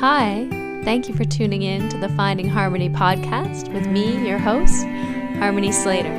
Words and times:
Hi, 0.00 0.48
thank 0.82 1.08
you 1.08 1.14
for 1.14 1.24
tuning 1.24 1.62
in 1.62 1.88
to 1.88 1.96
the 1.96 2.08
Finding 2.10 2.48
Harmony 2.48 2.90
podcast 2.90 3.72
with 3.72 3.86
me, 3.86 4.28
your 4.28 4.38
host, 4.38 4.84
Harmony 5.38 5.70
Slater. 5.70 6.12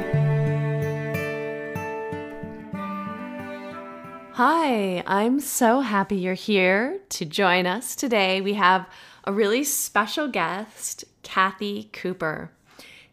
Hi, 4.31 5.03
I'm 5.05 5.41
so 5.41 5.81
happy 5.81 6.15
you're 6.15 6.33
here 6.35 6.99
to 7.09 7.25
join 7.25 7.67
us 7.67 7.95
today. 7.95 8.39
We 8.39 8.53
have 8.53 8.89
a 9.25 9.33
really 9.33 9.65
special 9.65 10.29
guest, 10.29 11.03
Kathy 11.21 11.89
Cooper. 11.91 12.51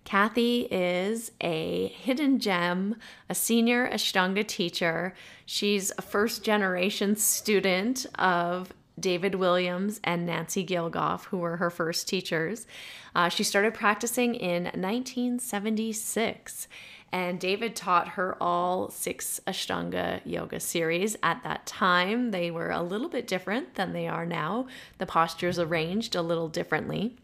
Kathy 0.05 0.69
is 0.71 1.33
a 1.41 1.89
hidden 1.89 2.39
gem, 2.39 2.97
a 3.29 3.35
senior 3.35 3.91
Ashtanga 3.91 4.47
teacher. 4.47 5.13
She's 5.45 5.93
a 5.99 6.03
first 6.03 6.45
generation 6.45 7.17
student 7.17 8.07
of 8.17 8.73
David 9.03 9.35
Williams 9.35 10.01
and 10.03 10.25
Nancy 10.25 10.65
Gilgoff, 10.65 11.27
who 11.27 11.37
were 11.37 11.59
her 11.59 11.69
first 11.69 12.09
teachers. 12.09 12.67
Uh, 13.15 13.29
she 13.29 13.45
started 13.45 13.75
practicing 13.75 14.35
in 14.35 14.65
1976, 14.65 16.69
and 17.13 17.39
David 17.39 17.77
taught 17.77 18.09
her 18.09 18.43
all 18.43 18.89
six 18.89 19.43
Ashtanga 19.47 20.23
yoga 20.25 20.59
series 20.59 21.19
at 21.23 21.43
that 21.43 21.67
time. 21.67 22.31
They 22.31 22.51
were 22.51 22.71
a 22.71 22.83
little 22.83 23.11
bit 23.11 23.27
different 23.27 23.75
than 23.75 23.93
they 23.93 24.09
are 24.09 24.25
now, 24.25 24.69
the 24.97 25.05
postures 25.05 25.59
arranged 25.59 26.15
a 26.15 26.23
little 26.23 26.49
differently. 26.49 27.19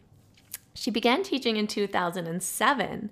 She 0.74 0.91
began 0.91 1.22
teaching 1.22 1.56
in 1.56 1.66
2007. 1.66 3.10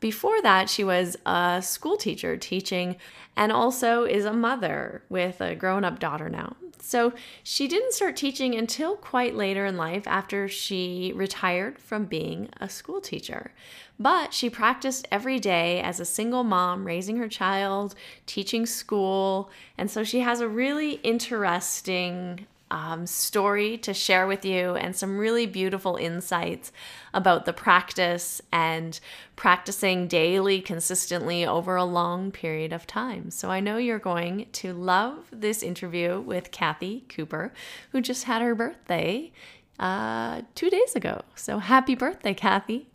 Before 0.00 0.40
that, 0.42 0.68
she 0.68 0.84
was 0.84 1.16
a 1.26 1.60
school 1.62 1.96
teacher 1.96 2.36
teaching 2.36 2.96
and 3.36 3.50
also 3.50 4.04
is 4.04 4.24
a 4.24 4.32
mother 4.32 5.02
with 5.08 5.40
a 5.40 5.54
grown 5.54 5.84
up 5.84 5.98
daughter 5.98 6.28
now. 6.28 6.56
So 6.80 7.12
she 7.42 7.68
didn't 7.68 7.94
start 7.94 8.16
teaching 8.16 8.54
until 8.54 8.96
quite 8.96 9.34
later 9.34 9.66
in 9.66 9.76
life 9.76 10.06
after 10.06 10.48
she 10.48 11.12
retired 11.14 11.78
from 11.78 12.04
being 12.04 12.48
a 12.60 12.68
school 12.68 13.00
teacher. 13.00 13.52
But 13.98 14.32
she 14.32 14.48
practiced 14.48 15.08
every 15.10 15.38
day 15.40 15.80
as 15.80 15.98
a 15.98 16.04
single 16.04 16.44
mom, 16.44 16.86
raising 16.86 17.16
her 17.16 17.28
child, 17.28 17.94
teaching 18.26 18.64
school. 18.66 19.50
And 19.76 19.90
so 19.90 20.04
she 20.04 20.20
has 20.20 20.40
a 20.40 20.48
really 20.48 20.92
interesting 21.02 22.46
um, 22.70 23.06
story 23.06 23.78
to 23.78 23.94
share 23.94 24.26
with 24.26 24.44
you 24.44 24.74
and 24.74 24.94
some 24.94 25.18
really 25.18 25.46
beautiful 25.46 25.96
insights 25.96 26.72
about 27.14 27.44
the 27.44 27.52
practice 27.52 28.40
and 28.52 29.00
practicing 29.36 30.06
daily, 30.06 30.60
consistently 30.60 31.46
over 31.46 31.76
a 31.76 31.84
long 31.84 32.30
period 32.30 32.72
of 32.72 32.86
time. 32.86 33.30
So 33.30 33.50
I 33.50 33.60
know 33.60 33.76
you're 33.78 33.98
going 33.98 34.46
to 34.52 34.72
love 34.72 35.26
this 35.32 35.62
interview 35.62 36.20
with 36.20 36.50
Kathy 36.50 37.04
Cooper, 37.08 37.52
who 37.92 38.00
just 38.00 38.24
had 38.24 38.42
her 38.42 38.54
birthday 38.54 39.32
uh, 39.78 40.42
two 40.54 40.70
days 40.70 40.94
ago. 40.94 41.22
So 41.34 41.58
happy 41.58 41.94
birthday, 41.94 42.34
Kathy. 42.34 42.90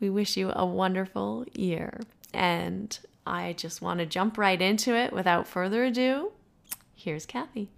We 0.00 0.08
wish 0.08 0.36
you 0.36 0.52
a 0.54 0.64
wonderful 0.64 1.44
year. 1.52 2.00
And 2.32 2.98
I 3.26 3.54
just 3.54 3.82
want 3.82 4.00
to 4.00 4.06
jump 4.06 4.38
right 4.38 4.60
into 4.60 4.94
it 4.94 5.12
without 5.12 5.46
further 5.46 5.84
ado. 5.84 6.32
Here's 6.94 7.26
Kathy. 7.26 7.70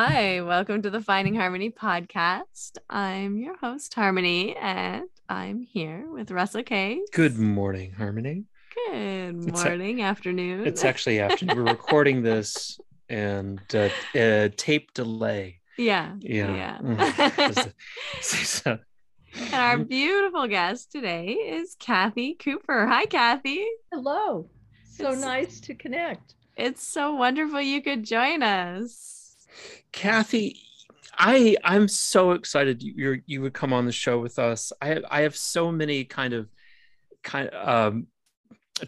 Hi, 0.00 0.42
welcome 0.42 0.82
to 0.82 0.90
the 0.90 1.00
Finding 1.00 1.34
Harmony 1.34 1.70
podcast. 1.70 2.72
I'm 2.90 3.38
your 3.38 3.56
host, 3.56 3.94
Harmony, 3.94 4.54
and 4.54 5.04
I'm 5.26 5.62
here 5.62 6.06
with 6.12 6.30
Russell 6.30 6.62
Case. 6.62 7.00
Good 7.14 7.38
morning, 7.38 7.92
Harmony. 7.92 8.44
Good 8.90 9.54
morning, 9.54 10.00
a- 10.02 10.04
afternoon. 10.04 10.66
It's 10.66 10.84
actually 10.84 11.18
afternoon. 11.20 11.56
We're 11.56 11.64
recording 11.72 12.22
this 12.22 12.78
and 13.08 13.58
uh, 13.74 13.88
uh, 14.14 14.50
tape 14.58 14.92
delay. 14.92 15.60
Yeah. 15.78 16.12
Yeah. 16.20 16.78
Yeah. 16.84 17.62
and 19.34 19.54
our 19.54 19.78
beautiful 19.84 20.46
guest 20.46 20.92
today 20.92 21.28
is 21.28 21.74
Kathy 21.78 22.34
Cooper. 22.34 22.86
Hi, 22.86 23.06
Kathy. 23.06 23.64
Hello. 23.90 24.50
So 24.90 25.04
It's- 25.12 25.22
nice 25.22 25.58
to 25.60 25.74
connect. 25.74 26.34
It's 26.54 26.86
so 26.86 27.14
wonderful 27.14 27.62
you 27.62 27.80
could 27.80 28.04
join 28.04 28.42
us. 28.42 29.14
Kathy, 29.92 30.60
I 31.18 31.56
I'm 31.64 31.88
so 31.88 32.32
excited 32.32 32.82
you 32.82 33.22
you 33.26 33.42
would 33.42 33.54
come 33.54 33.72
on 33.72 33.86
the 33.86 33.92
show 33.92 34.18
with 34.18 34.38
us. 34.38 34.72
I 34.80 35.00
I 35.10 35.22
have 35.22 35.36
so 35.36 35.72
many 35.72 36.04
kind 36.04 36.34
of 36.34 36.48
kind 37.22 37.48
of 37.48 37.92
um, 37.92 38.06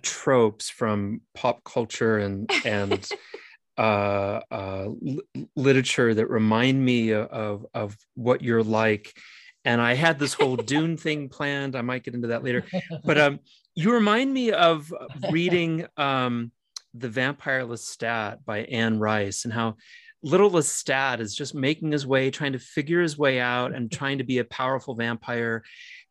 tropes 0.02 0.68
from 0.68 1.22
pop 1.34 1.64
culture 1.64 2.18
and 2.18 2.50
and 2.64 3.08
uh, 3.78 4.40
uh, 4.50 4.88
li- 5.00 5.20
literature 5.56 6.12
that 6.14 6.28
remind 6.28 6.84
me 6.84 7.12
of 7.12 7.66
of 7.74 7.96
what 8.14 8.42
you're 8.42 8.64
like. 8.64 9.16
And 9.64 9.80
I 9.80 9.94
had 9.94 10.18
this 10.18 10.34
whole 10.34 10.56
Dune 10.56 10.96
thing 11.04 11.28
planned. 11.28 11.76
I 11.76 11.82
might 11.82 12.04
get 12.04 12.14
into 12.14 12.28
that 12.28 12.44
later. 12.44 12.64
But 13.04 13.18
um, 13.18 13.40
you 13.74 13.92
remind 13.92 14.32
me 14.32 14.52
of 14.52 14.92
reading 15.30 15.86
um, 15.96 16.52
The 16.94 17.08
Vampire 17.08 17.64
Lestat 17.64 18.44
by 18.44 18.60
Anne 18.60 18.98
Rice 18.98 19.44
and 19.44 19.52
how 19.52 19.76
little 20.22 20.50
Lestat 20.50 21.20
is 21.20 21.34
just 21.34 21.54
making 21.54 21.92
his 21.92 22.06
way, 22.06 22.30
trying 22.30 22.52
to 22.52 22.58
figure 22.58 23.00
his 23.00 23.16
way 23.18 23.40
out 23.40 23.74
and 23.74 23.90
trying 23.90 24.18
to 24.18 24.24
be 24.24 24.38
a 24.38 24.44
powerful 24.44 24.94
vampire. 24.94 25.62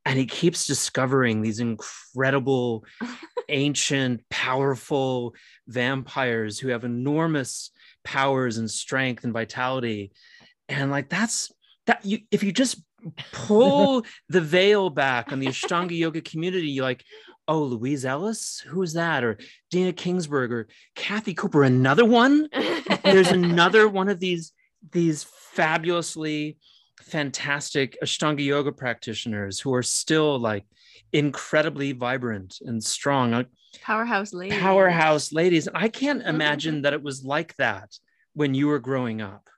And 0.06 0.18
he 0.18 0.26
keeps 0.26 0.68
discovering 0.68 1.42
these 1.42 1.60
incredible, 1.60 2.86
ancient, 3.50 4.22
powerful 4.30 5.36
vampires 5.68 6.60
who 6.60 6.70
have 6.70 6.86
enormous 6.86 7.72
powers 8.04 8.58
and 8.58 8.70
strength 8.72 9.24
and 9.24 9.34
vitality. 9.34 10.12
And 10.70 10.92
like 10.92 11.10
that's 11.10 11.52
that 11.86 12.06
you 12.06 12.20
if 12.32 12.44
you 12.44 12.52
just 12.52 12.82
pull 13.32 14.06
the 14.30 14.42
veil 14.42 14.90
back 14.90 15.32
on 15.32 15.40
the 15.40 15.48
Ashtanga 15.48 15.98
yoga 15.98 16.22
community, 16.22 16.82
like, 16.82 17.04
oh, 17.48 17.64
Louise 17.64 18.06
Ellis, 18.06 18.64
who 18.68 18.82
is 18.82 18.94
that? 18.94 19.24
Or 19.24 19.38
Dena 19.72 19.94
Kingsberg 19.94 20.52
or 20.52 20.68
Kathy 20.96 21.34
Cooper, 21.34 21.64
another 21.64 22.06
one? 22.06 22.50
there's 23.04 23.32
another 23.32 23.88
one 23.90 24.10
of 24.10 24.20
these 24.20 24.54
these 24.92 25.24
fabulously 25.24 26.58
fantastic 27.02 27.98
ashtanga 28.04 28.44
yoga 28.44 28.72
practitioners 28.72 29.60
who 29.60 29.74
are 29.74 29.84
still 29.84 30.40
like 30.40 30.66
incredibly 31.14 31.92
vibrant 31.94 32.58
and 32.62 32.84
strong 32.84 33.32
like, 33.32 33.48
Powerhouse 33.82 34.34
lady. 34.34 34.58
powerhouse 34.58 35.32
ladies 35.32 35.68
i 35.74 35.88
can't 35.88 36.20
mm-hmm. 36.20 36.30
imagine 36.30 36.82
that 36.84 36.94
it 36.94 37.02
was 37.02 37.24
like 37.24 37.56
that 37.58 37.92
when 38.34 38.54
you 38.54 38.68
were 38.68 38.80
growing 38.80 39.22
up 39.22 39.50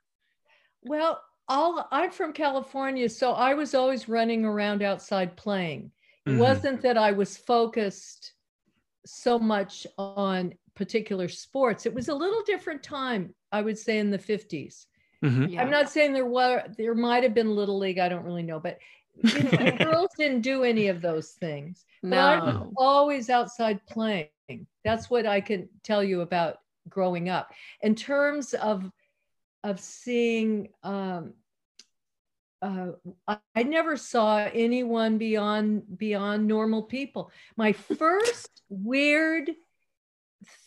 Well, 0.82 1.20
all, 1.48 1.86
I'm 1.90 2.10
from 2.10 2.32
California, 2.32 3.08
so 3.08 3.32
I 3.32 3.54
was 3.54 3.74
always 3.74 4.08
running 4.08 4.44
around 4.44 4.82
outside 4.82 5.36
playing. 5.36 5.90
It 6.26 6.30
Mhm. 6.32 6.38
wasn't 6.38 6.82
that 6.82 6.98
I 6.98 7.12
was 7.12 7.36
focused 7.36 8.34
so 9.06 9.38
much 9.38 9.86
on 9.96 10.54
particular 10.74 11.28
sports. 11.28 11.86
It 11.86 11.94
was 11.94 12.08
a 12.08 12.14
little 12.14 12.42
different 12.42 12.82
time, 12.82 13.34
I 13.50 13.62
would 13.62 13.78
say, 13.78 13.98
in 13.98 14.10
the 14.10 14.18
50s. 14.18 14.86
Mhm. 15.24 15.50
Yeah. 15.50 15.62
I'm 15.62 15.70
not 15.70 15.90
saying 15.90 16.12
there 16.12 16.26
were 16.26 16.64
there 16.76 16.94
might 16.94 17.22
have 17.22 17.34
been 17.34 17.54
little 17.54 17.78
league, 17.78 17.98
I 17.98 18.08
don't 18.08 18.24
really 18.24 18.42
know, 18.42 18.60
but 18.60 18.78
you 19.16 19.42
know, 19.42 19.76
girls 19.76 20.10
didn't 20.16 20.42
do 20.42 20.62
any 20.64 20.88
of 20.88 21.00
those 21.02 21.32
things. 21.32 21.84
But 22.02 22.14
I 22.18 22.40
was 22.40 22.54
no. 22.54 22.72
always 22.76 23.28
outside 23.28 23.84
playing. 23.86 24.30
That's 24.84 25.10
what 25.10 25.26
I 25.26 25.40
can 25.40 25.68
tell 25.82 26.02
you 26.02 26.20
about 26.22 26.58
growing 26.88 27.28
up. 27.28 27.52
In 27.82 27.94
terms 27.94 28.54
of 28.54 28.90
of 29.62 29.78
seeing, 29.78 30.72
um, 30.82 31.34
uh, 32.62 32.88
I, 33.26 33.38
I 33.54 33.62
never 33.62 33.96
saw 33.96 34.38
anyone 34.52 35.18
beyond 35.18 35.82
beyond 35.98 36.46
normal 36.46 36.82
people. 36.82 37.30
My 37.56 37.72
first 37.72 38.62
weird 38.68 39.50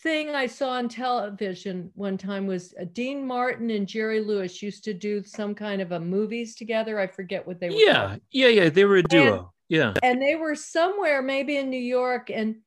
thing 0.03 0.29
I 0.29 0.45
saw 0.47 0.69
on 0.71 0.87
television 0.87 1.91
one 1.95 2.17
time 2.17 2.45
was 2.45 2.73
uh, 2.79 2.85
Dean 2.93 3.25
Martin 3.25 3.69
and 3.71 3.87
Jerry 3.87 4.21
Lewis 4.21 4.61
used 4.61 4.83
to 4.83 4.93
do 4.93 5.23
some 5.23 5.55
kind 5.55 5.81
of 5.81 5.91
a 5.91 5.99
movies 5.99 6.55
together. 6.55 6.99
I 6.99 7.07
forget 7.07 7.45
what 7.45 7.59
they 7.59 7.69
were. 7.69 7.75
yeah 7.75 8.07
called 8.07 8.22
yeah 8.31 8.47
yeah 8.49 8.69
they 8.69 8.85
were 8.85 8.97
a 8.97 9.03
duo 9.03 9.51
yeah 9.69 9.93
and 10.03 10.22
they 10.22 10.35
were 10.35 10.55
somewhere 10.55 11.22
maybe 11.22 11.57
in 11.57 11.69
New 11.69 11.79
York 11.79 12.29
and 12.29 12.57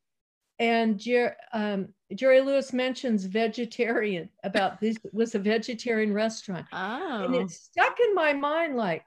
and 0.59 0.99
Jer- 0.99 1.37
um, 1.53 1.89
Jerry 2.15 2.41
Lewis 2.41 2.73
mentions 2.73 3.25
vegetarian 3.27 4.31
about 4.43 4.81
this 4.81 4.97
was 5.13 5.35
a 5.35 5.39
vegetarian 5.39 6.13
restaurant 6.13 6.67
Oh. 6.73 7.25
and 7.25 7.35
Oh. 7.37 7.41
it 7.41 7.51
stuck 7.51 7.99
in 8.01 8.15
my 8.15 8.33
mind 8.33 8.77
like 8.77 9.05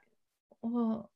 well 0.62 1.10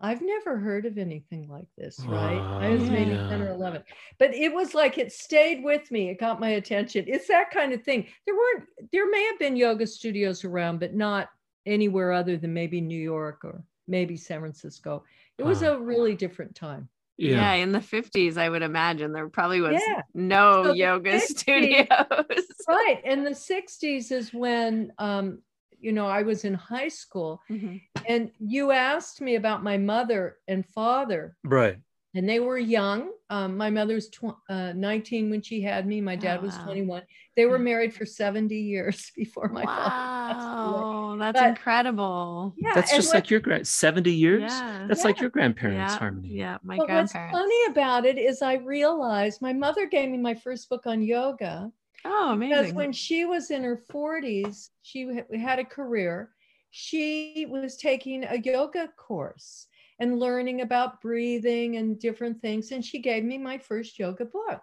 I've 0.00 0.22
never 0.22 0.58
heard 0.58 0.86
of 0.86 0.98
anything 0.98 1.48
like 1.48 1.68
this 1.78 1.98
right 2.00 2.40
I 2.40 2.70
was 2.70 2.82
maybe 2.90 3.16
10 3.30 3.40
or 3.42 3.50
11 3.50 3.82
but 4.18 4.34
it 4.34 4.52
was 4.52 4.74
like 4.74 4.98
it 4.98 5.12
stayed 5.12 5.62
with 5.64 5.90
me 5.90 6.10
it 6.10 6.18
got 6.20 6.40
my 6.40 6.50
attention 6.50 7.04
it's 7.08 7.28
that 7.28 7.50
kind 7.50 7.72
of 7.72 7.82
thing 7.84 8.06
there 8.26 8.34
weren't 8.34 8.64
there 8.92 9.08
may 9.10 9.24
have 9.26 9.38
been 9.38 9.56
yoga 9.56 9.86
studios 9.86 10.44
around 10.44 10.80
but 10.80 10.94
not 10.94 11.28
anywhere 11.66 12.12
other 12.12 12.36
than 12.36 12.52
maybe 12.52 12.80
New 12.80 13.00
York 13.00 13.44
or 13.44 13.62
maybe 13.86 14.16
San 14.16 14.40
Francisco 14.40 15.04
it 15.38 15.42
was 15.44 15.60
Huh. 15.60 15.76
a 15.76 15.80
really 15.80 16.14
different 16.14 16.54
time 16.54 16.88
Yeah. 17.16 17.36
yeah 17.36 17.52
in 17.54 17.72
the 17.72 17.78
50s, 17.80 18.36
I 18.36 18.48
would 18.48 18.62
imagine 18.62 19.12
there 19.12 19.28
probably 19.28 19.60
was 19.60 19.74
Yeah. 19.74 20.02
no 20.14 20.64
So 20.64 20.72
yoga 20.74 21.18
60s 21.20 21.28
studios. 21.38 21.86
right 22.68 23.00
and 23.04 23.24
the 23.26 23.30
60s 23.34 24.10
is 24.10 24.34
when 24.34 24.92
um 24.98 25.40
you 25.84 25.92
know, 25.92 26.06
I 26.06 26.22
was 26.22 26.44
in 26.44 26.54
high 26.54 26.88
school 26.88 27.40
Mhm. 27.50 27.80
and 28.08 28.30
you 28.40 28.70
asked 28.72 29.20
me 29.20 29.34
about 29.36 29.62
my 29.62 29.76
mother 29.76 30.38
and 30.48 30.64
father, 30.66 31.36
Right. 31.44 31.76
and 32.14 32.28
they 32.28 32.40
were 32.40 32.58
young. 32.58 33.10
Um, 33.30 33.56
my 33.56 33.70
mother 33.70 33.94
was 33.94 34.08
tw- 34.08 34.36
uh, 34.48 34.72
19 34.74 35.28
when 35.30 35.42
she 35.42 35.60
had 35.60 35.86
me. 35.86 36.00
My 36.00 36.16
dad 36.16 36.38
Oh, 36.40 36.42
was 36.46 36.56
wow. 36.58 36.64
21. 36.64 37.02
They 37.36 37.46
were 37.46 37.58
married 37.58 37.92
for 37.92 38.06
70 38.06 38.56
years 38.56 39.10
before 39.16 39.48
my 39.48 39.64
father. 39.64 39.90
passed. 39.90 40.38
Wow, 40.38 41.16
that's 41.18 41.40
But- 41.40 41.48
incredible. 41.50 42.54
Yeah, 42.56 42.74
That's 42.74 42.94
just 42.94 43.08
what- 43.08 43.14
like 43.16 43.30
your 43.30 43.40
grand 43.40 43.66
70 43.66 44.12
years. 44.12 44.52
Yeah. 44.52 44.86
That's 44.88 45.04
like 45.04 45.20
your 45.20 45.30
grandparents, 45.30 45.92
yeah, 45.94 45.98
Harmony. 45.98 46.28
yeah, 46.28 46.58
my 46.62 46.76
But 46.78 46.88
what's 46.88 47.12
funny 47.12 47.64
about 47.68 48.04
it 48.06 48.16
is 48.18 48.40
I 48.42 48.54
realized 48.54 49.42
my 49.42 49.52
mother 49.52 49.86
gave 49.86 50.08
me 50.10 50.18
my 50.18 50.34
first 50.34 50.68
book 50.68 50.86
on 50.86 51.02
yoga 51.02 51.72
Oh, 52.04 52.36
because 52.36 52.74
when 52.74 52.92
she 52.92 53.24
was 53.24 53.50
in 53.50 53.62
her 53.64 53.76
40s, 53.76 54.70
she 54.82 55.08
had 55.34 55.58
a 55.58 55.64
career. 55.64 56.34
She 56.70 57.46
was 57.48 57.76
taking 57.76 58.24
a 58.24 58.36
yoga 58.38 58.88
course 58.96 59.68
and 59.98 60.18
learning 60.18 60.60
about 60.60 61.00
breathing 61.00 61.76
and 61.76 61.98
different 61.98 62.40
things. 62.42 62.72
And 62.72 62.84
she 62.84 63.00
gave 63.00 63.24
me 63.24 63.38
my 63.38 63.58
first 63.58 63.98
yoga 63.98 64.24
book. 64.26 64.62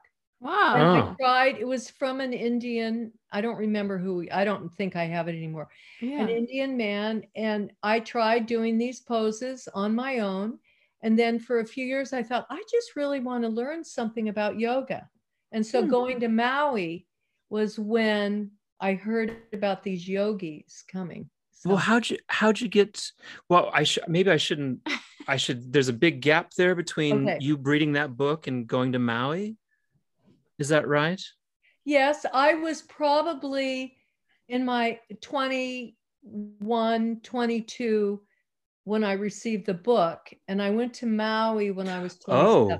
And 0.73 0.87
wow. 0.89 1.09
Oh. 1.15 1.17
I 1.19 1.23
tried, 1.23 1.57
it 1.59 1.67
was 1.67 1.89
from 1.89 2.21
an 2.21 2.33
Indian, 2.33 3.13
I 3.31 3.41
don't 3.41 3.57
remember 3.57 3.97
who, 3.97 4.25
I 4.31 4.45
don't 4.45 4.69
think 4.73 4.95
I 4.95 5.05
have 5.05 5.27
it 5.27 5.35
anymore. 5.35 5.69
Yeah. 6.01 6.19
an 6.19 6.29
Indian 6.29 6.77
man. 6.77 7.23
And 7.35 7.71
I 7.83 7.99
tried 7.99 8.45
doing 8.45 8.77
these 8.77 9.01
poses 9.01 9.67
on 9.73 9.95
my 9.95 10.19
own. 10.19 10.59
And 11.01 11.17
then 11.17 11.39
for 11.39 11.59
a 11.59 11.65
few 11.65 11.85
years, 11.85 12.13
I 12.13 12.23
thought, 12.23 12.47
I 12.49 12.63
just 12.71 12.95
really 12.95 13.19
want 13.19 13.43
to 13.43 13.49
learn 13.49 13.83
something 13.83 14.29
about 14.29 14.59
yoga. 14.59 15.09
And 15.51 15.65
so 15.65 15.81
Hmm. 15.81 15.89
going 15.89 16.19
to 16.21 16.27
Maui 16.29 17.07
was 17.51 17.77
when 17.77 18.51
I 18.79 18.93
heard 18.93 19.35
about 19.53 19.83
these 19.83 20.07
yogis 20.07 20.83
coming. 20.91 21.29
Well, 21.63 21.77
how'd 21.77 22.09
you 22.09 22.17
how'd 22.27 22.59
you 22.59 22.67
get? 22.67 23.11
Well, 23.47 23.69
I 23.71 23.83
should 23.83 24.07
maybe 24.07 24.31
I 24.31 24.37
shouldn't. 24.37 24.79
I 25.27 25.37
should. 25.37 25.71
There's 25.71 25.89
a 25.89 25.93
big 25.93 26.21
gap 26.21 26.51
there 26.57 26.73
between 26.73 27.29
Okay. 27.29 27.37
you 27.39 27.57
reading 27.57 27.91
that 27.93 28.17
book 28.17 28.47
and 28.47 28.65
going 28.65 28.93
to 28.93 28.99
Maui. 28.99 29.57
Is 30.57 30.69
that 30.69 30.87
right? 30.87 31.21
yes, 31.85 32.25
I 32.33 32.53
was 32.55 32.81
probably 32.83 33.97
in 34.47 34.63
my 34.65 34.99
21, 35.21 37.19
22 37.23 38.21
when 38.83 39.03
I 39.03 39.13
received 39.13 39.65
the 39.65 39.73
book. 39.73 40.19
And 40.47 40.61
I 40.61 40.69
went 40.71 40.93
to 40.95 41.05
Maui 41.05 41.71
when 41.71 41.87
I 41.87 41.99
was 42.01 42.17
27. 42.17 42.47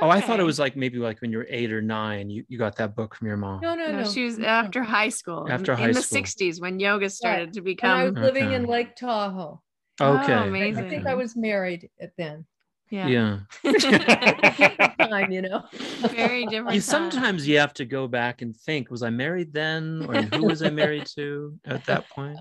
oh, 0.00 0.08
I 0.10 0.20
thought 0.20 0.40
it 0.40 0.44
was 0.44 0.58
like 0.58 0.76
maybe 0.76 0.98
like 0.98 1.20
when 1.20 1.30
you 1.32 1.38
were 1.38 1.46
eight 1.50 1.72
or 1.72 1.82
nine. 1.82 2.30
You 2.30 2.44
you 2.48 2.58
got 2.58 2.76
that 2.76 2.94
book 2.96 3.14
from 3.14 3.26
your 3.28 3.36
mom. 3.36 3.60
No, 3.60 3.74
no, 3.74 3.90
No, 3.90 3.98
no. 4.02 4.10
she 4.10 4.24
was 4.24 4.38
after 4.38 4.82
high 4.82 5.08
school. 5.10 5.46
in- 5.46 5.52
After 5.52 5.72
in, 5.72 5.78
high 5.78 5.92
the 5.92 6.02
school. 6.02 6.22
60s 6.22 6.60
when 6.60 6.80
yoga 6.80 7.10
started 7.10 7.52
to 7.54 7.60
And 7.60 7.80
I 7.84 8.04
was 8.04 8.14
living 8.14 8.52
in 8.52 8.64
Lake 8.66 8.96
Tahoe. 8.96 9.60
Okay. 10.00 10.32
Oh, 10.32 10.36
I- 10.38 10.46
amazing. 10.46 10.84
I 10.84 10.88
think 10.88 11.06
I 11.06 11.14
was 11.14 11.36
married 11.36 11.90
at 12.00 12.12
then. 12.16 12.46
Yeah. 12.92 13.38
Different 13.62 14.98
time, 14.98 15.30
you 15.30 15.42
know. 15.42 15.62
Very 16.08 16.44
different. 16.46 16.74
You 16.74 16.80
sometimes 16.80 17.46
you 17.46 17.58
have 17.58 17.72
to 17.74 17.84
go 17.84 18.08
back 18.08 18.42
and 18.42 18.56
think: 18.56 18.90
Was 18.90 19.04
I 19.04 19.10
married 19.10 19.52
then, 19.52 20.04
or 20.08 20.14
who 20.22 20.46
was 20.46 20.60
I 20.62 20.70
married 20.70 21.06
to 21.14 21.56
at 21.64 21.84
that 21.86 22.08
point? 22.10 22.38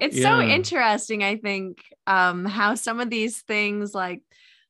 it's 0.00 0.20
so 0.20 0.40
interesting 0.40 1.24
i 1.24 1.36
think 1.36 1.78
um 2.06 2.44
how 2.44 2.74
some 2.74 3.00
of 3.00 3.08
these 3.10 3.40
things 3.40 3.94
like 3.94 4.20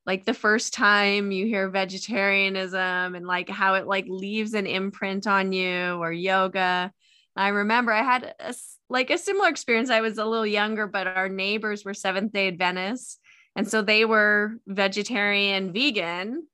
like 0.06 0.24
the 0.24 0.34
first 0.34 0.72
time 0.72 1.30
you 1.32 1.46
hear 1.46 1.68
vegetarianism 1.68 3.14
and 3.14 3.26
like 3.26 3.48
how 3.48 3.74
it 3.74 3.86
like 3.86 4.06
leaves 4.08 4.54
an 4.54 4.66
imprint 4.66 5.26
on 5.26 5.52
you 5.52 5.94
or 6.00 6.12
yoga. 6.12 6.92
I 7.36 7.48
remember 7.48 7.92
i 7.92 8.02
had 8.02 8.34
a, 8.40 8.54
like 8.88 9.10
a 9.10 9.18
similar 9.18 9.48
experience. 9.48 9.90
I 9.90 10.00
was 10.00 10.18
a 10.18 10.24
little 10.24 10.46
younger 10.46 10.86
but 10.86 11.06
our 11.06 11.28
neighbors 11.28 11.84
were 11.84 11.94
seventh 11.94 12.32
day 12.32 12.48
adventists 12.48 13.18
and 13.54 13.68
so 13.68 13.82
they 13.82 14.04
were 14.04 14.58
vegetarian 14.66 15.72
vegan 15.72 16.46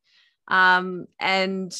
um 0.48 1.06
and 1.18 1.74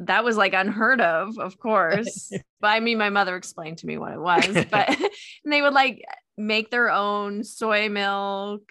that 0.00 0.24
was 0.24 0.36
like 0.36 0.52
unheard 0.52 1.00
of 1.00 1.38
of 1.38 1.58
course. 1.58 2.32
But 2.60 2.68
i 2.68 2.80
mean 2.80 2.98
my 2.98 3.10
mother 3.10 3.36
explained 3.36 3.78
to 3.78 3.86
me 3.86 3.98
what 3.98 4.12
it 4.12 4.20
was 4.20 4.64
but 4.68 4.88
and 4.88 5.08
they 5.44 5.62
would 5.62 5.74
like 5.74 6.02
make 6.36 6.70
their 6.70 6.90
own 6.90 7.44
soy 7.44 7.88
milk 7.88 8.62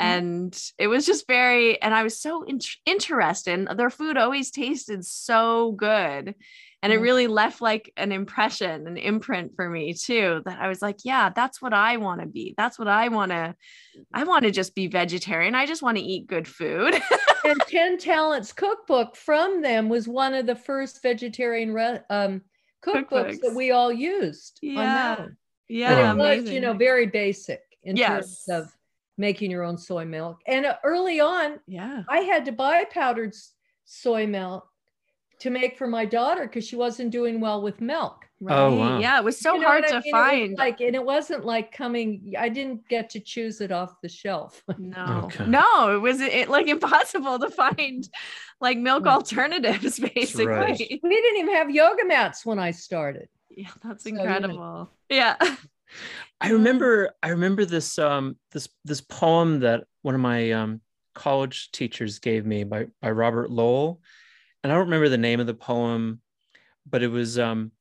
and 0.00 0.60
it 0.78 0.88
was 0.88 1.06
just 1.06 1.26
very 1.28 1.80
and 1.80 1.94
i 1.94 2.02
was 2.02 2.18
so 2.20 2.42
in- 2.42 2.58
interested 2.84 3.66
their 3.76 3.90
food 3.90 4.16
always 4.16 4.50
tasted 4.50 5.04
so 5.04 5.72
good. 5.72 6.34
And 6.82 6.92
it 6.92 6.98
Mm. 6.98 7.02
really 7.02 7.26
left 7.28 7.62
like 7.62 7.90
an 7.96 8.12
impression 8.12 8.86
an 8.86 8.98
imprint 8.98 9.52
for 9.56 9.68
me 9.70 9.94
too 9.94 10.42
that 10.44 10.60
i 10.60 10.68
was 10.68 10.82
like 10.82 10.96
yeah 11.04 11.30
that's 11.30 11.62
what 11.62 11.72
i 11.72 11.96
want 11.96 12.20
to 12.20 12.26
be. 12.26 12.54
That's 12.58 12.78
what 12.78 12.88
i 12.88 13.08
want 13.08 13.30
to 13.32 13.54
i 14.12 14.24
want 14.24 14.44
to 14.44 14.50
just 14.50 14.74
be 14.74 14.86
vegetarian. 14.88 15.54
I 15.54 15.64
just 15.66 15.82
want 15.82 15.96
to 15.96 16.04
eat 16.04 16.26
good 16.26 16.46
food. 16.46 16.94
And 17.44 17.60
10 17.68 17.98
Talents 17.98 18.52
cookbook 18.52 19.16
from 19.16 19.62
them 19.62 19.88
was 19.88 20.06
one 20.08 20.34
of 20.34 20.44
the 20.46 20.56
first 20.56 21.00
vegetarian 21.02 21.72
re- 21.72 22.00
um, 22.10 22.42
cookbooks 22.84 23.40
that 23.40 23.54
we 23.54 23.70
all 23.70 23.92
used. 23.92 24.58
on 24.62 24.68
Yeah, 24.74 24.94
that. 25.16 25.28
Yeah 25.68 26.10
And 26.10 26.20
it 26.20 26.22
was, 26.22 26.50
you 26.50 26.60
know, 26.60 26.74
very 26.74 27.06
basic 27.06 27.62
in 27.82 27.96
Yes. 27.96 28.44
terms 28.44 28.44
of 28.48 28.72
making 29.16 29.50
your 29.50 29.62
own 29.62 29.78
soy 29.78 30.04
milk. 30.04 30.40
And 30.46 30.66
uh, 30.66 30.76
early 30.84 31.20
on, 31.20 31.60
yeah 31.66 32.02
I 32.08 32.20
had 32.20 32.44
to 32.46 32.52
buy 32.52 32.84
powdered 32.84 33.34
soy 33.84 34.26
milk 34.26 34.66
to 35.40 35.50
make 35.50 35.76
for 35.76 35.86
my 35.86 36.04
daughter 36.04 36.42
because 36.42 36.66
she 36.66 36.76
wasn't 36.76 37.10
doing 37.10 37.40
well 37.40 37.62
with 37.62 37.80
milk. 37.80 38.24
Oh, 38.46 38.46
Right. 38.46 38.78
wow. 38.78 38.98
Yeah, 38.98 39.18
it 39.18 39.24
was 39.24 39.38
so 39.40 39.54
You 39.54 39.60
know 39.60 39.66
hard 39.68 39.84
to 39.86 39.96
I 39.96 40.00
mean? 40.00 40.12
Find. 40.12 40.58
Like, 40.58 40.80
and 40.80 40.94
it 40.94 41.04
wasn't 41.04 41.44
like 41.44 41.72
coming. 41.72 42.34
I 42.38 42.48
didn't 42.50 42.86
get 42.88 43.08
to 43.10 43.20
choose 43.20 43.60
it 43.60 43.72
off 43.72 44.00
the 44.02 44.08
shelf. 44.08 44.62
no, 44.78 45.22
Okay. 45.24 45.46
no, 45.46 45.94
it 45.96 45.98
was 46.00 46.20
it, 46.20 46.48
like 46.50 46.66
impossible 46.76 47.38
to 47.38 47.50
find 47.50 48.06
like 48.60 48.78
milk 48.78 49.06
alternatives, 49.06 49.98
basically. 50.14 50.46
right. 50.46 50.78
we 51.02 51.10
didn't 51.22 51.40
even 51.40 51.54
have 51.54 51.70
yoga 51.70 52.04
mats 52.04 52.44
when 52.44 52.58
I 52.58 52.70
started. 52.72 53.28
Yeah, 53.50 53.70
that's 53.82 54.02
So, 54.04 54.10
you 54.10 54.14
know. 54.16 54.22
incredible. 54.22 54.90
Yeah. 55.08 55.36
I 56.44 56.50
remember 56.50 57.10
I 57.22 57.30
remember 57.30 57.64
this 57.64 57.98
um 57.98 58.36
this 58.52 58.68
this 58.84 59.00
poem 59.00 59.60
that 59.60 59.84
one 60.02 60.14
of 60.14 60.20
my 60.20 60.52
um 60.52 60.82
college 61.14 61.70
teachers 61.72 62.18
gave 62.18 62.44
me 62.44 62.64
by 62.64 62.88
by 63.00 63.12
Robert 63.12 63.50
Lowell. 63.50 64.02
And 64.62 64.70
I 64.70 64.76
don't 64.76 64.84
remember 64.84 65.08
the 65.08 65.16
name 65.16 65.40
of 65.40 65.46
the 65.46 65.54
poem, 65.54 66.20
but 66.88 67.02
it 67.02 67.08
was 67.08 67.38
um 67.38 67.72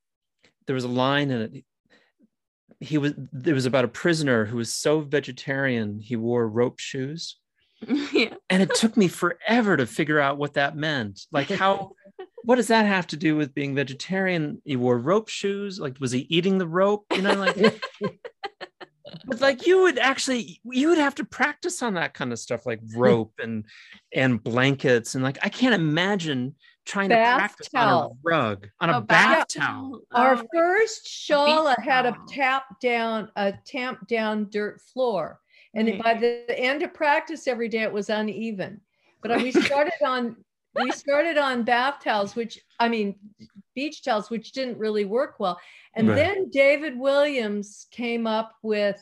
there 0.65 0.75
was 0.75 0.85
a 0.85 0.89
line 0.89 1.29
in 1.29 1.41
it. 1.41 1.65
He 2.79 2.97
was 2.97 3.11
it 3.45 3.53
was 3.53 3.65
about 3.65 3.83
a 3.83 3.89
prisoner 3.89 4.45
who 4.45 4.55
was 4.55 4.71
so 4.71 5.01
vegetarian 5.01 5.99
he 5.99 6.15
wore 6.15 6.47
rope 6.47 6.79
shoes. 6.79 7.37
yeah. 8.13 8.33
And 8.49 8.63
it 8.63 8.73
took 8.75 8.95
me 8.95 9.09
forever 9.09 9.75
to 9.75 9.85
figure 9.85 10.21
out 10.21 10.37
what 10.37 10.53
that 10.53 10.77
meant. 10.77 11.19
Like 11.33 11.49
how 11.49 11.91
what 12.43 12.55
does 12.55 12.67
that 12.67 12.85
have 12.85 13.07
to 13.07 13.17
do 13.17 13.35
with 13.35 13.53
being 13.53 13.73
vegetarian? 13.75 14.61
He 14.65 14.75
wore 14.75 14.97
rope 14.97 15.29
shoes. 15.29 15.79
Like, 15.79 15.97
was 15.99 16.11
he 16.11 16.27
eating 16.29 16.57
the 16.57 16.67
rope? 16.67 17.05
You 17.15 17.21
know, 17.21 17.35
like 17.35 17.55
but 19.25 19.41
like 19.41 19.67
you 19.67 19.81
would 19.83 19.97
actually 19.99 20.59
you 20.63 20.89
would 20.89 20.97
have 20.97 21.15
to 21.15 21.25
practice 21.25 21.81
on 21.81 21.93
that 21.95 22.13
kind 22.13 22.31
of 22.31 22.39
stuff 22.39 22.65
like 22.65 22.79
rope 22.95 23.33
and 23.41 23.65
and 24.13 24.41
blankets 24.43 25.15
and 25.15 25.23
like 25.23 25.37
i 25.43 25.49
can't 25.49 25.75
imagine 25.75 26.55
trying 26.85 27.09
to 27.09 27.15
Bath 27.15 27.37
practice 27.37 27.69
on 27.75 28.05
a 28.05 28.09
rug 28.23 28.67
on 28.81 28.89
a 28.89 28.97
Oh, 28.97 29.01
bath 29.01 29.47
towel 29.49 30.01
Our 30.11 30.35
Oh, 30.35 30.47
first 30.53 31.05
shala 31.05 31.75
had 31.81 32.05
a 32.05 32.11
towel. 32.11 32.25
tap 32.27 32.63
down, 32.81 33.29
a 33.35 33.53
tamp 33.65 34.07
down 34.07 34.49
dirt 34.49 34.81
floor. 34.81 35.39
And 35.73 35.87
Right. 35.87 36.03
by 36.03 36.13
the 36.15 36.45
end 36.59 36.83
of 36.83 36.93
practice 36.93 37.47
every 37.47 37.69
day, 37.69 37.83
it 37.83 37.93
was 37.93 38.09
uneven. 38.09 38.81
But 39.21 39.31
uh, 39.31 39.39
we 39.41 39.51
started 39.51 39.93
on 40.05 40.35
we 40.75 40.91
started 40.91 41.37
on 41.37 41.63
bath 41.63 41.99
towels, 42.03 42.35
which 42.35 42.59
I 42.79 42.89
mean 42.89 43.15
beach 43.75 44.03
towels, 44.03 44.29
which 44.29 44.51
didn't 44.51 44.77
really 44.77 45.05
work 45.05 45.39
well. 45.39 45.59
And 45.95 46.07
Right. 46.07 46.15
then 46.15 46.49
David 46.49 46.97
Williams 46.97 47.87
came 47.91 48.25
up 48.27 48.53
with 48.63 49.01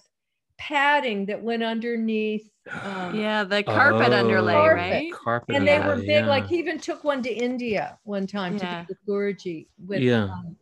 padding 0.57 1.25
that 1.27 1.41
went 1.41 1.63
underneath. 1.63 2.49
Um, 2.83 3.15
yeah, 3.15 3.43
the 3.43 3.63
carpet 3.63 4.11
Oh, 4.11 4.17
underlay, 4.19 4.53
Carpet. 4.53 4.77
right? 4.77 5.13
carpet 5.13 5.55
And 5.55 5.67
they 5.67 5.77
underlay, 5.77 5.95
were 6.01 6.05
big, 6.05 6.25
like 6.25 6.47
he 6.47 6.57
even 6.59 6.77
took 6.77 7.03
one 7.03 7.23
to 7.23 7.31
India 7.33 7.97
one 8.03 8.27
time 8.27 8.57
Yeah. 8.57 8.81
to 8.81 8.85
do 8.87 8.93
the 8.93 9.11
Guruji 9.11 9.67
with 9.87 10.01
Yeah. 10.01 10.25
um, 10.25 10.55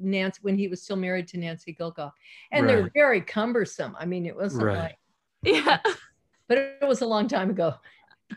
Nancy 0.00 0.38
when 0.42 0.56
he 0.56 0.68
was 0.68 0.82
still 0.82 0.96
married 0.96 1.26
to 1.28 1.38
Nancy 1.38 1.74
Gilgoff. 1.74 2.12
And 2.52 2.68
they're 2.68 2.90
very 2.94 3.20
cumbersome. 3.20 3.96
I 3.98 4.06
mean, 4.06 4.26
it 4.26 4.36
wasn't 4.36 4.64
Right. 4.66 4.78
like, 4.78 4.98
Yeah. 5.44 5.80
but 6.48 6.58
it 6.58 6.86
was 6.86 7.00
a 7.00 7.06
long 7.06 7.26
time 7.26 7.50
ago. 7.50 7.74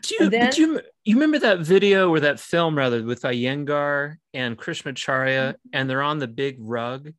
Do 0.02 0.14
you, 0.20 0.30
then- 0.30 0.50
do 0.50 0.60
you 0.60 0.80
you 1.04 1.14
remember 1.14 1.38
that 1.38 1.60
video 1.60 2.10
or 2.10 2.20
that 2.20 2.40
film 2.40 2.76
rather 2.76 3.02
with 3.02 3.22
Iyengar 3.22 4.16
and 4.34 4.56
Krishnamacharya 4.58 5.36
Mm-hmm. 5.54 5.68
and 5.72 5.88
they're 5.90 6.02
on 6.02 6.18
the 6.18 6.26
big 6.28 6.56
rug 6.60 7.12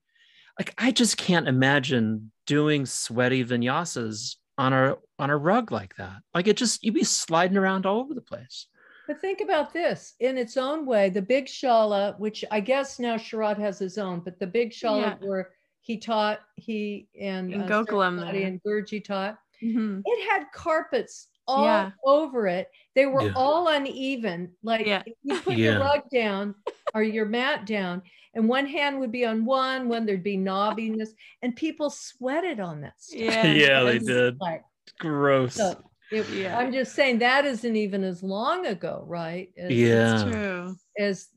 like 0.59 0.73
i 0.77 0.91
just 0.91 1.17
can't 1.17 1.47
imagine 1.47 2.31
doing 2.47 2.85
sweaty 2.85 3.45
vinyasas 3.45 4.35
on 4.57 4.73
a 4.73 4.95
on 5.19 5.29
a 5.29 5.37
rug 5.37 5.71
like 5.71 5.95
that 5.97 6.17
like 6.33 6.47
it 6.47 6.57
just 6.57 6.83
you'd 6.83 6.93
be 6.95 7.03
sliding 7.03 7.57
around 7.57 7.85
all 7.85 7.99
over 7.99 8.13
the 8.13 8.21
place 8.21 8.67
But 9.07 9.21
think 9.21 9.39
about 9.41 9.71
this 9.71 10.15
in 10.19 10.37
its 10.37 10.57
own 10.57 10.85
way, 10.85 11.09
the 11.09 11.21
big 11.21 11.45
shala, 11.45 12.19
which 12.19 12.43
I 12.51 12.59
guess 12.59 12.99
now 12.99 13.15
Sharath 13.15 13.57
has 13.59 13.79
his 13.79 13.97
own, 13.97 14.19
but 14.19 14.37
the 14.37 14.47
big 14.47 14.71
shala 14.71 15.15
Yeah. 15.21 15.27
were 15.27 15.51
he 15.81 15.95
taught, 15.97 16.39
he 16.57 17.07
and 17.17 17.53
In 17.53 17.61
uh, 17.61 17.67
Gokulam 17.67 18.17
Saraswati 18.19 18.43
and 18.43 18.61
Guruji 18.63 19.01
taught. 19.01 19.37
Mhm. 19.63 20.01
It 20.03 20.29
had 20.29 20.43
carpets 20.53 21.29
all 21.47 21.63
Yeah. 21.65 21.91
over 22.03 22.47
it. 22.47 22.69
They 22.95 23.05
were 23.05 23.23
Yeah. 23.23 23.33
all 23.35 23.67
uneven. 23.67 24.55
Like 24.63 24.85
Yeah. 24.85 25.03
if 25.05 25.13
you 25.23 25.39
put 25.39 25.57
Yeah. 25.57 25.71
your 25.71 25.79
rug 25.79 26.09
down 26.11 26.55
or 26.93 27.03
your 27.03 27.25
mat 27.25 27.65
down, 27.65 28.01
and 28.33 28.47
one 28.47 28.65
hand 28.67 28.99
would 28.99 29.11
be 29.11 29.25
on 29.25 29.45
one, 29.45 29.87
when 29.89 30.05
there'd 30.05 30.23
be 30.23 30.37
knobbiness, 30.37 31.09
and 31.41 31.55
people 31.55 31.89
sweated 31.89 32.59
on 32.59 32.81
that 32.81 32.99
stuff. 33.01 33.19
Yeah. 33.19 33.45
yeah, 33.53 33.83
they 33.83 33.99
did. 33.99 34.39
Like, 34.39 34.63
Gross. 34.99 35.55
so 35.55 35.83
it- 36.11 36.29
Yeah. 36.29 36.57
I'm 36.57 36.71
just 36.71 36.93
saying 36.93 37.19
that 37.19 37.45
isn't 37.45 37.75
even 37.75 38.03
as 38.03 38.21
long 38.23 38.65
ago, 38.65 39.03
right? 39.07 39.51
As, 39.57 39.71
Yeah. 39.71 40.13
It's 40.13 40.31
true. 40.31 40.75
As 40.99 41.29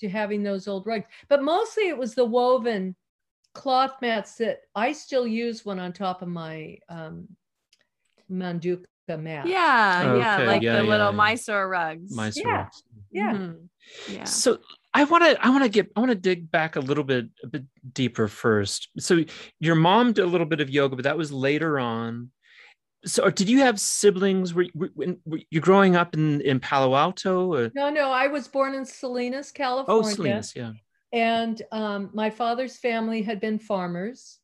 to 0.00 0.08
having 0.08 0.42
those 0.42 0.66
old 0.66 0.86
rugs, 0.86 1.06
but 1.28 1.42
mostly 1.42 1.88
it 1.88 1.96
was 1.96 2.14
the 2.14 2.24
woven 2.24 2.96
cloth 3.54 3.94
mats 4.02 4.36
that 4.36 4.60
I 4.74 4.92
still 4.92 5.26
use 5.26 5.64
one 5.64 5.78
on 5.78 5.92
top 5.92 6.20
of 6.22 6.28
my 6.28 6.78
um, 6.88 7.28
manduka 8.30 8.84
mat. 9.08 9.46
Yeah, 9.46 10.16
yeah, 10.16 10.38
like 10.46 10.62
yeah, 10.62 10.78
the 10.78 10.84
yeah, 10.84 10.90
little 10.90 11.10
yeah. 11.10 11.16
Mysore 11.16 11.68
rugs. 11.68 12.14
My 12.14 12.32
Yeah. 12.34 12.68
yeah. 13.10 13.32
Mhm. 13.32 13.68
Yeah. 14.08 14.24
So 14.24 14.58
I 14.92 15.04
want 15.04 15.24
to 15.24 15.44
I 15.44 15.50
want 15.50 15.62
to 15.62 15.68
get 15.68 15.92
I 15.94 16.00
want 16.00 16.10
to 16.10 16.16
dig 16.16 16.50
back 16.50 16.76
a 16.76 16.80
little 16.80 17.04
bit 17.04 17.26
a 17.44 17.46
bit 17.46 17.64
deeper 17.92 18.26
first. 18.28 18.88
So 18.98 19.24
your 19.60 19.76
mom 19.76 20.12
did 20.12 20.24
a 20.24 20.28
little 20.28 20.46
bit 20.46 20.60
of 20.60 20.70
yoga, 20.70 20.96
but 20.96 21.04
that 21.04 21.16
was 21.16 21.30
later 21.30 21.78
on. 21.78 22.30
So 23.04 23.30
did 23.30 23.48
you 23.48 23.60
have 23.60 23.78
siblings? 23.78 24.52
Were, 24.54 24.66
were, 24.74 24.90
were 25.24 25.40
you 25.50 25.60
growing 25.60 25.94
up 25.94 26.14
in 26.14 26.40
in 26.40 26.58
Palo 26.58 26.96
Alto? 26.96 27.52
Or, 27.54 27.70
No, 27.74 27.90
no, 27.90 28.10
I 28.10 28.26
was 28.26 28.48
born 28.48 28.74
in 28.74 28.84
Salinas, 28.84 29.52
California. 29.52 30.00
oh, 30.00 30.02
California. 30.02 30.42
Salinas, 30.42 30.52
yeah. 30.56 30.72
and 31.12 31.62
um, 31.70 32.10
my 32.12 32.30
father's 32.30 32.76
family 32.76 33.22
had 33.22 33.38
been 33.38 33.58
farmers 33.60 34.40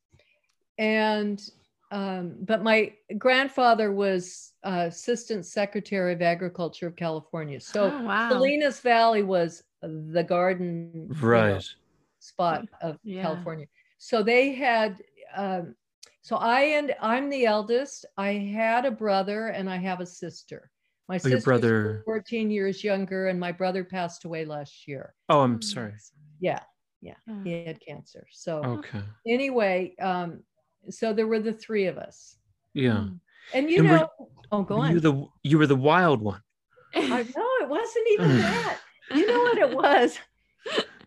and 0.78 1.42
um, 1.90 2.36
but 2.40 2.62
my 2.62 2.92
grandfather 3.18 3.92
was 3.92 4.51
uh, 4.64 4.84
assistant 4.88 5.44
secretary 5.46 6.12
of 6.12 6.22
agriculture 6.22 6.86
of 6.86 6.96
california 6.96 7.60
so 7.60 7.92
oh, 7.92 8.02
wow. 8.02 8.28
salinas 8.28 8.80
valley 8.80 9.22
was 9.22 9.64
the 9.82 10.24
garden 10.26 10.90
you 10.94 11.08
know, 11.08 11.28
Right. 11.28 11.64
spot 12.20 12.64
of 12.80 12.98
Yeah. 13.02 13.22
california 13.22 13.66
so 13.98 14.22
they 14.22 14.52
had 14.52 15.02
um, 15.36 15.74
so 16.20 16.36
i 16.36 16.60
and 16.62 16.94
i'm 17.00 17.28
the 17.30 17.44
eldest 17.46 18.06
i 18.16 18.32
had 18.32 18.84
a 18.84 18.90
brother 18.90 19.48
and 19.48 19.68
i 19.68 19.76
have 19.76 20.00
a 20.00 20.06
sister 20.06 20.70
my 21.08 21.16
Oh, 21.16 21.28
your 21.28 21.38
sister's 21.38 21.44
brother- 21.44 22.02
14 22.04 22.50
years 22.50 22.84
younger 22.84 23.28
and 23.28 23.40
my 23.40 23.50
brother 23.50 23.82
passed 23.84 24.24
away 24.24 24.44
last 24.44 24.86
year 24.86 25.14
Oh, 25.28 25.40
I'm 25.40 25.60
sorry. 25.60 25.94
yeah 26.40 26.60
yeah 27.00 27.16
Yeah. 27.26 27.42
he 27.42 27.64
had 27.64 27.80
cancer 27.80 28.24
so 28.30 28.62
Okay. 28.64 29.02
anyway, 29.26 29.94
um, 30.00 30.44
so 30.90 31.12
there 31.12 31.26
were 31.28 31.38
the 31.40 31.52
three 31.52 31.86
of 31.86 31.96
us, 31.98 32.36
Yeah. 32.74 33.08
And 33.54 33.70
you 33.70 33.80
And 33.80 33.90
were- 33.90 33.96
know, 33.98 34.08
oh, 34.52 34.62
go 34.62 34.76
on. 34.78 34.92
you 34.92 35.00
the 35.00 35.26
you 35.42 35.58
were 35.58 35.66
the 35.66 35.76
wild 35.76 36.20
one. 36.22 36.40
I 36.94 37.00
know 37.22 37.48
it 37.62 37.68
wasn't 37.68 38.06
even 38.12 38.38
that. 38.38 38.78
You 39.14 39.26
know 39.26 39.40
what 39.40 39.58
it 39.58 39.74
was? 39.74 40.18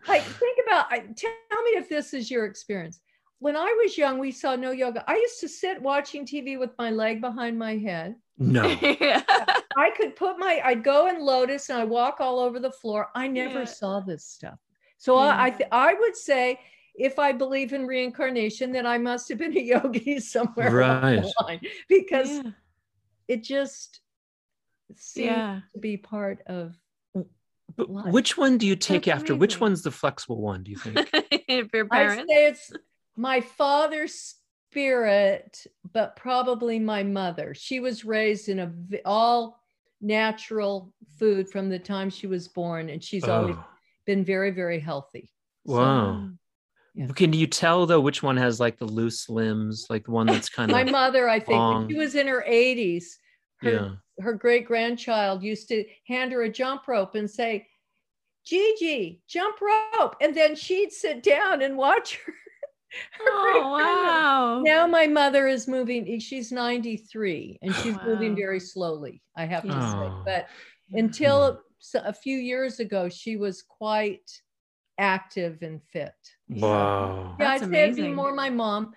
Like, 0.08 0.22
think 0.22 0.58
about. 0.66 0.90
Tell 0.90 1.62
me 1.64 1.70
if 1.72 1.88
this 1.88 2.14
is 2.14 2.30
your 2.30 2.44
experience. 2.44 3.00
When 3.38 3.56
I 3.56 3.76
was 3.82 3.98
young, 3.98 4.18
we 4.18 4.30
saw 4.30 4.56
no 4.56 4.70
yoga. 4.70 5.04
I 5.08 5.16
used 5.16 5.40
to 5.40 5.48
sit 5.48 5.82
watching 5.82 6.24
TV 6.24 6.58
with 6.58 6.70
my 6.78 6.90
leg 6.90 7.20
behind 7.20 7.58
my 7.58 7.76
head. 7.76 8.14
No. 8.38 8.66
yeah. 8.80 9.22
I 9.76 9.90
could 9.96 10.16
put 10.16 10.38
my, 10.38 10.60
I'd 10.64 10.82
go 10.82 11.08
in 11.08 11.20
lotus 11.20 11.68
and 11.68 11.78
I 11.78 11.84
walk 11.84 12.16
all 12.20 12.38
over 12.38 12.58
the 12.60 12.70
floor. 12.70 13.08
I 13.14 13.28
never 13.28 13.60
Yeah. 13.60 13.64
saw 13.66 14.00
this 14.00 14.24
stuff. 14.24 14.58
So 14.98 15.16
I, 15.16 15.46
I, 15.46 15.50
th- 15.50 15.68
I 15.70 15.92
would 15.94 16.16
say, 16.16 16.58
if 16.98 17.18
I 17.18 17.32
believe 17.32 17.72
in 17.72 17.86
reincarnation, 17.86 18.72
then 18.72 18.86
I 18.86 18.98
must 18.98 19.28
have 19.28 19.38
been 19.38 19.56
a 19.56 19.60
yogi 19.74 20.18
somewhere 20.20 20.68
along 20.68 21.02
Right. 21.02 21.22
the 21.22 21.44
line 21.44 21.60
because 21.88 22.30
yeah. 22.30 22.50
it 23.28 23.42
just 23.44 24.00
seemed 24.96 25.26
Yeah. 25.30 25.60
to 25.74 25.78
be 25.80 25.96
part 25.96 26.42
of 26.46 26.74
But 27.76 27.90
Life. 27.90 28.12
which 28.12 28.36
one 28.38 28.56
do 28.58 28.66
you 28.66 28.76
take 28.76 29.04
That's 29.04 29.20
after? 29.20 29.34
Which 29.36 29.60
one's 29.60 29.82
the 29.82 29.90
flexible 29.90 30.40
one? 30.40 30.62
Do 30.62 30.70
you 30.70 30.78
think? 30.78 31.08
if 31.12 31.68
your 31.74 31.86
I'd 31.90 32.18
say 32.26 32.46
it's 32.46 32.72
my 33.16 33.40
father's 33.40 34.36
spirit, 34.70 35.66
but 35.92 36.16
probably 36.16 36.78
my 36.78 37.02
mother. 37.02 37.54
She 37.54 37.80
was 37.80 38.04
raised 38.04 38.48
in 38.48 38.58
a 38.60 38.66
v- 38.66 39.00
all 39.04 39.58
natural 40.00 40.92
food 41.18 41.48
from 41.48 41.68
the 41.70 41.78
time 41.78 42.10
she 42.10 42.26
was 42.26 42.48
born, 42.48 42.88
and 42.90 43.02
she's 43.02 43.24
always 43.24 43.56
Oh, 43.56 43.64
been 44.06 44.24
very, 44.24 44.50
very 44.50 44.78
healthy. 44.78 45.30
So, 45.66 45.74
wow. 45.74 46.28
Yeah. 46.96 47.08
Can 47.08 47.34
you 47.34 47.46
tell 47.46 47.84
though 47.84 48.00
which 48.00 48.22
one 48.22 48.38
has 48.38 48.58
like 48.58 48.78
the 48.78 48.86
loose 48.86 49.28
limbs, 49.28 49.86
like 49.90 50.04
the 50.06 50.12
one 50.12 50.26
that's 50.26 50.48
kind 50.48 50.70
of 50.70 50.74
my 50.86 50.90
mother, 50.90 51.28
I 51.28 51.38
think, 51.38 51.58
when 51.58 51.88
she 51.90 51.94
was 51.94 52.14
in 52.14 52.26
her 52.26 52.42
80s, 52.48 53.04
her, 53.58 53.70
yeah. 53.70 53.90
her 54.20 54.32
great 54.32 54.66
grandchild 54.66 55.42
used 55.42 55.68
to 55.68 55.84
hand 56.08 56.32
her 56.32 56.42
a 56.44 56.48
jump 56.48 56.88
rope 56.88 57.14
and 57.14 57.30
say, 57.30 57.66
Gigi, 58.46 59.20
jump 59.28 59.58
rope. 59.60 60.16
And 60.22 60.34
then 60.34 60.56
she'd 60.56 60.90
sit 60.90 61.22
down 61.22 61.60
and 61.60 61.76
watch 61.76 62.18
her. 62.24 62.32
her 63.12 63.24
Oh 63.26 63.72
wow. 63.72 64.62
Now 64.64 64.86
my 64.86 65.06
mother 65.06 65.48
is 65.48 65.68
moving, 65.68 66.08
eh, 66.08 66.18
she's 66.18 66.50
93 66.50 67.58
and 67.60 67.74
oh, 67.74 67.80
she's 67.82 67.96
moving 68.06 68.34
very 68.34 68.60
slowly, 68.60 69.20
I 69.36 69.44
have 69.44 69.64
to 69.64 69.72
say. 69.72 69.76
Oh. 69.76 70.22
But 70.24 70.46
until 70.92 71.60
hmm. 71.92 71.98
a 72.06 72.12
few 72.14 72.38
years 72.38 72.80
ago, 72.80 73.10
she 73.10 73.36
was 73.36 73.62
quite 73.62 74.30
active 74.98 75.62
and 75.62 75.82
fit. 75.92 76.14
Wow. 76.48 77.36
Yeah, 77.38 77.46
That's 77.46 77.62
I'd 77.62 77.70
say 77.70 77.84
it'd 77.84 77.96
be 77.96 78.08
more 78.08 78.34
my 78.34 78.50
mom. 78.50 78.94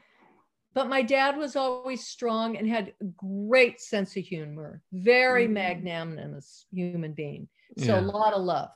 But 0.73 0.87
my 0.87 1.01
dad 1.01 1.35
was 1.35 1.55
always 1.55 2.05
strong 2.07 2.55
and 2.55 2.67
had 2.69 2.93
a 3.01 3.05
great 3.05 3.81
sense 3.81 4.15
of 4.15 4.23
humor, 4.23 4.81
very 4.93 5.47
Mhm. 5.47 5.53
magnanimous 5.53 6.67
human 6.71 7.13
being. 7.13 7.49
So 7.77 7.95
Yeah. 7.95 7.99
a 7.99 8.01
lot 8.01 8.33
of 8.33 8.43
love. 8.43 8.69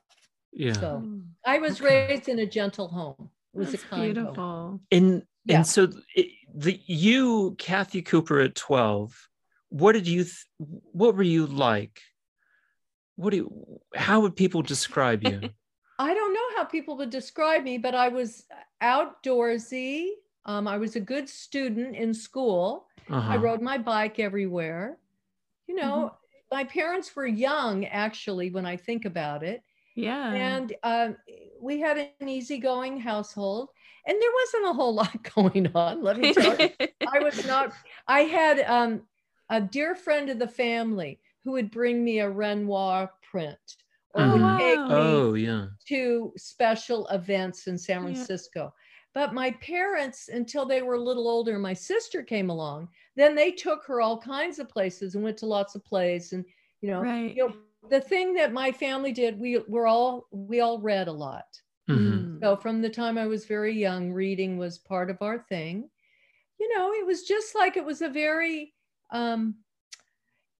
Yeah. 0.51 0.73
So 0.73 0.87
Mm, 0.99 1.27
I 1.45 1.59
was 1.59 1.79
Okay. 1.79 2.07
raised 2.07 2.27
in 2.29 2.39
a 2.39 2.45
gentle 2.47 2.87
home. 2.87 3.29
It 3.53 3.57
was 3.59 3.71
That's 3.71 3.83
a 3.83 3.87
kind 3.87 4.17
home. 4.17 4.25
beautiful. 4.25 4.81
And 4.91 5.27
Yeah. 5.45 5.57
and 5.57 5.67
so 5.67 5.89
it, 6.15 6.27
the 6.53 6.79
you 6.87 7.55
Kathy 7.57 8.01
Cooper 8.01 8.39
at 8.39 8.55
12, 8.55 9.29
what 9.69 9.93
did 9.93 10.07
you 10.07 10.23
th- 10.23 10.45
what 10.57 11.15
were 11.15 11.23
you 11.23 11.45
like? 11.45 12.01
What 13.15 13.29
do 13.31 13.37
you, 13.37 13.81
how 13.95 14.21
would 14.21 14.35
people 14.35 14.63
describe 14.63 15.23
you? 15.23 15.39
I 15.99 16.13
don't 16.13 16.32
know 16.32 16.32
how 16.63 16.69
people 16.69 16.95
would 16.97 17.09
describe 17.09 17.63
me, 17.63 17.77
but 17.77 17.93
I 17.93 18.07
was 18.07 18.45
outdoorsy. 18.81 20.07
Um, 20.45 20.67
I 20.67 20.77
was 20.77 20.95
a 20.95 20.99
good 20.99 21.27
student 21.27 21.95
in 21.95 22.13
school. 22.13 22.87
I 23.09 23.17
Uh-huh. 23.17 23.37
rode 23.39 23.61
my 23.61 23.77
bike 23.77 24.17
everywhere. 24.19 24.97
You 25.67 25.75
know, 25.75 26.13
my 26.51 26.63
parents 26.63 27.13
were 27.15 27.27
young, 27.27 27.85
actually, 27.85 28.49
when 28.51 28.65
I 28.65 28.77
think 28.77 29.05
about 29.05 29.43
it. 29.43 29.61
Yeah. 29.95 30.31
And 30.31 30.73
um, 30.83 31.17
we 31.59 31.79
had 31.79 31.97
an 32.21 32.29
easygoing 32.29 32.99
household, 32.99 33.69
and 34.07 34.15
there 34.21 34.31
wasn't 34.41 34.65
a 34.71 34.73
whole 34.73 34.93
lot 35.01 35.35
going 35.35 35.69
on. 35.75 36.01
Let 36.01 36.17
me 36.17 36.33
tell 36.33 36.57
you. 36.57 36.69
I 37.15 37.19
was 37.19 37.45
not. 37.45 37.73
I 38.07 38.21
had 38.21 38.59
um, 38.61 39.01
a 39.49 39.59
dear 39.59 39.95
friend 39.95 40.29
of 40.29 40.39
the 40.39 40.47
family 40.47 41.19
who 41.43 41.51
would 41.51 41.71
bring 41.71 42.03
me 42.03 42.19
a 42.19 42.29
Renoir 42.29 43.11
print 43.29 43.59
or 44.13 44.27
would 44.29 44.41
Mhm. 44.41 44.57
take 44.59 44.89
me 44.89 45.25
Oh, 45.25 45.33
yeah. 45.35 45.69
to 45.87 46.33
special 46.37 47.07
events 47.07 47.67
in 47.67 47.77
San 47.77 48.01
Yeah. 48.01 48.03
Francisco. 48.03 48.73
But 49.13 49.33
my 49.33 49.51
parents, 49.53 50.29
until 50.29 50.65
they 50.65 50.81
were 50.81 50.95
a 50.95 51.01
little 51.03 51.27
older, 51.29 51.59
my 51.59 51.73
sister 51.73 52.23
came 52.23 52.49
along. 52.49 52.89
Then 53.15 53.35
they 53.35 53.51
took 53.51 53.85
her 53.85 54.01
all 54.01 54.19
kinds 54.19 54.59
of 54.59 54.69
places 54.69 55.15
and 55.15 55.23
went 55.23 55.37
to 55.39 55.45
lots 55.47 55.75
of 55.75 55.83
plays. 55.85 56.33
And 56.33 56.45
you 56.81 56.89
know, 56.91 57.07
right. 57.07 57.35
you 57.35 57.47
know, 57.47 57.55
the 57.89 58.01
thing 58.01 58.33
that 58.35 58.53
my 58.53 58.71
family 58.71 59.11
did, 59.13 59.39
we 59.39 59.59
were 59.67 59.87
all 59.87 60.27
we 60.31 60.61
all 60.61 60.79
read 60.81 61.07
a 61.07 61.11
lot. 61.13 61.45
Mhm. 61.89 62.29
Mm. 62.29 62.39
So 62.41 62.55
from 62.57 62.81
the 62.81 62.89
time 62.89 63.17
I 63.17 63.27
was 63.27 63.45
very 63.45 63.73
young, 63.73 64.11
reading 64.13 64.57
was 64.57 64.77
part 64.79 65.09
of 65.09 65.21
our 65.21 65.39
thing. 65.39 65.89
You 66.59 66.75
know, 66.77 66.93
it 66.93 67.05
was 67.05 67.23
just 67.23 67.55
like 67.55 67.77
it 67.77 67.85
was 67.85 68.01
a 68.01 68.09
very, 68.09 68.73
um, 69.11 69.63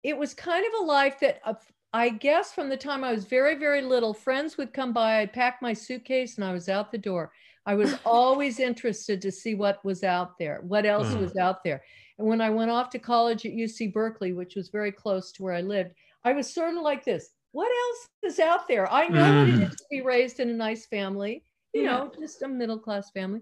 it 0.03 0.17
was 0.17 0.33
kind 0.33 0.65
of 0.65 0.81
a 0.81 0.85
life 0.85 1.19
that 1.21 1.39
uh, 1.45 1.53
I 1.95 2.09
guess 2.09 2.53
from 2.53 2.69
the 2.69 2.77
time 2.77 3.03
I 3.03 3.11
was 3.11 3.25
very, 3.25 3.55
very 3.55 3.81
little, 3.81 4.13
friends 4.15 4.57
would 4.57 4.73
come 4.73 4.93
by, 4.93 5.19
I'd 5.19 5.31
pack 5.33 5.61
my 5.61 5.73
suitcase 5.73 6.37
and 6.37 6.43
I 6.45 6.51
was 6.51 6.67
out 6.67 6.91
the 6.91 6.97
door. 6.97 7.31
I 7.67 7.75
was 7.75 7.93
always 8.03 8.59
interested 8.59 9.21
to 9.21 9.31
see 9.31 9.53
what 9.53 9.83
was 9.85 10.03
out 10.03 10.37
there, 10.39 10.61
what 10.61 10.85
else 10.87 11.15
Mhm. 11.15 11.19
was 11.19 11.35
out 11.37 11.63
there. 11.63 11.83
And 12.17 12.27
when 12.27 12.41
I 12.41 12.49
went 12.49 12.71
off 12.71 12.89
to 12.91 12.99
college 12.99 13.45
at 13.45 13.53
UC 13.53 13.93
Berkeley, 13.93 14.33
which 14.33 14.55
was 14.55 14.69
very 14.69 14.91
close 14.91 15.31
to 15.33 15.43
where 15.43 15.53
I 15.53 15.61
lived, 15.61 15.93
I 16.23 16.33
was 16.33 16.51
sort 16.51 16.73
of 16.75 16.81
like 16.81 17.05
this. 17.05 17.29
What 17.51 17.71
else 17.71 18.07
is 18.33 18.39
out 18.39 18.67
there? 18.67 18.91
I 18.91 19.07
know 19.07 19.27
what 19.27 19.51
it 19.51 19.59
Mhm. 19.59 19.77
to 19.77 19.85
be 19.91 20.01
raised 20.01 20.39
in 20.39 20.49
a 20.49 20.53
nice 20.53 20.85
family 20.85 21.45
you 21.75 21.81
Yeah. 21.81 21.89
know, 21.89 22.11
just 22.19 22.43
a 22.43 22.47
middle 22.47 22.77
class 22.77 23.09
family. 23.09 23.41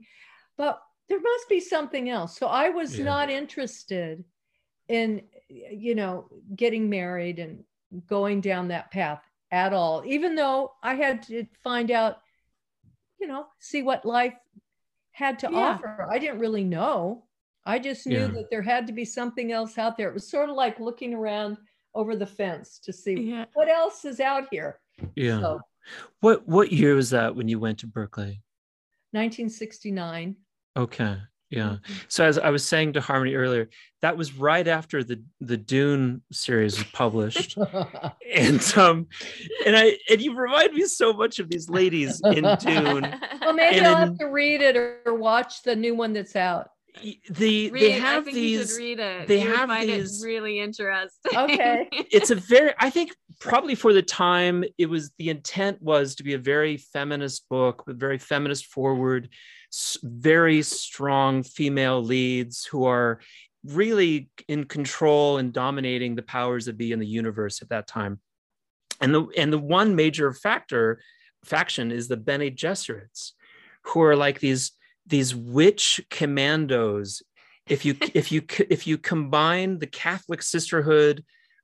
But 0.58 0.82
there 1.10 1.20
must 1.20 1.50
be 1.50 1.60
something 1.60 2.10
else. 2.10 2.38
So 2.38 2.48
I 2.48 2.70
was 2.70 2.98
Yeah. 2.98 3.00
not 3.00 3.30
interested 3.30 4.24
in, 4.88 5.30
you 5.50 5.96
know, 5.96 6.30
getting 6.56 6.90
married 6.90 7.40
and 7.40 7.66
going 8.08 8.42
down 8.42 8.68
that 8.70 8.92
path 8.92 9.22
at 9.52 9.74
all, 9.74 10.04
even 10.06 10.36
though 10.36 10.72
I 10.82 10.96
had 10.96 11.24
to 11.24 11.46
find 11.64 11.92
out, 11.92 12.22
you 13.20 13.28
know, 13.28 13.48
see 13.60 13.84
what 13.84 14.06
life 14.06 14.36
had 15.12 15.40
to 15.40 15.50
Yeah. 15.52 15.58
offer. 15.58 16.08
I 16.10 16.18
didn't 16.20 16.40
really 16.40 16.64
know. 16.64 17.26
I 17.66 17.78
just 17.80 18.08
knew 18.08 18.20
Yeah. 18.22 18.28
that 18.28 18.50
there 18.50 18.62
had 18.62 18.88
to 18.88 18.94
be 18.94 19.06
something 19.06 19.52
else 19.52 19.78
out 19.78 19.98
there. 19.98 20.08
It 20.10 20.14
was 20.14 20.30
sort 20.30 20.50
of 20.50 20.56
like 20.56 20.80
looking 20.80 21.14
around 21.14 21.58
over 21.94 22.16
the 22.16 22.26
fence 22.26 22.80
to 22.80 22.94
see 22.94 23.14
Yeah. 23.30 23.46
what 23.54 23.68
else 23.68 24.06
is 24.06 24.20
out 24.20 24.48
here. 24.52 24.80
Yeah. 25.16 25.40
So 25.42 25.62
What 26.22 26.48
what 26.48 26.72
year 26.72 26.96
was 26.96 27.10
that 27.10 27.36
when 27.36 27.48
you 27.48 27.60
went 27.60 27.80
to 27.80 27.88
Berkeley? 27.88 28.42
1969. 29.14 30.38
Okay. 30.78 31.18
Yeah. 31.52 31.64
Mm-hmm. 31.84 31.94
So 32.08 32.26
as 32.26 32.40
I 32.40 32.50
was 32.50 32.66
saying 32.68 32.94
to 32.94 33.02
Harmony 33.02 33.36
earlier, 33.36 33.70
that 34.02 34.18
was 34.18 34.34
right 34.34 34.68
after 34.68 35.04
the 35.04 35.22
the 35.42 35.58
Dune 35.58 36.22
series 36.32 36.78
was 36.78 36.88
published. 36.88 37.58
and 38.34 38.78
um 38.78 39.08
and 39.66 39.76
I 39.78 39.98
and 40.10 40.22
you 40.22 40.34
remind 40.36 40.74
me 40.74 40.86
so 40.86 41.14
much 41.14 41.40
of 41.40 41.50
these 41.50 41.70
ladies 41.70 42.22
in 42.26 42.44
Dune. 42.60 43.02
well, 43.42 43.54
maybe 43.54 43.78
And 43.78 43.88
I'll 43.88 44.02
in- 44.02 44.08
have 44.10 44.18
to 44.20 44.26
read 44.26 44.62
it 44.62 44.78
or, 44.78 45.00
or 45.06 45.16
watch 45.16 45.62
the 45.64 45.76
new 45.76 45.94
one 45.94 46.14
that's 46.14 46.36
out. 46.36 46.70
The 47.30 47.72
Read, 47.72 47.74
they 47.74 47.94
I 47.96 48.00
have 48.00 48.26
think 48.26 48.36
you 48.38 48.42
these 48.60 48.72
should 48.72 48.78
read 48.78 49.00
it. 49.00 49.28
they 49.28 49.42
You 49.44 49.54
have 49.56 49.70
find 49.70 49.90
these- 49.90 50.22
it 50.24 50.28
really 50.28 50.60
interesting. 50.60 51.38
Okay. 51.38 51.88
it's 51.92 52.32
a 52.32 52.36
very 52.36 52.74
i 52.80 52.90
think 52.90 53.16
probably 53.40 53.76
for 53.76 53.94
the 53.94 54.02
time 54.02 54.64
it 54.78 54.88
was 54.88 55.12
the 55.18 55.30
intent 55.30 55.82
was 55.82 56.16
to 56.16 56.24
be 56.24 56.34
a 56.34 56.38
very 56.38 56.78
feminist 56.78 57.48
book 57.50 57.88
with 57.88 58.00
very 58.00 58.18
feminist 58.18 58.66
forward 58.66 59.30
very 60.04 60.62
strong 60.62 61.44
female 61.44 62.04
leads 62.04 62.66
who 62.66 62.86
are 62.86 63.20
really 63.64 64.30
in 64.48 64.66
control 64.66 65.38
and 65.38 65.54
dominating 65.54 66.16
the 66.16 66.22
powers 66.24 66.66
that 66.66 66.78
be 66.78 66.92
in 66.92 67.00
the 67.00 67.08
universe 67.08 67.62
at 67.62 67.70
that 67.70 67.88
time 67.88 68.20
and 69.00 69.14
the 69.16 69.28
and 69.38 69.52
the 69.54 69.58
one 69.60 69.96
major 69.96 70.34
factor 70.34 71.02
faction 71.46 71.92
is 71.92 72.08
the 72.08 72.18
Bene 72.18 72.52
Gesserits 72.52 73.32
who 73.84 74.02
are 74.02 74.16
like 74.16 74.40
these 74.40 74.74
these 75.12 75.36
witch 75.36 76.02
commandos 76.10 77.22
if 77.68 77.86
you 77.86 77.96
if 78.16 78.32
you 78.32 78.42
if 78.70 78.88
you 78.88 78.98
combine 78.98 79.78
the 79.78 79.88
Catholic 79.88 80.42
sisterhood 80.42 81.24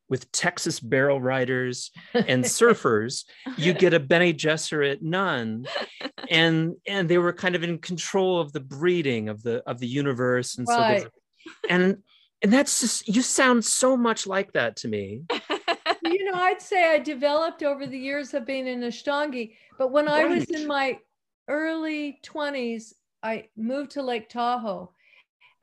with 0.09 0.31
Texas 0.31 0.79
barrel 0.79 1.19
riders 1.19 1.91
and 2.13 2.43
surfers, 2.59 3.25
you 3.57 3.73
get 3.73 3.93
a 3.93 3.99
Bene 3.99 4.31
Gesserit 4.31 5.01
nun, 5.01 5.65
and 6.29 6.75
and 6.87 7.09
they 7.09 7.17
were 7.17 7.33
kind 7.33 7.55
of 7.55 7.63
in 7.63 7.79
control 7.79 8.39
of 8.39 8.53
the 8.53 8.61
breeding 8.61 9.27
of 9.27 9.41
the 9.43 9.63
of 9.67 9.79
the 9.79 9.87
universe, 9.87 10.57
and 10.57 10.67
so 10.67 10.77
Right. 10.77 10.87
there's- 10.87 11.11
and 11.69 11.97
and 12.41 12.53
that's 12.53 12.81
just 12.81 13.07
you 13.07 13.21
sound 13.21 13.65
so 13.65 13.97
much 13.97 14.27
like 14.27 14.53
that 14.53 14.75
to 14.77 14.87
me. 14.87 15.23
you 16.03 16.23
know, 16.25 16.37
I'd 16.37 16.61
say 16.61 16.93
I 16.93 16.99
developed 16.99 17.63
over 17.63 17.87
the 17.87 17.97
years 17.97 18.33
of 18.33 18.45
being 18.45 18.67
in 18.67 18.81
Ashtangi, 18.81 19.55
but 19.77 19.91
when 19.91 20.07
I 20.07 20.25
was 20.25 20.45
in 20.45 20.67
my 20.67 20.99
early 21.47 22.19
20s, 22.23 22.93
I 23.23 23.47
moved 23.55 23.91
to 23.91 24.01
Lake 24.01 24.29
Tahoe 24.29 24.91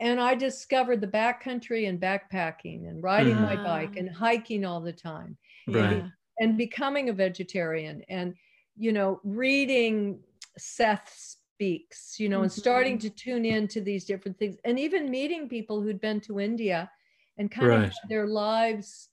and 0.01 0.21
I 0.21 0.35
discovered 0.35 1.01
the 1.01 1.07
backcountry 1.07 1.89
and 1.89 2.01
backpacking 2.01 2.89
and 2.89 3.03
riding 3.03 3.41
my 3.41 3.55
mm-hmm. 3.55 3.65
bike 3.65 3.97
and 3.97 4.11
hiking 4.11 4.65
all 4.65 4.81
the 4.81 4.93
time 4.93 5.37
Right. 5.69 5.97
Yeah. 5.99 6.09
and 6.41 6.59
becoming 6.59 7.09
a 7.09 7.13
vegetarian 7.13 8.03
and, 8.09 8.35
you 8.77 8.93
know, 8.93 9.21
reading 9.25 10.21
Seth 10.59 11.13
Speaks, 11.17 12.19
you 12.19 12.29
know, 12.29 12.43
and 12.43 12.51
starting 12.51 12.99
mm-hmm. 12.99 13.09
to 13.09 13.15
tune 13.15 13.45
in 13.45 13.69
to 13.69 13.81
these 13.81 14.05
different 14.05 14.37
things 14.39 14.57
and 14.65 14.79
even 14.79 15.09
meeting 15.09 15.49
people 15.49 15.81
who'd 15.81 16.01
been 16.01 16.21
to 16.23 16.41
India 16.41 16.91
and 17.39 17.51
kind 17.51 17.67
of 17.67 17.81
Right. 17.81 17.85
had 17.85 18.09
their 18.09 18.27
lives 18.27 19.09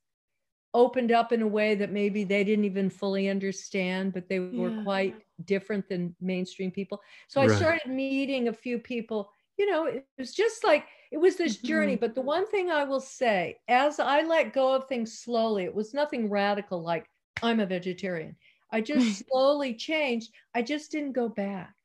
opened 0.74 1.12
up 1.12 1.32
in 1.32 1.42
a 1.42 1.48
way 1.48 1.76
that 1.76 1.92
maybe 1.92 2.24
they 2.24 2.44
didn't 2.44 2.66
even 2.66 2.90
fully 2.90 3.30
understand, 3.30 4.14
but 4.14 4.30
they 4.30 4.40
were 4.40 4.72
Yeah. 4.72 4.72
quite 4.72 5.16
different 5.46 5.88
than 5.90 6.16
mainstream 6.22 6.72
people. 6.72 7.02
So 7.28 7.42
I 7.42 7.48
started 7.48 7.90
meeting 7.92 8.48
a 8.48 8.54
few 8.54 8.80
people. 8.80 9.32
You 9.58 9.70
know, 9.70 9.86
it 9.86 10.06
was 10.18 10.34
just 10.34 10.64
like 10.64 10.88
it 11.12 11.18
was 11.18 11.38
this 11.38 11.62
journey. 11.62 11.96
But 11.96 12.16
the 12.16 12.22
one 12.22 12.48
thing 12.48 12.70
I 12.72 12.84
will 12.84 13.02
say, 13.02 13.60
as 13.68 14.00
I 14.00 14.22
let 14.24 14.54
go 14.54 14.74
of 14.74 14.88
things 14.88 15.18
slowly, 15.20 15.64
it 15.66 15.74
was 15.76 15.94
nothing 15.94 16.30
radical 16.30 16.82
like 16.82 17.10
I'm 17.42 17.60
a 17.60 17.66
vegetarian. 17.66 18.36
I 18.72 18.82
just 18.82 19.18
slowly 19.28 19.76
changed. 19.76 20.34
I 20.56 20.62
just 20.64 20.92
didn't 20.92 21.14
go 21.14 21.30
back. 21.30 21.76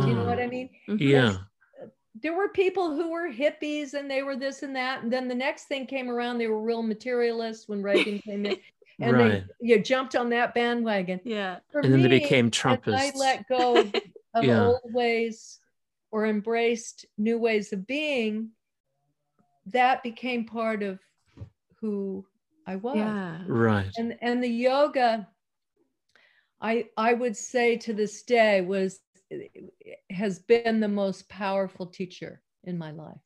Do 0.00 0.08
you 0.08 0.14
know 0.14 0.24
what 0.24 0.40
I 0.40 0.46
mean? 0.46 0.70
Mhm. 0.88 0.98
Yeah. 0.98 1.46
There 2.22 2.34
were 2.34 2.48
people 2.48 2.94
who 2.94 3.10
were 3.10 3.30
hippies 3.30 3.94
and 3.94 4.10
they 4.10 4.22
were 4.22 4.36
this 4.36 4.62
and 4.62 4.74
that 4.76 5.02
and 5.02 5.12
then 5.12 5.28
the 5.28 5.34
next 5.34 5.64
thing 5.64 5.86
came 5.86 6.10
around 6.10 6.38
they 6.38 6.46
were 6.46 6.60
real 6.60 6.82
materialists 6.82 7.68
when 7.68 7.82
reagan 7.82 8.18
came 8.20 8.46
in 8.46 8.56
and 9.00 9.12
Right. 9.12 9.30
they 9.30 9.44
you 9.60 9.80
jumped 9.82 10.16
on 10.16 10.30
that 10.30 10.54
bandwagon 10.54 11.20
Yeah. 11.24 11.58
For 11.70 11.80
And 11.80 11.92
then 11.92 12.02
they 12.02 12.08
became 12.08 12.46
as 12.46 12.94
i 12.94 13.12
let 13.14 13.46
go 13.48 13.78
of, 13.80 13.94
of 14.34 14.44
Yeah. 14.44 14.66
old 14.66 14.80
ways 14.92 15.60
or 16.10 16.26
embraced 16.26 17.06
new 17.18 17.38
ways 17.38 17.72
of 17.72 17.86
being 17.86 18.50
that 19.66 20.02
became 20.02 20.44
part 20.46 20.82
of 20.82 21.00
who 21.80 22.24
i 22.66 22.76
was 22.76 22.96
Yeah. 22.96 23.42
Right. 23.46 23.90
and 23.98 24.16
and 24.22 24.42
the 24.42 24.48
yoga 24.48 25.28
i 26.60 26.86
i 26.96 27.12
would 27.12 27.36
say 27.36 27.76
to 27.76 27.92
this 27.92 28.22
day 28.22 28.62
was 28.62 29.00
has 30.10 30.38
been 30.40 30.80
the 30.80 30.88
most 30.88 31.28
powerful 31.28 31.86
teacher 31.86 32.40
in 32.64 32.78
my 32.78 32.90
life 32.92 33.18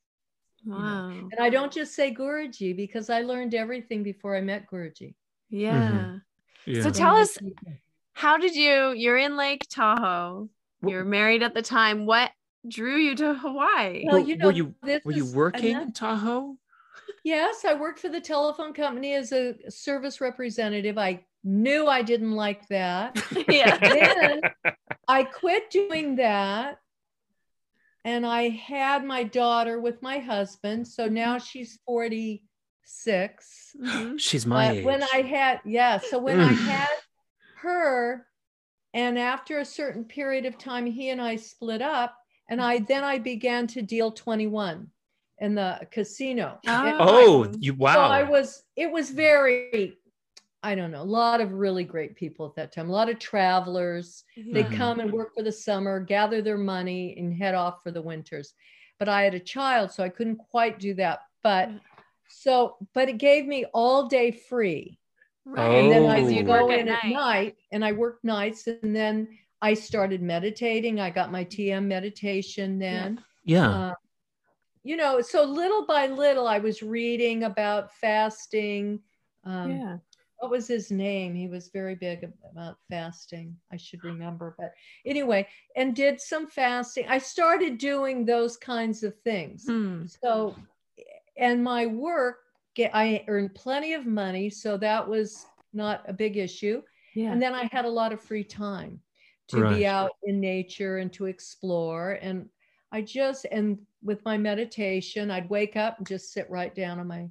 Wow. 0.65 1.09
and 1.09 1.33
i 1.39 1.49
don't 1.49 1.71
just 1.73 1.95
say 1.95 2.13
guruji 2.13 2.75
because 2.75 3.09
i 3.09 3.21
learned 3.21 3.53
everything 3.55 4.03
before 4.03 4.35
i 4.35 4.41
met 4.41 4.67
guruji 4.69 5.15
Yeah. 5.49 5.89
Mm-hmm. 5.91 6.17
Yeah. 6.65 6.83
So 6.83 6.91
tell 6.91 7.15
us, 7.17 7.37
how 8.13 8.37
did 8.37 8.55
you? 8.55 8.91
You're 8.91 9.17
in 9.17 9.35
Lake 9.35 9.65
Tahoe. 9.67 10.47
You're 10.85 11.03
married 11.03 11.41
at 11.41 11.55
the 11.55 11.63
time. 11.63 12.05
What 12.05 12.29
drew 12.67 12.97
you 12.97 13.15
to 13.15 13.33
Hawaii? 13.33 14.03
well 14.05 14.21
Were- 14.21 14.27
you 14.27 14.35
were 14.35 14.39
know 14.43 14.49
you- 14.49 14.75
this 14.83 15.03
Were 15.03 15.11
you 15.11 15.25
working 15.33 15.75
in 15.75 15.91
Tahoe? 15.91 16.55
yes 17.23 17.65
i 17.65 17.73
worked 17.73 17.99
for 17.99 18.09
the 18.09 18.21
telephone 18.21 18.73
company 18.73 19.13
as 19.15 19.31
a 19.31 19.55
service 19.69 20.21
representative 20.21 20.97
i 20.97 21.23
knew 21.43 21.87
i 21.87 22.01
didn't 22.01 22.33
like 22.35 22.67
that 22.67 23.17
yeah. 23.47 23.77
then 23.77 24.41
I 25.07 25.23
quit 25.23 25.69
doing 25.71 26.15
that. 26.17 26.79
And 28.05 28.25
I 28.25 28.47
had 28.49 29.03
my 29.03 29.23
daughter 29.23 29.81
with 29.81 30.01
my 30.01 30.19
husband. 30.19 30.87
So 30.87 31.07
now 31.07 31.37
she's 31.37 31.79
46. 31.85 33.75
Mhm. 33.81 34.19
She's 34.19 34.45
my 34.45 34.67
But 34.69 34.77
age. 34.77 34.85
when 34.85 35.03
I 35.03 35.21
had, 35.21 35.59
yeah. 35.65 35.97
So 35.97 36.17
when 36.19 36.39
I 36.39 36.53
Mm. 36.53 36.65
had 36.65 36.87
her, 37.57 38.25
and 38.93 39.19
after 39.19 39.59
a 39.59 39.65
certain 39.65 40.05
period 40.05 40.45
of 40.45 40.57
time, 40.57 40.85
he 40.85 41.09
and 41.09 41.21
I 41.21 41.35
split 41.35 41.81
up. 41.81 42.17
And 42.49 42.61
I 42.61 42.79
then 42.79 43.03
I 43.03 43.17
began 43.19 43.67
to 43.67 43.81
deal 43.81 44.11
21 44.11 44.89
in 45.39 45.55
the 45.55 45.87
casino. 45.91 46.59
Oh, 46.67 46.97
Oh. 46.99 47.51
you 47.59 47.73
so 47.73 47.77
wow. 47.79 48.09
I 48.09 48.23
was, 48.23 48.63
it 48.77 48.89
was 48.91 49.09
very, 49.09 49.97
I 50.63 50.75
don't 50.75 50.91
know, 50.91 51.01
a 51.01 51.03
lot 51.03 51.41
of 51.41 51.53
really 51.53 51.83
great 51.83 52.15
people 52.15 52.45
at 52.45 52.55
that 52.55 52.71
time, 52.71 52.89
a 52.89 52.93
lot 52.93 53.09
of 53.09 53.17
travelers. 53.17 54.23
They 54.37 54.63
Mhm. 54.63 54.77
come 54.77 54.99
and 54.99 55.11
work 55.11 55.33
for 55.33 55.41
the 55.43 55.51
summer, 55.51 55.99
gather 55.99 56.41
their 56.41 56.57
money, 56.57 57.17
and 57.17 57.33
head 57.33 57.55
off 57.55 57.81
for 57.83 57.89
the 57.91 58.01
winters. 58.01 58.53
But 58.99 59.09
I 59.09 59.23
had 59.23 59.33
a 59.33 59.39
child, 59.39 59.91
so 59.91 60.03
I 60.03 60.09
couldn't 60.09 60.37
quite 60.37 60.77
do 60.79 60.93
that. 60.95 61.21
But 61.41 61.69
so, 62.29 62.77
but 62.93 63.09
it 63.09 63.17
gave 63.17 63.47
me 63.47 63.65
all 63.73 64.07
day 64.07 64.31
free. 64.31 64.99
Right. 65.45 65.67
And 65.67 65.91
then 65.91 66.03
Oh. 66.03 66.07
I 66.09 66.15
Because 66.17 66.25
would 66.27 66.35
you'd 66.37 66.45
go 66.45 66.67
work 66.67 66.77
in 66.79 66.87
at 66.89 67.05
night 67.05 67.57
and 67.71 67.83
I 67.83 67.91
worked 67.93 68.23
nights. 68.23 68.67
And 68.67 68.95
then 68.95 69.39
I 69.63 69.73
started 69.73 70.21
meditating. 70.21 70.99
I 70.99 71.09
got 71.09 71.31
my 71.31 71.43
TM 71.43 71.87
meditation 71.87 72.77
then. 72.77 73.23
yeah. 73.43 73.69
Uh, 73.69 73.95
you 74.83 74.95
know, 74.95 75.19
so 75.21 75.43
little 75.43 75.85
by 75.87 76.05
little, 76.07 76.47
I 76.47 76.59
was 76.59 76.83
reading 76.83 77.43
about 77.43 77.91
fasting. 77.95 79.01
Um, 79.43 79.71
yeah. 79.71 79.97
What 80.41 80.49
was 80.49 80.67
his 80.67 80.89
name? 80.89 81.35
He 81.35 81.47
was 81.47 81.69
very 81.69 81.93
big 81.93 82.27
about 82.51 82.77
fasting. 82.89 83.55
I 83.71 83.77
should 83.77 84.03
remember, 84.03 84.55
but 84.57 84.73
anyway, 85.05 85.47
and 85.75 85.95
did 85.95 86.19
some 86.19 86.47
fasting. 86.47 87.05
I 87.07 87.19
started 87.19 87.77
doing 87.77 88.25
those 88.25 88.57
kinds 88.57 89.03
of 89.03 89.15
things. 89.19 89.65
Hmm. 89.67 90.05
So, 90.07 90.55
and 91.37 91.63
my 91.63 91.85
work, 91.85 92.39
get, 92.73 92.89
I 92.91 93.23
earned 93.27 93.53
plenty 93.53 93.93
of 93.93 94.07
money, 94.07 94.49
so 94.49 94.77
that 94.77 95.07
was 95.07 95.45
not 95.73 96.03
a 96.07 96.13
big 96.13 96.37
issue. 96.37 96.81
Yeah. 97.13 97.31
And 97.31 97.39
then 97.39 97.53
I 97.53 97.69
had 97.71 97.85
a 97.85 97.89
lot 97.89 98.11
of 98.11 98.19
free 98.19 98.43
time 98.43 98.99
to 99.49 99.61
Right. 99.61 99.77
be 99.77 99.85
out 99.85 100.11
in 100.23 100.39
nature 100.39 100.97
and 100.97 101.13
to 101.13 101.27
explore. 101.27 102.13
And 102.13 102.49
I 102.91 103.03
just, 103.03 103.45
and 103.51 103.77
with 104.01 104.25
my 104.25 104.39
meditation, 104.39 105.29
I'd 105.29 105.51
wake 105.51 105.75
up 105.75 105.99
and 105.99 106.07
just 106.07 106.33
sit 106.33 106.49
right 106.49 106.73
down 106.73 106.99
on 106.99 107.05
my 107.05 107.29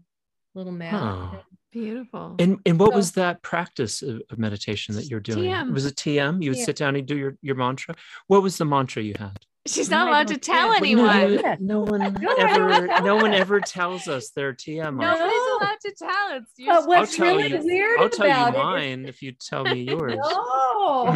little 0.55 0.73
mat. 0.73 0.93
Huh. 0.93 1.41
Beautiful. 1.73 2.35
And 2.41 2.59
and 2.67 2.79
what 2.81 2.91
So- 2.91 2.97
was 2.97 3.13
that 3.13 3.43
practice 3.43 4.03
of, 4.03 4.21
of 4.31 4.39
meditation 4.39 4.95
that 4.97 5.07
you're 5.07 5.21
doing? 5.21 5.45
TM. 5.51 5.73
Was 5.73 5.87
it 5.87 5.95
TM? 5.97 6.43
You 6.43 6.51
would 6.51 6.59
Yeah. 6.59 6.65
sit 6.65 6.77
down 6.77 6.97
and 6.97 7.07
do 7.07 7.17
your, 7.17 7.37
your 7.43 7.55
mantra. 7.55 7.95
What 8.27 8.43
was 8.43 8.59
the 8.59 8.65
mantra 8.65 9.03
you 9.03 9.15
had? 9.19 9.39
She's 9.67 9.93
I 9.93 9.99
not 9.99 10.09
allowed 10.09 10.29
to 10.29 10.39
tell 10.39 10.69
care. 10.71 10.77
anyone. 10.79 11.35
Yeah. 11.35 11.57
No 11.61 11.81
one 11.83 12.01
No, 12.01 12.35
I 12.39 12.51
ever 12.51 12.87
no 13.05 13.17
one 13.17 13.33
ever 13.35 13.61
tells 13.65 14.09
us 14.09 14.31
their 14.31 14.53
TM. 14.53 14.79
No. 14.85 14.91
mantra. 14.93 15.19
Nobody's 15.19 15.61
allowed 15.61 15.81
to 15.85 15.95
tell. 15.97 16.39
It's 16.39 16.53
But 16.67 16.89
what's 16.89 17.17
tell 17.17 17.37
really 17.37 17.51
you- 17.51 17.63
weird 17.65 18.01
I'll 18.01 18.09
tell 18.09 18.27
about 18.27 18.41
you 18.55 18.59
it 18.59 18.59
is- 18.59 18.65
mine 18.65 19.05
if 19.07 19.23
you 19.23 19.33
tell 19.33 19.63
me 19.65 19.83
yours. 19.93 20.15
No, 20.17 21.07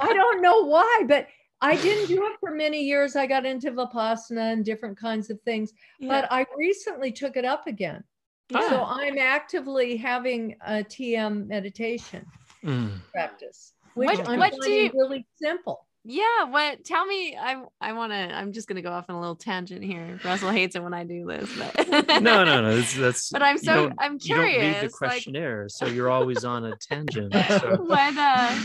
I 0.00 0.12
don't 0.14 0.40
know 0.40 0.64
why, 0.64 1.04
but 1.06 1.26
I 1.60 1.76
didn't 1.76 2.06
do 2.08 2.24
it 2.26 2.36
for 2.40 2.52
many 2.52 2.84
years. 2.84 3.16
I 3.16 3.26
got 3.26 3.44
into 3.44 3.70
Vipassana 3.72 4.52
and 4.54 4.64
different 4.64 4.96
kinds 4.98 5.28
of 5.28 5.38
things, 5.42 5.72
Yeah. 5.98 6.08
but 6.22 6.32
I 6.32 6.46
recently 6.56 7.12
took 7.12 7.36
it 7.36 7.44
up 7.44 7.66
again. 7.66 8.02
Yeah. 8.50 8.68
So 8.68 8.84
I'm 8.84 9.18
actively 9.18 9.96
having 9.96 10.56
a 10.66 10.82
TM 10.84 11.46
meditation 11.46 12.26
Mm. 12.64 13.00
practice, 13.12 13.72
which 13.94 14.06
What- 14.18 14.28
I'm 14.28 14.38
what 14.38 14.52
do 14.52 14.58
finding 14.60 14.84
you- 14.86 14.90
really 14.94 15.26
simple. 15.40 15.86
Yeah, 16.02 16.44
what 16.44 16.82
tell 16.84 17.04
me 17.04 17.36
I 17.36 17.62
I 17.80 17.92
want 17.92 18.12
to 18.12 18.16
I'm 18.16 18.52
just 18.52 18.66
going 18.68 18.76
to 18.76 18.82
go 18.82 18.90
off 18.90 19.04
on 19.10 19.16
a 19.16 19.20
little 19.20 19.36
tangent 19.36 19.84
here. 19.84 20.18
Russell 20.24 20.50
hates 20.50 20.74
it 20.74 20.82
when 20.82 20.94
I 20.94 21.04
do 21.04 21.26
this, 21.26 21.50
but 21.58 21.88
No, 22.22 22.42
no, 22.44 22.62
no. 22.62 22.76
That's, 22.76 22.94
that's 22.96 23.30
But 23.30 23.42
I'm 23.42 23.58
so 23.58 23.90
I'm 23.98 24.18
curious. 24.18 24.20
You 24.20 24.32
don't 24.32 24.40
read 24.40 24.74
the 24.74 24.78
curious 24.78 25.00
like 25.02 25.10
questionnaire, 25.10 25.66
so 25.68 25.84
you're 25.86 26.08
always 26.10 26.44
on 26.44 26.64
a 26.64 26.74
tangent. 26.76 27.34
So. 27.60 27.76
what 27.82 28.16
uh 28.16 28.58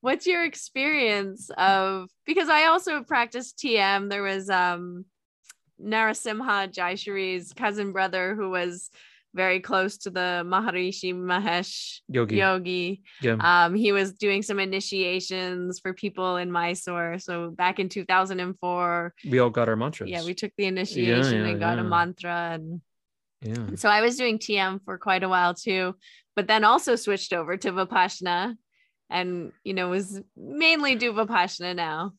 what's 0.00 0.26
your 0.26 0.42
experience 0.44 1.50
of 1.58 2.08
because 2.24 2.48
I 2.48 2.64
also 2.64 3.02
practiced 3.04 3.58
TM. 3.58 4.08
There 4.08 4.22
was 4.22 4.48
um 4.48 5.04
Narasimha 5.82 6.72
Jaishari's 6.72 7.52
cousin 7.52 7.92
brother 7.92 8.34
who 8.34 8.50
was 8.50 8.90
very 9.34 9.60
close 9.60 9.96
to 9.98 10.10
the 10.10 10.42
Maharishi 10.44 11.14
Mahesh 11.14 12.00
Yogi. 12.08 12.36
yogi. 12.36 13.02
Yeah. 13.22 13.36
Um, 13.40 13.74
he 13.74 13.92
was 13.92 14.12
doing 14.12 14.42
some 14.42 14.58
initiations 14.58 15.78
for 15.80 15.92
people 15.94 16.36
in 16.36 16.50
Mysore. 16.50 17.18
So 17.18 17.50
back 17.50 17.78
in 17.78 17.88
2004, 17.88 19.14
we 19.28 19.38
all 19.38 19.50
got 19.50 19.68
our 19.68 19.76
mantras. 19.76 20.10
yeah, 20.10 20.24
we 20.24 20.34
took 20.34 20.52
the 20.56 20.66
initiation 20.66 21.44
yeah, 21.44 21.50
and 21.50 21.60
got 21.60 21.78
a 21.78 21.84
mantra. 21.84 22.52
And 22.54 22.80
yeah. 23.42 23.76
so 23.76 23.88
I 23.88 24.00
was 24.00 24.16
doing 24.16 24.38
TM 24.38 24.84
for 24.84 24.98
quite 24.98 25.22
a 25.22 25.28
while 25.28 25.54
too, 25.54 25.94
but 26.34 26.48
then 26.48 26.64
also 26.64 26.96
switched 26.96 27.32
over 27.32 27.56
to 27.56 27.72
Vipassana 27.72 28.56
and, 29.08 29.52
you 29.64 29.74
know, 29.74 29.88
was 29.88 30.20
mainly 30.36 30.96
do 30.96 31.12
Vipassana 31.12 31.74
now. 31.74 32.12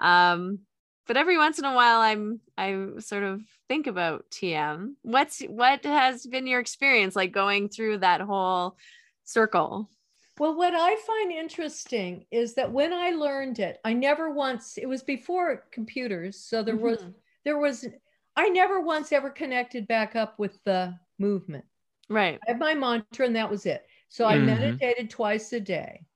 Um, 0.00 0.60
but 1.08 1.16
every 1.16 1.36
once 1.36 1.58
in 1.58 1.64
a 1.64 1.74
while 1.74 2.00
I'm 2.00 2.40
I 2.56 3.00
sort 3.00 3.24
of 3.24 3.42
think 3.66 3.88
about 3.88 4.30
TM. 4.30 4.94
What's 5.02 5.40
what 5.42 5.84
has 5.84 6.26
been 6.26 6.46
your 6.46 6.60
experience 6.60 7.16
like 7.16 7.32
going 7.32 7.68
through 7.68 7.98
that 7.98 8.20
whole 8.20 8.76
circle? 9.24 9.90
Well, 10.38 10.54
what 10.54 10.74
I 10.74 10.94
find 10.96 11.32
interesting 11.32 12.26
is 12.30 12.54
that 12.54 12.70
when 12.70 12.92
I 12.92 13.10
learned 13.10 13.58
it, 13.58 13.80
I 13.84 13.92
never 13.92 14.30
once, 14.30 14.78
it 14.78 14.86
was 14.86 15.02
before 15.02 15.64
computers. 15.72 16.38
So 16.38 16.62
there 16.62 16.76
was, 16.76 16.98
Mhm. 16.98 17.14
there 17.44 17.58
was, 17.58 17.88
I 18.36 18.48
never 18.50 18.80
once 18.80 19.10
ever 19.10 19.30
connected 19.30 19.88
back 19.88 20.14
up 20.14 20.38
with 20.38 20.62
the 20.62 20.96
movement. 21.18 21.64
right. 22.08 22.38
I 22.46 22.52
had 22.52 22.60
my 22.60 22.72
mantra 22.74 23.26
and 23.26 23.34
that 23.34 23.50
was 23.50 23.66
it. 23.66 23.84
So 24.08 24.26
I 24.26 24.36
Mhm. 24.38 24.46
meditated 24.46 25.10
twice 25.10 25.52
a 25.52 25.60
day. 25.60 26.06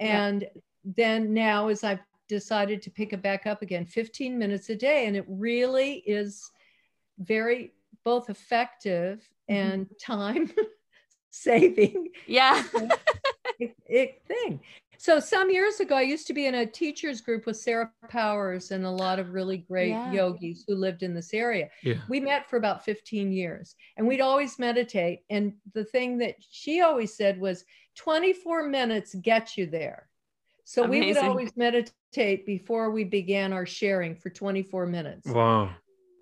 Yeah. 0.00 0.26
And 0.28 0.50
then 0.84 1.34
now, 1.34 1.68
as 1.68 1.84
I've 1.84 2.00
decided 2.28 2.82
to 2.82 2.90
pick 2.90 3.12
it 3.12 3.22
back 3.22 3.46
up 3.46 3.62
again, 3.62 3.86
15 3.86 4.38
minutes 4.38 4.68
a 4.70 4.74
day. 4.76 5.06
And 5.06 5.16
it 5.16 5.24
really 5.28 6.02
is 6.06 6.50
very 7.18 7.72
both 8.04 8.30
effective 8.30 9.28
Mm-hmm. 9.48 9.70
and 9.72 9.86
time 10.00 10.50
saving 11.30 12.08
Yeah. 12.26 12.64
it, 13.60 13.76
it 13.86 14.22
thing. 14.26 14.60
So 14.98 15.20
some 15.20 15.50
years 15.50 15.78
ago, 15.78 15.94
I 15.94 16.02
used 16.02 16.26
to 16.26 16.34
be 16.34 16.46
in 16.46 16.54
a 16.56 16.66
teachers 16.66 17.20
group 17.20 17.46
with 17.46 17.56
Sarah 17.58 17.92
Powers 18.08 18.72
and 18.72 18.84
a 18.84 18.90
lot 18.90 19.20
of 19.20 19.30
really 19.34 19.58
great 19.58 19.90
Yeah. 19.90 20.10
yogis 20.12 20.64
who 20.66 20.74
lived 20.74 21.02
in 21.04 21.14
this 21.14 21.32
area. 21.32 21.68
Yeah. 21.82 21.94
We 22.08 22.18
met 22.18 22.48
for 22.50 22.56
about 22.56 22.84
15 22.84 23.30
years 23.30 23.76
and 23.96 24.06
we'd 24.08 24.20
always 24.20 24.58
meditate. 24.58 25.20
And 25.30 25.52
the 25.74 25.84
thing 25.84 26.18
that 26.18 26.34
she 26.40 26.80
always 26.80 27.14
said 27.14 27.38
was 27.38 27.64
24 27.96 28.68
minutes 28.68 29.14
get 29.14 29.56
you 29.56 29.66
there. 29.66 30.08
So 30.68 30.82
we 30.84 31.00
would 31.06 31.16
always 31.16 31.56
meditate 31.56 32.44
before 32.44 32.90
we 32.90 33.04
began 33.04 33.52
our 33.52 33.64
sharing 33.64 34.16
for 34.16 34.30
24 34.30 34.84
minutes. 34.86 35.28
Wow. 35.28 35.70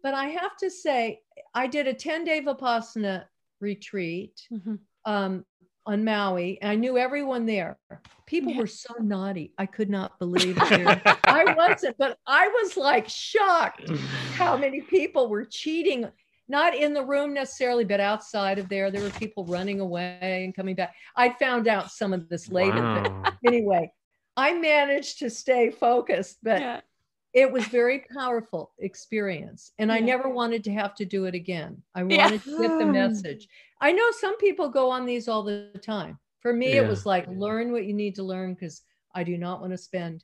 But 0.03 0.13
I 0.13 0.27
have 0.27 0.55
to 0.59 0.71
say, 0.71 1.21
I 1.55 1.67
did 1.67 1.87
a 1.87 1.95
10 1.95 2.25
day 2.25 2.43
Vipassana 2.43 3.25
retreat 3.63 4.47
Mhm. 4.53 4.81
um, 5.07 5.47
on 5.87 6.05
Maui, 6.05 6.59
and 6.61 6.71
I 6.71 6.75
knew 6.75 6.99
everyone 6.99 7.47
there. 7.47 7.79
People 8.27 8.53
Yeah. 8.53 8.59
were 8.59 8.67
so 8.67 8.93
naughty. 9.01 9.55
I 9.57 9.65
could 9.65 9.89
not 9.89 10.19
believe 10.19 10.57
it. 10.71 11.03
I 11.27 11.47
wasn't, 11.47 11.97
but 11.97 12.19
I 12.27 12.49
was 12.49 12.77
like 12.77 13.09
shocked 13.09 13.91
how 14.37 14.59
many 14.59 14.83
people 14.83 15.29
were 15.31 15.47
cheating, 15.47 16.07
not 16.49 16.75
in 16.75 16.93
the 16.93 17.03
room 17.05 17.33
necessarily, 17.33 17.85
but 17.87 17.99
outside 18.01 18.59
of 18.59 18.69
there. 18.69 18.91
There 18.91 19.03
were 19.03 19.11
people 19.11 19.47
running 19.47 19.81
away 19.81 20.43
and 20.45 20.55
coming 20.55 20.75
back. 20.75 20.95
I 21.17 21.31
found 21.31 21.67
out 21.67 21.91
some 21.91 22.13
of 22.13 22.29
this 22.29 22.51
later. 22.51 22.83
Wow. 22.83 23.25
anyway, 23.47 23.91
I 24.37 24.53
managed 24.55 25.19
to 25.21 25.31
stay 25.31 25.71
focused, 25.71 26.39
but 26.43 26.61
Yeah. 26.61 26.81
it 27.33 27.51
was 27.51 27.67
very 27.67 28.05
powerful 28.17 28.73
experience 28.79 29.73
and 29.81 29.91
i 29.91 29.99
never 29.99 30.29
wanted 30.29 30.63
to 30.65 30.73
have 30.73 30.95
to 30.95 31.05
do 31.05 31.25
it 31.25 31.35
again 31.35 31.83
i 31.95 32.03
wanted 32.05 32.41
Yeah. 32.47 32.55
to 32.57 32.63
get 32.63 32.79
the 32.79 32.87
message 32.87 33.49
i 33.81 33.91
know 33.91 34.09
some 34.13 34.37
people 34.39 34.69
go 34.69 34.89
on 34.89 35.05
these 35.05 35.27
all 35.29 35.43
the 35.43 35.81
time 35.83 36.17
for 36.41 36.53
me 36.53 36.75
Yeah. 36.75 36.83
it 36.83 36.89
was 36.89 37.05
like 37.07 37.27
learn 37.29 37.73
what 37.73 37.87
you 37.87 37.93
need 37.93 38.15
to 38.17 38.23
learn 38.23 38.55
because 38.55 38.83
i 39.17 39.25
do 39.25 39.37
not 39.37 39.61
want 39.61 39.73
to 39.73 39.79
spend 39.79 40.23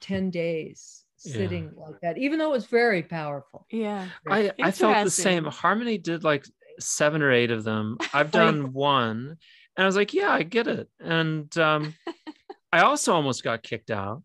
10 0.00 0.30
days 0.30 1.04
Yeah. 1.24 1.32
sitting 1.36 1.72
like 1.76 2.00
that 2.00 2.16
even 2.16 2.38
though 2.38 2.50
it 2.52 2.56
was 2.60 2.66
very 2.66 3.02
powerful 3.02 3.66
Yeah. 3.70 4.08
I, 4.30 4.50
I 4.62 4.70
felt 4.70 5.04
the 5.04 5.10
same. 5.10 5.44
Harmony 5.44 5.98
did 5.98 6.24
like 6.24 6.46
seven 6.78 7.20
or 7.20 7.30
eight 7.32 7.50
of 7.50 7.64
them. 7.64 7.98
I've 8.14 8.30
done 8.42 8.72
one, 8.72 9.36
and 9.76 9.84
I 9.84 9.86
was 9.86 9.96
like, 9.96 10.14
yeah, 10.14 10.30
I 10.30 10.42
get 10.42 10.66
it. 10.66 10.88
And 10.98 11.54
um, 11.58 11.94
I 12.72 12.80
also 12.80 13.14
almost 13.14 13.42
got 13.42 13.62
kicked 13.62 13.90
out 13.90 14.22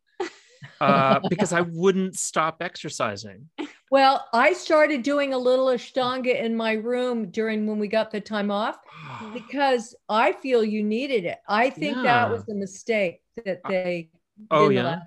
uh, 0.79 1.19
because 1.29 1.53
I 1.53 1.61
wouldn't 1.61 2.15
stop 2.15 2.57
exercising. 2.61 3.49
well 3.91 4.27
i 4.33 4.51
started 4.51 5.03
doing 5.03 5.33
a 5.33 5.37
little 5.37 5.67
ashtanga 5.67 6.41
in 6.41 6.55
my 6.55 6.73
room 6.73 7.29
during 7.29 7.67
when 7.67 7.77
we 7.77 7.87
got 7.87 8.09
the 8.09 8.19
time 8.19 8.49
off 8.49 8.77
because 9.33 9.95
i 10.09 10.31
feel 10.31 10.63
you 10.63 10.83
needed 10.83 11.23
it 11.23 11.37
i 11.47 11.69
think 11.69 11.95
that 12.01 12.29
was 12.29 12.43
the 12.45 12.55
mistake 12.55 13.21
that 13.45 13.61
they 13.69 14.09
Oh, 14.51 14.69
yeah? 14.69 14.99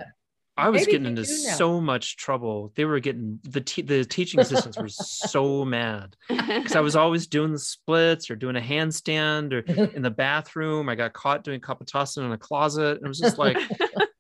I 0.59 0.71
was 0.71 0.83
Maybe 0.83 0.93
getting 0.93 1.07
into 1.07 1.25
so 1.25 1.81
much 1.81 2.17
trouble. 2.17 2.73
They 2.75 2.85
were 2.85 2.99
getting 2.99 3.39
the 3.45 3.61
te- 3.61 3.83
the 3.83 4.05
teaching 4.05 4.41
assistants 4.41 4.77
were 4.77 4.89
so 4.89 5.65
mad 5.65 6.17
because 6.29 6.75
I 6.75 6.81
was 6.81 6.97
always 6.97 7.29
doing 7.29 7.53
the 7.53 7.61
splits 7.61 8.29
or 8.29 8.35
doing 8.35 8.57
a 8.57 8.61
handstand 8.61 9.53
or 9.53 9.61
in 9.95 10.03
the 10.03 10.11
bathroom. 10.11 10.89
I 10.89 10.97
got 10.97 11.13
caught 11.13 11.45
doing 11.45 11.61
kapotasana 11.61 12.27
in 12.27 12.33
a 12.33 12.39
closet. 12.39 12.97
And 12.97 13.05
it 13.05 13.09
was 13.09 13.21
just 13.21 13.39
like 13.39 13.57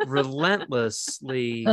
relentlessly 0.07 1.67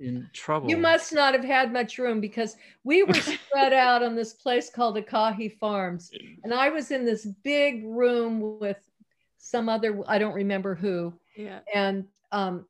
in 0.00 0.28
trouble. 0.32 0.68
You 0.68 0.78
must 0.78 1.12
not 1.12 1.32
have 1.34 1.44
had 1.44 1.72
much 1.72 1.96
room 1.98 2.20
because 2.20 2.56
we 2.82 3.04
were 3.04 3.14
spread 3.14 3.72
out 3.72 4.02
on 4.02 4.16
this 4.16 4.34
place 4.34 4.68
called 4.68 4.96
Akahi 4.96 5.56
Farms. 5.58 6.10
And 6.42 6.52
I 6.52 6.70
was 6.70 6.90
in 6.90 7.04
this 7.04 7.24
big 7.44 7.84
room 7.84 8.58
with 8.58 8.78
some 9.38 9.68
other, 9.68 10.02
I 10.08 10.18
don't 10.18 10.34
remember 10.34 10.74
who. 10.74 11.14
yeah. 11.36 11.60
And 11.72 12.06
um, 12.32 12.66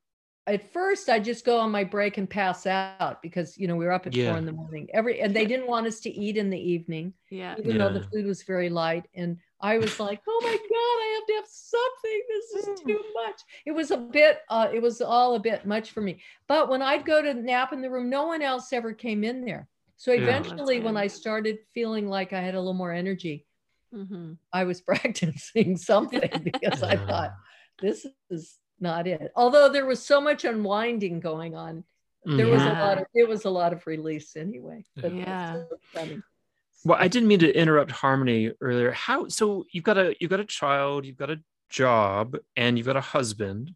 at 0.48 0.72
first, 0.72 1.08
I 1.08 1.18
just 1.20 1.44
go 1.44 1.58
on 1.60 1.70
my 1.70 1.84
break 1.84 2.18
and 2.18 2.28
pass 2.28 2.66
out 2.66 3.20
because, 3.22 3.56
you 3.58 3.68
know, 3.68 3.76
we 3.76 3.84
were 3.84 3.92
up 3.92 4.06
at 4.06 4.14
Yeah. 4.14 4.30
four 4.30 4.38
in 4.38 4.46
the 4.46 4.52
morning. 4.52 4.88
Every 4.94 5.20
And 5.20 5.34
they 5.36 5.46
didn't 5.46 5.66
want 5.68 5.86
us 5.86 6.00
to 6.00 6.10
eat 6.10 6.36
in 6.36 6.50
the 6.50 6.58
evening, 6.58 7.12
Yeah. 7.30 7.54
even 7.58 7.78
though 7.78 7.92
the 7.92 8.00
food 8.00 8.26
was 8.26 8.42
very 8.42 8.70
light. 8.70 9.06
And 9.14 9.38
I 9.60 9.78
was 9.78 10.00
like, 10.00 10.20
oh 10.26 10.40
my 10.42 10.56
God, 10.56 10.98
I 11.04 11.14
have 11.18 11.26
to 11.26 11.34
have 11.34 11.48
something. 11.48 12.22
This 12.28 12.66
is 12.66 12.80
too 12.80 13.00
much. 13.14 13.40
It 13.66 13.72
was 13.72 13.90
a 13.90 13.96
bit, 13.96 14.40
uh, 14.48 14.68
it 14.72 14.80
was 14.80 15.00
all 15.00 15.34
a 15.34 15.40
bit 15.40 15.66
much 15.66 15.90
for 15.90 16.00
me. 16.00 16.20
But 16.48 16.68
when 16.68 16.82
I'd 16.82 17.04
go 17.04 17.20
to 17.22 17.34
nap 17.34 17.72
in 17.72 17.80
the 17.82 17.90
room, 17.90 18.08
no 18.08 18.26
one 18.26 18.42
else 18.42 18.72
ever 18.72 18.92
came 18.92 19.24
in 19.24 19.44
there. 19.44 19.68
So 19.96 20.12
Yeah. 20.12 20.22
Eventually, 20.22 20.80
when. 20.80 20.96
I 20.96 21.08
started 21.08 21.58
feeling 21.74 22.08
like 22.08 22.32
I 22.32 22.40
had 22.40 22.54
a 22.54 22.58
little 22.58 22.74
more 22.74 22.92
energy, 22.92 23.46
hmm 23.92 24.34
I 24.52 24.64
was 24.64 24.80
practicing 24.90 25.76
something 25.76 26.30
because 26.44 26.82
I 26.82 26.96
thought 26.96 27.34
this 27.82 28.06
is 28.30 28.56
not 28.80 29.06
it. 29.06 29.32
Although 29.36 29.68
there 29.68 29.86
was 29.86 30.04
so 30.04 30.20
much 30.20 30.44
unwinding 30.44 31.20
going 31.20 31.54
on, 31.54 31.84
there 32.24 32.46
was 32.48 32.62
a 32.62 32.72
lot 32.72 32.98
of 32.98 33.06
it 33.14 33.26
was 33.28 33.44
a 33.44 33.50
lot 33.50 33.72
of 33.72 33.86
release 33.86 34.36
anyway. 34.36 34.84
But 34.96 35.14
Yeah. 35.14 35.62
so. 35.94 36.06
Well, 36.84 36.98
I 37.00 37.08
didn't 37.08 37.28
mean 37.28 37.40
to 37.40 37.52
interrupt 37.56 37.90
Harmony 37.90 38.52
earlier. 38.60 38.92
How 38.92 39.28
so 39.28 39.64
you've 39.72 39.84
got 39.84 39.98
a 39.98 40.14
you've 40.20 40.30
got 40.30 40.40
a 40.40 40.44
child, 40.44 41.06
you've 41.06 41.16
got 41.16 41.30
a 41.30 41.40
job, 41.70 42.36
and 42.56 42.76
you've 42.78 42.86
got 42.86 42.96
a 42.96 43.00
husband, 43.00 43.74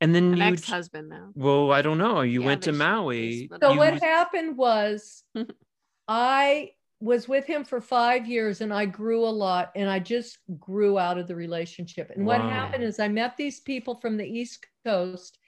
and 0.00 0.14
then 0.14 0.32
An 0.32 0.38
you 0.38 0.44
ex-husband 0.44 1.08
now. 1.08 1.30
well, 1.34 1.70
I 1.72 1.82
don't 1.82 1.98
know. 1.98 2.22
You 2.22 2.40
Yeah, 2.40 2.46
went 2.46 2.62
to 2.64 2.72
Maui. 2.72 3.48
So 3.62 3.72
you- 3.72 3.78
what 3.78 4.02
happened 4.02 4.56
was 4.56 5.22
I 6.08 6.72
was 7.00 7.28
with 7.28 7.46
him 7.46 7.64
for 7.64 7.80
five 7.80 8.26
years 8.26 8.60
and 8.60 8.72
I 8.72 8.84
grew 8.84 9.24
a 9.24 9.28
lot 9.30 9.72
and 9.74 9.88
I 9.88 9.98
just 9.98 10.38
grew 10.58 10.98
out 10.98 11.16
of 11.16 11.26
the 11.26 11.34
relationship. 11.34 12.10
And 12.14 12.26
what 12.26 12.40
happened 12.42 12.84
is 12.84 13.00
I 13.00 13.08
met 13.08 13.36
these 13.36 13.60
people 13.60 13.94
from 13.94 14.18
the 14.18 14.26
East 14.26 14.66
Coast 14.84 15.38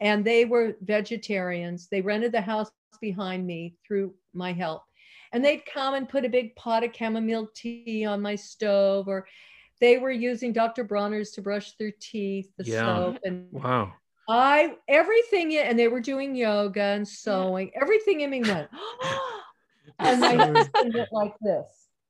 and 0.00 0.24
they 0.24 0.46
were 0.46 0.76
vegetarians. 0.80 1.88
They 1.88 2.00
rented 2.00 2.32
the 2.32 2.40
house 2.40 2.70
behind 3.00 3.46
me 3.46 3.76
through 3.86 4.14
my 4.32 4.52
help. 4.52 4.84
And 5.32 5.44
they'd 5.44 5.64
come 5.66 5.94
and 5.94 6.08
put 6.08 6.24
a 6.24 6.30
big 6.30 6.56
pot 6.56 6.82
of 6.82 6.94
chamomile 6.96 7.48
tea 7.54 8.06
on 8.06 8.22
my 8.22 8.34
stove 8.34 9.06
or 9.06 9.26
they 9.80 9.98
were 9.98 10.10
using 10.10 10.52
Dr. 10.52 10.84
Bronner's 10.84 11.32
to 11.32 11.42
brush 11.42 11.72
their 11.76 11.92
teeth, 12.00 12.50
the 12.56 12.64
Yeah. 12.64 12.84
soap. 12.86 13.18
And 13.24 13.48
wow. 13.50 13.92
I 14.30 14.76
everything 14.88 15.56
and 15.56 15.78
they 15.78 15.88
were 15.88 16.00
doing 16.00 16.34
yoga 16.34 16.80
and 16.80 17.06
sewing. 17.06 17.70
Everything 17.74 18.20
in 18.20 18.30
me 18.30 18.40
went, 18.40 18.68
oh, 18.72 19.41
and 20.04 20.20
my 20.20 20.34
husband 20.36 20.94
went 20.94 21.12
like 21.12 21.34
this. 21.40 21.66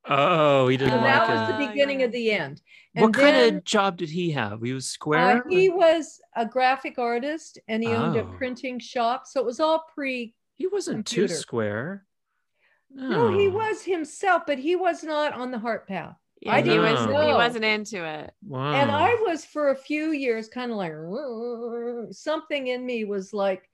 Oh, 0.08 0.66
he 0.68 0.76
didn't 0.76 0.94
And 0.94 1.02
like 1.02 1.14
that 1.14 1.30
it. 1.30 1.32
was 1.32 1.48
the 1.60 1.66
beginning 1.68 2.00
yeah. 2.00 2.06
of 2.06 2.12
the 2.12 2.32
end. 2.32 2.60
what 2.94 3.04
And 3.04 3.14
kind 3.14 3.36
of 3.56 3.64
job 3.64 3.96
did 3.98 4.10
he 4.10 4.32
have? 4.32 4.60
He 4.62 4.72
was 4.72 4.84
uh, 4.86 4.88
square. 4.88 5.44
he 5.48 5.68
was 5.68 6.20
a 6.34 6.44
graphic 6.44 6.98
artist 6.98 7.58
and 7.68 7.82
he 7.84 7.90
owned 7.90 8.16
a 8.16 8.22
Oh. 8.24 8.34
printing 8.36 8.80
shop. 8.80 9.26
So 9.26 9.38
it 9.40 9.46
was 9.46 9.60
all 9.60 9.84
pre. 9.94 10.34
he 10.56 10.66
wasn't 10.66 11.06
too 11.06 11.28
square. 11.28 12.04
No, 12.94 13.32
he 13.38 13.46
Oh, 13.46 13.50
was 13.50 13.82
himself, 13.84 14.42
but 14.46 14.58
he 14.58 14.74
was 14.76 15.02
not 15.04 15.32
on 15.34 15.50
the 15.52 15.58
heart 15.58 15.86
path. 15.88 16.16
Yeah, 16.40 16.54
I 16.56 16.62
he 16.62 16.76
was 16.78 16.90
didn't 16.98 17.06
he 17.06 17.12
know. 17.28 17.36
wasn't 17.36 17.64
into 17.64 18.04
it. 18.04 18.32
Wow. 18.44 18.72
And 18.72 18.90
I 18.90 19.14
was 19.14 19.44
for 19.44 19.70
a 19.70 19.76
few 19.76 20.10
years 20.10 20.48
kind 20.48 20.72
of 20.72 20.76
like 20.76 20.92
something 22.12 22.66
in 22.66 22.84
me 22.84 23.04
was 23.04 23.32
like, 23.32 23.68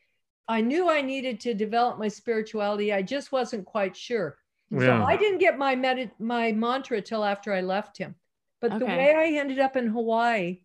I 0.49 0.61
knew 0.63 0.89
I 0.89 1.03
needed 1.03 1.41
to 1.41 1.55
develop 1.55 1.99
my 1.99 2.09
spirituality. 2.09 2.93
I 2.93 3.03
just 3.03 3.33
wasn't 3.33 3.67
quite 3.67 3.97
sure. 3.97 4.39
So 4.71 4.93
I 5.05 5.17
didn't 5.17 5.39
get 5.39 5.59
my 5.59 5.75
med- 5.77 6.13
my 6.19 6.53
mantra 6.53 7.01
till 7.03 7.25
after 7.25 7.53
I 7.53 7.61
left 7.61 7.97
him. 7.99 8.15
But 8.61 8.73
the 8.79 8.87
way 8.99 9.15
I 9.15 9.39
ended 9.39 9.59
up 9.59 9.77
in 9.77 9.87
Hawaii, 9.89 10.61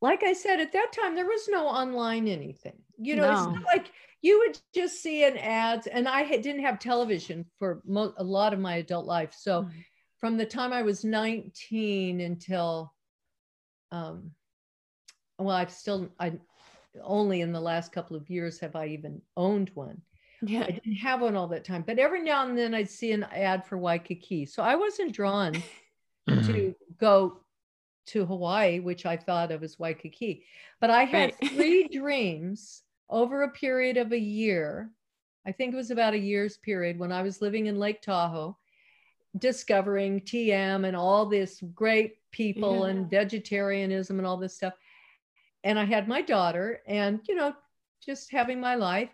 like 0.00 0.22
I 0.22 0.32
said, 0.32 0.60
at 0.60 0.72
that 0.72 0.92
time 0.92 1.14
there 1.14 1.26
was 1.26 1.48
no 1.48 1.66
online 1.66 2.28
anything. 2.28 2.78
You 2.98 3.16
know, 3.16 3.24
it's 3.32 3.46
not 3.54 3.74
like 3.74 3.92
you 4.22 4.38
would 4.40 4.58
just 4.74 5.02
see 5.02 5.24
an 5.24 5.36
ads, 5.38 5.86
and 5.86 6.06
I 6.08 6.22
had, 6.22 6.42
didn't 6.42 6.62
have 6.62 6.78
television 6.78 7.44
for 7.58 7.80
mo- 7.84 8.14
a 8.16 8.24
lot 8.24 8.52
of 8.52 8.58
my 8.60 8.76
adult 8.76 9.06
life. 9.06 9.34
So 9.34 9.62
Mhm. 9.64 9.84
from 10.18 10.36
the 10.36 10.46
time 10.46 10.72
I 10.72 10.82
was 10.82 11.04
19 11.04 12.20
until, 12.20 12.94
um, 13.90 14.34
well, 15.38 15.56
I've 15.56 15.72
still, 15.72 16.10
I 16.18 16.38
only 17.02 17.40
in 17.40 17.52
the 17.52 17.60
last 17.60 17.92
couple 17.92 18.16
of 18.16 18.28
years 18.30 18.58
have 18.60 18.74
I 18.76 18.86
even 18.88 19.20
owned 19.36 19.70
one. 19.74 20.00
Yeah. 20.42 20.62
I 20.62 20.70
didn't 20.72 20.94
have 20.96 21.20
one 21.20 21.36
all 21.36 21.48
that 21.48 21.64
time, 21.64 21.84
but 21.86 21.98
every 21.98 22.22
now 22.22 22.46
and 22.48 22.56
then 22.56 22.74
I'd 22.74 22.88
see 22.90 23.12
an 23.12 23.24
ad 23.24 23.64
for 23.66 23.76
Waikiki. 23.76 24.46
So 24.46 24.62
I 24.62 24.74
wasn't 24.74 25.12
drawn 25.12 25.54
Mhm. 26.28 26.46
to 26.46 26.74
go 26.98 27.40
to 28.06 28.24
Hawaii, 28.24 28.80
which 28.80 29.04
I 29.06 29.16
thought 29.16 29.52
of 29.52 29.62
as 29.62 29.78
Waikiki. 29.78 30.44
But 30.80 30.90
I 30.90 31.04
had 31.04 31.34
Right. 31.42 31.50
three 31.84 31.88
dreams 31.88 32.82
over 33.08 33.42
a 33.42 33.50
period 33.50 33.96
of 33.96 34.12
a 34.12 34.18
year. 34.18 34.90
I 35.46 35.52
think 35.52 35.72
it 35.72 35.76
was 35.76 35.90
about 35.90 36.14
a 36.14 36.18
year's 36.18 36.56
period 36.56 36.98
when 36.98 37.12
I 37.12 37.22
was 37.22 37.40
living 37.42 37.66
in 37.66 37.78
Lake 37.78 38.00
Tahoe, 38.02 38.56
discovering 39.38 40.20
TM 40.20 40.84
and 40.84 40.96
all 40.96 41.26
this 41.26 41.60
great 41.74 42.18
people 42.30 42.80
Yeah. 42.84 42.90
and 42.94 43.10
vegetarianism 43.10 44.18
and 44.18 44.26
all 44.26 44.36
this 44.36 44.56
stuff. 44.56 44.74
And 45.64 45.78
I 45.78 45.84
had 45.84 46.08
my 46.08 46.22
daughter 46.22 46.80
and, 46.86 47.20
you 47.28 47.34
know, 47.34 47.54
just 48.04 48.30
having 48.30 48.60
my 48.60 48.74
life. 48.76 49.10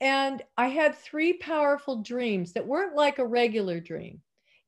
And 0.00 0.42
I 0.58 0.68
had 0.68 0.94
three 0.94 1.34
powerful 1.34 2.02
dreams 2.02 2.52
that 2.52 2.66
weren't 2.66 2.94
like 2.94 3.18
a 3.18 3.26
regular 3.26 3.80
dream. 3.80 4.20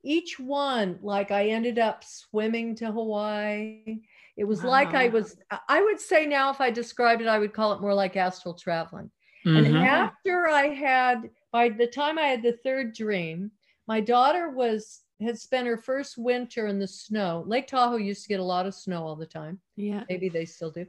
Each 0.03 0.39
one, 0.39 0.97
like 1.03 1.29
I 1.29 1.49
ended 1.49 1.77
up 1.77 2.03
swimming 2.03 2.73
to 2.75 2.91
Hawaii. 2.91 3.99
It 4.37 4.45
was 4.45 4.63
like 4.63 4.93
I 4.95 5.09
was, 5.09 5.37
I- 5.67 5.81
would 5.81 5.99
say 5.99 6.25
now, 6.25 6.49
if 6.49 6.61
I 6.61 6.71
described 6.71 7.21
it, 7.21 7.27
I 7.27 7.37
would 7.37 7.53
call 7.53 7.73
it 7.73 7.81
more 7.81 7.93
like 7.93 8.15
astral 8.15 8.53
traveling. 8.53 9.11
And 9.45 9.65
Mhm. 9.67 9.85
after 9.85 10.47
I 10.47 10.67
had, 10.69 11.29
by 11.51 11.69
the 11.69 11.87
time 11.87 12.17
I 12.17 12.27
had 12.27 12.41
the 12.41 12.57
third 12.63 12.93
dream, 12.93 13.51
my 13.87 13.99
daughter 14.01 14.49
was 14.49 15.03
had 15.21 15.37
spent 15.37 15.67
her 15.67 15.75
first 15.77 16.17
winter 16.17 16.67
in 16.67 16.79
the 16.79 16.87
snow. 16.87 17.43
Lake 17.45 17.67
Tahoe 17.67 17.97
used 17.97 18.23
to 18.23 18.29
get 18.29 18.39
a 18.39 18.43
lot 18.43 18.65
of 18.65 18.73
snow 18.73 19.05
all 19.05 19.17
the 19.17 19.25
time. 19.25 19.59
Yeah. 19.75 20.05
Maybe 20.07 20.29
they 20.29 20.45
still 20.45 20.71
do. 20.71 20.85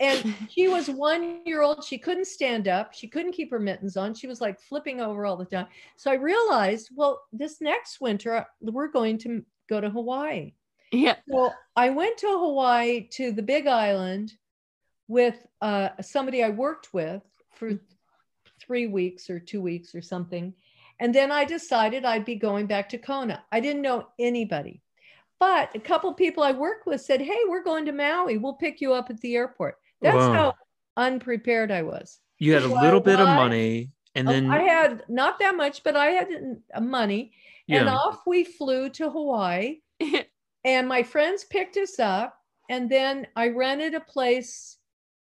And 0.00 0.34
she 0.50 0.66
was 0.68 0.88
one 0.88 1.40
year 1.44 1.62
old. 1.62 1.84
She 1.84 1.98
couldn't 1.98 2.26
stand 2.26 2.66
up. 2.66 2.92
She 2.92 3.06
couldn't 3.06 3.32
keep 3.32 3.50
her 3.50 3.60
mittens 3.60 3.96
on. 3.96 4.14
She 4.14 4.26
was 4.26 4.40
like 4.40 4.60
flipping 4.60 5.00
over 5.00 5.26
all 5.26 5.36
the 5.36 5.44
time. 5.44 5.66
So 5.96 6.10
I 6.10 6.14
realized, 6.14 6.90
well, 6.94 7.22
this 7.32 7.60
next 7.60 8.00
winter, 8.00 8.44
we're 8.60 8.88
going 8.88 9.18
to 9.18 9.44
go 9.68 9.80
to 9.80 9.90
Hawaii. 9.90 10.54
Yeah. 10.90 11.16
So 11.30 11.52
I 11.76 11.90
went 11.90 12.18
to 12.18 12.26
Hawaii 12.26 13.06
to 13.12 13.30
the 13.30 13.42
Big 13.42 13.66
Island 13.66 14.32
with 15.06 15.46
uh, 15.60 15.90
somebody 16.00 16.42
I 16.42 16.50
worked 16.50 16.92
with 16.92 17.22
for 17.52 17.78
three 18.60 18.86
weeks 18.86 19.30
or 19.30 19.38
two 19.38 19.60
weeks 19.60 19.94
or 19.94 20.02
something. 20.02 20.52
And 20.98 21.14
then 21.14 21.32
I 21.32 21.44
decided 21.44 22.04
I'd 22.04 22.24
be 22.24 22.34
going 22.34 22.66
back 22.66 22.88
to 22.90 22.98
Kona. 22.98 23.42
I 23.52 23.60
didn't 23.60 23.82
know 23.82 24.08
anybody. 24.18 24.82
But 25.38 25.74
a 25.74 25.80
couple 25.80 26.12
people 26.12 26.42
I 26.42 26.52
worked 26.52 26.86
with 26.86 27.00
said, 27.00 27.22
Hey, 27.22 27.38
we're 27.48 27.64
going 27.64 27.86
to 27.86 27.92
Maui. 27.92 28.36
We'll 28.36 28.54
pick 28.54 28.80
you 28.80 28.92
up 28.92 29.08
at 29.08 29.20
the 29.20 29.34
airport. 29.34 29.78
That's 30.00 30.16
Wow. 30.16 30.32
how 30.34 30.54
unprepared 30.96 31.70
I 31.70 31.82
was. 31.82 32.18
You 32.38 32.54
had 32.54 32.62
a 32.62 32.68
So 32.68 32.76
I 32.76 32.82
little 32.84 33.00
bit 33.00 33.20
of 33.20 33.28
money, 33.28 33.90
and 34.14 34.28
Oh, 34.28 34.32
then 34.32 34.50
I 34.50 34.62
had 34.62 35.04
not 35.08 35.38
that 35.40 35.56
much, 35.56 35.82
but 35.82 35.96
I 35.96 36.06
had 36.06 36.28
money. 36.80 37.32
And 37.68 37.86
yeah. 37.86 37.94
off 37.94 38.22
we 38.26 38.44
flew 38.44 38.88
to 38.90 39.10
Hawaii 39.10 39.80
and 40.64 40.88
my 40.88 41.02
friends 41.02 41.44
picked 41.44 41.76
us 41.76 41.98
up 41.98 42.36
and 42.68 42.90
then 42.90 43.26
i 43.36 43.48
rented 43.48 43.94
a 43.94 44.00
place 44.00 44.76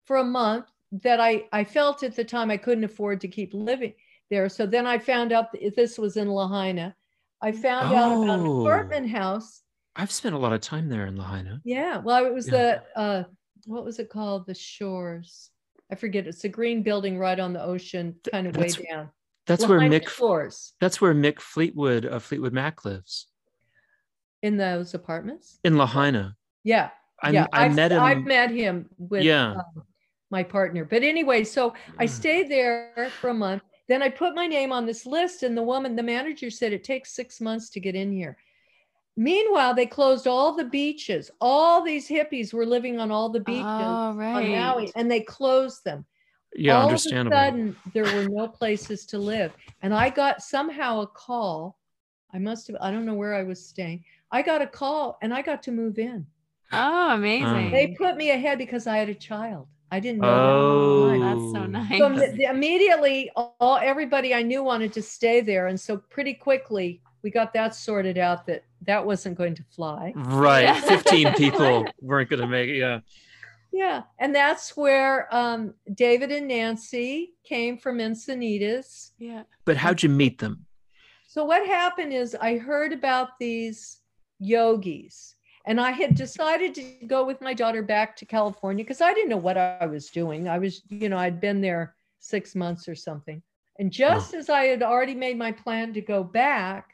for 0.05 0.17
a 0.17 0.23
month 0.23 0.65
that 0.91 1.19
i 1.19 1.43
i 1.51 1.63
felt 1.63 2.03
at 2.03 2.15
the 2.15 2.23
time 2.23 2.49
i 2.49 2.57
couldn't 2.57 2.83
afford 2.83 3.21
to 3.21 3.27
keep 3.27 3.53
living 3.53 3.93
there 4.29 4.49
so 4.49 4.65
then 4.65 4.87
i 4.87 4.97
found 4.97 5.31
out 5.31 5.51
that 5.51 5.75
this 5.75 5.97
was 5.97 6.17
in 6.17 6.27
lahaina 6.29 6.95
i 7.41 7.51
found 7.51 7.93
out 7.93 8.11
about 8.23 8.39
an 8.39 8.47
Oh. 8.47 8.61
apartment 8.61 9.09
house 9.09 9.61
I've 9.95 10.11
spent 10.11 10.35
a 10.35 10.37
lot 10.39 10.53
of 10.53 10.61
time 10.61 10.89
there 10.89 11.05
in 11.07 11.17
Lahaina. 11.17 11.59
yeah 11.65 11.97
well 11.97 12.25
it 12.25 12.33
was 12.33 12.47
Yeah. 12.47 12.79
the 12.95 12.99
uh 12.99 13.23
what 13.67 13.85
was 13.85 13.99
it 13.99 14.09
called 14.09 14.47
the 14.47 14.53
shores 14.55 15.51
i 15.91 15.95
forget 15.95 16.25
it's 16.25 16.43
a 16.45 16.49
green 16.49 16.81
building 16.81 17.17
right 17.19 17.39
on 17.39 17.53
the 17.53 17.61
ocean 17.63 18.15
kind 18.31 18.47
of 18.47 18.55
way 18.57 18.69
down 18.89 19.09
That's 19.45 19.67
where 19.67 19.79
Mick. 19.79 20.07
shores 20.09 20.73
That's 20.81 20.99
where 20.99 21.13
Mick 21.13 21.39
Fleetwood 21.39 22.05
of 22.05 22.23
Fleetwood 22.23 22.53
Mac 22.53 22.83
lives 22.85 23.27
in 24.41 24.57
those 24.57 24.93
apartments 24.93 25.59
in 25.63 25.77
Lahaina. 25.77 26.35
yeah 26.63 26.89
I 27.21 27.31
yeah, 27.31 27.47
I 27.51 27.65
I've, 27.65 27.75
met 27.75 27.91
him. 27.91 27.99
I've 28.01 28.23
met 28.25 28.51
him 28.51 28.89
with 28.99 29.23
Yeah. 29.23 29.53
um, 29.53 29.83
my 30.29 30.43
partner. 30.43 30.85
But 30.85 31.01
anyway, 31.01 31.43
so 31.43 31.73
I 31.97 32.05
stayed 32.05 32.47
there 32.47 33.09
for 33.19 33.29
a 33.31 33.33
month. 33.33 33.63
Then 33.87 34.03
I 34.03 34.09
put 34.09 34.35
my 34.35 34.45
name 34.45 34.71
on 34.71 34.85
this 34.85 35.03
list, 35.07 35.41
and 35.41 35.57
the 35.57 35.63
woman, 35.63 35.95
the 35.95 36.03
manager 36.03 36.51
said 36.51 36.73
it 36.73 36.83
takes 36.83 37.15
six 37.15 37.41
months 37.41 37.71
to 37.71 37.79
get 37.79 37.95
in 37.95 38.11
here. 38.11 38.37
Meanwhile, 39.19 39.73
they 39.73 39.87
closed 39.87 40.27
all 40.27 40.55
the 40.55 40.63
beaches. 40.63 41.31
All 41.41 41.83
these 41.83 42.07
hippies 42.07 42.53
were 42.53 42.67
living 42.67 42.99
on 42.99 43.09
all 43.09 43.29
the 43.29 43.39
beaches 43.39 43.63
Oh, 43.65 43.65
on. 43.65 44.17
Maui, 44.17 44.91
and 44.95 45.09
they 45.09 45.21
closed 45.21 45.83
them. 45.83 46.05
yeah, 46.55 46.77
all 46.77 46.83
understandable. 46.83 47.35
of 47.35 47.43
a 47.43 47.47
sudden, 47.47 47.75
there 47.93 48.03
were 48.03 48.29
no 48.29 48.47
places 48.47 49.07
to 49.07 49.17
live, 49.17 49.53
and 49.81 49.91
I 49.91 50.11
got 50.11 50.43
somehow 50.43 51.01
a 51.01 51.07
call. 51.07 51.79
I 52.31 52.37
must 52.37 52.67
have. 52.67 52.77
I 52.79 52.91
don't 52.91 53.05
know 53.05 53.15
where 53.15 53.33
I 53.33 53.41
was 53.41 53.65
staying. 53.65 54.03
I 54.31 54.43
got 54.43 54.61
a 54.61 54.67
call, 54.67 55.17
and 55.23 55.33
I 55.33 55.41
got 55.41 55.63
to 55.63 55.71
move 55.71 55.97
in. 55.97 56.27
Oh, 56.71 57.15
amazing. 57.15 57.71
They 57.71 57.95
put 57.97 58.17
me 58.17 58.29
ahead 58.29 58.59
because 58.59 58.85
I 58.85 58.97
had 58.97 59.09
a 59.09 59.15
child. 59.15 59.67
I 59.91 59.99
didn't 59.99 60.19
know. 60.19 61.07
that 61.07 61.15
at 61.15 61.19
the 61.19 61.19
oh, 61.19 61.19
time. 61.19 61.21
that's 61.21 61.53
so 61.53 61.63
oh. 61.63 61.65
nice. 61.65 62.37
So 62.37 62.51
immediately, 62.51 63.31
all 63.35 63.79
everybody 63.81 64.35
I 64.35 64.43
knew 64.43 64.61
wanted 64.61 64.93
to 64.93 65.01
stay 65.01 65.41
there, 65.41 65.67
and 65.67 65.79
so 65.79 65.97
pretty 65.97 66.35
quickly 66.35 67.01
we 67.27 67.31
got 67.31 67.51
that 67.53 67.75
sorted 67.75 68.17
out 68.17 68.45
that 68.47 68.63
that 68.83 69.05
wasn't 69.05 69.37
going 69.37 69.53
to 69.55 69.63
fly. 69.75 70.13
Right, 70.15 70.61
Yeah. 70.61 70.79
fifteen 70.79 71.33
people 71.43 71.85
weren't 71.99 72.29
going 72.29 72.39
to 72.41 72.47
make 72.47 72.69
it. 72.69 72.77
Yeah. 72.77 72.99
Yeah, 73.73 74.03
and 74.17 74.33
that's 74.33 74.77
where 74.77 75.27
um, 75.35 75.73
David 75.93 76.31
and 76.31 76.47
Nancy 76.47 77.33
came 77.43 77.77
from 77.77 77.97
Encinitas. 77.97 79.11
yeah. 79.19 79.43
But 79.65 79.75
how'd 79.75 80.01
you 80.01 80.07
meet 80.09 80.39
them? 80.39 80.65
So 81.27 81.43
what 81.43 81.67
happened 81.67 82.13
is 82.13 82.33
I 82.39 82.57
heard 82.57 82.93
about 82.93 83.37
these 83.39 83.99
yogis, 84.39 85.35
and 85.65 85.81
I 85.81 85.91
had 85.91 86.15
decided 86.15 86.73
to 86.75 86.83
go 87.07 87.25
with 87.25 87.41
my 87.41 87.53
daughter 87.53 87.83
back 87.83 88.15
to 88.17 88.25
California 88.25 88.85
because 88.85 89.01
I 89.01 89.13
didn't 89.13 89.29
know 89.29 89.37
what 89.49 89.57
I 89.57 89.85
was 89.85 90.09
doing. 90.11 90.47
I 90.47 90.59
was, 90.59 90.81
you 90.87 91.09
know, 91.09 91.17
I'd 91.17 91.41
been 91.41 91.59
there 91.59 91.93
six 92.19 92.55
months 92.55 92.87
or 92.87 92.95
something. 92.95 93.41
And 93.79 93.91
just 93.91 94.33
as 94.33 94.49
I 94.49 94.63
had 94.63 94.81
already 94.81 95.13
made 95.13 95.37
my 95.37 95.51
plan 95.51 95.93
to 95.93 96.01
go 96.01 96.23
back, 96.23 96.91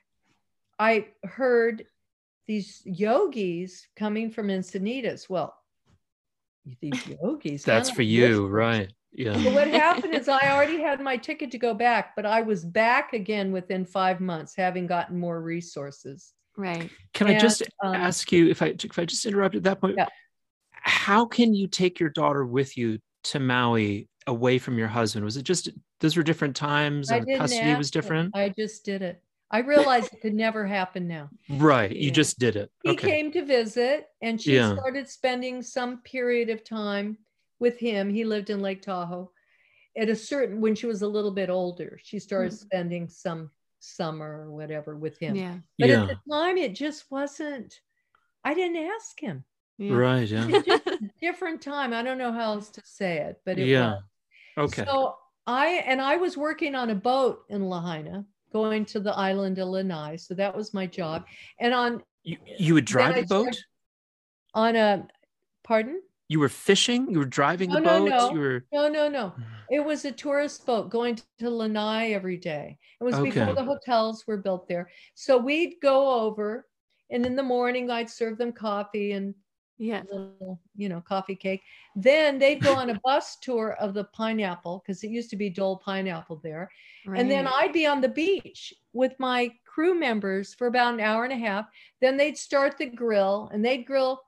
I 0.84 1.06
heard 1.24 1.86
these 2.46 2.82
yogis 2.84 3.88
coming 3.96 4.30
from 4.30 4.50
Encinitas. 4.50 5.30
Well, 5.30 5.56
these 6.82 7.08
yogis. 7.08 7.64
That's 7.66 7.90
for 7.90 8.02
you, 8.02 8.48
right? 8.48 8.92
Yeah. 9.14 9.42
so 9.42 9.54
what 9.54 9.68
happened 9.86 10.14
is 10.14 10.28
I 10.28 10.52
already 10.52 10.82
had 10.82 11.00
my 11.00 11.16
ticket 11.16 11.52
to 11.52 11.58
go 11.58 11.74
back, 11.74 12.18
but 12.18 12.26
I 12.26 12.42
was 12.42 12.66
back 12.66 13.14
again 13.14 13.54
within 13.54 13.86
five 13.86 14.20
months, 14.20 14.56
having 14.58 14.86
gotten 14.86 15.18
more 15.18 15.42
resources. 15.42 16.34
Right. 16.58 16.90
Can 17.14 17.28
I 17.28 17.40
just 17.40 17.64
um, 17.82 17.96
ask 17.96 18.30
you 18.34 18.50
if 18.50 18.62
I 18.62 18.76
if 18.78 19.00
I 19.00 19.06
just 19.06 19.26
interrupt 19.26 19.56
at 19.56 19.64
that 19.64 19.80
point? 19.80 19.96
Yeah. 19.98 20.08
How 20.72 21.26
can 21.26 21.54
you 21.54 21.68
take 21.68 21.98
your 21.98 22.10
daughter 22.10 22.46
with 22.46 22.78
you 22.78 23.00
to 23.26 23.40
Maui 23.40 24.10
away 24.28 24.60
from 24.60 24.78
your 24.78 24.90
husband? 24.90 25.24
Was 25.24 25.38
it 25.38 25.44
just 25.44 25.70
those 26.02 26.18
were 26.18 26.24
different 26.24 26.58
times 26.58 27.10
and 27.10 27.26
custody 27.26 27.74
was 27.74 27.88
ask 27.88 27.96
him. 27.96 28.02
different? 28.02 28.36
I 28.36 28.50
just 28.50 28.84
did 28.84 29.02
it. 29.02 29.24
I 29.54 29.60
realized 29.60 30.12
it 30.14 30.20
could 30.22 30.34
never 30.34 30.66
happen 30.66 31.08
now. 31.08 31.30
Right. 31.50 31.92
You 31.92 32.08
Yeah. 32.08 32.14
just 32.14 32.40
did 32.40 32.56
it. 32.56 32.72
He 32.84 32.90
Okay. 32.92 33.08
came 33.08 33.32
to 33.34 33.46
visit, 33.46 34.08
and 34.22 34.42
she 34.42 34.56
Yeah. 34.56 34.74
started 34.74 35.08
spending 35.08 35.62
some 35.62 36.02
period 36.02 36.50
of 36.50 36.64
time 36.64 37.20
with 37.60 37.78
him. 37.78 38.10
He 38.10 38.26
lived 38.26 38.50
in 38.50 38.62
Lake 38.62 38.82
Tahoe. 38.82 39.32
At 39.96 40.10
a 40.10 40.16
certain, 40.16 40.60
when 40.60 40.74
she 40.74 40.88
was 40.88 41.04
a 41.04 41.08
little 41.08 41.30
bit 41.32 41.52
older, 41.52 42.00
she 42.04 42.18
started 42.18 42.52
Mhm. 42.52 42.58
spending 42.58 43.08
some 43.08 43.52
summer 43.80 44.42
or 44.42 44.52
whatever 44.52 44.98
with 44.98 45.20
him. 45.20 45.36
Yeah. 45.36 45.60
But 45.78 45.90
yeah. 45.90 46.02
at 46.02 46.08
the 46.08 46.20
time, 46.32 46.58
it 46.58 46.74
just 46.74 47.12
wasn't. 47.12 47.80
I 48.44 48.56
didn't 48.56 48.78
ask 48.78 49.20
him. 49.20 49.46
yeah. 49.78 49.94
Right. 49.96 50.28
Yeah. 50.28 50.48
It 50.50 50.66
just 50.66 50.88
a 50.88 51.10
different 51.22 51.62
time. 51.62 51.94
I 51.94 52.02
don't 52.04 52.18
know 52.18 52.32
how 52.32 52.54
else 52.54 52.70
to 52.72 52.82
say 52.86 53.18
it, 53.20 53.42
but 53.46 53.58
it 53.60 53.68
Yeah. 53.68 54.00
was. 54.58 54.72
Okay. 54.72 54.86
So 54.86 55.16
I 55.46 55.84
and 55.86 56.00
I 56.02 56.18
was 56.18 56.38
working 56.38 56.74
on 56.76 56.90
a 56.90 56.96
boat 56.96 57.46
in 57.50 57.68
Lahaina, 57.70 58.26
going 58.54 58.86
to 58.86 59.00
the 59.00 59.14
island 59.14 59.58
of 59.60 59.68
Lanai. 59.68 60.16
So 60.16 60.34
that 60.36 60.56
was 60.56 60.74
my 60.74 60.86
job. 60.88 61.26
And 61.60 61.74
on 61.74 62.02
you 62.24 62.38
you 62.58 62.74
would 62.76 62.86
drive 62.86 63.16
the 63.16 63.24
boat? 63.26 63.58
on 64.54 64.76
a 64.76 65.08
pardon? 65.64 66.02
You 66.30 66.40
were 66.40 66.50
fishing? 66.50 67.12
You 67.12 67.20
were 67.20 67.26
driving 67.26 67.70
the 67.70 67.80
No, 67.80 68.06
no, 68.06 68.10
boat? 68.10 68.10
no. 68.10 68.34
You 68.34 68.40
were 68.40 68.66
No, 68.72 68.88
no, 68.88 69.10
no. 69.10 69.34
It 69.70 69.84
was 69.84 70.06
a 70.06 70.12
tourist 70.12 70.66
boat 70.68 70.92
going 70.92 71.18
to 71.40 71.50
Lanai 71.50 72.14
every 72.14 72.38
day. 72.38 72.78
It 73.02 73.04
was 73.04 73.16
before 73.20 73.56
the 73.56 73.64
hotels 73.64 74.24
were 74.28 74.38
built 74.38 74.68
there. 74.68 74.90
So 75.16 75.38
we'd 75.38 75.78
go 75.82 75.98
over, 76.22 76.68
and 77.10 77.26
in 77.26 77.36
the 77.36 77.44
morning 77.44 77.90
I'd 77.90 78.10
serve 78.10 78.38
them 78.38 78.52
coffee 78.52 79.14
and 79.14 79.34
Yeah. 79.78 80.04
little, 80.12 80.60
you 80.76 80.88
know, 80.88 81.02
coffee 81.02 81.36
cake. 81.36 81.64
Then 81.96 82.40
they'd 82.40 82.62
go 82.62 82.76
on 82.76 82.90
a 82.90 83.00
bus 83.04 83.38
tour 83.38 83.74
of 83.80 83.94
the 83.94 84.06
pineapple 84.06 84.84
because 84.86 85.04
it 85.04 85.10
used 85.10 85.30
to 85.32 85.36
be 85.36 85.50
Dole 85.50 85.78
Pineapple 85.78 86.40
there. 86.44 86.70
right. 87.06 87.20
And 87.20 87.30
then 87.30 87.48
I'd 87.48 87.74
be 87.74 87.86
on 87.86 88.00
the 88.00 88.10
beach 88.10 88.74
with 88.94 89.14
my 89.20 89.52
crew 89.66 90.00
members 90.00 90.54
for 90.54 90.68
about 90.68 90.94
an 90.94 91.00
hour 91.00 91.24
and 91.24 91.34
a 91.34 91.38
half. 91.38 91.66
Then 92.02 92.18
they'd 92.18 92.38
start 92.38 92.78
the 92.78 92.86
grill 92.86 93.50
and 93.52 93.66
they'd 93.66 93.86
grill 93.86 94.22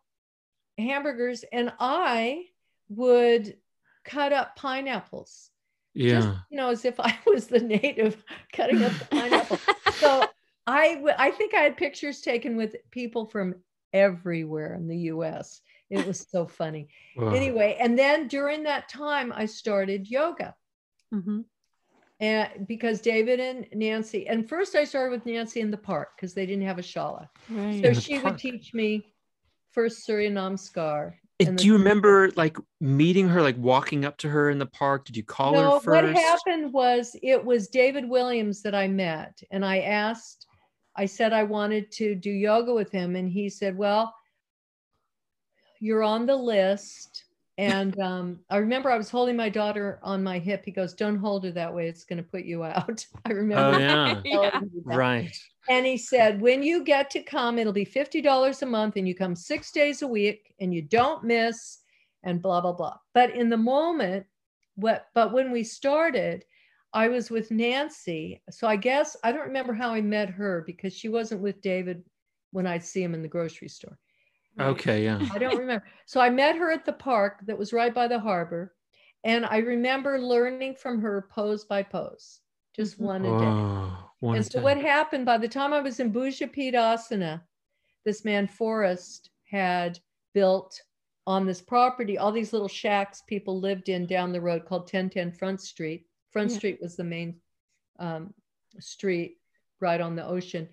hamburgers, 0.77 1.45
and 1.51 1.71
I 1.79 2.45
would 2.89 3.57
cut 4.03 4.33
up 4.33 4.55
pineapples. 4.55 5.51
yeah. 5.93 6.21
Just, 6.21 6.29
you 6.49 6.57
know, 6.57 6.69
as 6.69 6.85
if 6.85 6.99
I 6.99 7.17
was 7.25 7.47
the 7.47 7.59
native 7.59 8.23
cutting 8.51 8.83
up 8.83 8.91
the 8.99 9.05
pineapple. 9.05 9.59
so 9.93 10.25
I, 10.67 11.01
I 11.17 11.31
think 11.31 11.53
I 11.53 11.61
had 11.61 11.77
pictures 11.77 12.21
taken 12.21 12.57
with 12.57 12.75
people 12.91 13.25
from 13.25 13.55
everywhere 13.95 14.75
in 14.75 14.87
the 14.87 14.97
US. 15.13 15.61
It 15.89 16.05
was 16.05 16.27
so 16.29 16.45
funny. 16.45 16.87
Wow. 17.15 17.31
Anyway, 17.31 17.77
and 17.79 17.97
then 17.97 18.27
during 18.27 18.63
that 18.63 18.89
time, 18.89 19.31
I 19.33 19.45
started 19.45 20.09
yoga 20.09 20.53
Mhm. 21.13 21.45
and 22.19 22.67
because 22.67 23.01
David 23.01 23.39
and 23.39 23.67
Nancy, 23.73 24.27
and 24.27 24.47
first 24.49 24.75
I 24.75 24.83
started 24.83 25.11
with 25.11 25.25
Nancy 25.25 25.61
in 25.61 25.71
the 25.71 25.77
park 25.77 26.09
because 26.15 26.33
they 26.33 26.45
didn't 26.45 26.65
have 26.65 26.79
a 26.79 26.81
shala. 26.83 27.29
Right. 27.49 27.81
So 27.81 27.87
In 27.89 27.93
the 27.93 28.01
she 28.01 28.19
would 28.19 28.37
teach 28.37 28.73
me 28.73 29.13
first 29.71 30.05
Surya 30.05 30.29
Namaskar. 30.31 31.13
And 31.39 31.49
and 31.49 31.57
do 31.57 31.63
the- 31.63 31.67
you 31.67 31.73
remember 31.77 32.31
like 32.35 32.57
meeting 32.81 33.27
her, 33.29 33.41
like 33.41 33.57
walking 33.57 34.05
up 34.05 34.17
to 34.19 34.29
her 34.29 34.49
in 34.49 34.57
the 34.57 34.65
park? 34.65 35.05
Did 35.05 35.15
you 35.17 35.23
call 35.23 35.53
No, 35.53 35.79
her 35.79 35.91
what 35.91 36.05
happened 36.05 36.73
was 36.73 37.15
it 37.21 37.43
was 37.43 37.67
David 37.67 38.07
Williams 38.09 38.61
that 38.63 38.73
I 38.75 38.87
met, 38.87 39.41
and 39.51 39.63
I 39.65 39.79
asked, 39.79 40.47
I 40.95 41.05
said 41.05 41.33
I 41.33 41.43
wanted 41.43 41.91
to 41.93 42.15
do 42.15 42.31
yoga 42.31 42.73
with 42.73 42.91
him, 42.91 43.15
and 43.15 43.29
he 43.29 43.49
said, 43.49 43.77
"Well, 43.77 44.13
you're 45.79 46.03
on 46.03 46.25
the 46.25 46.35
list." 46.35 47.25
And 47.57 47.99
um, 48.01 48.39
I 48.49 48.57
remember 48.57 48.91
I 48.91 48.97
was 48.97 49.09
holding 49.09 49.35
my 49.35 49.49
daughter 49.49 49.99
on 50.03 50.23
my 50.23 50.39
hip. 50.39 50.63
He 50.65 50.71
goes, 50.71 50.93
"Don't 50.93 51.17
hold 51.17 51.43
her 51.43 51.51
that 51.51 51.73
way; 51.73 51.87
it's 51.87 52.05
going 52.05 52.17
to 52.17 52.29
put 52.29 52.45
you 52.45 52.63
out." 52.63 53.05
I 53.25 53.29
remember. 53.29 53.75
Oh 53.75 53.79
yeah. 53.79 54.21
Yeah. 54.25 54.49
telling 54.51 54.71
me 54.73 54.81
that. 54.85 54.97
right. 54.97 55.37
And 55.67 55.85
he 55.85 55.97
said, 55.97 56.41
when 56.41 56.61
you 56.61 56.83
get 56.83 57.09
to 57.11 57.23
come, 57.23 57.57
it'll 57.57 57.73
be 57.73 57.85
$50 57.85 58.61
a 58.61 58.65
month 58.65 58.97
and 58.97 59.07
you 59.07 59.15
come 59.15 59.35
six 59.35 59.71
days 59.71 60.03
a 60.03 60.07
week 60.07 60.53
and 60.59 60.73
you 60.73 60.83
don't 60.83 61.23
miss 61.23 61.79
and 62.23 62.41
blah, 62.41 62.61
blah, 62.61 62.73
blah. 62.73 62.97
But 63.13 63.35
in 63.35 63.49
the 63.49 63.57
moment, 63.57 64.27
what, 64.75 65.07
but 65.15 65.33
when 65.33 65.51
we 65.51 65.63
started, 65.63 66.45
I 66.95 67.09
was 67.09 67.29
with 67.29 67.51
Nancy. 67.51 68.41
So 68.49 68.67
I 68.67 68.77
guess 68.77 69.17
I 69.23 69.31
don't 69.31 69.47
remember 69.47 69.73
how 69.73 69.91
I 69.91 70.01
met 70.01 70.29
her 70.29 70.63
because 70.65 70.93
she 70.93 71.09
wasn't 71.09 71.41
with 71.41 71.61
David 71.61 72.03
when 72.51 72.65
I'd 72.65 72.85
see 72.85 73.03
him 73.03 73.13
in 73.13 73.21
the 73.21 73.27
grocery 73.27 73.67
store. 73.67 73.99
Okay. 74.59 75.03
Yeah. 75.03 75.19
I 75.33 75.37
don't 75.37 75.57
remember. 75.57 75.85
So 76.05 76.21
I 76.21 76.29
met 76.29 76.55
her 76.55 76.71
at 76.71 76.85
the 76.85 76.93
park 76.93 77.41
that 77.47 77.57
was 77.57 77.73
right 77.73 77.93
by 77.93 78.07
the 78.07 78.19
harbor. 78.19 78.73
And 79.25 79.45
I 79.45 79.57
remember 79.57 80.19
learning 80.19 80.75
from 80.75 81.01
her 81.01 81.27
pose 81.29 81.65
by 81.65 81.83
pose, 81.83 82.39
just 82.73 82.99
one 82.99 83.25
a 83.25 83.39
day. 83.39 84.35
And 84.35 84.45
so 84.45 84.59
day. 84.59 84.63
what 84.63 84.77
happened 84.77 85.25
by 85.25 85.37
the 85.37 85.47
time 85.47 85.73
I 85.73 85.81
was 85.81 85.99
in 85.99 86.13
Bhujapidasana, 86.13 87.41
this 88.05 88.23
man 88.23 88.47
Forrest 88.47 89.31
had 89.49 89.99
built 90.33 90.79
on 91.27 91.45
this 91.45 91.61
property 91.61 92.17
all 92.17 92.31
these 92.31 92.53
little 92.53 92.67
shacks 92.67 93.23
people 93.27 93.59
lived 93.59 93.89
in 93.89 94.05
down 94.05 94.31
the 94.31 94.39
road 94.39 94.63
called 94.65 94.83
1010 94.83 95.31
Front 95.31 95.59
Street. 95.59 96.05
Front 96.35 96.51
Yeah. 96.51 96.57
Street 96.57 96.79
was 96.81 96.97
the 96.97 97.03
main 97.05 97.35
um, 97.97 98.33
street 98.81 99.37
right 99.79 100.01
on 100.01 100.17
the 100.17 100.25
ocean. 100.25 100.67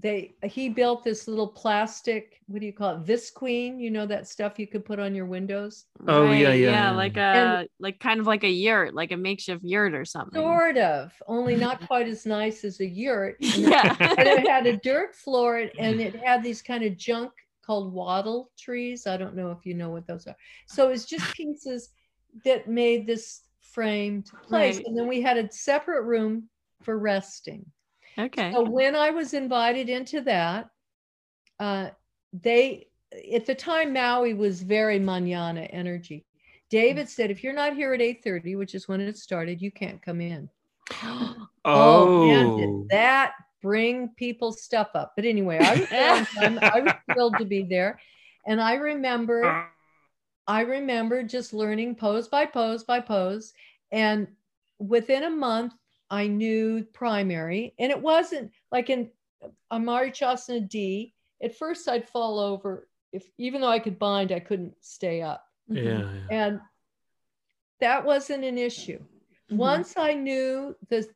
They 0.00 0.34
he 0.42 0.70
built 0.70 1.04
this 1.04 1.28
little 1.28 1.46
plastic, 1.46 2.40
what 2.46 2.60
do 2.60 2.66
you 2.66 2.72
call 2.72 2.94
it? 2.96 3.04
Visqueen, 3.04 3.78
you 3.78 3.90
know 3.90 4.06
that 4.06 4.26
stuff 4.26 4.58
you 4.58 4.66
could 4.66 4.82
put 4.86 4.98
on 4.98 5.14
your 5.14 5.26
windows? 5.26 5.84
Oh, 6.08 6.24
yeah, 6.24 6.30
Right, 6.30 6.38
yeah, 6.40 6.52
Yeah, 6.54 6.70
yeah. 6.70 6.90
like 6.92 7.16
a 7.18 7.20
And- 7.20 7.68
like 7.78 8.00
kind 8.00 8.18
of 8.18 8.26
like 8.26 8.44
a 8.44 8.48
yurt, 8.48 8.94
like 8.94 9.12
a 9.12 9.16
makeshift 9.18 9.62
yurt 9.62 9.92
or 9.94 10.06
something. 10.06 10.40
Sort 10.40 10.78
of, 10.78 11.12
only 11.26 11.54
not 11.54 11.86
quite 11.86 12.08
as 12.08 12.24
nice 12.24 12.64
as 12.64 12.80
a 12.80 12.86
yurt. 12.86 13.36
And 13.42 13.62
Yeah. 13.68 13.94
and 14.00 14.26
it 14.26 14.48
had 14.48 14.66
a 14.66 14.78
dirt 14.78 15.14
floor 15.14 15.58
and 15.78 16.00
it 16.00 16.16
had 16.16 16.42
these 16.42 16.62
kind 16.62 16.82
of 16.82 16.96
junk 16.96 17.30
called 17.62 17.92
wattle 17.92 18.50
trees. 18.58 19.06
I 19.06 19.18
don't 19.18 19.36
know 19.36 19.50
if 19.50 19.66
you 19.66 19.74
know 19.74 19.90
what 19.90 20.06
those 20.06 20.26
are. 20.26 20.36
So 20.66 20.88
it's 20.88 21.04
just 21.04 21.34
pieces 21.34 21.90
that 22.46 22.68
made 22.68 23.06
this 23.06 23.42
framed 23.74 24.30
place. 24.46 24.76
Right. 24.76 24.86
And 24.86 24.96
then 24.96 25.08
we 25.08 25.20
had 25.20 25.36
a 25.36 25.50
separate 25.52 26.04
room 26.04 26.48
for 26.82 26.98
resting. 26.98 27.66
okay. 28.18 28.52
So 28.52 28.62
when 28.62 28.94
I 28.94 29.10
was 29.10 29.34
invited 29.34 29.88
into 29.88 30.20
that, 30.22 30.70
uh, 31.58 31.90
they 32.32 32.86
at 33.32 33.46
the 33.46 33.54
time 33.54 33.92
Maui 33.92 34.34
was 34.34 34.62
very 34.62 34.98
manana 34.98 35.62
energy. 35.62 36.24
David 36.70 37.08
said, 37.08 37.30
if 37.30 37.44
you're 37.44 37.52
not 37.52 37.74
here 37.74 37.92
at 37.94 38.00
8:30, 38.00 38.56
which 38.56 38.74
is 38.74 38.88
when 38.88 39.00
it 39.00 39.16
started, 39.16 39.60
you 39.60 39.70
can't 39.70 40.00
come 40.02 40.20
in. 40.20 40.48
Oh. 41.66 42.26
man, 42.26 42.56
did 42.58 42.88
that 42.90 43.32
bring 43.64 44.10
people's 44.10 44.62
stuff 44.62 44.90
up. 44.94 45.14
But 45.16 45.24
anyway, 45.24 45.58
I 45.58 45.80
was, 45.80 45.88
there 45.88 46.12
on 46.12 46.26
time. 46.26 46.58
I 46.60 46.80
was 46.80 46.92
thrilled 47.14 47.36
to 47.38 47.46
be 47.46 47.62
there. 47.62 47.98
And 48.46 48.60
I 48.60 48.74
remember, 48.74 49.66
I 50.46 50.60
remember 50.62 51.22
just 51.22 51.52
learning 51.54 51.96
pose 51.96 52.28
by 52.28 52.46
pose 52.46 52.84
by 52.84 53.00
pose. 53.00 53.54
And 53.92 54.28
within 54.78 55.24
a 55.24 55.30
month, 55.30 55.74
I 56.10 56.26
knew 56.26 56.84
primary. 56.92 57.74
And 57.78 57.90
it 57.90 58.00
wasn't 58.00 58.52
like 58.70 58.90
in 58.90 59.10
Marichyasana 59.72 60.68
D. 60.68 61.14
At 61.42 61.56
first, 61.56 61.88
I'd 61.88 62.08
fall 62.08 62.38
over. 62.38 62.88
If 63.12 63.30
even 63.38 63.60
though 63.60 63.68
I 63.68 63.78
could 63.78 63.98
bind, 63.98 64.32
I 64.32 64.40
couldn't 64.40 64.74
stay 64.80 65.22
up. 65.22 65.46
Yeah. 65.68 65.82
yeah. 65.82 66.08
And 66.30 66.60
that 67.80 68.04
wasn't 68.04 68.44
an 68.44 68.58
issue 68.58 69.00
Mhm. 69.50 69.56
once 69.56 69.94
I 69.96 70.14
knew 70.14 70.76
the, 70.88 71.06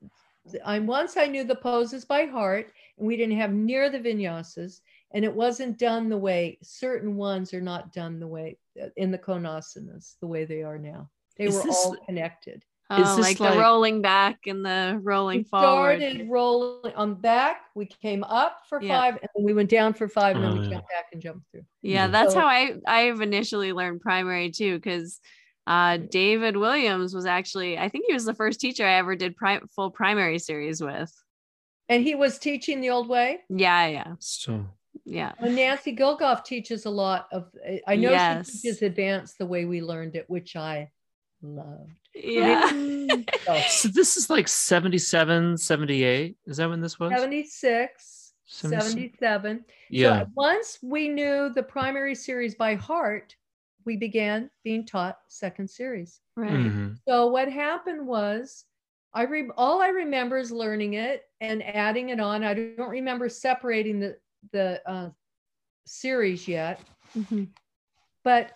I 0.64 0.78
once 0.78 1.16
I 1.16 1.26
knew 1.26 1.44
the 1.44 1.54
poses 1.54 2.04
by 2.04 2.26
heart, 2.26 2.72
and 2.98 3.06
we 3.06 3.16
didn't 3.16 3.36
have 3.38 3.52
near 3.52 3.90
the 3.90 3.98
vinyasas, 3.98 4.80
and 5.12 5.24
it 5.24 5.34
wasn't 5.34 5.78
done 5.78 6.08
the 6.08 6.18
way 6.18 6.58
certain 6.62 7.16
ones 7.16 7.54
are 7.54 7.60
not 7.60 7.92
done 7.92 8.20
the 8.20 8.26
way 8.26 8.58
uh, 8.58 8.67
in 8.96 9.10
the 9.10 9.18
konasanas 9.18 10.14
the 10.20 10.26
way 10.26 10.44
they 10.44 10.62
are 10.62 10.78
now. 10.78 11.10
They 11.36 11.44
Is 11.44 11.56
were 11.56 11.62
this- 11.64 11.76
all 11.86 11.96
connected. 12.06 12.64
Oh, 12.90 13.02
Is 13.02 13.16
this 13.16 13.26
like, 13.26 13.38
like- 13.40 13.52
the 13.52 13.60
rolling 13.60 14.00
back 14.00 14.46
and 14.46 14.64
the 14.64 14.98
rolling 15.02 15.40
We 15.40 15.44
forward. 15.44 16.00
started 16.00 16.26
rolling 16.30 16.94
on 16.94 17.16
back. 17.16 17.64
We 17.74 17.84
came 17.84 18.24
up 18.24 18.62
for 18.66 18.80
Yeah. 18.82 18.98
five, 18.98 19.14
and 19.20 19.28
then 19.36 19.44
we 19.44 19.52
went 19.52 19.68
down 19.68 19.92
for 19.92 20.08
five, 20.08 20.36
and 20.36 20.44
then 20.44 20.52
Oh, 20.52 20.54
we 20.56 20.62
yeah. 20.68 20.70
jumped 20.70 20.88
back 20.88 21.04
and 21.12 21.20
jumped 21.20 21.50
through. 21.50 21.64
Yeah, 21.82 22.08
Mhm. 22.08 22.12
that's 22.12 22.32
So- 22.32 22.40
how 22.40 22.46
I 22.46 22.76
I've 22.86 23.20
initially 23.20 23.74
learned 23.74 24.00
primary 24.00 24.50
too, 24.50 24.76
because 24.76 25.20
uh, 25.66 25.98
David 25.98 26.56
Williams 26.56 27.14
was 27.14 27.26
actually 27.26 27.76
I 27.76 27.90
think 27.90 28.06
he 28.08 28.14
was 28.14 28.24
the 28.24 28.32
first 28.32 28.58
teacher 28.58 28.86
I 28.86 28.94
ever 28.94 29.14
did 29.16 29.36
pri- 29.36 29.60
full 29.76 29.90
primary 29.90 30.38
series 30.38 30.82
with. 30.82 31.12
And 31.90 32.02
he 32.02 32.14
was 32.14 32.38
teaching 32.38 32.80
the 32.80 32.88
old 32.88 33.06
way. 33.08 33.40
Yeah, 33.50 33.86
yeah, 33.86 34.14
So 34.18 34.64
yeah. 35.04 35.32
And 35.38 35.54
Nancy 35.56 35.94
Gilgoff 35.94 36.44
teaches 36.44 36.86
a 36.86 36.90
lot 36.90 37.28
of. 37.32 37.50
I 37.86 37.96
know 37.96 38.10
Yes. 38.10 38.50
she 38.50 38.58
teaches 38.68 38.82
advanced 38.82 39.38
the 39.38 39.46
way 39.46 39.64
we 39.64 39.80
learned 39.82 40.16
it, 40.16 40.28
which 40.28 40.56
I 40.56 40.90
loved. 41.42 41.92
Yeah. 42.14 42.68
So, 43.44 43.60
So 43.68 43.88
this 43.88 44.16
is 44.16 44.28
like 44.30 44.48
77, 44.48 45.56
78. 45.56 46.36
Is 46.46 46.56
that 46.56 46.68
when 46.68 46.80
this 46.80 46.98
was? 46.98 47.12
76, 47.12 48.32
76. 48.46 48.84
77. 48.86 49.64
Yeah. 49.90 50.20
So 50.22 50.26
once 50.34 50.78
we 50.82 51.08
knew 51.08 51.50
the 51.54 51.62
primary 51.62 52.14
series 52.14 52.54
by 52.54 52.74
heart, 52.74 53.36
we 53.84 53.96
began 53.96 54.50
being 54.64 54.84
taught 54.86 55.18
second 55.28 55.68
series. 55.70 56.20
right. 56.36 56.50
Mhm. 56.52 56.98
So 57.08 57.26
what 57.28 57.50
happened 57.50 58.06
was 58.06 58.64
I 59.14 59.22
re- 59.22 59.50
all 59.56 59.80
I 59.80 59.88
remember 59.88 60.36
is 60.38 60.52
learning 60.52 60.94
it 60.94 61.24
and 61.40 61.62
adding 61.62 62.10
it 62.10 62.20
on. 62.20 62.44
I 62.44 62.52
don't 62.54 62.90
remember 62.90 63.28
separating 63.28 63.98
the 64.00 64.18
the 64.52 64.80
uh, 64.90 65.10
series 65.86 66.46
yet, 66.48 66.82
Mhm. 67.16 67.48
but 68.24 68.52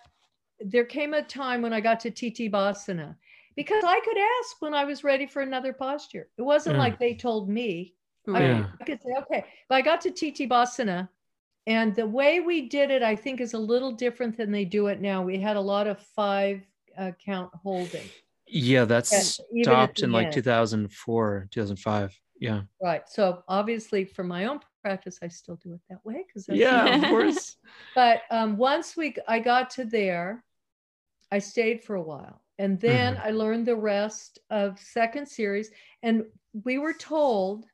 there 0.59 0.85
came 0.85 1.13
a 1.13 1.21
time 1.21 1.61
when 1.61 1.73
I 1.73 1.81
got 1.81 1.99
to 2.01 2.11
Tittibhasana 2.11 3.15
because 3.55 3.83
I 3.83 3.99
could 3.99 4.17
ask 4.17 4.61
when 4.61 4.73
I 4.73 4.85
was 4.85 5.03
ready 5.03 5.25
for 5.25 5.41
another 5.41 5.73
posture. 5.73 6.29
It 6.37 6.41
wasn't 6.41 6.75
Mm. 6.75 6.79
like 6.79 6.99
they 6.99 7.13
told 7.15 7.49
me. 7.49 7.95
I, 8.27 8.41
Yeah. 8.41 8.67
I 8.79 8.83
could 8.85 9.01
say, 9.01 9.09
okay. 9.19 9.45
But 9.67 9.75
I 9.75 9.81
got 9.81 9.99
to 10.01 10.11
Tittibhasana, 10.11 11.09
and 11.67 11.95
the 11.95 12.07
way 12.07 12.39
we 12.39 12.69
did 12.69 12.89
it, 12.91 13.03
I 13.03 13.15
think, 13.15 13.41
is 13.41 13.53
a 13.53 13.59
little 13.59 13.91
different 13.91 14.37
than 14.37 14.51
they 14.51 14.65
do 14.65 14.87
it 14.87 15.01
now. 15.01 15.23
We 15.23 15.39
had 15.39 15.57
a 15.57 15.61
lot 15.61 15.87
of 15.87 15.99
five 15.99 16.65
uh, 16.97 17.11
count 17.23 17.53
holding. 17.53 18.09
Yeah, 18.47 18.85
that's 18.85 19.39
Yeah, 19.51 19.63
stopped 19.63 19.97
the 19.99 20.05
in 20.05 20.11
like 20.11 20.31
2004, 20.31 21.47
2005. 21.51 22.17
Yeah. 22.39 22.61
Right. 22.81 23.07
So 23.09 23.43
obviously, 23.47 24.05
for 24.05 24.23
my 24.23 24.45
own 24.45 24.59
practice, 24.83 25.17
I 25.23 25.29
still 25.29 25.55
do 25.63 25.73
it 25.73 25.81
that 25.89 26.03
way 26.05 26.23
because 26.27 26.45
Yeah, 26.49 26.95
of 26.95 27.01
course. 27.09 27.55
But 27.95 28.21
um, 28.29 28.57
once 28.57 28.95
we 28.97 29.15
I 29.27 29.39
got 29.39 29.69
to 29.71 29.85
there, 29.85 30.43
I 31.31 31.39
stayed 31.39 31.83
for 31.83 31.95
a 31.95 32.01
while, 32.01 32.41
and 32.59 32.79
then 32.79 33.15
Mm-hmm. 33.15 33.27
I 33.27 33.31
learned 33.31 33.65
the 33.65 33.75
rest 33.75 34.39
of 34.49 34.77
second 34.79 35.27
series, 35.27 35.71
and 36.03 36.25
we 36.65 36.77
were 36.77 36.93
told 36.93 37.65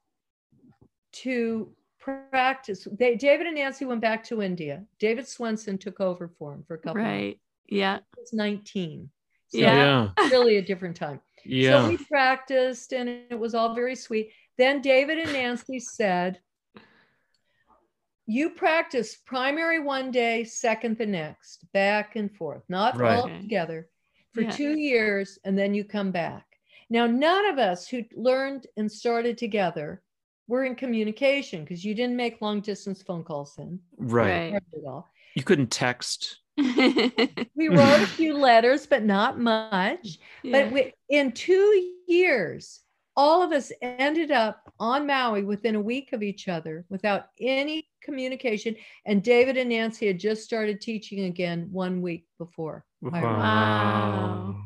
to 1.12 1.74
practice. 1.99 2.88
They, 2.97 3.16
David 3.16 3.47
and 3.47 3.55
Nancy 3.55 3.86
went 3.86 4.01
back 4.01 4.24
to 4.26 4.41
India. 4.41 4.86
David 4.99 5.28
Swenson 5.28 5.78
took 5.78 5.99
over 5.99 6.30
for 6.38 6.53
him 6.53 6.64
for 6.68 6.76
a 6.76 6.78
couple. 6.78 7.01
Months. 7.01 7.10
Right. 7.10 7.39
Yeah. 7.68 7.97
He 8.16 8.22
was 8.22 8.34
nineteen. 8.34 9.10
So 9.49 9.57
Yeah. 9.57 10.10
Yeah. 10.18 10.30
really 10.32 10.57
a 10.57 10.62
different 10.62 10.95
time. 10.95 11.20
Yeah. 11.45 11.84
So 11.84 11.89
we 11.89 11.97
practiced 11.97 12.93
and 12.93 13.10
it 13.10 13.39
was 13.39 13.55
all 13.55 13.74
very 13.74 13.95
sweet. 13.95 14.32
Then 14.57 14.82
David 14.82 15.18
and 15.20 15.34
Nancy 15.34 15.80
said, 15.80 16.39
You 18.30 18.51
practice 18.51 19.15
primary 19.15 19.80
one 19.80 20.11
day, 20.11 20.43
second 20.43 20.99
the 20.99 21.05
next, 21.07 21.65
back 21.73 22.15
and 22.15 22.32
forth, 22.32 22.61
not 22.69 22.95
Right. 22.95 23.17
all 23.17 23.23
Okay. 23.25 23.41
together 23.41 23.89
for 24.36 24.41
Yeah. 24.41 24.51
two 24.51 24.77
years, 24.77 25.39
and 25.45 25.57
then 25.57 25.73
you 25.73 25.84
come 25.84 26.11
back. 26.11 26.45
Now, 26.91 27.07
none 27.07 27.47
of 27.47 27.57
us 27.57 27.88
who 27.88 28.05
learned 28.13 28.67
and 28.77 28.91
started 28.91 29.36
together 29.39 30.03
were 30.47 30.63
in 30.63 30.75
communication 30.75 31.63
because 31.63 31.84
you 31.84 31.95
didn't 31.95 32.17
make 32.17 32.39
long 32.39 32.61
distance 32.61 33.01
phone 33.01 33.23
calls 33.23 33.55
then 33.55 33.80
right. 33.97 34.53
at 34.53 34.63
all. 34.86 35.09
You 35.34 35.41
couldn't 35.41 35.71
text. 35.71 36.38
We 37.55 37.67
wrote 37.69 38.03
a 38.03 38.07
few 38.07 38.38
letters, 38.38 38.86
but 38.86 39.03
not 39.03 39.39
much. 39.39 40.19
Yeah. 40.43 40.65
But 40.65 40.71
we, 40.71 40.93
in 41.09 41.32
two 41.32 41.93
years, 42.07 42.82
all 43.17 43.41
of 43.41 43.51
us 43.51 43.71
ended 43.82 44.30
up 44.30 44.71
on 44.80 45.07
Maui 45.07 45.43
within 45.43 45.75
a 45.75 45.82
week 45.82 46.13
of 46.13 46.21
each 46.21 46.47
other 46.47 46.86
without 46.89 47.30
any 47.39 47.88
communication. 48.02 48.76
And 49.06 49.24
David 49.24 49.58
and 49.58 49.70
Nancy 49.70 50.08
had 50.08 50.20
just 50.20 50.43
started 50.43 50.82
teaching 50.82 51.26
again 51.26 51.68
one 51.72 52.02
week 52.02 52.26
before. 52.38 52.86
I- 53.12 53.22
Wow. 53.22 54.66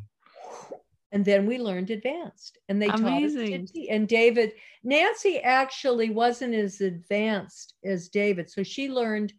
And 1.12 1.24
then 1.24 1.46
we 1.46 1.60
learned 1.60 1.92
advanced, 1.92 2.58
and 2.70 2.82
they 2.82 2.88
Amazing. 2.88 3.52
taught 3.52 3.64
us 3.66 3.72
to. 3.74 3.88
And 3.90 4.08
David, 4.08 4.54
Nancy 4.84 5.40
actually 5.42 6.10
wasn't 6.10 6.56
as 6.56 6.82
advanced 6.82 7.76
as 7.86 8.10
David, 8.10 8.50
so 8.50 8.64
she 8.64 8.90
learned 8.90 9.32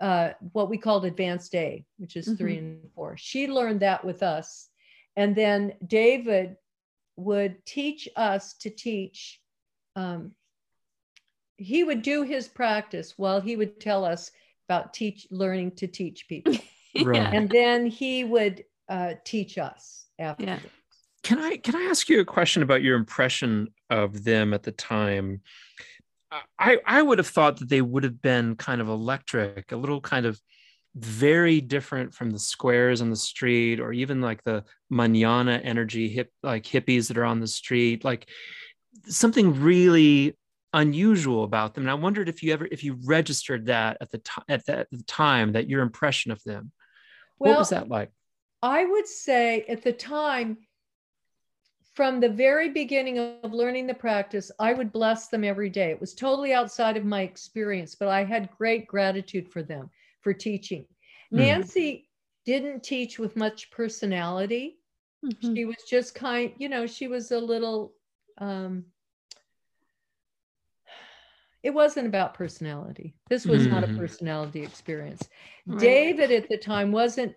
uh, 0.00 0.34
what 0.52 0.70
we 0.70 0.78
called 0.78 1.04
advanced 1.04 1.52
A, 1.56 1.84
which 1.98 2.14
is 2.14 2.32
three 2.38 2.58
and 2.58 2.88
four. 2.94 3.16
She 3.16 3.48
learned 3.48 3.80
that 3.80 4.04
with 4.04 4.22
us, 4.22 4.68
and 5.16 5.34
then 5.34 5.74
David 5.84 6.56
would 7.16 7.66
teach 7.66 8.08
us 8.14 8.54
to 8.58 8.70
teach. 8.70 9.40
Um, 9.96 10.32
he 11.60 11.84
would 11.84 12.02
do 12.02 12.22
his 12.22 12.48
practice 12.48 13.14
while 13.16 13.40
he 13.40 13.54
would 13.54 13.80
tell 13.80 14.04
us 14.04 14.30
about 14.68 14.94
teach 14.94 15.26
learning 15.30 15.72
to 15.72 15.86
teach 15.86 16.26
people, 16.28 16.54
Right. 17.04 17.34
And 17.34 17.48
then 17.48 17.86
he 17.86 18.24
would 18.24 18.64
uh, 18.88 19.14
teach 19.24 19.58
us 19.58 20.06
after. 20.18 20.44
Yeah. 20.44 20.58
Can 21.22 21.38
I 21.38 21.58
can 21.58 21.76
I 21.76 21.82
ask 21.82 22.08
you 22.08 22.20
a 22.20 22.24
question 22.24 22.62
about 22.62 22.82
your 22.82 22.96
impression 22.96 23.68
of 23.90 24.24
them 24.24 24.54
at 24.54 24.62
the 24.62 24.72
time? 24.72 25.42
I 26.58 26.78
I 26.86 27.02
would 27.02 27.18
have 27.18 27.28
thought 27.28 27.58
that 27.58 27.68
they 27.68 27.82
would 27.82 28.02
have 28.04 28.22
been 28.22 28.56
kind 28.56 28.80
of 28.80 28.88
electric, 28.88 29.70
a 29.70 29.76
little 29.76 30.00
kind 30.00 30.26
of 30.26 30.40
very 30.96 31.60
different 31.60 32.14
from 32.14 32.30
the 32.30 32.38
squares 32.38 33.02
on 33.02 33.10
the 33.10 33.16
street, 33.16 33.78
or 33.78 33.92
even 33.92 34.20
like 34.20 34.42
the 34.42 34.64
manana 34.88 35.60
energy 35.62 36.08
hip 36.08 36.32
like 36.42 36.64
hippies 36.64 37.08
that 37.08 37.18
are 37.18 37.24
on 37.24 37.38
the 37.38 37.46
street, 37.46 38.02
like 38.02 38.28
something 39.06 39.60
really 39.60 40.34
unusual 40.72 41.44
about 41.44 41.74
them. 41.74 41.84
And 41.84 41.90
I 41.90 41.94
wondered 41.94 42.28
if 42.28 42.42
you 42.42 42.52
ever 42.52 42.68
if 42.70 42.84
you 42.84 42.98
registered 43.04 43.66
that 43.66 43.96
at 44.00 44.10
the 44.10 44.18
time 44.18 44.44
at 44.48 44.66
that 44.66 44.88
the 44.90 45.02
time 45.04 45.52
that 45.52 45.68
your 45.68 45.82
impression 45.82 46.30
of 46.30 46.42
them. 46.44 46.72
what 47.38 47.58
was 47.58 47.70
that 47.70 47.88
like? 47.88 48.10
I 48.62 48.84
would 48.84 49.08
say 49.08 49.62
at 49.68 49.82
the 49.82 49.92
time, 49.92 50.58
from 51.94 52.20
the 52.20 52.28
very 52.28 52.68
beginning 52.68 53.18
of 53.18 53.52
learning 53.52 53.86
the 53.86 53.94
practice, 53.94 54.50
I 54.58 54.74
would 54.74 54.92
bless 54.92 55.28
them 55.28 55.44
every 55.44 55.70
day. 55.70 55.90
It 55.90 56.00
was 56.00 56.14
totally 56.14 56.52
outside 56.52 56.96
of 56.96 57.04
my 57.04 57.22
experience, 57.22 57.94
but 57.94 58.08
I 58.08 58.24
had 58.24 58.50
great 58.56 58.86
gratitude 58.86 59.48
for 59.48 59.62
them 59.62 59.90
for 60.20 60.32
teaching. 60.32 60.86
Hmm. 61.30 61.38
Nancy 61.38 62.08
didn't 62.44 62.82
teach 62.82 63.18
with 63.18 63.36
much 63.36 63.70
personality. 63.70 64.78
Mhm. 65.24 65.56
She 65.56 65.64
was 65.64 65.76
just 65.88 66.14
kind, 66.14 66.52
you 66.58 66.68
know, 66.68 66.86
she 66.86 67.08
was 67.08 67.32
a 67.32 67.38
little, 67.38 67.94
um, 68.38 68.84
it 71.62 71.70
wasn't 71.70 72.06
about 72.06 72.34
personality. 72.34 73.14
This 73.28 73.44
was 73.46 73.66
not 73.66 73.84
a 73.84 73.86
Mhm. 73.86 73.98
personality 73.98 74.62
experience. 74.62 75.28
Right. 75.66 75.80
David 75.80 76.30
at 76.32 76.48
the 76.48 76.56
time 76.56 76.90
wasn't 76.92 77.34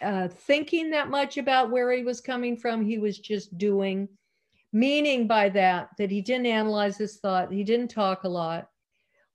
uh, 0.00 0.28
thinking 0.28 0.90
that 0.90 1.08
much 1.10 1.36
about 1.36 1.70
where 1.70 1.90
he 1.92 2.02
was 2.02 2.20
coming 2.20 2.56
from. 2.56 2.84
He 2.84 2.98
was 2.98 3.18
just 3.18 3.56
doing, 3.58 4.08
meaning 4.72 5.26
by 5.26 5.48
that, 5.50 5.90
that 5.98 6.10
he 6.10 6.20
didn't 6.22 6.46
analyze 6.46 6.96
his 6.96 7.18
thought. 7.18 7.52
He 7.52 7.64
didn't 7.64 7.88
talk 7.88 8.24
a 8.24 8.28
lot. 8.28 8.70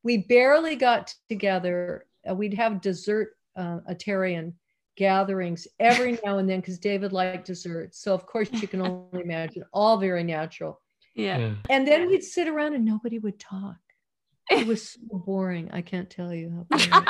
We 0.04 0.18
barely 0.18 0.76
got 0.76 1.14
together. 1.30 2.08
Uh, 2.28 2.36
we'd 2.36 2.54
have 2.56 2.82
dessert 2.82 3.36
uh, 3.56 3.80
Atarian 3.89 4.54
gatherings 4.97 5.68
every 5.80 6.18
now 6.26 6.38
and 6.39 6.49
then 6.49 6.60
because 6.60 6.80
David 6.80 7.12
liked 7.14 7.45
desserts. 7.45 7.99
So, 7.99 8.14
of 8.14 8.26
course, 8.26 8.49
you 8.52 8.68
can 8.68 8.82
only 8.82 9.22
imagine, 9.22 9.64
all 9.74 9.97
very 9.97 10.24
natural. 10.24 10.80
Yeah. 11.14 11.56
And 11.70 11.88
then 11.88 12.08
we'd 12.08 12.24
sit 12.24 12.47
around 12.47 12.74
and 12.74 12.86
nobody 12.86 13.20
would 13.20 13.39
talk. 13.39 13.78
It 14.50 14.68
was 14.68 14.92
so 14.92 15.00
boring. 15.26 15.70
I 15.72 15.82
can't 15.82 16.10
tell 16.10 16.34
you 16.34 16.50
how 16.50 16.64
boring. 16.70 17.08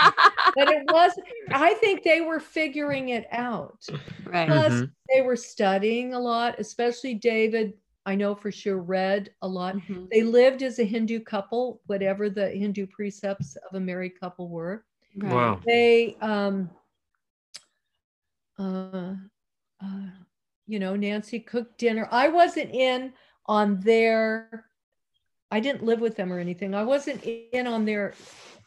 but 0.55 0.69
it 0.69 0.83
was 0.87 1.13
i 1.53 1.73
think 1.75 2.03
they 2.03 2.21
were 2.21 2.39
figuring 2.39 3.09
it 3.09 3.25
out 3.31 3.89
right. 4.25 4.47
Plus, 4.47 4.81
Mhm. 4.81 4.91
they 5.13 5.21
were 5.21 5.35
studying 5.37 6.13
a 6.13 6.19
lot 6.19 6.59
especially 6.59 7.13
david 7.15 7.73
i 8.05 8.15
know 8.15 8.35
for 8.35 8.51
sure 8.51 8.79
read 8.79 9.33
a 9.41 9.47
lot 9.47 9.77
Mhm. 9.77 10.09
they 10.11 10.23
lived 10.23 10.61
as 10.63 10.79
a 10.79 10.83
hindu 10.83 11.19
couple 11.21 11.81
whatever 11.87 12.29
the 12.29 12.49
hindu 12.49 12.87
precepts 12.87 13.55
of 13.57 13.75
a 13.75 13.79
married 13.79 14.19
couple 14.19 14.49
were 14.49 14.85
Right. 15.15 15.33
Wow. 15.33 15.61
they 15.65 16.17
um 16.21 16.69
uh, 18.59 19.15
uh 19.81 20.09
you 20.67 20.79
know 20.79 20.95
nancy 20.95 21.39
cooked 21.39 21.77
dinner 21.77 22.07
i 22.11 22.27
wasn't 22.27 22.69
in 22.71 23.13
on 23.47 23.79
their 23.81 24.65
i 25.51 25.59
didn't 25.59 25.83
live 25.83 25.99
with 25.99 26.15
them 26.15 26.31
or 26.31 26.39
anything. 26.39 26.73
I 26.73 26.83
wasn't 26.83 27.23
in 27.23 27.67
on 27.67 27.85
their 27.85 28.13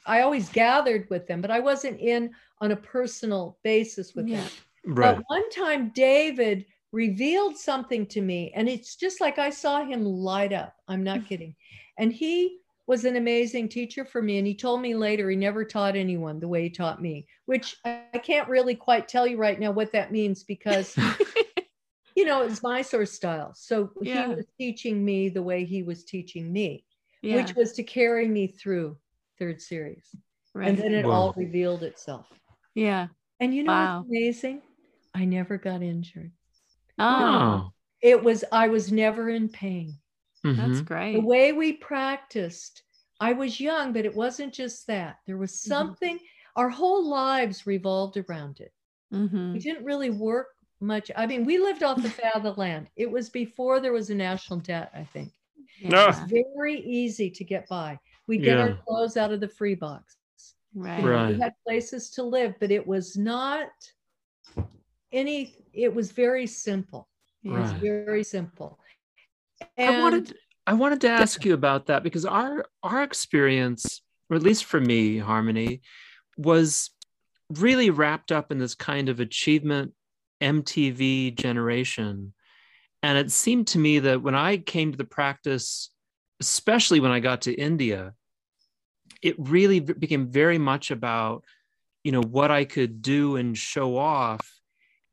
i 0.06 0.20
always 0.20 0.48
gathered 0.50 1.08
with 1.10 1.26
them 1.26 1.40
but 1.40 1.50
i 1.50 1.60
wasn't 1.60 1.98
in 2.00 2.30
on 2.60 2.72
a 2.72 2.76
personal 2.76 3.58
basis 3.62 4.14
with 4.14 4.28
Yeah. 4.28 4.36
them 4.40 4.50
Right. 4.86 5.16
but 5.16 5.24
one 5.28 5.48
time 5.50 5.90
david 5.94 6.66
revealed 6.92 7.56
something 7.56 8.06
to 8.06 8.20
me 8.20 8.52
and 8.54 8.68
it's 8.68 8.96
just 8.96 9.20
like 9.20 9.38
i 9.38 9.50
saw 9.50 9.84
him 9.84 10.04
light 10.04 10.52
up. 10.52 10.74
I'm 10.86 11.02
not 11.02 11.20
mm. 11.20 11.26
kidding. 11.26 11.56
And 11.98 12.12
he 12.12 12.58
was 12.86 13.04
an 13.04 13.16
amazing 13.16 13.68
teacher 13.68 14.04
for 14.04 14.20
me 14.20 14.38
and 14.38 14.46
he 14.46 14.54
told 14.54 14.80
me 14.80 14.94
later 14.94 15.30
he 15.30 15.36
never 15.36 15.64
taught 15.64 15.96
anyone 15.96 16.38
the 16.38 16.46
way 16.48 16.64
he 16.64 16.70
taught 16.70 17.00
me 17.00 17.26
which 17.46 17.76
i 17.84 18.02
I 18.14 18.18
can't 18.18 18.48
really 18.48 18.76
quite 18.76 19.08
tell 19.08 19.26
you 19.26 19.36
right 19.36 19.58
now 19.58 19.72
what 19.72 19.90
that 19.92 20.12
means 20.12 20.44
because 20.44 20.96
you 22.14 22.24
know 22.24 22.42
it's 22.42 22.62
my 22.62 22.82
sort 22.82 23.02
of 23.02 23.08
style 23.08 23.52
so 23.54 23.90
Yeah. 24.02 24.28
he 24.28 24.34
was 24.36 24.46
teaching 24.58 25.04
me 25.04 25.28
the 25.28 25.42
way 25.42 25.64
he 25.64 25.82
was 25.82 26.04
teaching 26.04 26.52
me 26.52 26.84
yeah. 27.22 27.36
which 27.36 27.54
was 27.54 27.72
to 27.72 27.82
carry 27.82 28.28
me 28.28 28.46
through 28.46 28.96
third 29.38 29.60
series 29.60 30.14
right. 30.54 30.68
and 30.68 30.78
then 30.78 30.92
it 30.92 31.04
Wow. 31.06 31.12
all 31.12 31.34
revealed 31.36 31.82
itself 31.82 32.26
yeah. 32.74 33.08
and 33.40 33.54
you 33.54 33.62
know 33.62 33.72
Wow. 33.72 33.98
what's 33.98 34.08
amazing 34.10 34.62
i 35.14 35.24
never 35.24 35.58
got 35.58 35.82
injured 35.82 36.32
Oh, 36.98 37.72
it 38.00 38.22
was 38.22 38.44
i 38.52 38.68
was 38.68 38.92
never 38.92 39.28
in 39.28 39.48
pain 39.48 39.98
that's 40.44 40.58
Mhm. 40.58 40.76
the 40.78 40.84
great. 40.84 41.24
way 41.24 41.52
we 41.52 41.72
practiced 41.72 42.84
i 43.20 43.32
was 43.32 43.58
young 43.60 43.92
but 43.92 44.04
it 44.04 44.14
wasn't 44.14 44.52
just 44.54 44.86
that 44.86 45.18
there 45.26 45.36
was 45.38 45.52
Mhm. 45.52 45.68
something 45.68 46.18
our 46.54 46.68
whole 46.68 47.08
lives 47.08 47.66
revolved 47.66 48.16
around 48.16 48.60
it 48.60 48.72
Mhm. 49.12 49.52
we 49.54 49.58
didn't 49.58 49.84
really 49.84 50.10
work 50.10 50.53
much 50.80 51.10
i 51.16 51.26
mean 51.26 51.44
we 51.44 51.58
lived 51.58 51.82
off 51.82 52.02
the 52.02 52.10
fat 52.20 52.34
of 52.36 52.42
the 52.42 52.52
land 52.54 52.88
it 52.96 53.10
was 53.10 53.28
before 53.30 53.80
there 53.80 53.92
was 53.92 54.10
a 54.10 54.14
national 54.14 54.58
debt 54.60 54.90
i 54.94 55.04
think 55.04 55.32
No. 55.82 56.06
Yeah. 56.06 56.26
very 56.52 56.80
easy 56.80 57.30
to 57.30 57.44
get 57.44 57.68
by 57.68 57.98
we 58.26 58.38
get 58.38 58.58
our 58.58 58.74
clothes 58.86 59.16
out 59.16 59.32
of 59.32 59.40
the 59.40 59.48
free 59.48 59.74
box 59.74 60.16
Right. 60.76 61.04
Right. 61.04 61.34
we 61.36 61.40
had 61.40 61.52
places 61.66 62.10
to 62.10 62.24
live 62.24 62.54
but 62.58 62.70
it 62.72 62.84
was 62.84 63.16
not 63.16 63.68
any 65.12 65.56
it 65.72 65.94
was 65.94 66.10
very 66.10 66.46
simple 66.46 67.08
it 67.44 67.50
was 67.50 67.72
very 67.72 68.24
simple 68.24 68.78
I 69.78 70.00
wanted 70.00 70.36
I 70.66 70.72
wanted 70.72 71.00
to 71.02 71.08
ask 71.10 71.44
you 71.44 71.54
about 71.54 71.86
that 71.86 72.02
because 72.02 72.24
our 72.24 72.64
our 72.82 73.02
experience, 73.02 74.02
or 74.30 74.36
at 74.36 74.42
least 74.42 74.64
for 74.64 74.80
me, 74.80 75.18
Harmony, 75.18 75.82
was 76.36 76.90
really 77.50 77.90
wrapped 77.90 78.32
up 78.32 78.50
in 78.50 78.58
this 78.58 78.74
kind 78.74 79.08
of 79.08 79.20
achievement 79.20 79.92
MTV 80.40 81.36
generation. 81.36 82.32
And 83.02 83.18
it 83.18 83.30
seemed 83.30 83.66
to 83.68 83.78
me 83.78 83.98
that 84.00 84.22
when 84.22 84.34
I 84.34 84.56
came 84.56 84.92
to 84.92 84.98
the 84.98 85.04
practice, 85.04 85.90
especially 86.40 87.00
when 87.00 87.10
I 87.10 87.20
got 87.20 87.42
to 87.42 87.52
India, 87.52 88.14
it 89.22 89.36
really 89.38 89.80
became 89.80 90.30
very 90.30 90.58
much 90.58 90.90
about, 90.90 91.44
you 92.02 92.12
know, 92.12 92.22
what 92.22 92.50
I 92.50 92.64
could 92.64 93.02
do 93.02 93.36
and 93.36 93.56
show 93.56 93.96
off 93.96 94.60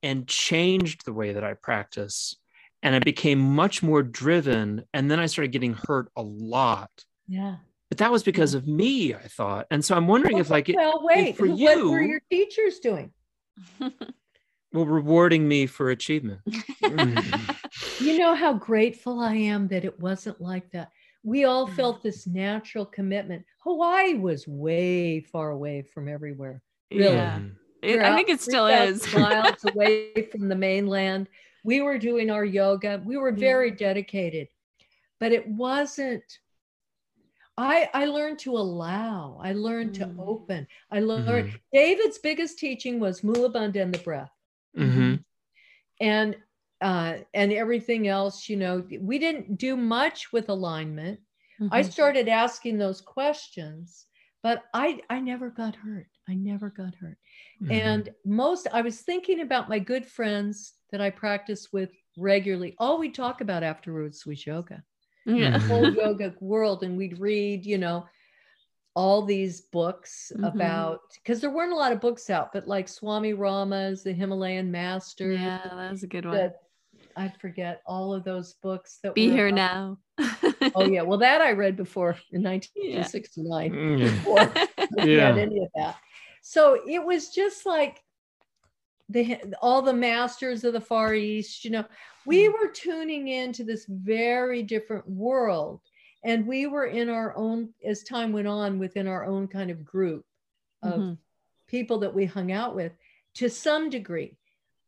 and 0.03 0.27
changed 0.27 1.05
the 1.05 1.13
way 1.13 1.33
that 1.33 1.43
I 1.43 1.53
practice 1.53 2.35
and 2.83 2.95
I 2.95 2.99
became 2.99 3.39
much 3.39 3.83
more 3.83 4.03
driven. 4.03 4.83
And 4.93 5.09
then 5.09 5.19
I 5.19 5.27
started 5.27 5.51
getting 5.51 5.73
hurt 5.73 6.11
a 6.15 6.21
lot. 6.21 6.89
yeah 7.27 7.57
But 7.89 7.99
that 7.99 8.11
was 8.11 8.23
because 8.23 8.53
of 8.53 8.67
me, 8.67 9.13
I 9.13 9.27
thought. 9.27 9.67
And 9.71 9.83
so 9.83 9.95
I'm 9.95 10.07
wondering 10.07 10.37
if 10.37 10.49
like 10.49 10.71
well 10.73 11.01
wait 11.03 11.37
for 11.37 11.47
what 11.47 11.77
were 11.77 12.01
your 12.01 12.21
teachers 12.29 12.79
doing 12.79 13.11
well, 14.73 14.85
rewarding 14.85 15.47
me 15.47 15.65
for 15.67 15.89
achievement. 15.89 16.41
Mm. 16.81 18.01
You 18.01 18.17
know 18.17 18.35
how 18.35 18.53
grateful 18.53 19.21
I 19.21 19.33
am 19.35 19.67
that 19.69 19.85
it 19.85 19.97
wasn't 19.99 20.41
like 20.41 20.69
that. 20.71 20.91
We 21.23 21.45
all 21.45 21.67
Mm. 21.69 21.75
felt 21.75 22.03
this 22.03 22.27
natural 22.27 22.85
commitment. 22.85 23.45
Hawaii 23.59 24.15
was 24.15 24.45
way 24.47 25.21
far 25.21 25.51
away 25.51 25.83
from 25.83 26.09
everywhere. 26.09 26.61
Really? 26.91 27.15
Yeah. 27.15 27.39
Mm. 27.39 27.55
It- 27.81 27.99
I 28.01 28.13
think 28.15 28.27
it 28.29 28.41
still 28.41 28.67
3,000 28.67 28.93
is. 28.93 29.13
miles 29.15 29.63
away 29.73 30.27
from 30.31 30.49
the 30.49 30.55
mainland. 30.55 31.29
We 31.63 31.79
were 31.81 31.97
doing 31.97 32.29
our 32.29 32.43
yoga. 32.43 33.01
We 33.05 33.15
were 33.15 33.31
very 33.31 33.71
dedicated, 33.71 34.49
but 35.19 35.31
it 35.31 35.47
wasn't. 35.47 36.23
I 37.57 37.89
I 37.93 38.05
learned 38.05 38.39
to 38.39 38.57
allow. 38.57 39.39
I 39.41 39.53
learned 39.53 39.93
to 39.95 40.07
Mm. 40.07 40.19
open. 40.27 40.67
I 40.89 40.99
learned. 40.99 41.51
Mhm. 41.51 41.59
David's 41.71 42.17
biggest 42.17 42.59
teaching 42.59 42.99
was 42.99 43.23
Mula 43.23 43.49
Bandha 43.53 43.81
and 43.81 43.93
the 43.93 43.99
breath 43.99 44.31
Mhm. 44.77 45.23
and 45.99 46.35
uh, 46.81 47.19
and 47.35 47.53
everything 47.53 48.07
else 48.07 48.49
you 48.49 48.57
know 48.57 48.83
we 48.99 49.19
didn't 49.19 49.57
do 49.57 49.77
much 49.77 50.31
with 50.33 50.49
alignment 50.49 51.19
i 51.71 51.81
Mhm. 51.81 51.91
started 51.91 52.27
asking 52.27 52.77
those 52.77 53.01
questions 53.01 54.07
but 54.41 54.63
i 54.73 54.99
i 55.09 55.19
never 55.19 55.49
got 55.51 55.75
hurt 55.75 56.07
i 56.27 56.33
never 56.33 56.69
got 56.71 56.95
hurt 56.95 57.17
Mhm. 57.61 57.71
and 57.71 58.09
most 58.25 58.67
i 58.73 58.81
was 58.81 59.01
thinking 59.01 59.41
about 59.41 59.69
my 59.69 59.77
good 59.77 60.05
friends 60.07 60.73
that 60.91 61.01
i 61.01 61.09
practice 61.11 61.71
with 61.71 61.91
regularly 62.17 62.75
all 62.79 62.97
we 62.97 63.09
talk 63.11 63.41
about 63.41 63.61
afterwards 63.63 64.25
was 64.25 64.45
yoga 64.47 64.83
yeah. 65.25 65.51
the 65.51 65.59
whole 65.59 65.85
yoga 66.03 66.33
world 66.39 66.81
and 66.83 66.97
we'd 66.97 67.19
read 67.19 67.63
you 67.65 67.77
know 67.77 68.05
all 68.93 69.21
these 69.21 69.61
books 69.61 70.31
Mhm. 70.35 70.53
about 70.53 70.99
because 71.15 71.39
there 71.39 71.49
weren't 71.49 71.71
a 71.71 71.75
lot 71.77 71.93
of 71.93 72.01
books 72.01 72.29
out 72.29 72.51
but 72.51 72.67
like 72.67 72.89
swami 72.89 73.33
rama's 73.33 74.03
the 74.03 74.11
himalayan 74.11 74.69
master 74.69 75.31
yeah, 75.31 75.61
that 75.63 75.91
was 75.91 76.03
a 76.03 76.07
good 76.07 76.25
one. 76.25 76.35
that 76.35 76.57
I 77.15 77.29
forget 77.29 77.81
all 77.85 78.13
of 78.13 78.23
those 78.23 78.53
books 78.55 78.99
that 79.03 79.13
Be 79.15 79.29
here 79.29 79.47
about- 79.47 79.97
now. 80.19 80.37
Oh 80.75 80.85
yeah, 80.85 81.01
well 81.01 81.17
that 81.19 81.41
I 81.41 81.51
read 81.51 81.75
before 81.75 82.17
in 82.31 82.41
1969. 82.43 83.71
Mm. 83.71 83.99
Before 83.99 84.51
Yeah. 85.07 85.29
read 85.29 85.37
any 85.39 85.59
of 85.63 85.69
that. 85.75 85.97
So 86.41 86.81
it 86.87 87.03
was 87.03 87.29
just 87.29 87.65
like 87.65 88.03
the 89.09 89.37
all 89.61 89.81
the 89.81 89.93
masters 89.93 90.63
of 90.63 90.73
the 90.73 90.81
Far 90.81 91.13
East. 91.13 91.65
You 91.65 91.71
know, 91.71 91.85
we 92.25 92.47
Mm. 92.47 92.53
were 92.53 92.67
tuning 92.71 93.27
into 93.29 93.63
this 93.63 93.85
very 93.89 94.63
different 94.63 95.07
world, 95.09 95.81
and 96.23 96.47
we 96.47 96.67
were 96.67 96.85
in 96.85 97.09
our 97.09 97.35
own 97.37 97.73
as 97.85 98.03
time 98.03 98.31
went 98.31 98.47
on 98.47 98.79
within 98.79 99.07
our 99.07 99.25
own 99.25 99.47
kind 99.47 99.71
of 99.71 99.85
group 99.85 100.25
of 100.83 101.01
Mhm. 101.01 101.17
people 101.67 101.99
that 101.99 102.13
we 102.13 102.25
hung 102.25 102.51
out 102.51 102.75
with 102.75 102.93
to 103.35 103.49
some 103.49 103.89
degree. 103.89 104.37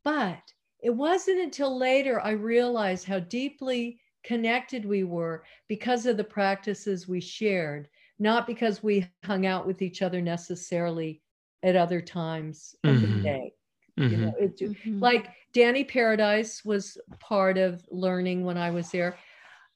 But 0.03 0.53
it 0.81 0.91
wasn't 0.91 1.39
until 1.41 1.77
later 1.77 2.19
I 2.21 2.31
realized 2.31 3.05
how 3.05 3.19
deeply 3.19 4.01
connected 4.23 4.86
we 4.86 5.03
were 5.03 5.45
because 5.67 6.05
of 6.05 6.17
the 6.17 6.23
practices 6.23 7.07
we 7.07 7.21
shared, 7.21 7.89
not 8.19 8.47
because 8.47 8.84
we 8.84 9.07
hung 9.25 9.45
out 9.45 9.65
with 9.67 9.81
each 9.81 10.01
other 10.01 10.21
necessarily 10.21 11.21
at 11.63 11.75
other 11.75 12.01
times 12.01 12.75
of 12.86 13.01
the 13.01 13.07
Mhm. 13.07 13.23
day. 13.23 13.53
You 14.07 14.17
Mhm. 14.17 14.19
know, 14.19 14.34
it, 14.39 14.61
Mhm. 14.61 15.01
like 15.01 15.31
Danny 15.53 15.84
Paradise 15.86 16.65
was 16.65 16.97
part 17.19 17.57
of 17.57 17.86
learning 17.89 18.43
when 18.45 18.57
I 18.57 18.71
was 18.71 18.91
there. 18.91 19.17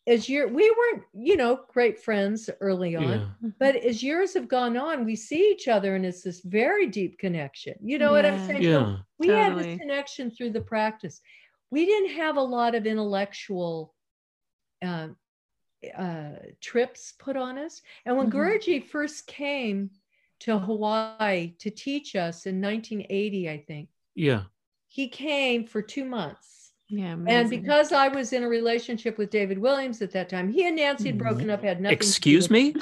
As 0.07 0.29
year 0.29 0.47
we 0.47 0.69
weren't, 0.71 1.03
you 1.13 1.35
know, 1.35 1.59
great 1.67 1.99
friends 1.99 2.49
early 2.61 2.95
on. 2.95 3.03
Yeah. 3.43 3.49
But 3.59 3.75
as 3.75 4.01
years 4.01 4.33
have 4.35 4.47
gone 4.47 4.77
on, 4.77 5.03
we 5.05 5.15
see 5.17 5.51
each 5.51 5.67
other 5.67 5.95
and 5.95 6.05
it's 6.05 6.23
this 6.23 6.39
very 6.41 6.87
deep 6.87 7.19
connection. 7.19 7.75
You 7.81 7.97
know 7.99 8.11
what 8.11 8.25
I'm 8.25 8.35
Yeah. 8.37 8.47
saying? 8.47 8.63
So 8.63 8.69
Yeah. 8.69 8.97
we 9.19 9.27
had 9.27 9.57
this 9.57 9.79
connection 9.79 10.31
through 10.31 10.51
the 10.51 10.61
practice. 10.61 11.21
We 11.71 11.85
didn't 11.85 12.11
have 12.15 12.37
a 12.37 12.41
lot 12.41 12.73
of 12.75 12.85
intellectual 12.87 13.93
uh, 14.81 15.09
uh, 15.97 16.35
trips 16.61 17.13
put 17.19 17.35
on 17.35 17.57
us. 17.57 17.81
And 18.05 18.15
when 18.17 18.27
Mhm. 18.27 18.33
Guruji 18.33 18.83
first 18.83 19.27
came 19.27 19.89
to 20.39 20.57
Hawaii 20.59 21.55
to 21.57 21.69
teach 21.69 22.15
us 22.15 22.45
in 22.45 22.61
1980, 22.61 23.49
I 23.49 23.57
think, 23.57 23.89
Yeah. 24.15 24.45
he 24.87 25.09
came 25.09 25.65
for 25.65 25.81
two 25.81 26.05
months. 26.05 26.56
Yeah, 26.89 27.17
And 27.27 27.49
because 27.49 27.91
I 27.91 28.07
was 28.07 28.31
in 28.31 28.43
a 28.43 28.47
relationship 28.47 29.17
with 29.17 29.29
David 29.29 29.57
Williams 29.57 30.01
at 30.01 30.11
that 30.11 30.29
time, 30.29 30.49
he 30.49 30.67
and 30.67 30.75
Nancy 30.77 31.05
had 31.05 31.15
mm-hmm. 31.15 31.27
broken 31.27 31.49
up, 31.49 31.63
had 31.63 31.81
nothing. 31.81 31.97
Excuse 31.97 32.49
with- 32.49 32.51
me? 32.51 32.75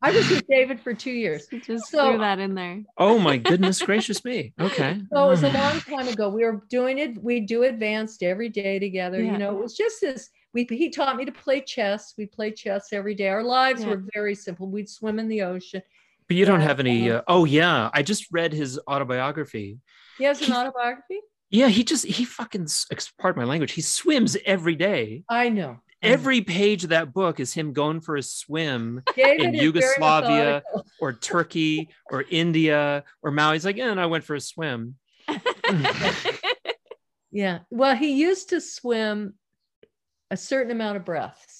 I 0.00 0.12
was 0.12 0.28
with 0.30 0.46
David 0.46 0.80
for 0.80 0.94
two 0.94 1.10
years. 1.10 1.46
just 1.64 1.90
so- 1.90 2.10
threw 2.10 2.18
that 2.18 2.38
in 2.38 2.54
there. 2.54 2.82
Oh 2.96 3.18
my 3.18 3.36
goodness 3.36 3.82
gracious 3.82 4.24
me. 4.24 4.52
Okay. 4.60 5.00
So 5.12 5.24
it 5.24 5.28
was 5.28 5.42
a 5.42 5.50
mm. 5.50 5.54
long 5.54 5.80
time 5.80 6.08
ago. 6.08 6.28
We 6.28 6.44
were 6.44 6.62
doing 6.68 6.98
it. 6.98 7.22
We 7.22 7.40
do 7.40 7.64
advanced 7.64 8.22
every 8.22 8.48
day 8.48 8.78
together. 8.78 9.22
Yeah. 9.22 9.32
You 9.32 9.38
know, 9.38 9.56
it 9.56 9.62
was 9.62 9.76
just 9.76 10.00
this. 10.00 10.30
We 10.52 10.66
he 10.70 10.90
taught 10.90 11.16
me 11.16 11.24
to 11.24 11.32
play 11.32 11.60
chess. 11.60 12.14
We 12.16 12.26
played 12.26 12.56
chess 12.56 12.92
every 12.92 13.14
day. 13.14 13.28
Our 13.28 13.42
lives 13.42 13.82
Yeah. 13.82 13.90
were 13.90 14.04
very 14.14 14.34
simple. 14.34 14.68
We'd 14.68 14.88
swim 14.88 15.18
in 15.18 15.28
the 15.28 15.42
ocean. 15.42 15.82
But 16.28 16.36
you 16.36 16.44
don't 16.44 16.60
have 16.60 16.78
any 16.78 17.10
uh-huh. 17.10 17.20
uh, 17.20 17.22
oh 17.26 17.44
yeah, 17.44 17.90
I 17.92 18.02
just 18.02 18.26
read 18.30 18.52
his 18.52 18.78
autobiography. 18.86 19.78
He 20.18 20.24
has 20.24 20.46
an 20.46 20.52
autobiography. 20.52 21.20
Yeah, 21.50 21.68
he 21.68 21.84
just 21.84 22.04
he 22.04 22.24
fucking 22.24 22.68
pardon 23.18 23.42
my 23.42 23.48
language. 23.48 23.72
He 23.72 23.80
swims 23.80 24.36
every 24.44 24.76
day. 24.76 25.24
I 25.28 25.48
know. 25.48 25.78
Every 26.00 26.42
page 26.42 26.84
of 26.84 26.90
that 26.90 27.12
book 27.12 27.40
is 27.40 27.52
him 27.52 27.72
going 27.72 28.00
for 28.00 28.16
a 28.16 28.22
swim 28.22 29.02
David 29.16 29.46
in 29.46 29.54
Yugoslavia 29.54 30.62
or 31.00 31.12
Turkey 31.12 31.88
or 32.10 32.24
India 32.30 33.02
or 33.20 33.32
Maui. 33.32 33.56
He's 33.56 33.64
like, 33.64 33.76
yeah, 33.76 33.90
and 33.90 34.00
I 34.00 34.06
went 34.06 34.22
for 34.22 34.36
a 34.36 34.40
swim. 34.40 34.94
Yeah. 37.30 37.60
Well, 37.70 37.94
he 37.94 38.14
used 38.14 38.50
to 38.50 38.60
swim 38.60 39.34
a 40.30 40.36
certain 40.36 40.72
amount 40.72 40.96
of 40.96 41.04
breaths, 41.04 41.57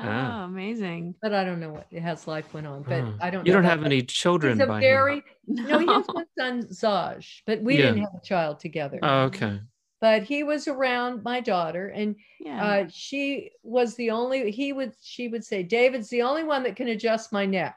oh, 0.00 0.04
Ah. 0.06 0.44
amazing. 0.44 1.14
but 1.22 1.32
I 1.34 1.44
don't 1.44 1.60
know 1.60 1.70
what 1.70 1.86
his 1.90 2.26
life 2.26 2.52
went 2.54 2.66
on. 2.66 2.82
But 2.82 3.02
Oh. 3.04 3.14
I 3.20 3.30
don't. 3.30 3.46
You 3.46 3.52
know 3.52 3.58
don't 3.58 3.64
about 3.66 3.78
have 3.78 3.86
any 3.86 4.02
children 4.02 4.58
He's 4.58 4.64
a 4.64 4.66
by 4.66 4.80
very 4.80 5.16
him. 5.16 5.22
no. 5.46 5.78
He 5.78 5.86
has 5.86 6.04
one 6.12 6.26
son, 6.38 6.62
Zaj, 6.64 7.42
but 7.46 7.62
we 7.62 7.76
Yeah. 7.76 7.82
didn't 7.86 8.00
have 8.02 8.14
a 8.16 8.24
child 8.24 8.60
together. 8.60 8.98
Oh, 9.02 9.24
okay. 9.24 9.60
but 10.00 10.22
he 10.24 10.42
was 10.44 10.68
around 10.68 11.22
my 11.24 11.40
daughter, 11.40 11.88
and 11.88 12.14
yeah. 12.40 12.62
uh, 12.64 12.86
she 12.92 13.50
was 13.62 13.94
the 13.96 14.10
only. 14.10 14.50
He 14.50 14.72
would. 14.74 14.92
She 15.02 15.28
would 15.28 15.44
say, 15.44 15.62
"David's 15.62 16.10
the 16.10 16.22
only 16.22 16.44
one 16.44 16.62
that 16.64 16.76
can 16.76 16.88
adjust 16.88 17.32
my 17.32 17.46
neck." 17.46 17.76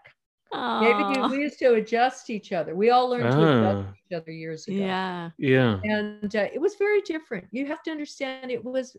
David, 0.51 1.15
you- 1.15 1.27
we 1.29 1.37
used 1.43 1.59
to 1.59 1.75
adjust 1.75 2.29
each 2.31 2.51
other. 2.53 2.75
We 2.75 2.89
all 2.89 3.07
learned 3.07 3.31
to 3.31 3.37
adjust 3.37 3.87
Ah. 3.87 3.93
each 4.11 4.15
other 4.17 4.31
years 4.31 4.67
ago. 4.67 4.77
yeah. 4.77 5.29
Yeah. 5.37 5.79
And 5.83 6.35
uh, 6.35 6.47
it 6.51 6.59
was 6.59 6.73
very 6.75 7.01
different. 7.01 7.45
You 7.51 7.67
have 7.67 7.83
to 7.83 7.91
understand 7.91 8.49
it 8.49 8.65
was 8.65 8.97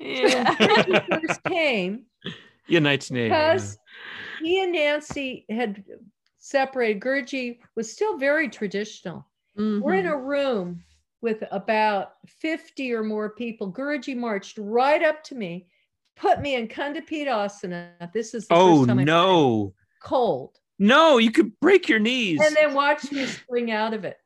Yeah. 0.00 0.54
when 0.58 0.84
he 0.84 1.00
first 1.10 1.42
came 1.44 2.06
Yeah, 2.68 2.80
1980. 2.80 3.28
because 3.28 3.78
he 4.40 4.62
and 4.62 4.72
Nancy 4.72 5.46
had 5.48 5.84
separated. 6.38 7.00
Guruji 7.00 7.58
was 7.74 7.90
still 7.90 8.18
very 8.18 8.48
traditional. 8.48 9.26
We're 9.56 9.94
in 9.94 10.06
a 10.06 10.10
mm-hmm. 10.10 10.26
room 10.26 10.84
with 11.20 11.44
about 11.52 12.14
50 12.26 12.92
or 12.92 13.02
more 13.04 13.30
people. 13.30 13.72
Guruji 13.72 14.16
marched 14.16 14.58
right 14.58 15.02
up 15.02 15.22
to 15.24 15.34
me, 15.34 15.68
put 16.16 16.40
me 16.40 16.56
in 16.56 16.68
Kandapidasana. 16.68 18.12
This 18.12 18.34
is 18.34 18.46
the 18.48 18.54
Oh 18.54 18.78
first 18.78 18.88
time 18.88 18.98
I 18.98 19.04
no. 19.04 19.72
cold. 20.02 20.58
No, 20.78 21.18
you 21.18 21.30
could 21.30 21.58
break 21.60 21.88
your 21.88 22.00
knees. 22.00 22.40
And 22.44 22.54
then 22.56 22.74
watched 22.74 23.12
me 23.12 23.26
spring 23.26 23.70
out 23.70 23.94
of 23.94 24.04
it. 24.04 24.18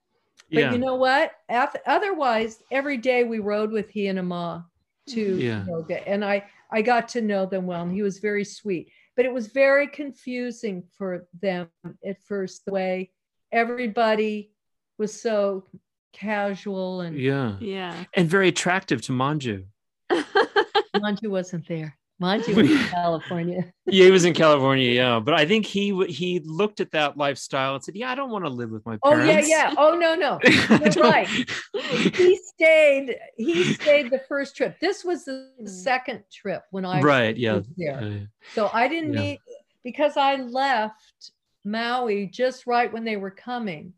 But 0.50 0.58
yeah. 0.60 0.72
you 0.72 0.78
know 0.78 0.94
what? 0.94 1.32
Af- 1.50 1.76
Otherwise, 1.86 2.62
every 2.70 2.96
day 2.96 3.24
we 3.24 3.38
rode 3.38 3.70
with 3.70 3.90
he 3.90 4.06
and 4.06 4.18
Amma 4.18 4.66
to 5.08 5.36
Yeah. 5.36 5.64
yoga, 5.66 6.06
and 6.08 6.24
I 6.24 6.44
I 6.70 6.82
got 6.82 7.08
to 7.10 7.20
know 7.22 7.46
them 7.46 7.66
well, 7.66 7.82
and 7.82 7.92
he 7.92 8.02
was 8.02 8.18
very 8.18 8.44
sweet. 8.44 8.90
But 9.16 9.24
it 9.24 9.32
was 9.32 9.48
very 9.48 9.88
confusing 9.88 10.84
for 10.96 11.26
them 11.40 11.68
at 12.06 12.22
first 12.22 12.64
the 12.64 12.72
way 12.72 13.10
everybody 13.50 14.52
was 14.98 15.20
so 15.20 15.66
casual 16.12 17.00
and 17.00 17.18
Yeah. 17.18 17.56
Yeah. 17.60 18.04
And 18.14 18.28
very 18.28 18.48
attractive 18.48 19.02
to 19.02 19.12
Manju. 19.12 19.64
Manju 20.12 21.28
wasn't 21.28 21.66
there. 21.68 21.97
Manju 22.20 22.54
was 22.56 22.70
in 22.70 22.78
California. 22.88 23.72
Yeah, 23.90 24.04
he 24.04 24.10
was 24.10 24.26
in 24.26 24.34
California, 24.34 24.90
yeah. 24.90 25.18
But 25.18 25.32
I 25.32 25.46
think 25.46 25.64
he 25.64 25.96
he 26.06 26.40
looked 26.40 26.80
at 26.80 26.90
that 26.90 27.16
lifestyle 27.16 27.74
and 27.74 27.82
said, 27.82 27.96
"Yeah, 27.96 28.10
I 28.10 28.14
don't 28.14 28.28
want 28.30 28.44
to 28.44 28.50
live 28.50 28.70
with 28.70 28.84
my 28.84 28.98
parents." 29.02 29.24
Oh 29.24 29.32
yeah, 29.32 29.40
yeah. 29.46 29.74
Oh 29.78 29.96
no, 29.96 30.14
no. 30.14 30.38
You're 30.44 31.04
right. 31.10 31.26
He 31.26 32.38
stayed. 32.54 33.16
He 33.38 33.72
stayed 33.72 34.10
the 34.10 34.18
first 34.28 34.56
trip. 34.56 34.78
This 34.78 35.04
was 35.04 35.24
the 35.24 35.48
Mm. 35.62 35.68
second 35.68 36.24
trip 36.30 36.64
when 36.70 36.84
I 36.84 37.00
right, 37.00 37.34
yeah. 37.36 37.54
there. 37.54 37.62
yeah, 37.76 38.00
yeah. 38.04 38.18
So 38.54 38.68
I 38.74 38.88
didn't 38.88 39.14
Yeah. 39.14 39.20
meet 39.20 39.40
because 39.84 40.18
I 40.18 40.36
left 40.36 41.30
Maui 41.64 42.26
just 42.26 42.66
right 42.66 42.92
when 42.92 43.04
they 43.04 43.16
were 43.16 43.30
coming, 43.30 43.94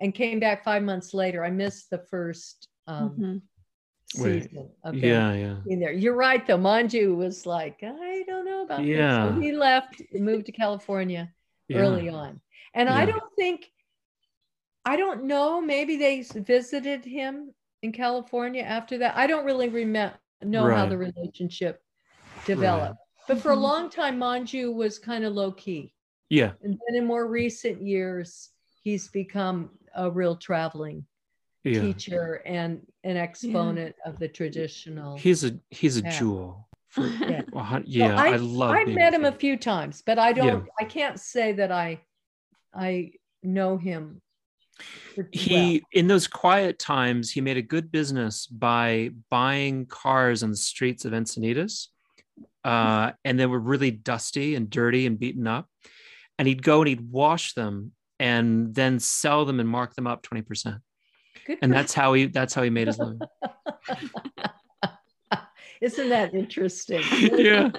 and 0.00 0.14
came 0.14 0.38
back 0.38 0.62
five 0.62 0.84
months 0.84 1.12
later. 1.14 1.44
I 1.44 1.50
missed 1.50 1.90
the 1.90 1.98
first 1.98 2.68
um, 2.86 3.10
Mhm. 3.18 3.42
Wait. 4.18 4.44
season 4.44 4.68
of 4.84 4.94
them 4.94 5.02
Yeah, 5.02 5.32
yeah. 5.34 5.56
being 5.66 5.80
there. 5.80 5.92
You're 5.92 6.16
right, 6.16 6.46
though. 6.46 6.58
Manju 6.58 7.16
was 7.16 7.46
like, 7.46 7.82
I 7.82 8.24
don't 8.26 8.44
know 8.44 8.62
about 8.62 8.78
this. 8.78 8.88
Yeah. 8.88 9.34
So 9.34 9.40
he 9.40 9.52
left, 9.52 10.02
moved 10.12 10.46
to 10.46 10.52
California 10.52 11.32
yeah. 11.68 11.78
early 11.78 12.08
on. 12.08 12.40
And 12.74 12.88
I 12.88 13.04
don't 13.04 13.32
think, 13.36 13.70
I 14.84 14.96
don't 14.96 15.24
know, 15.24 15.60
maybe 15.60 15.96
they 15.96 16.22
visited 16.22 17.04
him 17.04 17.54
in 17.82 17.92
California 17.92 18.62
after 18.62 18.98
that. 18.98 19.16
I 19.16 19.26
don't 19.26 19.44
really 19.44 19.68
remember 19.68 20.16
know 20.42 20.68
how 20.74 20.86
the 20.86 20.98
relationship 20.98 21.82
developed. 22.46 22.98
But 23.28 23.38
for 23.38 23.52
a 23.52 23.56
Mhm. 23.56 23.60
long 23.60 23.90
time, 23.90 24.18
Manju 24.18 24.74
was 24.74 24.98
kind 24.98 25.24
of 25.24 25.34
low 25.34 25.52
key. 25.52 25.94
Yeah, 26.30 26.52
And 26.62 26.78
then 26.86 26.96
in 26.96 27.06
more 27.06 27.26
recent 27.28 27.82
years, 27.82 28.50
he's 28.82 29.08
become 29.08 29.70
a 29.94 30.10
real 30.10 30.34
traveling 30.36 31.06
yeah. 31.64 31.80
teacher 31.80 32.42
and 32.46 32.80
an 33.04 33.16
exponent 33.16 33.94
of 34.04 34.18
the 34.18 34.28
traditional. 34.28 35.16
He's 35.16 35.44
a 35.44 35.58
he's 35.70 35.98
a 35.98 36.02
Yeah. 36.02 36.18
jewel. 36.18 36.68
For, 36.88 37.06
Yeah. 37.06 37.42
a 37.54 37.62
hun- 37.62 37.84
yeah, 37.86 38.20
I, 38.20 38.36
love. 38.36 38.70
I've 38.72 38.88
met 38.88 39.14
him 39.14 39.24
a 39.24 39.32
few 39.32 39.56
times, 39.56 40.02
but 40.04 40.18
I 40.18 40.34
don't. 40.34 40.68
I 40.78 40.84
can't 40.84 41.18
say 41.18 41.52
that 41.52 41.72
I, 41.72 42.00
I 42.74 43.12
know 43.42 43.78
him. 43.78 44.20
pretty 45.14 45.38
he 45.38 45.82
in 45.92 46.06
those 46.06 46.26
quiet 46.26 46.78
times 46.78 47.30
he 47.30 47.40
made 47.40 47.56
a 47.56 47.62
good 47.62 47.90
business 47.90 48.46
by 48.46 49.10
buying 49.30 49.86
cars 49.86 50.42
on 50.42 50.50
the 50.50 50.56
streets 50.56 51.04
of 51.04 51.12
encinitas 51.12 51.88
uh, 52.64 53.12
and 53.24 53.38
they 53.38 53.46
were 53.46 53.58
really 53.60 53.90
dusty 53.90 54.54
and 54.54 54.70
dirty 54.70 55.06
and 55.06 55.18
beaten 55.18 55.46
up 55.46 55.68
and 56.38 56.48
he'd 56.48 56.62
go 56.62 56.80
and 56.80 56.88
he'd 56.88 57.10
wash 57.10 57.52
them 57.54 57.92
and 58.18 58.74
then 58.74 58.98
sell 58.98 59.44
them 59.44 59.60
and 59.60 59.68
mark 59.68 59.94
them 59.94 60.06
up 60.06 60.22
20% 60.22 60.64
well. 60.64 60.80
Good 61.46 61.58
and 61.62 61.72
that's 61.72 61.92
how 61.94 62.12
he 62.14 62.26
that's 62.26 62.54
how 62.54 62.62
he 62.62 62.70
made 62.70 62.86
his 62.86 62.98
living 62.98 63.20
Isn't 65.80 66.10
that 66.10 66.32
interesting? 66.34 67.02
yeah 67.20 67.70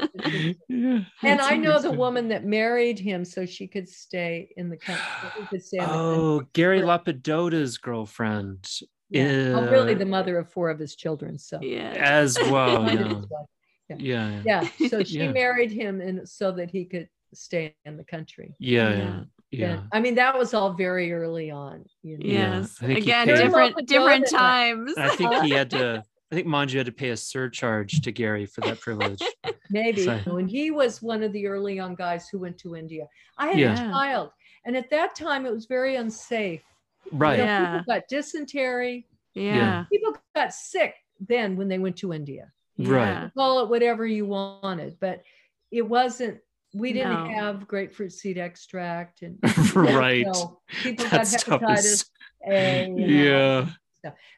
yeah 0.68 1.00
And 1.24 1.40
I 1.42 1.56
know 1.56 1.80
the 1.80 1.92
woman 1.92 2.28
that 2.30 2.44
married 2.44 3.00
him 3.00 3.24
so 3.24 3.46
she 3.46 3.66
could 3.68 3.88
stay 3.88 4.50
in 4.58 4.70
the 4.70 4.76
country. 4.76 5.06
Could 5.50 5.64
stay 5.64 5.78
in 5.78 5.84
the 5.84 5.90
country. 5.90 6.18
oh 6.18 6.42
gary 6.54 6.82
Lopedota's 6.82 7.78
girlfriend 7.78 8.70
Yeah. 9.10 9.54
Oh, 9.56 9.70
really? 9.70 9.96
uh, 9.96 10.00
The 10.00 10.06
mother 10.06 10.38
of 10.38 10.52
four 10.52 10.70
of 10.70 10.80
his 10.80 10.96
children. 10.96 11.38
So 11.40 11.60
Yeah. 11.62 11.94
as 11.96 12.38
well 12.52 12.84
Minded 12.84 13.06
yeah 13.08 13.16
his 13.16 14.00
yeah 14.00 14.42
yeah. 14.46 14.68
So 14.90 15.04
she 15.12 15.18
Yeah. 15.20 15.32
married 15.32 15.72
him, 15.72 16.02
and 16.02 16.28
so 16.28 16.52
that 16.54 16.72
he 16.72 16.86
could 16.86 17.08
stay 17.34 17.76
in 17.86 17.96
the 17.98 18.04
country. 18.04 18.56
yeah 18.60 19.24
Yeah. 19.54 19.60
yeah 19.68 19.68
yeah 19.74 19.80
And, 19.80 19.90
I 19.94 20.00
mean, 20.00 20.16
that 20.16 20.38
was 20.38 20.54
all 20.54 20.74
very 20.74 21.14
early 21.14 21.52
on. 21.52 21.86
You 22.02 22.18
know? 22.18 22.26
Yes. 22.26 22.78
I 22.82 22.86
think 22.88 23.00
he 23.00 23.04
Again, 23.04 23.28
paid- 23.28 23.38
different 23.38 23.88
different 23.88 24.30
times. 24.30 24.94
I 24.98 25.16
think 25.16 25.34
he 25.44 25.52
had 25.52 25.70
to. 25.72 26.04
I 26.32 26.36
think 26.36 26.48
Manju 26.48 26.78
had 26.78 26.88
to 26.88 26.92
pay 26.92 27.10
a 27.10 27.18
surcharge 27.18 28.02
to 28.02 28.12
Gary 28.12 28.48
for 28.48 28.62
that 28.62 28.80
privilege. 28.82 29.22
Maybe. 29.70 30.04
So- 30.06 30.38
And 30.38 30.50
he 30.50 30.72
was 30.72 31.00
one 31.02 31.22
of 31.22 31.32
the 31.32 31.46
early 31.46 31.76
young 31.76 31.94
guys 31.94 32.28
who 32.28 32.40
went 32.40 32.58
to 32.60 32.76
India. 32.76 33.08
I 33.38 33.50
had 33.50 33.60
Yeah. 33.60 33.74
a 33.74 33.92
child, 33.92 34.32
and 34.66 34.76
at 34.76 34.90
that 34.90 35.14
time 35.14 35.46
it 35.46 35.54
was 35.54 35.66
very 35.68 35.96
unsafe. 35.96 36.64
You 37.12 37.18
Right. 37.20 37.38
know, 37.38 37.46
Yeah. 37.46 37.72
People 37.80 37.94
got 37.94 38.04
dysentery. 38.10 39.06
Yeah. 39.36 39.86
People 39.92 40.18
got 40.36 40.54
sick 40.54 40.96
then 41.20 41.56
when 41.56 41.68
they 41.68 41.78
went 41.78 41.98
to 41.98 42.14
India. 42.14 42.52
Right. 42.80 43.08
Yeah. 43.08 43.30
Call 43.38 43.60
it 43.64 43.70
whatever 43.70 44.08
you 44.08 44.26
wanted, 44.26 44.98
but 45.00 45.22
it 45.70 45.84
wasn't. 45.84 46.40
We 46.74 46.92
didn't 46.94 47.28
No. 47.28 47.30
have 47.36 47.68
grapefruit 47.68 48.12
seed 48.14 48.38
extract, 48.38 49.22
and 49.22 49.38
right. 49.76 50.26
so 50.34 50.60
people 50.82 51.06
That 51.06 51.12
got 51.12 51.28
stuff 51.28 51.62
hepatitis 51.62 51.78
is. 51.86 52.06
A. 52.48 52.50
and 52.52 52.94
all 52.94 53.10
Yeah. 53.10 53.70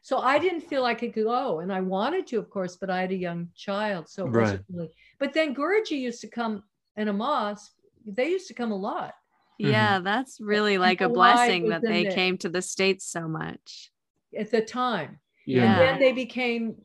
So 0.04 0.20
I 0.20 0.38
didn't 0.38 0.62
feel 0.62 0.86
I 0.86 0.94
could 0.94 1.14
go, 1.14 1.60
and 1.62 1.74
I 1.74 1.82
wanted 1.82 2.28
to, 2.28 2.38
of 2.38 2.50
course, 2.52 2.76
but 2.76 2.90
I 2.92 3.02
had 3.02 3.12
a 3.12 3.16
young 3.16 3.50
child, 3.56 4.08
so 4.10 4.28
it 4.28 4.32
wasn't 4.34 4.66
really. 4.72 4.92
But 5.18 5.34
then 5.34 5.56
Guruji 5.56 6.00
used 6.00 6.22
to 6.22 6.28
come 6.28 6.64
in 6.98 7.08
a 7.08 7.14
mosque. 7.14 7.72
They 8.06 8.30
used 8.30 8.48
to 8.50 8.54
come 8.54 8.72
a 8.72 8.76
lot. 8.78 9.14
Mm-hmm. 9.60 9.72
Yeah, 9.72 10.00
that's 10.00 10.40
really 10.40 10.78
like 10.78 11.02
a 11.02 11.10
blessing 11.10 11.70
that 11.70 11.82
they 11.82 12.04
the- 12.04 12.12
came 12.14 12.38
to 12.40 12.50
the 12.50 12.62
States 12.62 13.06
so 13.06 13.28
much. 13.28 13.92
at 14.38 14.52
the 14.52 14.62
time. 14.62 15.20
Yeah. 15.48 15.64
And 15.72 15.80
then 15.82 16.00
they 16.00 16.12
became. 16.12 16.76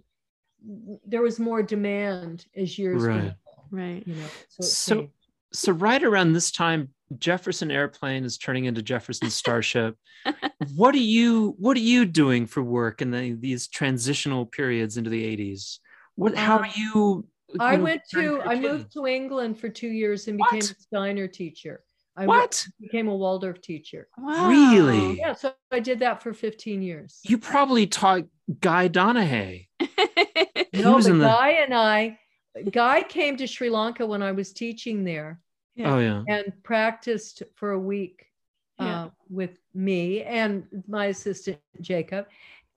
There 1.07 1.23
was 1.23 1.39
more 1.41 1.63
demand 1.63 2.47
as 2.55 2.79
years 2.79 3.03
Right. 3.03 3.15
went 3.17 3.27
on. 3.29 3.35
Right. 3.71 4.07
You 4.07 4.15
know, 4.15 4.27
so, 4.49 4.63
So, 4.63 4.95
changed. 4.97 5.13
So 5.53 5.73
right 5.73 6.03
around 6.03 6.33
this 6.33 6.51
time, 6.51 6.91
Jefferson 7.19 7.71
Airplane 7.71 8.25
is 8.25 8.39
turning 8.39 8.67
into 8.67 8.83
Jefferson 8.83 9.31
Starship. 9.41 9.97
what 10.77 10.95
are 10.95 10.99
you 10.99 11.55
What 11.59 11.77
are 11.77 11.81
you 11.81 12.05
doing 12.05 12.47
for 12.47 12.63
work 12.63 13.03
in 13.03 13.11
the, 13.11 13.33
these 13.33 13.69
transitional 13.69 14.47
periods 14.47 14.97
into 14.97 15.11
the 15.11 15.25
eighties? 15.25 15.81
What? 16.17 16.35
How 16.37 16.57
Um, 16.59 16.63
are 16.65 16.71
you? 16.77 17.27
I 17.59 17.77
went 17.79 18.03
to. 18.13 18.41
I 18.43 18.55
moved 18.61 18.93
to 18.93 19.07
England 19.07 19.59
for 19.59 19.69
two 19.69 19.89
years 19.89 20.29
and 20.29 20.39
became 20.39 20.59
What? 20.61 20.71
a 20.71 20.75
Steiner 20.81 21.27
teacher. 21.27 21.83
I 22.17 22.27
went- 22.27 22.29
What? 22.43 22.67
became 22.81 23.09
a 23.09 23.17
Waldorf 23.17 23.61
teacher. 23.61 24.07
Really? 24.19 25.19
Yeah, 25.19 25.33
so 25.33 25.53
I 25.73 25.81
did 25.81 26.01
that 26.01 26.23
for 26.23 26.33
15 26.33 26.83
years. 26.83 27.19
You 27.25 27.39
probably 27.39 27.87
taught 27.87 28.25
Guy 28.61 28.89
Donahaye. 28.89 29.67
No, 30.73 30.95
was 30.97 31.09
but 31.09 31.15
the- 31.19 31.25
Guy 31.25 31.49
and 31.65 31.75
I, 31.75 32.19
Guy 32.71 33.03
came 33.03 33.37
to 33.37 33.47
Sri 33.47 33.71
Lanka 33.71 34.07
when 34.07 34.23
I 34.23 34.33
was 34.33 34.53
teaching 34.53 35.05
there 35.05 35.41
Yeah. 35.75 35.95
Oh 35.95 35.99
yeah. 35.99 36.25
and 36.29 36.53
practiced 36.63 37.43
for 37.55 37.73
a 37.73 37.79
week 37.79 38.27
uh, 38.79 38.85
Yeah. 38.85 39.09
with 39.29 39.59
me 39.75 40.23
and 40.23 40.67
my 40.89 41.07
assistant 41.07 41.59
Jacob, 41.81 42.27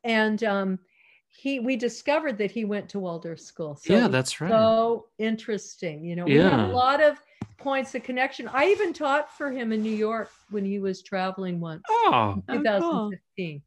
and 0.03 0.43
um, 0.43 0.79
he 1.27 1.59
we 1.59 1.75
discovered 1.75 2.37
that 2.37 2.51
he 2.51 2.65
went 2.65 2.89
to 2.89 2.99
Waldorf 2.99 3.39
school. 3.39 3.75
So 3.75 3.93
yeah, 3.93 4.07
that's 4.07 4.39
right. 4.41 4.49
so 4.51 5.07
interesting. 5.17 6.05
You 6.05 6.15
know, 6.15 6.25
we 6.25 6.33
had 6.37 6.59
a 6.59 6.67
lot 6.67 7.01
of 7.01 7.17
points 7.57 7.95
of 7.95 8.03
connection. 8.03 8.47
I 8.49 8.67
even 8.67 8.93
taught 8.93 9.35
for 9.35 9.51
him 9.51 9.71
in 9.71 9.81
New 9.81 9.95
York 9.95 10.29
when 10.51 10.65
he 10.65 10.79
was 10.79 11.01
traveling 11.01 11.59
once, 11.59 11.83
oh, 11.89 12.11
Oh, 12.13 12.41
cool. 12.45 12.55
2015, 12.57 13.61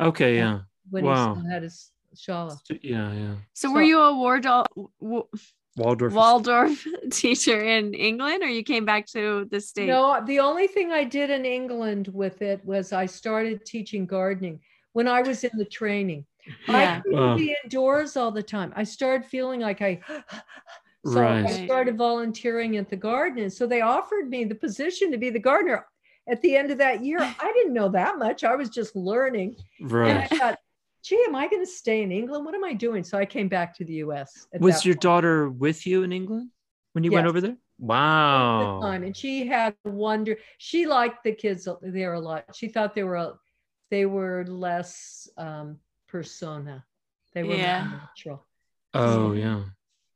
okay, 0.00 0.36
yeah. 0.36 0.60
when 0.90 1.04
Wow. 1.04 1.34
he 1.34 1.40
still 1.40 1.50
had 1.50 1.62
his 1.62 1.92
shala. 2.16 2.58
Yeah, 2.82 3.12
yeah. 3.12 3.34
So 3.54 3.68
So- 3.68 3.74
were 3.74 3.82
you 3.82 4.00
a 4.00 4.16
Waldorf, 4.16 4.66
w- 5.00 5.28
Waldorf. 5.76 6.12
Waldorf 6.14 6.86
teacher 7.10 7.60
in 7.62 7.92
England 7.94 8.42
or 8.42 8.48
you 8.48 8.62
came 8.62 8.84
back 8.84 9.06
to 9.08 9.46
the 9.50 9.60
States? 9.60 9.88
No, 9.88 10.22
the 10.26 10.40
only 10.40 10.66
thing 10.66 10.90
I 10.92 11.04
did 11.04 11.30
in 11.30 11.44
England 11.44 12.08
with 12.08 12.40
it 12.42 12.64
was 12.64 12.92
I 12.92 13.06
started 13.06 13.64
teaching 13.66 14.06
gardening 14.06 14.60
when 14.94 15.06
I 15.06 15.20
was 15.22 15.44
in 15.44 15.50
the 15.54 15.66
training. 15.66 16.24
Yeah. 16.68 16.98
I 16.98 17.00
couldn't 17.00 17.18
Wow. 17.20 17.36
be 17.36 17.56
indoors 17.64 18.16
all 18.16 18.30
the 18.30 18.42
time. 18.42 18.72
I 18.76 18.84
started 18.84 19.26
feeling 19.26 19.60
like 19.60 19.82
I 19.82 20.00
so 21.04 21.20
Right. 21.20 21.44
I 21.44 21.64
started 21.66 21.96
volunteering 21.96 22.76
at 22.78 22.88
the 22.88 22.96
garden. 22.96 23.42
And 23.44 23.52
so 23.52 23.66
they 23.66 23.80
offered 23.82 24.28
me 24.30 24.44
the 24.44 24.54
position 24.54 25.10
to 25.12 25.18
be 25.18 25.28
the 25.30 25.38
gardener 25.38 25.86
at 26.28 26.40
the 26.42 26.56
end 26.56 26.70
of 26.70 26.78
that 26.78 27.04
year. 27.04 27.18
I 27.20 27.52
didn't 27.52 27.74
know 27.74 27.88
that 27.90 28.18
much. 28.18 28.44
I 28.44 28.56
was 28.56 28.70
just 28.70 28.96
learning. 28.96 29.56
And 29.80 29.92
I 29.92 29.94
Right. 29.94 30.30
thought, 30.30 30.58
gee, 31.06 31.22
am 31.28 31.36
I 31.36 31.46
going 31.48 31.62
to 31.64 31.70
stay 31.70 32.02
in 32.02 32.10
England? 32.10 32.44
What 32.44 32.54
am 32.54 32.64
I 32.64 32.72
doing? 32.72 33.04
So 33.04 33.16
I 33.16 33.24
came 33.26 33.48
back 33.48 33.76
to 33.78 33.84
the 33.84 33.94
US. 34.06 34.46
Was 34.58 34.84
your 34.84 34.96
point. 34.96 35.02
daughter 35.02 35.48
with 35.48 35.86
you 35.86 36.02
in 36.02 36.12
England 36.12 36.50
when 36.92 37.04
you 37.04 37.12
went 37.12 37.26
over 37.28 37.40
there? 37.40 37.52
at 37.52 37.56
the 37.78 37.84
Wow. 37.84 38.80
time, 38.80 39.02
and 39.04 39.14
she 39.16 39.46
had 39.46 39.74
wonder. 39.84 40.36
She 40.58 40.86
liked 40.86 41.22
the 41.24 41.32
kids 41.32 41.68
there 41.82 42.14
a 42.14 42.20
lot. 42.20 42.56
She 42.56 42.68
thought 42.68 42.94
they 42.94 43.04
were 43.04 43.16
a- 43.16 43.38
they 43.90 44.06
were 44.06 44.44
less 44.48 45.28
um, 45.36 45.78
persona. 46.08 46.84
They 47.34 47.44
were 47.44 47.54
Yeah. 47.54 47.84
natural. 48.00 48.46
Oh 48.94 49.32
yeah. 49.32 49.58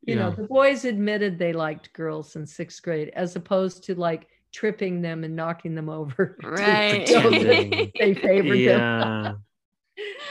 You 0.02 0.14
yeah. 0.14 0.20
know, 0.20 0.30
the 0.30 0.44
boys 0.44 0.86
admitted 0.86 1.38
they 1.38 1.52
liked 1.52 1.92
girls 1.92 2.34
in 2.34 2.46
sixth 2.46 2.82
grade, 2.82 3.10
as 3.14 3.36
opposed 3.36 3.84
to 3.84 3.94
like 3.94 4.26
tripping 4.52 5.02
them 5.02 5.22
and 5.22 5.36
knocking 5.36 5.74
them 5.74 5.88
over. 5.90 6.36
Right. 6.42 7.06
show 7.06 7.30
that 7.30 7.90
they 8.00 8.14
favored 8.14 8.58
them. 8.66 9.44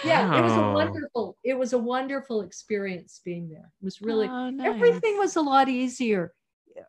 Yeah. 0.03 0.34
Yeah, 0.34 0.38
it 0.39 0.43
was 0.43 0.57
a 0.57 0.74
wonderful. 0.74 1.38
It 1.43 1.57
was 1.57 1.74
a 1.74 1.78
wonderful 1.78 2.41
experience 2.41 3.22
being 3.24 3.49
there. 3.49 3.72
It 3.82 3.84
was 3.84 4.01
really 4.01 4.28
Oh, 4.28 4.49
nice. 4.49 4.67
everything 4.67 5.17
was 5.17 5.36
a 5.36 5.41
lot 5.41 5.70
easier 5.70 6.34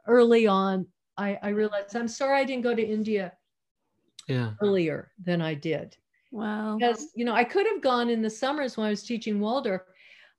early 0.06 0.46
on. 0.46 0.86
I, 1.16 1.38
I 1.42 1.48
realized 1.48 1.96
I'm 1.96 2.08
sorry 2.08 2.38
I 2.40 2.44
didn't 2.44 2.62
go 2.62 2.74
to 2.74 2.82
India 2.82 3.32
Yeah. 4.28 4.52
earlier 4.62 5.10
than 5.22 5.42
I 5.42 5.54
did 5.54 5.96
Wow. 6.30 6.76
because 6.78 7.10
you 7.14 7.24
know 7.24 7.34
I 7.34 7.44
could 7.44 7.66
have 7.66 7.82
gone 7.82 8.08
in 8.10 8.22
the 8.22 8.30
summers 8.30 8.76
when 8.76 8.86
I 8.86 8.90
was 8.90 9.02
teaching 9.02 9.40
Waldorf, 9.40 9.82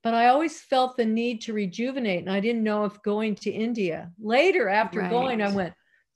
but 0.02 0.14
I 0.14 0.28
always 0.28 0.60
felt 0.62 0.96
the 0.96 1.04
need 1.04 1.42
to 1.42 1.52
rejuvenate, 1.52 2.20
and 2.20 2.30
I 2.32 2.40
didn't 2.40 2.64
know 2.64 2.84
if 2.84 3.02
going 3.02 3.34
to 3.36 3.50
India 3.50 4.10
later 4.20 4.68
after 4.68 5.02
going, 5.08 5.42
I 5.42 5.48
went, 5.54 5.74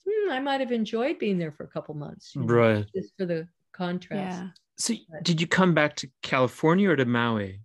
hmm, 0.09 0.31
I 0.33 0.41
might 0.41 0.61
have 0.61 0.73
enjoyed 0.73 1.19
being 1.19 1.39
there 1.39 1.53
for 1.53 1.65
a 1.65 1.69
couple 1.69 1.95
months, 1.95 2.35
you 2.35 2.43
know, 2.43 2.47
Right. 2.55 2.87
just 2.95 3.17
for 3.17 3.27
the 3.27 3.47
contrast. 3.73 4.43
So 4.77 4.95
Right. 5.09 5.23
did 5.23 5.41
you 5.41 5.47
come 5.47 5.75
back 5.75 5.97
to 5.97 6.11
California 6.23 6.91
or 6.91 6.97
to 6.97 7.05
Maui? 7.05 7.61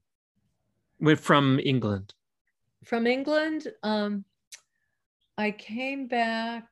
Went 1.00 1.20
from 1.20 1.60
England. 1.60 2.14
From 2.86 3.06
England, 3.06 3.68
um, 3.84 4.26
I 5.38 5.52
came 5.52 6.08
back. 6.08 6.66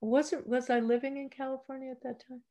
Wasn't 0.00 0.46
was 0.46 0.70
I 0.70 0.80
living 0.80 1.16
in 1.16 1.28
California 1.28 1.90
at 1.90 2.02
that 2.02 2.22
time? 2.26 2.42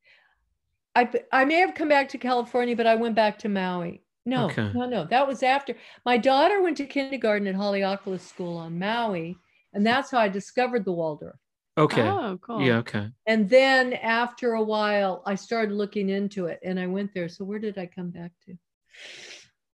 I 0.96 1.10
I 1.32 1.46
may 1.46 1.56
have 1.56 1.76
come 1.76 1.90
back 1.90 2.10
to 2.10 2.18
California, 2.18 2.76
but 2.76 2.88
I 2.88 2.96
went 2.96 3.16
back 3.16 3.40
to 3.40 3.50
Maui. 3.50 4.04
No, 4.26 4.46
Okay. 4.46 4.72
no, 4.74 4.86
no. 4.86 5.06
That 5.06 5.28
was 5.28 5.44
after 5.44 5.76
my 6.06 6.18
daughter 6.18 6.62
went 6.62 6.78
to 6.78 6.86
kindergarten 6.86 7.48
at 7.48 7.56
Haleakala 7.56 8.20
School 8.20 8.58
on 8.58 8.78
Maui, 8.78 9.38
and 9.74 9.86
that's 9.86 10.12
how 10.12 10.20
I 10.20 10.30
discovered 10.30 10.86
the 10.86 10.92
Waldorf. 10.92 11.40
Okay. 11.80 12.02
Oh, 12.08 12.38
cool. 12.42 12.62
Yeah. 12.62 12.78
Okay. 12.78 13.10
And 13.26 13.50
then 13.50 13.94
after 13.94 14.54
a 14.54 14.62
while, 14.64 15.24
I 15.26 15.36
started 15.36 15.74
looking 15.74 16.10
into 16.10 16.46
it, 16.48 16.60
and 16.64 16.80
I 16.80 16.88
went 16.88 17.14
there. 17.14 17.30
So 17.30 17.46
where 17.46 17.60
did 17.60 17.78
I 17.78 17.86
come 17.86 18.10
back 18.10 18.32
to? 18.46 18.58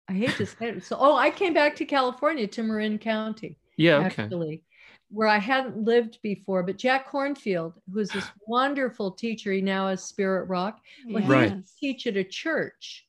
I 0.09 0.13
hate 0.15 0.31
to 0.37 0.47
say 0.47 0.71
it. 0.71 0.85
So 0.85 0.97
oh, 0.99 1.17
I 1.17 1.31
came 1.31 1.53
back 1.55 1.77
to 1.77 1.85
California 1.85 2.47
to 2.49 2.63
Marin 2.63 2.99
County 2.99 3.59
Yeah. 3.77 3.99
Okay. 4.07 4.23
actually, 4.25 4.63
where 5.11 5.29
I 5.29 5.39
hadn't 5.39 5.77
lived 5.85 6.19
before. 6.23 6.63
But 6.63 6.79
Jack 6.79 7.11
Kornfield, 7.11 7.75
who's 7.93 8.09
this 8.11 8.25
wonderful 8.49 9.13
teacher, 9.13 9.53
he 9.53 9.61
now 9.61 9.89
has 9.89 10.03
Spirit 10.03 10.47
Rock. 10.49 10.81
Well, 11.07 11.23
he 11.23 11.29
Right. 11.29 11.55
teach 11.79 12.07
at 12.09 12.17
a 12.17 12.25
church 12.25 13.07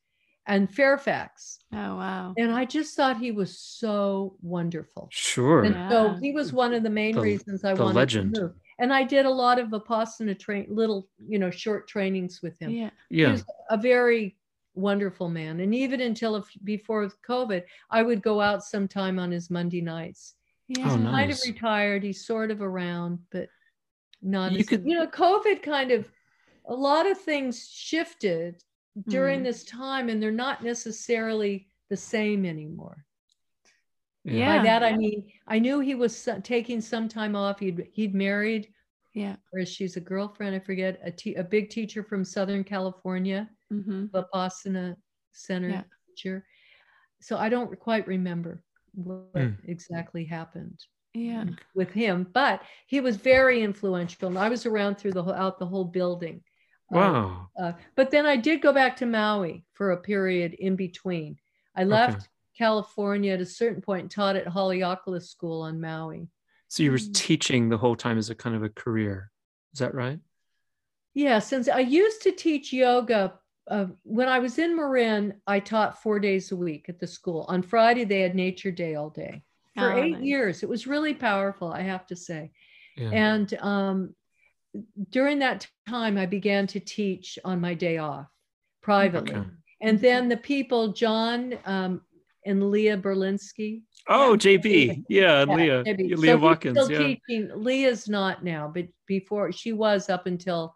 and 0.48 0.72
Fairfax. 0.72 1.60
Oh, 1.74 1.96
wow. 1.96 2.34
And 2.38 2.52
I 2.52 2.66
just 2.66 2.96
thought 2.96 3.18
he 3.18 3.32
was 3.32 3.58
so 3.58 4.36
wonderful. 4.42 5.08
Sure. 5.12 5.64
And 5.64 5.90
so 5.90 6.14
he 6.22 6.32
was 6.34 6.52
one 6.54 6.74
of 6.74 6.84
the 6.84 6.90
main 6.90 7.16
The- 7.16 7.22
reasons 7.22 7.64
I 7.64 7.74
the 7.74 7.84
wanted 7.84 7.96
legend. 7.96 8.36
to 8.36 8.42
move. 8.42 8.54
And 8.82 8.92
I 8.92 9.04
did 9.04 9.26
a 9.26 9.30
lot 9.30 9.60
of 9.60 9.70
Vipassana 9.70 10.38
train, 10.38 10.66
little, 10.70 11.08
you 11.26 11.38
know, 11.40 11.52
short 11.52 11.88
trainings 11.88 12.42
with 12.42 12.58
him. 12.60 12.72
Yeah. 12.72 12.90
He 13.10 13.22
Yeah. 13.22 13.32
was 13.34 13.46
a 13.70 13.78
very 13.78 14.36
wonderful 14.74 15.30
man. 15.30 15.60
And 15.60 15.74
even 15.76 16.02
until 16.02 16.36
a 16.36 16.40
f- 16.40 16.58
before 16.64 17.08
COVID, 17.28 17.64
I 17.92 18.02
would 18.02 18.22
go 18.24 18.42
out 18.42 18.64
sometime 18.64 19.20
on 19.20 19.30
his 19.32 19.50
Monday 19.52 19.82
nights 19.82 20.34
Yeah. 20.68 20.86
Oh, 20.92 20.98
kind 20.98 21.30
of 21.32 21.40
retired. 21.46 22.02
He's 22.04 22.26
sort 22.26 22.50
of 22.50 22.62
around, 22.62 23.20
but 23.30 23.50
not. 24.22 24.52
You 24.54 24.60
as, 24.60 24.68
could- 24.68 24.86
you 24.86 24.96
know, 24.96 25.06
COVID 25.08 25.62
kind 25.62 25.92
of 25.92 26.10
a 26.66 26.74
lot 26.74 27.06
of 27.10 27.20
things 27.20 27.70
shifted 27.70 28.64
during 29.08 29.42
Mm. 29.42 29.44
this 29.44 29.64
time, 29.64 30.10
and 30.10 30.22
they're 30.24 30.32
not 30.32 30.64
necessarily 30.64 31.68
the 31.90 31.98
same 31.98 32.46
anymore. 32.46 33.06
Yeah. 34.24 34.58
By 34.58 34.64
that 34.64 34.84
I 34.84 34.96
mean, 34.98 35.32
I 35.48 35.60
knew 35.60 35.80
he 35.80 35.96
was 35.96 36.28
taking 36.44 36.80
some 36.82 37.08
time 37.10 37.36
off. 37.36 37.60
He'd 37.60 37.88
he'd 37.92 38.14
married, 38.14 38.72
Yeah. 39.14 39.36
or 39.54 39.66
she's 39.66 39.98
a 39.98 40.02
girlfriend. 40.02 40.56
I 40.56 40.60
forget 40.60 41.00
a 41.04 41.12
te- 41.12 41.36
a 41.36 41.44
big 41.44 41.70
teacher 41.70 42.04
from 42.04 42.24
Southern 42.24 42.64
California, 42.64 43.50
Mm-hmm. 43.72 44.06
Vipassana 44.08 44.96
Center 45.32 45.70
Yeah. 45.70 45.84
teacher. 46.08 46.46
So 47.20 47.38
I 47.38 47.50
don't 47.50 47.80
quite 47.80 48.06
remember 48.08 48.64
what 48.94 49.30
Hmm. 49.34 49.50
exactly 49.66 50.26
happened 50.26 50.78
Yeah. 51.14 51.46
with 51.74 51.92
him, 51.92 52.28
but 52.34 52.62
he 52.88 53.00
was 53.00 53.16
very 53.16 53.62
influential. 53.64 54.28
And 54.28 54.38
I 54.38 54.50
was 54.50 54.66
around 54.66 54.96
through 54.98 55.14
the 55.14 55.24
whole 55.24 55.34
out 55.34 55.58
the 55.58 55.66
whole 55.68 55.86
building. 55.86 56.44
Uh, 56.92 56.98
Wow. 56.98 57.50
uh, 57.58 57.72
but 57.96 58.12
then 58.12 58.26
I 58.26 58.36
did 58.36 58.62
go 58.62 58.74
back 58.74 58.98
to 58.98 59.06
Maui 59.06 59.64
for 59.74 59.92
a 59.92 59.98
period 60.02 60.54
in 60.54 60.76
between. 60.76 61.38
I 61.76 61.86
left 61.86 62.28
California 62.62 63.34
at 63.34 63.42
a 63.42 63.46
certain 63.46 63.82
point 63.82 64.02
point, 64.02 64.12
taught 64.12 64.36
at 64.36 64.46
Haleakala 64.46 65.22
School 65.22 65.62
on 65.64 65.82
Maui. 65.82 66.28
So 66.68 66.84
you 66.84 66.92
were 66.92 66.98
Mm. 66.98 67.14
teaching 67.16 67.70
the 67.70 67.78
whole 67.78 67.96
time 67.96 68.18
as 68.20 68.30
a 68.30 68.36
kind 68.36 68.56
of 68.56 68.64
a 68.64 68.70
career. 68.70 69.32
Is 69.74 69.80
that 69.80 69.96
right? 69.96 70.20
Yeah, 71.16 71.40
since 71.40 71.68
I 71.68 71.80
used 71.80 72.22
to 72.22 72.32
teach 72.32 72.72
yoga 72.72 73.40
uh, 73.68 73.88
when 74.04 74.28
I 74.28 74.40
was 74.40 74.58
in 74.60 74.76
Marin, 74.76 75.42
I 75.48 75.60
taught 75.60 76.02
four 76.02 76.20
days 76.20 76.52
a 76.52 76.56
week 76.56 76.90
at 76.90 77.00
the 77.00 77.08
school. 77.08 77.46
On 77.48 77.62
Friday, 77.62 78.06
they 78.06 78.22
had 78.22 78.36
Nature 78.36 78.72
Day 78.72 78.96
all 78.96 79.10
day 79.10 79.44
for 79.78 79.92
Oh, 79.92 80.04
eight 80.04 80.18
nice. 80.20 80.24
years. 80.24 80.64
It 80.64 80.70
was 80.70 80.88
really 80.88 81.14
powerful, 81.14 81.72
I 81.72 81.82
have 81.82 82.06
to 82.08 82.16
say. 82.16 82.52
Yeah. 82.98 83.12
And 83.12 83.54
um, 83.56 84.16
during 85.10 85.40
that 85.40 85.68
time, 85.88 86.18
I 86.18 86.26
began 86.26 86.68
to 86.68 86.80
teach 86.80 87.40
on 87.46 87.62
my 87.62 87.74
day 87.76 87.98
off 87.98 88.28
privately. 88.82 89.36
Okay. 89.36 89.50
And 89.82 90.00
then 90.00 90.28
the 90.28 90.38
people, 90.38 90.94
John 90.94 91.58
um, 91.66 92.02
and 92.46 92.72
Leah 92.72 92.98
Berlinski. 92.98 93.82
Oh, 94.10 94.32
Yeah. 94.32 94.38
JB. 94.38 95.04
Yeah, 95.10 95.46
Yeah, 95.46 95.56
Leah. 95.56 95.84
maybe. 95.86 96.16
Leah 96.16 96.34
So 96.34 96.38
Watkins. 96.38 96.78
Still 96.86 96.92
Yeah. 96.92 97.16
teaching. 97.28 97.52
Leah's 97.56 98.10
not 98.10 98.44
now, 98.44 98.72
but 98.74 98.88
before 99.08 99.52
she 99.52 99.74
was 99.74 100.10
up 100.10 100.26
until 100.26 100.76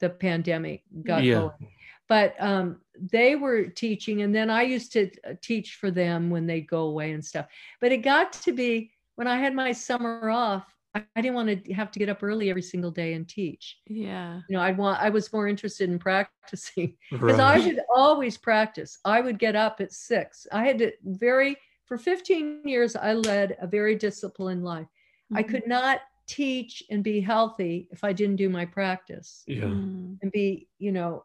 the 0.00 0.10
pandemic 0.10 0.82
got 1.04 1.22
Yeah. 1.24 1.34
going. 1.34 1.70
But 2.08 2.34
um, 2.40 2.80
they 2.94 3.34
were 3.34 3.64
teaching, 3.66 4.22
and 4.22 4.32
then 4.34 4.48
I 4.50 4.62
used 4.62 4.92
to 4.92 5.10
uh, 5.28 5.34
teach 5.42 5.74
for 5.74 5.90
them 5.90 6.30
when 6.30 6.46
they'd 6.46 6.68
go 6.68 6.82
away 6.82 7.12
and 7.12 7.24
stuff. 7.24 7.46
But 7.80 7.90
it 7.92 7.98
got 7.98 8.32
to 8.32 8.52
be 8.52 8.92
when 9.16 9.26
I 9.26 9.36
had 9.38 9.54
my 9.54 9.72
summer 9.72 10.30
off, 10.30 10.64
I, 10.96 11.02
I 11.16 11.20
didn't 11.20 11.34
want 11.34 11.64
to 11.66 11.72
have 11.74 11.90
to 11.92 11.98
get 11.98 12.08
up 12.08 12.22
early 12.22 12.50
every 12.50 12.62
single 12.62 12.90
day 12.90 13.12
and 13.14 13.28
teach. 13.28 13.78
Yeah. 13.86 14.40
You 14.48 14.56
know, 14.56 14.62
I'd 14.62 14.78
want 14.78 15.00
I 15.00 15.10
was 15.10 15.32
more 15.32 15.46
interested 15.48 15.90
in 15.90 15.98
practicing 15.98 16.96
because 17.10 17.38
I 17.38 17.56
Right. 17.56 17.64
would 17.66 17.80
always 17.94 18.36
practice. 18.36 18.98
I 19.04 19.20
would 19.20 19.38
get 19.38 19.56
up 19.56 19.80
at 19.80 19.92
six. 19.92 20.46
I 20.52 20.64
had 20.66 20.78
to 20.78 20.92
very 21.04 21.56
for 21.84 21.98
15 21.98 22.62
years. 22.64 22.96
I 22.96 23.12
led 23.14 23.56
a 23.60 23.66
very 23.66 23.94
disciplined 23.94 24.64
life. 24.64 24.86
I 25.34 25.42
Mhm. 25.42 25.48
could 25.48 25.66
not 25.66 26.00
teach 26.26 26.82
and 26.90 27.04
be 27.04 27.20
healthy 27.20 27.88
if 27.92 28.02
I 28.02 28.12
didn't 28.12 28.36
do 28.36 28.48
my 28.48 28.64
practice 28.64 29.44
Yeah. 29.46 29.64
Mm. 29.66 30.18
and 30.22 30.32
be, 30.32 30.68
you 30.78 30.90
know, 30.92 31.24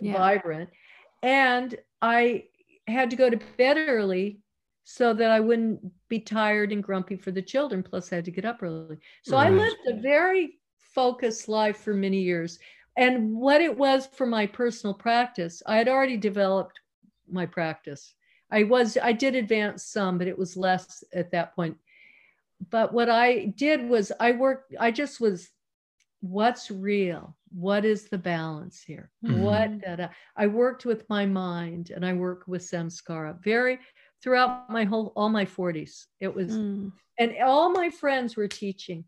Yeah. 0.00 0.12
vibrant. 0.14 0.70
And 1.22 1.76
I 2.02 2.44
had 2.88 3.10
to 3.10 3.16
go 3.16 3.30
to 3.30 3.36
bed 3.58 3.76
early 3.78 4.40
so 4.92 5.14
that 5.14 5.30
I 5.30 5.38
wouldn't 5.38 5.80
be 6.08 6.18
tired 6.18 6.72
and 6.72 6.82
grumpy 6.82 7.16
for 7.16 7.30
the 7.30 7.40
children. 7.40 7.80
Plus, 7.80 8.12
I 8.12 8.16
had 8.16 8.24
to 8.24 8.32
get 8.32 8.44
up 8.44 8.60
early. 8.60 8.98
So 9.22 9.36
I 9.36 9.48
lived 9.48 9.76
a 9.86 10.00
very 10.00 10.58
focused 10.78 11.48
life 11.48 11.76
for 11.76 11.94
many 11.94 12.20
years. 12.20 12.58
And 12.96 13.36
what 13.36 13.60
it 13.60 13.76
was 13.76 14.08
for 14.08 14.26
my 14.26 14.46
personal 14.46 14.92
practice, 14.92 15.62
I 15.64 15.76
had 15.76 15.86
already 15.86 16.16
developed 16.16 16.80
my 17.30 17.46
practice. 17.46 18.14
I 18.50 18.64
was, 18.64 18.98
I 19.00 19.12
did 19.12 19.36
advance 19.36 19.84
some, 19.84 20.18
but 20.18 20.26
it 20.26 20.36
was 20.36 20.56
less 20.56 21.04
at 21.14 21.30
that 21.30 21.54
point. 21.54 21.76
But 22.68 22.92
what 22.92 23.08
I 23.08 23.54
did 23.56 23.88
was 23.88 24.10
I 24.18 24.32
worked, 24.32 24.74
I 24.78 24.90
just 24.90 25.20
was, 25.20 25.50
what's 26.20 26.68
real? 26.68 27.36
What 27.52 27.84
is 27.84 28.08
the 28.08 28.18
balance 28.18 28.82
here? 28.82 29.10
Mm-hmm. 29.24 29.40
What 29.40 29.80
da, 29.82 29.96
da. 29.96 30.08
I 30.36 30.48
worked 30.48 30.84
with 30.84 31.08
my 31.08 31.26
mind 31.26 31.90
and 31.94 32.04
I 32.04 32.12
worked 32.12 32.48
with 32.48 32.62
samskara 32.62 33.40
very 33.42 33.78
throughout 34.22 34.68
my 34.70 34.84
whole 34.84 35.12
all 35.16 35.28
my 35.28 35.44
40s. 35.44 36.06
It 36.20 36.34
was 36.34 36.56
Mm. 36.56 36.92
and 37.18 37.36
all 37.42 37.70
my 37.70 37.90
friends 37.90 38.36
were 38.36 38.48
teaching. 38.48 39.04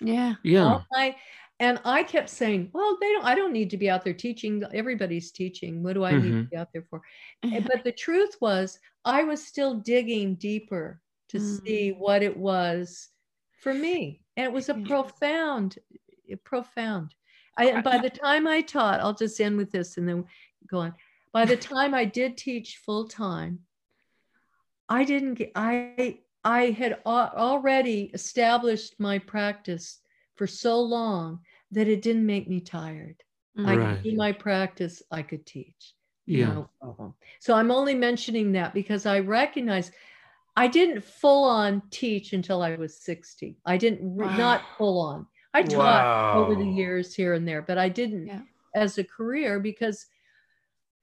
Yeah. 0.00 0.34
Yeah. 0.42 0.64
All 0.64 0.86
my, 0.92 1.16
and 1.58 1.80
I 1.86 2.02
kept 2.02 2.28
saying, 2.28 2.70
well, 2.74 2.98
they 3.00 3.12
don't, 3.12 3.24
I 3.24 3.34
don't 3.34 3.52
need 3.52 3.70
to 3.70 3.78
be 3.78 3.88
out 3.88 4.04
there 4.04 4.12
teaching. 4.12 4.62
Everybody's 4.74 5.32
teaching. 5.32 5.82
What 5.82 5.94
do 5.94 6.04
I 6.04 6.12
need 6.14 6.32
to 6.32 6.42
Mhm. 6.44 6.50
be 6.50 6.56
out 6.56 6.68
there 6.72 6.82
for? 6.90 7.00
But 7.80 7.84
the 7.84 7.92
truth 7.92 8.36
was, 8.40 8.78
I 9.06 9.24
was 9.24 9.42
still 9.46 9.74
digging 9.74 10.34
deeper 10.34 11.00
to 11.28 11.38
Mm. 11.38 11.62
see 11.64 11.92
what 11.92 12.22
it 12.22 12.36
was 12.36 13.08
for 13.62 13.72
me. 13.72 14.22
And 14.36 14.44
it 14.46 14.52
was 14.52 14.68
a 14.68 14.74
Yeah. 14.76 14.86
profound, 14.86 15.78
eh, 16.30 16.36
profound. 16.44 17.14
I, 17.56 17.70
and 17.70 17.82
by 17.82 17.96
the 17.98 18.10
time 18.10 18.46
I 18.46 18.60
taught, 18.60 19.00
I'll 19.00 19.14
just 19.14 19.40
end 19.40 19.56
with 19.56 19.70
this 19.72 19.96
and 19.96 20.06
then 20.06 20.26
go 20.66 20.78
on. 20.80 20.94
By 21.32 21.46
the 21.46 21.56
time 21.56 21.94
I 21.94 22.04
did 22.04 22.36
teach 22.36 22.76
full 22.76 23.08
time, 23.08 23.65
I 24.88 25.04
didn't 25.04 25.34
get, 25.34 25.52
I, 25.54 26.18
I 26.44 26.70
had 26.70 26.98
al- 27.06 27.32
already 27.36 28.10
established 28.14 28.94
my 28.98 29.18
practice 29.18 30.00
for 30.36 30.46
so 30.46 30.80
long 30.80 31.40
that 31.72 31.88
it 31.88 32.02
didn't 32.02 32.26
make 32.26 32.48
me 32.48 32.60
tired. 32.60 33.22
I. 33.58 33.76
Right. 33.76 33.94
could 33.96 34.02
do 34.10 34.16
my 34.16 34.32
practice, 34.32 35.02
I 35.10 35.22
could 35.22 35.46
teach. 35.46 35.94
Yeah. 36.26 36.46
No 36.48 36.70
problem. 36.80 37.08
Um, 37.08 37.14
so 37.40 37.54
I'm 37.54 37.70
only 37.70 37.94
mentioning 37.94 38.52
that 38.52 38.74
because 38.74 39.06
I 39.06 39.20
recognize 39.20 39.90
I 40.56 40.66
didn't 40.68 41.02
full 41.04 41.44
on 41.44 41.82
teach 41.90 42.32
until 42.32 42.62
I 42.62 42.76
was 42.76 42.98
60. 42.98 43.56
I 43.64 43.76
didn't 43.76 44.02
Wow. 44.02 44.36
not 44.36 44.62
full 44.76 45.00
on. 45.00 45.26
I 45.54 45.62
taught 45.62 46.36
over 46.36 46.54
the 46.54 46.68
years 46.68 47.14
here 47.14 47.32
and 47.34 47.46
there, 47.48 47.62
but 47.62 47.78
I 47.78 47.88
didn't 47.88 48.26
Yeah. 48.26 48.40
as 48.74 48.98
a 48.98 49.04
career 49.04 49.58
because 49.58 50.06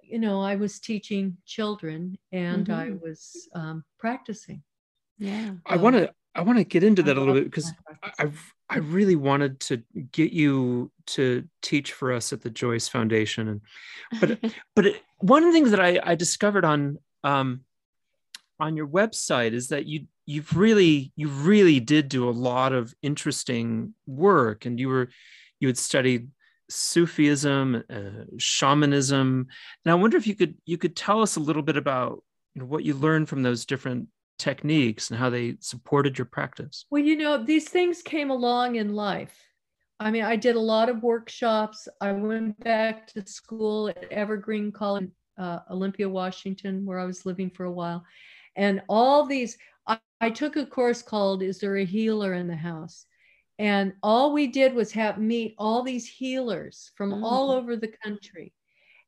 you 0.05 0.19
know 0.19 0.41
I 0.41 0.55
was 0.55 0.79
teaching 0.79 1.37
children 1.45 2.17
and 2.31 2.69
I 2.69 2.89
Mhm. 2.89 3.01
was 3.01 3.47
um, 3.55 3.83
practicing. 3.99 4.63
Yeah. 5.17 5.55
I 5.65 5.75
Um, 5.75 5.81
want 5.81 5.95
to 5.97 6.13
I 6.35 6.41
want 6.41 6.57
to 6.57 6.63
get 6.63 6.83
into 6.83 7.03
that 7.03 7.15
a 7.15 7.19
little 7.19 7.35
bit 7.35 7.43
because 7.45 7.67
I- 7.67 7.93
practice. 7.93 8.15
I've 8.19 8.53
I 8.69 8.77
really 8.77 9.15
wanted 9.15 9.59
to 9.61 9.83
get 10.11 10.31
you 10.31 10.91
to 11.07 11.47
teach 11.61 11.93
for 11.93 12.11
us 12.11 12.33
at 12.33 12.41
the 12.41 12.49
Jois 12.49 12.87
Foundation, 12.87 13.47
and 13.47 13.61
but 14.19 14.39
but 14.75 14.85
it, 14.87 15.03
one 15.19 15.43
of 15.43 15.49
the 15.49 15.53
things 15.53 15.69
that 15.71 15.79
I, 15.79 15.99
I 16.03 16.15
discovered 16.15 16.65
on 16.65 16.97
um, 17.23 17.65
on 18.59 18.75
your 18.75 18.87
website 18.87 19.51
is 19.53 19.67
that 19.67 19.85
you 19.85 20.07
you've 20.25 20.55
really 20.57 21.11
you 21.15 21.27
really 21.27 21.79
did 21.79 22.09
do 22.09 22.27
a 22.27 22.31
lot 22.31 22.73
of 22.73 22.95
interesting 23.03 23.93
work, 24.07 24.65
and 24.65 24.79
you 24.79 24.87
were 24.87 25.09
you 25.59 25.67
had 25.67 25.77
studied 25.77 26.29
Sufism, 26.69 27.83
uh, 27.89 28.25
shamanism, 28.37 29.47
and 29.85 29.91
I 29.91 29.95
wonder 29.95 30.17
if 30.17 30.27
you 30.27 30.35
could 30.35 30.55
you 30.65 30.77
could 30.77 30.95
tell 30.95 31.21
us 31.21 31.35
a 31.35 31.41
little 31.41 31.61
bit 31.61 31.77
about 31.77 32.23
you 32.55 32.61
know, 32.61 32.67
what 32.67 32.83
you 32.83 32.93
learned 32.93 33.29
from 33.29 33.43
those 33.43 33.65
different 33.65 34.07
techniques 34.39 35.09
and 35.09 35.19
how 35.19 35.29
they 35.29 35.55
supported 35.59 36.17
your 36.17 36.25
practice? 36.25 36.85
Well, 36.89 37.01
you 37.01 37.15
know, 37.15 37.43
these 37.43 37.69
things 37.69 38.01
came 38.01 38.29
along 38.29 38.75
in 38.75 38.93
life. 38.93 39.35
I 39.99 40.11
mean, 40.11 40.23
I 40.23 40.35
did 40.35 40.55
a 40.55 40.59
lot 40.59 40.89
of 40.89 41.03
workshops. 41.03 41.87
I 42.01 42.11
went 42.11 42.59
back 42.59 43.07
to 43.13 43.25
school 43.25 43.89
at 43.89 44.11
Evergreen 44.11 44.71
College, 44.71 45.09
uh, 45.37 45.59
Olympia, 45.71 46.09
Washington, 46.09 46.85
where 46.85 46.99
I 46.99 47.05
was 47.05 47.25
living 47.25 47.49
for 47.49 47.65
a 47.65 47.71
while. 47.71 48.03
And 48.55 48.81
all 48.89 49.25
these, 49.25 49.57
I, 49.87 49.99
I 50.19 50.29
took 50.29 50.57
a 50.57 50.65
course 50.65 51.01
called 51.01 51.41
Is 51.41 51.59
There 51.59 51.77
a 51.77 51.85
Healer 51.85 52.33
in 52.33 52.47
the 52.47 52.55
House? 52.55 53.05
And 53.59 53.93
all 54.01 54.33
we 54.33 54.47
did 54.47 54.73
was 54.73 54.91
have 54.93 55.19
meet 55.19 55.55
all 55.57 55.83
these 55.83 56.07
healers 56.07 56.91
from 56.95 57.11
mm. 57.11 57.23
all 57.23 57.51
over 57.51 57.75
the 57.75 57.93
country. 58.03 58.53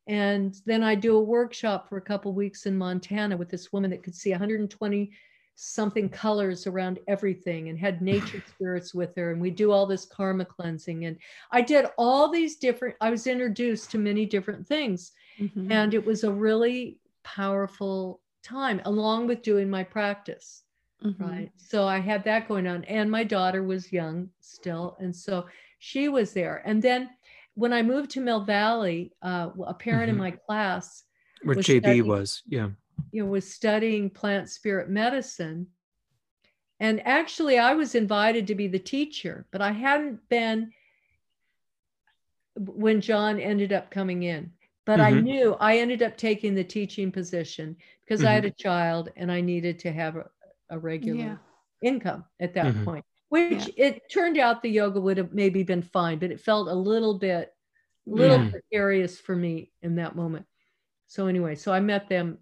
And 0.07 0.55
then 0.65 0.83
I 0.83 0.93
do 0.95 1.17
a 1.17 1.21
workshop 1.21 1.89
for 1.89 1.97
a 1.97 2.01
couple 2.01 2.31
weeks 2.33 2.67
in 2.67 2.77
Montana 2.77 3.35
with 3.35 3.49
this 3.49 3.73
woman 3.73 3.89
that 3.91 4.03
could 4.03 4.15
see 4.15 4.31
120 4.31 5.11
something 5.55 6.09
colors 6.09 6.67
around 6.67 6.99
everything 7.07 7.69
and 7.69 7.79
had 7.79 8.01
nature 8.01 8.43
spirits 8.55 8.93
with 8.93 9.15
her. 9.15 9.31
And 9.31 9.41
we 9.41 9.49
do 9.49 9.71
all 9.71 9.85
this 9.85 10.05
karma 10.05 10.45
cleansing. 10.45 11.05
And 11.05 11.17
I 11.51 11.61
did 11.61 11.87
all 11.97 12.29
these 12.29 12.57
different, 12.57 12.95
I 13.01 13.09
was 13.09 13.25
introduced 13.25 13.89
to 13.91 13.97
many 13.97 14.25
different 14.25 14.67
things. 14.67 15.13
Mm-hmm. 15.39 15.71
And 15.71 15.93
it 15.93 16.05
was 16.05 16.23
a 16.23 16.31
really 16.31 16.99
powerful 17.23 18.21
time 18.43 18.81
along 18.85 19.27
with 19.27 19.41
doing 19.41 19.69
my 19.69 19.83
practice. 19.83 20.64
Mm-hmm. 21.03 21.23
Right. 21.23 21.51
So 21.57 21.87
I 21.87 21.99
had 21.99 22.23
that 22.23 22.47
going 22.47 22.67
on. 22.67 22.83
And 22.85 23.09
my 23.09 23.23
daughter 23.23 23.63
was 23.63 23.91
young 23.91 24.29
still. 24.39 24.97
And 24.99 25.15
so 25.15 25.45
she 25.79 26.09
was 26.09 26.33
there. 26.33 26.61
And 26.65 26.81
then 26.81 27.09
when 27.53 27.73
I 27.73 27.81
moved 27.81 28.11
to 28.11 28.21
Mill 28.21 28.41
Valley, 28.41 29.13
uh, 29.21 29.49
a 29.65 29.73
parent 29.73 30.09
mm-hmm. 30.09 30.11
in 30.11 30.17
my 30.17 30.31
class, 30.31 31.03
where 31.43 31.55
was 31.55 31.65
JB 31.65 31.79
studying, 31.79 32.07
was, 32.07 32.43
yeah, 32.47 32.69
you 33.11 33.23
know, 33.23 33.29
was 33.29 33.51
studying 33.51 34.09
plant 34.09 34.49
spirit 34.49 34.89
medicine, 34.89 35.67
and 36.79 37.05
actually, 37.07 37.57
I 37.57 37.73
was 37.73 37.95
invited 37.95 38.47
to 38.47 38.55
be 38.55 38.67
the 38.67 38.79
teacher, 38.79 39.45
but 39.51 39.61
I 39.61 39.71
hadn't 39.71 40.27
been 40.29 40.71
when 42.55 43.01
John 43.01 43.39
ended 43.39 43.71
up 43.71 43.91
coming 43.91 44.23
in. 44.23 44.51
But 44.85 44.99
mm-hmm. 44.99 45.17
I 45.17 45.21
knew 45.21 45.53
I 45.59 45.77
ended 45.79 46.03
up 46.03 46.17
taking 46.17 46.53
the 46.53 46.63
teaching 46.63 47.11
position 47.11 47.77
because. 48.03 48.23
I 48.23 48.33
had 48.33 48.43
mm-hmm. 48.43 48.49
a 48.49 48.63
child 48.63 49.09
and 49.15 49.31
I 49.31 49.41
needed 49.41 49.79
to 49.79 49.91
have 49.91 50.17
a, 50.17 50.25
a 50.69 50.79
regular 50.79 51.19
yeah. 51.19 51.37
income 51.81 52.25
at 52.39 52.53
that 52.53 52.67
mm-hmm. 52.67 52.85
point 52.85 53.05
which 53.29 53.67
yeah. 53.75 53.87
it 53.87 54.01
turned 54.11 54.37
out 54.37 54.61
the 54.61 54.69
yoga 54.69 54.99
would 54.99 55.17
have 55.17 55.33
maybe 55.33 55.63
been 55.63 55.81
fine, 55.81 56.19
but 56.19 56.31
it 56.31 56.39
felt 56.39 56.67
a 56.67 56.73
little 56.73 57.17
bit, 57.17 57.51
little 58.05 58.43
yeah. 58.43 58.49
precarious 58.49 59.19
for 59.19 59.35
me 59.35 59.71
in 59.81 59.95
that 59.95 60.15
moment. 60.15 60.45
So 61.07 61.27
anyway, 61.27 61.55
so 61.55 61.73
I 61.73 61.79
met 61.79 62.07
them 62.07 62.37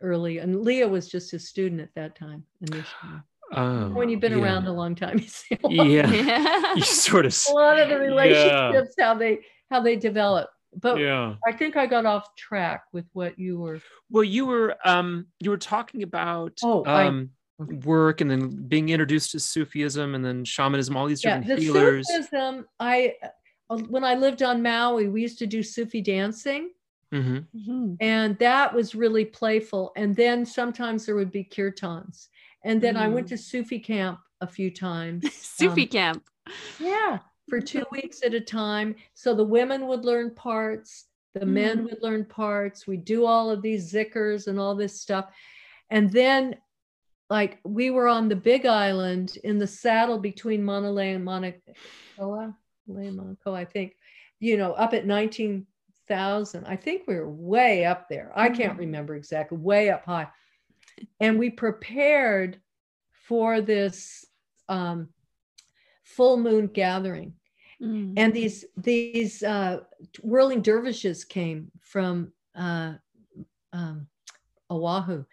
early, 0.00 0.38
and 0.38 0.62
Leah 0.62 0.88
was 0.88 1.08
just 1.08 1.32
a 1.32 1.38
student 1.38 1.80
at 1.80 1.94
that 1.94 2.16
time 2.16 2.44
initially. 2.60 3.22
Oh, 3.52 3.88
when 3.90 4.08
you've 4.08 4.20
been 4.20 4.36
yeah. 4.36 4.44
around 4.44 4.66
a 4.66 4.72
long 4.72 4.94
time, 4.94 5.18
you 5.22 5.28
see 5.28 5.58
a 5.62 5.68
lot, 5.68 5.86
yeah, 5.86 6.74
you 6.74 6.82
sort 6.82 7.26
of 7.26 7.36
a 7.48 7.52
lot 7.52 7.78
of 7.78 7.88
the 7.88 7.98
relationships 7.98 8.94
how 8.98 9.14
they 9.14 9.38
how 9.70 9.80
they 9.80 9.96
develop. 9.96 10.50
But 10.80 10.98
yeah. 10.98 11.34
I 11.46 11.52
think 11.52 11.76
I 11.76 11.86
got 11.86 12.06
off 12.06 12.34
track 12.36 12.84
with 12.92 13.06
what 13.12 13.38
you 13.38 13.58
were. 13.58 13.80
Well, 14.10 14.24
you 14.24 14.46
were 14.46 14.76
um 14.84 15.26
you 15.40 15.50
were 15.50 15.58
talking 15.58 16.02
about 16.02 16.58
oh 16.62 16.84
um 16.84 17.30
work 17.58 18.20
and 18.20 18.30
then 18.30 18.68
being 18.68 18.90
introduced 18.90 19.32
to 19.32 19.40
Sufism 19.40 20.14
and 20.14 20.24
then 20.24 20.44
shamanism, 20.44 20.96
all 20.96 21.06
these 21.06 21.22
different 21.22 21.46
yeah, 21.46 21.56
the 21.56 21.62
healers. 21.62 22.06
Sufism, 22.08 22.66
I 22.78 23.14
uh, 23.70 23.78
when 23.78 24.04
I 24.04 24.14
lived 24.14 24.42
on 24.42 24.62
Maui, 24.62 25.08
we 25.08 25.22
used 25.22 25.38
to 25.38 25.46
do 25.46 25.62
Sufi 25.62 26.00
dancing. 26.00 26.70
Mm-hmm. 27.14 27.36
mm-hmm. 27.36 27.94
And 28.00 28.38
that 28.38 28.74
was 28.74 28.94
really 28.94 29.24
playful. 29.24 29.92
And 29.96 30.14
then 30.14 30.44
sometimes 30.44 31.06
there 31.06 31.14
would 31.14 31.30
be 31.30 31.44
kirtans. 31.44 32.28
And 32.64 32.80
then 32.80 32.96
mm. 32.96 33.00
I 33.00 33.08
went 33.08 33.26
mm. 33.26 33.30
to 33.30 33.38
Sufi 33.38 33.78
camp 33.78 34.18
a 34.40 34.46
few 34.46 34.70
times. 34.70 35.32
Sufi 35.34 35.82
um, 35.82 35.88
camp. 35.88 36.24
Yeah, 36.80 37.20
for 37.48 37.60
two 37.60 37.84
weeks 37.92 38.22
at 38.22 38.34
a 38.34 38.40
time. 38.40 38.94
So 39.14 39.34
the 39.34 39.44
women 39.44 39.86
would 39.86 40.04
learn 40.04 40.34
parts, 40.34 41.06
the 41.34 41.40
mm. 41.40 41.48
men 41.48 41.84
would 41.84 42.02
learn 42.02 42.24
parts. 42.24 42.86
We 42.86 42.96
do 42.96 43.26
all 43.26 43.50
of 43.50 43.62
these 43.62 43.92
zikrs 43.92 44.46
and 44.46 44.58
all 44.58 44.74
this 44.74 45.00
stuff. 45.00 45.26
And 45.90 46.10
then 46.10 46.56
like 47.28 47.58
we 47.64 47.90
were 47.90 48.08
on 48.08 48.28
the 48.28 48.36
big 48.36 48.66
island 48.66 49.38
in 49.44 49.58
the 49.58 49.66
saddle 49.66 50.18
between 50.18 50.64
Mauna 50.64 50.90
Loa 50.90 51.04
and 51.06 51.24
Mauna 51.24 51.52
Kea, 51.52 51.72
Monaco, 52.86 53.54
I 53.54 53.64
think, 53.64 53.96
you 54.38 54.56
know, 54.56 54.72
up 54.72 54.94
at 54.94 55.06
19,000. 55.06 56.64
I 56.66 56.76
think 56.76 57.02
we 57.06 57.16
were 57.16 57.30
way 57.30 57.84
up 57.84 58.08
there. 58.08 58.32
I 58.34 58.48
can't 58.48 58.72
mm-hmm. 58.72 58.80
remember 58.80 59.16
exactly, 59.16 59.58
way 59.58 59.90
up 59.90 60.04
high. 60.04 60.28
And 61.20 61.38
we 61.38 61.50
prepared 61.50 62.60
for 63.26 63.60
this 63.60 64.24
um, 64.68 65.08
full 66.16 66.36
moon 66.36 66.66
gathering. 66.66 67.34
Mm. 67.82 68.14
And 68.16 68.32
these 68.32 68.64
these 68.76 69.42
uh, 69.42 69.80
whirling 70.22 70.62
dervishes 70.62 71.24
came 71.24 71.70
from 71.80 72.32
uh, 72.54 72.94
um, 73.72 74.06
Oahu, 74.70 75.24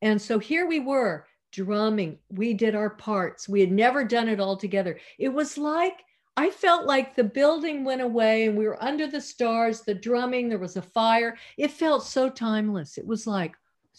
and 0.00 0.20
so 0.20 0.38
here 0.38 0.66
we 0.66 0.80
were 0.80 1.26
drumming. 1.52 2.18
We 2.30 2.54
did 2.54 2.74
our 2.74 2.90
parts. 2.90 3.48
We 3.48 3.60
had 3.60 3.70
never 3.70 4.04
done 4.04 4.28
it 4.28 4.40
all 4.40 4.56
together. 4.56 4.98
It 5.18 5.28
was 5.28 5.56
like, 5.58 6.00
I 6.36 6.50
felt 6.50 6.86
like 6.86 7.14
the 7.14 7.24
building 7.24 7.84
went 7.84 8.00
away 8.00 8.46
and 8.46 8.56
we 8.56 8.66
were 8.66 8.82
under 8.82 9.06
the 9.06 9.20
stars, 9.20 9.82
the 9.82 9.94
drumming, 9.94 10.48
there 10.48 10.58
was 10.58 10.76
a 10.76 10.82
fire. 10.82 11.36
It 11.58 11.70
felt 11.70 12.04
so 12.04 12.30
timeless. 12.30 12.96
It 12.96 13.06
was 13.06 13.26
like, 13.26 13.54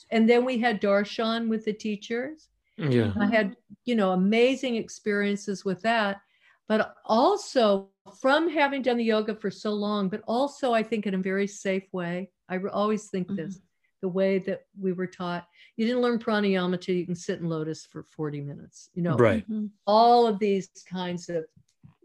and 0.09 0.27
then 0.27 0.43
we 0.43 0.57
had 0.57 0.81
Darshan 0.81 1.47
with 1.47 1.63
the 1.63 1.73
teachers. 1.73 2.49
Yeah. 2.77 3.13
I 3.19 3.27
had, 3.27 3.55
you 3.85 3.95
know, 3.95 4.11
amazing 4.13 4.75
experiences 4.77 5.63
with 5.63 5.83
that. 5.83 6.21
But 6.67 6.95
also 7.05 7.89
from 8.21 8.49
having 8.49 8.81
done 8.81 8.97
the 8.97 9.03
yoga 9.03 9.35
for 9.35 9.51
so 9.51 9.71
long, 9.71 10.09
but 10.09 10.21
also 10.27 10.73
I 10.73 10.83
think 10.83 11.05
in 11.05 11.13
a 11.13 11.17
very 11.17 11.47
safe 11.47 11.83
way. 11.91 12.29
I 12.49 12.57
always 12.71 13.09
think 13.09 13.27
mm-hmm. 13.27 13.37
this 13.37 13.59
the 14.03 14.09
way 14.09 14.37
that 14.37 14.65
we 14.77 14.91
were 14.91 15.07
taught. 15.07 15.47
You 15.77 15.87
didn't 15.87 16.01
learn 16.01 16.19
pranayama 16.19 16.79
till 16.79 16.93
you 16.93 17.05
can 17.05 17.15
sit 17.15 17.39
in 17.39 17.47
lotus 17.47 17.85
for 17.85 18.03
40 18.03 18.41
minutes. 18.41 18.89
You 18.93 19.01
know, 19.01 19.15
right. 19.15 19.49
Mm-hmm. 19.49 19.67
all 19.87 20.27
of 20.27 20.39
these 20.39 20.69
kinds 20.87 21.29
of, 21.29 21.45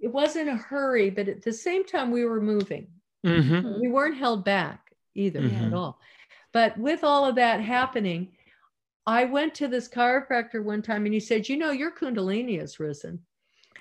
it 0.01 0.07
wasn't 0.07 0.49
a 0.49 0.55
hurry, 0.55 1.11
but 1.11 1.29
at 1.29 1.43
the 1.43 1.53
same 1.53 1.85
time, 1.85 2.13
we 2.13 2.25
were 2.25 2.41
moving. 2.41 2.87
Mm-hmm. 3.27 3.81
We 3.81 3.89
weren't 3.89 4.17
held 4.17 4.45
back 4.45 4.93
either 5.17 5.41
mm-hmm. 5.41 5.65
at 5.65 5.75
all. 5.75 5.99
But 6.53 6.79
with 6.79 7.03
all 7.03 7.25
of 7.25 7.35
that 7.35 7.61
happening, 7.61 8.29
I 9.05 9.25
went 9.25 9.57
to 9.57 9.67
this 9.67 9.89
chiropractor 9.89 10.63
one 10.63 10.83
time 10.83 11.05
and 11.05 11.13
he 11.13 11.21
said, 11.21 11.49
You 11.49 11.57
know, 11.57 11.73
your 11.73 11.91
Kundalini 11.91 12.61
has 12.61 12.79
risen. 12.79 13.19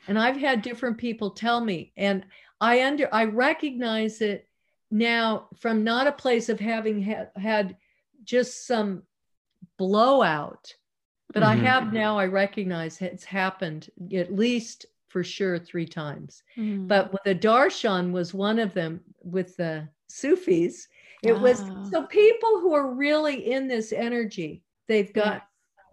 And 0.08 0.18
I've 0.18 0.38
had 0.38 0.62
different 0.62 0.98
people 0.98 1.32
tell 1.32 1.60
me, 1.62 1.92
and 1.98 2.26
I 2.60 2.84
under 2.84 3.14
I 3.14 3.26
recognize 3.26 4.22
it 4.22 4.48
now 4.90 5.48
from 5.58 5.84
not 5.84 6.08
a 6.08 6.12
place 6.12 6.50
of 6.50 6.60
having 6.60 7.04
ha- 7.04 7.28
had 7.36 7.78
just 8.24 8.66
some 8.66 9.04
blowout. 9.78 10.74
But 11.34 11.44
mm-hmm. 11.44 11.66
I 11.66 11.70
have 11.70 11.94
now, 11.94 12.18
I 12.18 12.26
recognize 12.26 13.02
it's 13.02 13.26
happened 13.26 13.90
at 14.14 14.34
least 14.34 14.86
for 15.10 15.24
sure 15.24 15.60
three 15.60 15.86
times. 15.86 16.44
Mm-hmm. 16.58 16.88
But 16.88 17.14
the 17.26 17.36
darshan 17.36 18.12
was 18.12 18.34
one 18.34 18.60
of 18.60 18.74
them 18.74 19.02
with 19.24 19.58
the 19.58 19.88
Sufis. 20.08 20.88
It 21.24 21.34
oh. 21.34 21.40
was 21.40 21.62
ah. 21.62 21.88
so 21.92 22.06
people 22.06 22.60
who 22.60 22.74
are 22.74 22.94
really 22.94 23.52
in 23.52 23.68
this 23.68 23.92
energy, 23.92 24.64
they've 24.88 25.12
got 25.14 25.44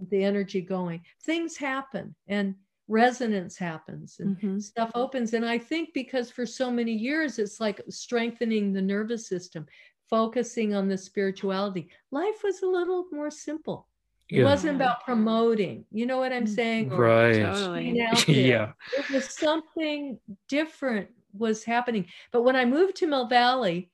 yeah. 0.01 0.07
the 0.11 0.25
energy 0.25 0.61
going. 0.61 1.03
Things 1.23 1.57
happen 1.57 2.15
and 2.29 2.55
resonance 2.89 3.57
happens 3.57 4.17
and 4.21 4.37
mm-hmm. 4.37 4.59
stuff 4.59 4.91
opens. 4.95 5.33
And 5.33 5.45
I 5.45 5.59
think 5.59 5.95
because 5.95 6.31
for 6.31 6.45
so 6.45 6.71
many 6.71 6.93
years, 6.93 7.39
it's 7.39 7.61
like 7.61 7.81
strengthening 7.89 8.73
the 8.73 8.83
nervous 8.83 9.27
system 9.27 9.67
focusing 10.11 10.75
on 10.75 10.89
the 10.89 10.99
spirituality. 10.99 11.89
Life 12.11 12.43
was 12.45 12.63
a 12.63 12.67
little 12.67 13.07
more 13.11 13.31
simple. 13.31 13.89
It 14.31 14.43
wasn't 14.43 14.77
about 14.77 15.05
promoting. 15.05 15.85
You 15.91 16.07
know 16.07 16.19
what 16.19 16.33
I'm 16.33 16.47
mm. 16.47 16.55
saying? 16.55 16.93
Or 16.93 16.99
right. 16.99 17.43
Totally. 17.43 18.03
yeah. 18.27 18.73
It 18.97 19.11
was 19.11 19.37
something 19.37 20.19
different 20.49 21.09
was 21.37 21.65
happening. 21.65 22.07
But 22.33 22.43
when 22.43 22.57
I 22.57 22.65
moved 22.65 22.97
to 22.97 23.07
Mill 23.07 23.27
Valley, 23.27 23.91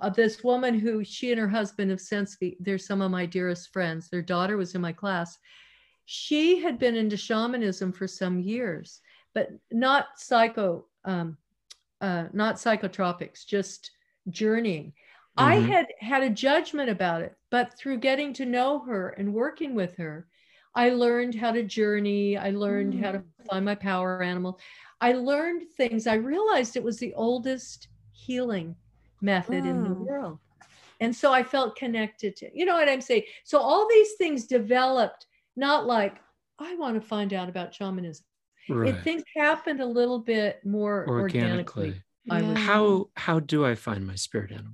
uh, 0.00 0.10
this 0.10 0.44
woman 0.44 0.78
who 0.78 1.04
she 1.04 1.32
and 1.32 1.40
her 1.40 1.48
husband 1.48 1.90
have 1.90 2.00
since 2.00 2.36
be, 2.36 2.56
they're 2.60 2.78
some 2.78 3.02
of 3.02 3.10
my 3.10 3.26
dearest 3.26 3.72
friends. 3.72 4.08
Their 4.08 4.22
daughter 4.22 4.56
was 4.56 4.74
in 4.74 4.80
my 4.80 4.92
class. 4.92 5.38
She 6.06 6.60
had 6.60 6.78
been 6.78 6.96
into 6.96 7.16
shamanism 7.16 7.92
for 7.92 8.06
some 8.06 8.38
years, 8.40 9.00
but 9.34 9.48
not 9.70 10.06
psycho, 10.16 10.86
um, 11.04 11.36
uh, 12.00 12.26
not 12.32 12.56
psychotropics, 12.56 13.46
just 13.46 13.90
journeying. 14.28 14.92
I 15.36 15.54
Mhm. 15.54 15.68
had 15.70 15.86
had 16.00 16.22
a 16.22 16.30
judgment 16.30 16.90
about 16.90 17.22
it, 17.22 17.34
but 17.50 17.76
through 17.78 17.98
getting 17.98 18.32
to 18.34 18.46
know 18.46 18.80
her 18.80 19.10
and 19.10 19.34
working 19.34 19.74
with 19.74 19.96
her, 19.96 20.28
I 20.74 20.90
learned 20.90 21.34
how 21.36 21.52
to 21.52 21.62
journey. 21.62 22.36
I 22.36 22.50
learned 22.50 22.94
how 22.94 23.12
to 23.12 23.22
find 23.50 23.64
my 23.64 23.74
power 23.74 24.22
animal. 24.22 24.58
I 25.00 25.12
learned 25.12 25.68
things. 25.76 26.06
I 26.06 26.14
realized 26.14 26.76
it 26.76 26.82
was 26.84 26.98
the 26.98 27.14
oldest 27.14 27.88
healing 28.12 28.76
method 29.20 29.64
in 29.66 29.82
the 29.82 29.92
Mm. 29.92 30.04
world. 30.06 30.38
And 31.00 31.14
so 31.14 31.32
I 31.32 31.42
felt 31.42 31.76
connected 31.76 32.36
to, 32.36 32.50
you 32.54 32.64
know 32.64 32.74
what 32.74 32.88
I'm 32.88 33.00
saying? 33.00 33.24
So 33.44 33.58
all 33.58 33.88
these 33.88 34.12
things 34.14 34.46
developed, 34.46 35.26
not 35.56 35.86
like, 35.86 36.16
I 36.58 36.74
want 36.76 37.00
to 37.00 37.06
find 37.06 37.32
out 37.32 37.48
about 37.48 37.74
shamanism. 37.74 38.24
Right. 38.68 38.94
It 38.94 39.02
things 39.02 39.22
happened 39.36 39.80
a 39.80 39.86
little 39.86 40.18
bit 40.18 40.64
more 40.64 41.06
organically. 41.08 41.88
Organically. 41.88 42.02
I 42.30 42.42
would- 42.42 42.56
How 42.58 43.10
how 43.16 43.40
do 43.40 43.66
I 43.66 43.74
find 43.74 44.06
my 44.06 44.14
spirit 44.14 44.50
animal? 44.52 44.72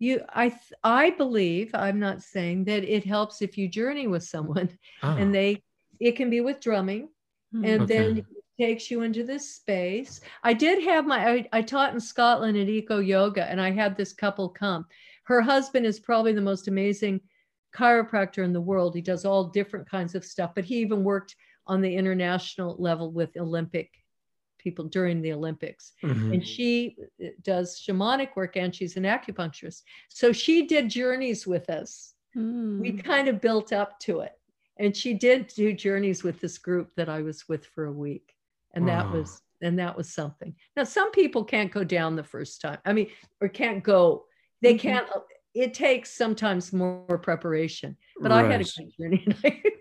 You, 0.00 0.20
I, 0.28 0.56
I 0.84 1.10
believe. 1.10 1.70
I'm 1.74 1.98
not 1.98 2.22
saying 2.22 2.64
that 2.66 2.84
it 2.84 3.04
helps 3.04 3.42
if 3.42 3.58
you 3.58 3.66
journey 3.68 4.06
with 4.06 4.22
someone, 4.22 4.70
Ah, 5.02 5.16
and 5.16 5.34
they, 5.34 5.62
it 5.98 6.12
can 6.12 6.30
be 6.30 6.40
with 6.40 6.60
drumming, 6.60 7.08
Mm. 7.54 7.66
and 7.66 7.88
then 7.88 8.04
Okay. 8.10 8.20
it 8.20 8.26
takes 8.60 8.90
you 8.90 9.00
into 9.00 9.24
this 9.24 9.54
space. 9.54 10.20
I 10.44 10.52
did 10.52 10.84
have 10.84 11.06
my, 11.06 11.26
I, 11.30 11.48
I 11.50 11.62
taught 11.62 11.94
in 11.94 11.98
Scotland 12.00 12.58
at 12.58 12.68
Eco 12.68 12.98
Yoga, 12.98 13.50
and 13.50 13.58
I 13.58 13.70
had 13.70 13.96
this 13.96 14.12
couple 14.12 14.50
come. 14.50 14.84
Her 15.24 15.40
husband 15.40 15.86
is 15.86 15.98
probably 15.98 16.34
the 16.34 16.42
most 16.42 16.68
amazing 16.68 17.22
chiropractor 17.74 18.44
in 18.44 18.52
the 18.52 18.60
world. 18.60 18.94
He 18.94 19.00
does 19.02 19.24
all 19.24 19.44
different 19.44 19.88
kinds 19.88 20.14
of 20.14 20.24
stuff, 20.24 20.52
but 20.54 20.64
he 20.64 20.76
even 20.76 21.04
worked 21.04 21.36
on 21.66 21.80
the 21.80 21.94
international 21.94 22.76
level 22.78 23.12
with 23.12 23.36
Olympic 23.36 23.90
people 24.58 24.86
during 24.86 25.20
the 25.22 25.32
Olympics. 25.32 25.92
mhm. 26.02 26.32
And 26.34 26.44
she 26.46 26.96
uh, 27.22 27.28
does 27.42 27.80
shamanic 27.80 28.34
work 28.36 28.56
and 28.56 28.74
she's 28.74 28.96
an 28.96 29.04
acupuncturist. 29.04 29.82
So 30.08 30.32
she 30.32 30.66
did 30.66 30.88
journeys 30.88 31.46
with 31.46 31.70
us. 31.70 32.14
We 32.34 32.40
Mm. 32.92 33.04
kind 33.04 33.28
of 33.28 33.40
built 33.40 33.72
up 33.72 33.98
to 34.00 34.20
it. 34.20 34.32
And 34.78 34.96
she 34.96 35.14
did 35.14 35.48
do 35.48 35.72
journeys 35.72 36.22
with 36.22 36.40
this 36.40 36.58
group 36.58 36.94
that 36.96 37.08
I 37.08 37.22
was 37.22 37.48
with 37.48 37.66
for 37.66 37.84
a 37.86 37.92
week. 37.92 38.34
And 38.74 38.86
that 38.88 39.10
was 39.10 39.42
and 39.60 39.78
that 39.80 39.96
was 39.96 40.08
something. 40.14 40.54
Now 40.76 40.84
some 40.84 41.10
people 41.10 41.44
can't 41.44 41.72
go 41.72 41.82
down 41.82 42.14
the 42.14 42.22
first 42.22 42.60
time. 42.60 42.78
I 42.84 42.92
mean, 42.92 43.10
or 43.40 43.48
can't 43.48 43.82
go. 43.82 44.26
They 44.62 44.74
Mhm. 44.74 44.78
can't 44.80 45.08
it 45.58 45.74
takes 45.74 46.14
sometimes 46.14 46.72
more 46.72 47.18
preparation. 47.18 47.96
But 48.20 48.30
I 48.32 48.42
had 48.44 48.60
a 48.60 48.64
great 48.64 48.96
journey. 48.96 49.26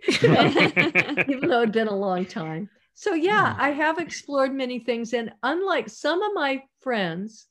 even 1.28 1.50
though 1.50 1.62
it'd 1.62 1.72
been 1.72 1.88
a 1.88 1.96
long 1.96 2.26
time. 2.26 2.70
So 2.94 3.14
yeah, 3.14 3.54
Hmm. 3.54 3.62
I 3.62 3.70
have 3.72 4.00
explored 4.00 4.54
many 4.54 4.80
things. 4.80 5.14
And 5.14 5.32
unlike 5.44 5.90
some 5.90 6.22
of 6.24 6.32
my 6.34 6.64
friends, 6.82 7.48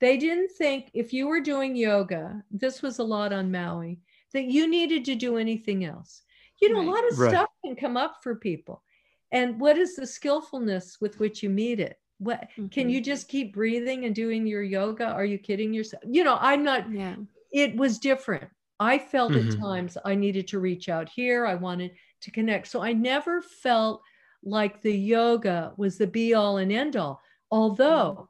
they 0.00 0.16
didn't 0.16 0.50
think 0.52 0.90
if 0.94 1.12
you 1.12 1.28
were 1.28 1.40
doing 1.40 1.76
yoga, 1.76 2.42
this 2.50 2.80
was 2.82 2.98
a 2.98 3.04
lot 3.04 3.32
on 3.32 3.52
Maui, 3.52 4.00
that 4.32 4.44
you 4.44 4.66
needed 4.66 5.04
to 5.06 5.14
do 5.14 5.36
anything 5.36 5.84
else. 5.84 6.22
You 6.60 6.72
know, 6.72 6.80
a 6.82 6.88
lot 6.90 7.04
of 7.10 7.18
Right. 7.18 7.30
stuff 7.30 7.48
can 7.64 7.76
come 7.76 7.96
up 7.96 8.16
for 8.22 8.34
people. 8.36 8.82
And 9.30 9.60
what 9.60 9.76
is 9.78 9.94
the 9.96 10.06
skillfulness 10.06 10.98
with 11.00 11.18
which 11.20 11.42
you 11.42 11.50
meet 11.50 11.80
it? 11.80 11.98
What 12.18 12.48
can 12.70 12.88
Mhm. 12.88 12.92
you 12.92 13.00
just 13.00 13.28
keep 13.28 13.52
breathing 13.52 14.04
and 14.04 14.14
doing 14.14 14.46
your 14.46 14.62
yoga? 14.62 15.06
Are 15.06 15.24
you 15.24 15.38
kidding 15.38 15.74
yourself? 15.74 16.02
You 16.06 16.24
know, 16.24 16.38
I'm 16.40 16.62
not 16.62 16.90
Yeah. 16.90 17.16
It 17.52 17.76
was 17.76 17.98
different. 17.98 18.50
I 18.80 18.98
felt 18.98 19.32
Mhm. 19.32 19.52
at 19.52 19.58
times 19.60 19.98
I 20.04 20.14
needed 20.14 20.48
to 20.48 20.58
reach 20.58 20.88
out 20.88 21.08
here. 21.08 21.46
I 21.46 21.54
wanted 21.54 21.92
to 22.22 22.30
connect. 22.30 22.66
So 22.68 22.80
I 22.82 22.92
never 22.92 23.40
felt 23.42 24.02
like 24.42 24.80
the 24.80 24.96
yoga 24.96 25.72
was 25.76 25.98
the 25.98 26.06
be 26.06 26.34
all 26.34 26.56
and 26.58 26.72
end 26.72 26.96
all. 26.96 27.20
Although 27.50 28.28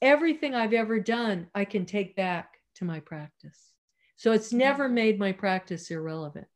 everything 0.00 0.54
I've 0.54 0.72
ever 0.72 0.98
done, 0.98 1.48
I 1.54 1.64
can 1.64 1.86
take 1.86 2.16
back 2.16 2.58
to 2.76 2.84
my 2.84 2.98
practice. 3.00 3.72
So 4.16 4.32
it's 4.32 4.52
never 4.52 4.88
made 4.88 5.18
my 5.18 5.32
practice 5.32 5.90
irrelevant. 5.90 6.48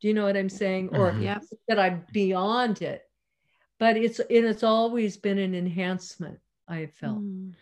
Do 0.00 0.08
you 0.08 0.14
know 0.14 0.24
what 0.24 0.36
I'm 0.36 0.48
saying? 0.48 0.90
Or 0.94 1.12
Mhm. 1.12 1.22
Yep. 1.22 1.42
that 1.68 1.78
I'm 1.78 2.04
beyond 2.12 2.82
it. 2.82 3.08
But 3.78 3.96
it's 3.96 4.18
it, 4.20 4.44
it's 4.44 4.62
always 4.62 5.16
been 5.16 5.38
an 5.38 5.54
enhancement, 5.54 6.40
I 6.68 6.78
have 6.80 6.92
felt. 6.94 7.20
Mm. 7.22 7.54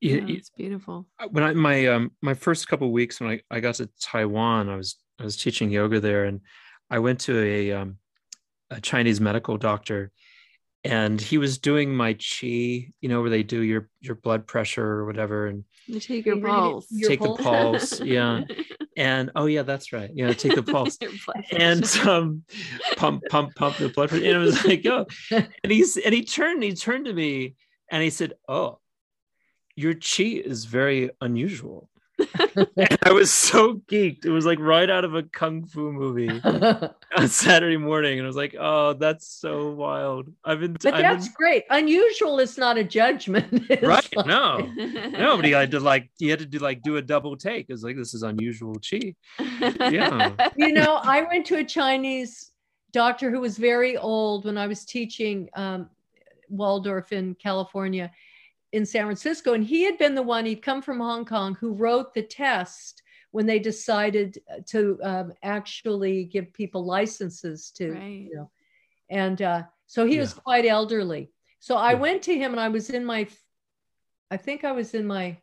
You- 0.00 0.16
Yeah, 0.16 0.26
you- 0.26 0.36
it's 0.36 0.50
beautiful. 0.50 1.06
when 1.30 1.44
I 1.44 1.52
my 1.54 1.86
um 1.86 2.12
my 2.22 2.34
first 2.34 2.68
couple 2.68 2.90
weeks 2.92 3.20
when 3.20 3.30
I, 3.30 3.40
I 3.50 3.60
got 3.60 3.76
to 3.76 3.88
Taiwan, 4.00 4.68
I 4.68 4.76
was 4.76 4.96
I 5.18 5.24
was 5.24 5.36
teaching 5.36 5.70
yoga 5.70 6.00
there, 6.00 6.24
and 6.24 6.40
I 6.90 6.98
went 7.00 7.20
to 7.22 7.38
a 7.42 7.72
um 7.72 7.98
a 8.70 8.80
Chinese 8.80 9.20
medical 9.20 9.56
doctor, 9.56 10.12
and 10.84 11.20
he 11.20 11.38
was 11.38 11.58
doing 11.58 11.94
my 11.94 12.12
chi, 12.14 12.46
you 13.00 13.08
know, 13.08 13.20
where 13.20 13.30
they 13.30 13.42
do 13.42 13.60
your 13.62 13.88
your 14.00 14.14
blood 14.14 14.46
pressure 14.46 14.86
or 14.86 15.06
whatever, 15.06 15.46
and 15.48 15.64
You 15.86 15.98
take 16.00 16.24
your 16.26 16.36
You 16.36 16.42
read 16.44 16.50
it- 16.54 16.54
pulse. 16.54 16.86
your 16.90 17.08
take 17.10 17.22
the 17.22 17.32
pulse, 17.42 18.00
yeah, 18.00 18.44
and 18.96 19.30
oh 19.34 19.46
yeah, 19.46 19.62
that's 19.62 19.92
right, 19.92 20.10
yeah, 20.14 20.32
take 20.32 20.54
the 20.54 20.62
pulse. 20.74 20.98
And 21.50 21.84
um 22.06 22.44
pump 22.96 23.24
pump 23.28 23.54
pump 23.56 23.76
the 23.78 23.88
blood 23.88 24.10
pressure 24.10 24.24
and 24.24 24.34
it 24.36 24.38
was 24.38 24.64
like 24.64 24.84
oh 24.86 25.06
and 25.32 25.72
he's 25.72 25.96
and 25.96 26.14
he 26.14 26.22
turned 26.24 26.62
he 26.62 26.74
turned 26.74 27.06
to 27.06 27.12
me 27.12 27.54
and 27.90 28.02
he 28.02 28.10
said 28.10 28.34
oh 28.48 28.78
your 29.78 29.94
chi 29.94 30.24
is 30.44 30.64
very 30.64 31.10
unusual. 31.20 31.88
I 33.04 33.12
was 33.12 33.30
so 33.32 33.74
geeked. 33.88 34.24
It 34.24 34.30
was 34.30 34.44
like 34.44 34.58
right 34.58 34.90
out 34.90 35.04
of 35.04 35.14
a 35.14 35.22
kung 35.22 35.64
fu 35.64 35.92
movie 35.92 36.28
on 37.16 37.28
saturday 37.28 37.76
morning 37.76 38.18
and 38.18 38.26
i 38.26 38.26
was 38.26 38.34
like 38.44 38.56
oh 38.58 38.94
that's 38.94 39.28
so 39.28 39.70
wild. 39.70 40.28
I've 40.44 40.58
been 40.58 40.72
But 40.72 40.94
I've 40.94 41.02
that's 41.02 41.28
great. 41.28 41.62
Unusual 41.70 42.40
is 42.40 42.58
not 42.58 42.76
a 42.76 42.82
judgment. 42.82 43.46
It's 43.70 43.82
right. 43.82 44.16
like- 44.16 44.26
no. 44.26 44.58
No 45.24 45.36
but 45.36 45.44
he 45.44 45.52
had 45.52 45.70
to 45.70 45.80
like 45.80 46.10
he 46.18 46.28
had 46.28 46.40
to 46.40 46.46
do 46.46 46.58
like 46.58 46.82
do 46.82 46.96
a 46.96 47.02
double 47.02 47.36
take. 47.36 47.66
It 47.68 47.72
was 47.72 47.84
like 47.84 47.96
this 47.96 48.14
is 48.14 48.24
unusual 48.24 48.74
chi 48.90 49.14
Yeah. 49.38 50.32
you 50.56 50.72
know, 50.72 50.96
I 51.16 51.22
went 51.22 51.46
to 51.46 51.58
a 51.58 51.64
Chinese 51.64 52.50
doctor 52.92 53.30
who 53.30 53.40
was 53.40 53.56
very 53.58 53.96
old 53.96 54.44
when 54.44 54.58
I 54.58 54.66
was 54.66 54.84
teaching 54.84 55.48
um, 55.54 55.88
Waldorf 56.48 57.12
in 57.12 57.36
California 57.36 58.10
in 58.72 58.84
San 58.84 59.04
Francisco. 59.04 59.54
And 59.54 59.64
he 59.64 59.84
had 59.84 59.98
been 59.98 60.14
the 60.14 60.22
one, 60.22 60.44
he'd 60.44 60.62
come 60.62 60.82
from 60.82 60.98
Hong 61.00 61.24
Kong, 61.24 61.54
who 61.54 61.72
wrote 61.72 62.14
the 62.14 62.22
test 62.22 63.02
when 63.30 63.46
they 63.46 63.58
decided 63.58 64.38
to 64.66 64.98
um, 65.02 65.32
actually 65.42 66.24
give 66.24 66.52
people 66.52 66.84
licenses 66.84 67.70
to, 67.72 67.92
Right. 67.92 68.28
you 68.30 68.36
know, 68.36 68.50
and 69.10 69.40
uh, 69.42 69.62
so 69.86 70.06
he 70.06 70.18
was 70.18 70.32
quite 70.34 70.66
elderly. 70.66 71.30
So 71.60 71.76
I 71.76 71.92
Yeah. 71.92 71.98
went 71.98 72.22
to 72.24 72.34
him 72.36 72.52
and 72.52 72.60
I 72.60 72.68
was 72.68 72.90
in 72.90 73.04
my, 73.04 73.26
I 74.30 74.36
think 74.36 74.64
I 74.64 74.72
was 74.72 74.94
in 74.94 75.06
my 75.06 75.38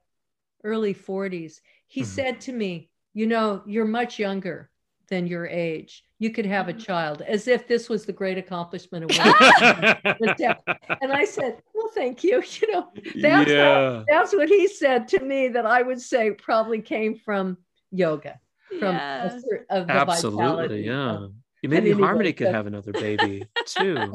early 0.64 0.94
40s. 0.94 1.62
He 1.88 2.02
Mhm. 2.02 2.06
said 2.06 2.42
to 2.42 2.54
me, 2.54 2.92
You 3.14 3.28
know, 3.28 3.64
you're 3.66 3.86
much 3.86 4.20
younger 4.20 4.70
than 5.08 5.26
your 5.28 5.48
age. 5.48 6.05
You 6.20 6.30
could 6.32 6.46
have 6.46 6.70
a 6.70 6.74
Mhm. 6.74 6.80
child, 6.80 7.22
as 7.24 7.48
if 7.48 7.68
this 7.68 7.90
was 7.90 8.06
the 8.06 8.14
great 8.14 8.38
accomplishment 8.38 9.04
of 9.06 9.18
women. 9.18 9.96
and 11.02 11.12
I 11.12 11.26
said, 11.26 11.62
Well, 11.74 11.90
thank 11.94 12.24
you. 12.24 12.42
You 12.62 12.72
know, 12.72 12.88
that's, 13.22 13.50
yeah 13.52 14.04
that's 14.08 14.34
what 14.34 14.48
he 14.48 14.68
said 14.68 15.08
to 15.10 15.20
me 15.20 15.50
that 15.50 15.66
I 15.66 15.82
would 15.82 16.02
say 16.02 16.32
probably 16.32 16.82
came 16.82 17.16
from 17.16 17.58
yoga, 17.92 18.40
from 18.80 18.96
a 18.96 19.32
Yes. 19.34 19.42
cer- 19.44 19.66
of 19.70 19.88
the 19.88 19.94
Absolutely, 19.94 20.38
vitality 20.40 20.82
yeah. 20.84 21.16
of- 21.16 21.34
Maybe 21.64 21.92
Harmony 21.92 22.32
could 22.32 22.48
have 22.54 22.68
another 22.68 22.94
baby 22.94 23.48
too. 23.66 24.14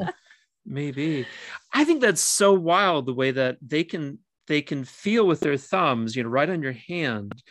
Maybe. 0.65 1.27
I 1.75 1.85
think 1.85 2.01
that's 2.01 2.21
so 2.21 2.53
wild 2.55 3.07
the 3.07 3.15
way 3.15 3.33
that 3.33 3.57
they 3.61 3.83
can 3.85 4.21
they 4.47 4.63
can 4.63 4.85
feel 4.85 5.27
with 5.27 5.41
their 5.41 5.57
thumbs, 5.57 6.15
you 6.17 6.23
know, 6.23 6.29
right 6.29 6.49
on 6.51 6.63
your 6.63 6.73
hand 6.73 7.43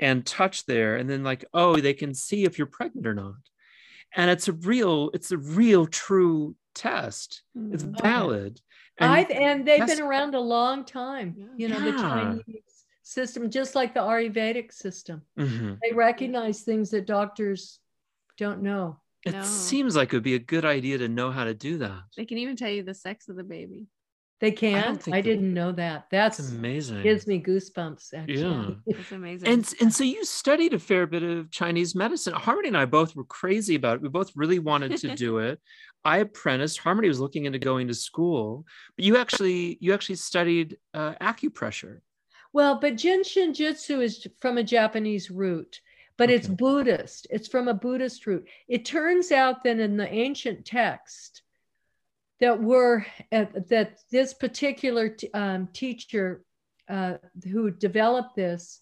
and 0.00 0.24
touch 0.26 0.64
there 0.66 0.96
and 0.96 1.08
then 1.08 1.22
like, 1.24 1.44
oh, 1.54 1.76
they 1.76 1.92
can 1.94 2.14
see 2.14 2.44
if 2.44 2.56
you're 2.58 2.66
pregnant 2.66 3.06
or 3.06 3.14
not. 3.14 3.34
And 4.16 4.30
it's 4.30 4.48
a 4.48 4.52
real, 4.52 5.10
it's 5.14 5.30
a 5.30 5.38
real 5.38 5.86
true 5.86 6.56
test. 6.74 7.42
It's 7.70 7.84
Mm. 7.84 8.00
valid. 8.02 8.60
And 8.98 9.12
I've 9.12 9.30
and 9.30 9.66
they've 9.68 9.86
been 9.86 10.00
around 10.00 10.34
a 10.34 10.40
long 10.40 10.84
time. 10.84 11.34
Yeah. 11.36 11.46
You 11.56 11.68
know, 11.68 11.80
the 11.80 11.92
Chinese 11.92 12.84
system, 13.02 13.50
just 13.50 13.74
like 13.74 13.92
the 13.94 14.00
Ayurvedic 14.00 14.72
system. 14.72 15.22
Mhm. 15.38 15.78
They 15.82 15.92
recognize 15.94 16.62
things 16.62 16.90
that 16.90 17.06
doctors 17.06 17.78
don't 18.38 18.62
know. 18.62 19.00
it 19.24 19.32
No. 19.32 19.42
seems 19.42 19.96
like 19.96 20.12
it 20.12 20.16
would 20.16 20.22
be 20.22 20.36
a 20.36 20.38
good 20.38 20.64
idea 20.64 20.98
to 20.98 21.08
know 21.08 21.32
how 21.32 21.42
to 21.44 21.52
do 21.52 21.78
that. 21.78 22.00
They 22.16 22.24
can 22.26 22.38
even 22.38 22.54
tell 22.54 22.70
you 22.70 22.84
the 22.84 22.94
sex 22.94 23.28
of 23.28 23.34
the 23.34 23.42
baby. 23.42 23.88
They 24.38 24.50
can. 24.50 24.98
think 24.98 25.16
I, 25.16 25.22
didn't 25.22 25.54
know 25.54 25.72
that. 25.72 26.08
That's 26.10 26.38
It's 26.38 26.50
amazing. 26.50 27.02
gives 27.02 27.26
me 27.26 27.42
goosebumps. 27.42 28.12
Actually. 28.12 28.40
Yeah. 28.42 28.70
It's 28.86 29.12
amazing. 29.12 29.48
And 29.48 29.74
and 29.80 29.92
so 29.92 30.04
you 30.04 30.24
studied 30.24 30.74
a 30.74 30.78
fair 30.78 31.06
bit 31.06 31.22
of 31.22 31.50
Chinese 31.50 31.94
medicine. 31.94 32.34
Harmony 32.34 32.68
and 32.68 32.76
I 32.76 32.84
both 32.84 33.16
were 33.16 33.24
crazy 33.24 33.76
about 33.76 33.96
it. 33.96 34.02
We 34.02 34.08
both 34.10 34.32
really 34.36 34.58
wanted 34.58 34.96
to 34.98 35.14
do 35.16 35.38
it. 35.38 35.58
I 36.04 36.18
apprenticed. 36.18 36.78
Harmony 36.78 37.08
was 37.08 37.18
looking 37.18 37.46
into 37.46 37.58
going 37.58 37.88
to 37.88 37.94
school, 37.94 38.66
but 38.96 39.04
you 39.06 39.16
actually 39.16 39.78
you 39.80 39.94
actually 39.94 40.16
studied 40.16 40.76
uh, 40.92 41.14
acupressure. 41.20 42.00
Well, 42.52 42.78
but 42.78 42.96
Jin 42.96 43.24
Shin 43.24 43.52
Jyutsu 43.52 44.02
is 44.02 44.26
from 44.40 44.58
a 44.58 44.62
Japanese 44.62 45.30
root, 45.30 45.80
but 46.18 46.30
it's 46.30 46.46
Buddhist. 46.46 47.26
It's 47.30 47.48
from 47.48 47.68
a 47.68 47.74
Buddhist 47.74 48.26
root. 48.26 48.46
It 48.68 48.84
turns 48.84 49.32
out 49.32 49.64
that 49.64 49.78
in 49.78 49.96
the 49.96 50.10
ancient 50.12 50.64
text, 50.64 51.42
that 52.40 52.62
were 52.62 53.06
uh, 53.32 53.46
that 53.68 53.98
this 54.10 54.34
particular 54.34 55.16
um, 55.34 55.68
teacher 55.72 56.42
uh, 56.88 57.14
who 57.44 57.70
developed 57.70 58.36
this, 58.36 58.80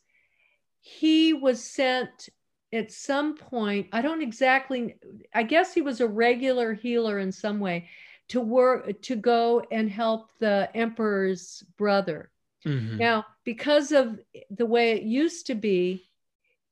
he 0.80 1.32
was 1.32 1.62
sent 1.62 2.28
at 2.72 2.90
some 2.90 3.36
point. 3.36 3.88
I 3.92 4.02
don't 4.02 4.22
exactly. 4.22 4.96
I 5.32 5.44
guess 5.44 5.72
he 5.72 5.82
was 5.82 6.00
a 6.00 6.08
regular 6.08 6.74
healer 6.74 7.18
in 7.18 7.32
some 7.32 7.60
way 7.60 7.88
to 8.28 8.40
work 8.40 9.00
to 9.02 9.16
go 9.16 9.64
and 9.70 9.90
help 9.90 10.30
the 10.40 10.68
emperor's 10.74 11.62
brother. 11.76 12.30
Mhm. 12.64 12.98
Now, 12.98 13.26
because 13.44 13.92
of 13.92 14.18
the 14.50 14.66
way 14.66 14.92
it 14.92 15.02
used 15.02 15.46
to 15.46 15.54
be, 15.54 16.10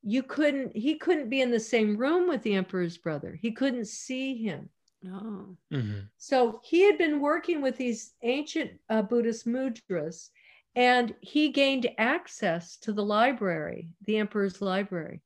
you 0.01 0.23
couldn't. 0.23 0.75
He 0.75 0.95
couldn't 0.95 1.29
be 1.29 1.41
in 1.41 1.51
the 1.51 1.59
same 1.59 1.95
room 1.95 2.27
with 2.27 2.43
the 2.43 2.55
emperor's 2.55 2.97
brother. 2.97 3.37
He 3.39 3.51
couldn't 3.51 3.87
see 3.87 4.35
him. 4.35 4.69
Oh. 5.05 5.57
Mhm. 5.71 6.07
So 6.17 6.59
he 6.63 6.81
had 6.83 6.97
been 6.97 7.19
working 7.19 7.61
with 7.61 7.77
these 7.77 8.13
ancient 8.21 8.79
uh, 8.89 9.01
Buddhist 9.01 9.45
mudras, 9.45 10.29
and 10.75 11.13
he 11.21 11.49
gained 11.49 11.89
access 11.97 12.77
to 12.77 12.93
the 12.93 13.03
library, 13.03 13.89
the 14.05 14.17
emperor's 14.17 14.61
library. 14.61 15.21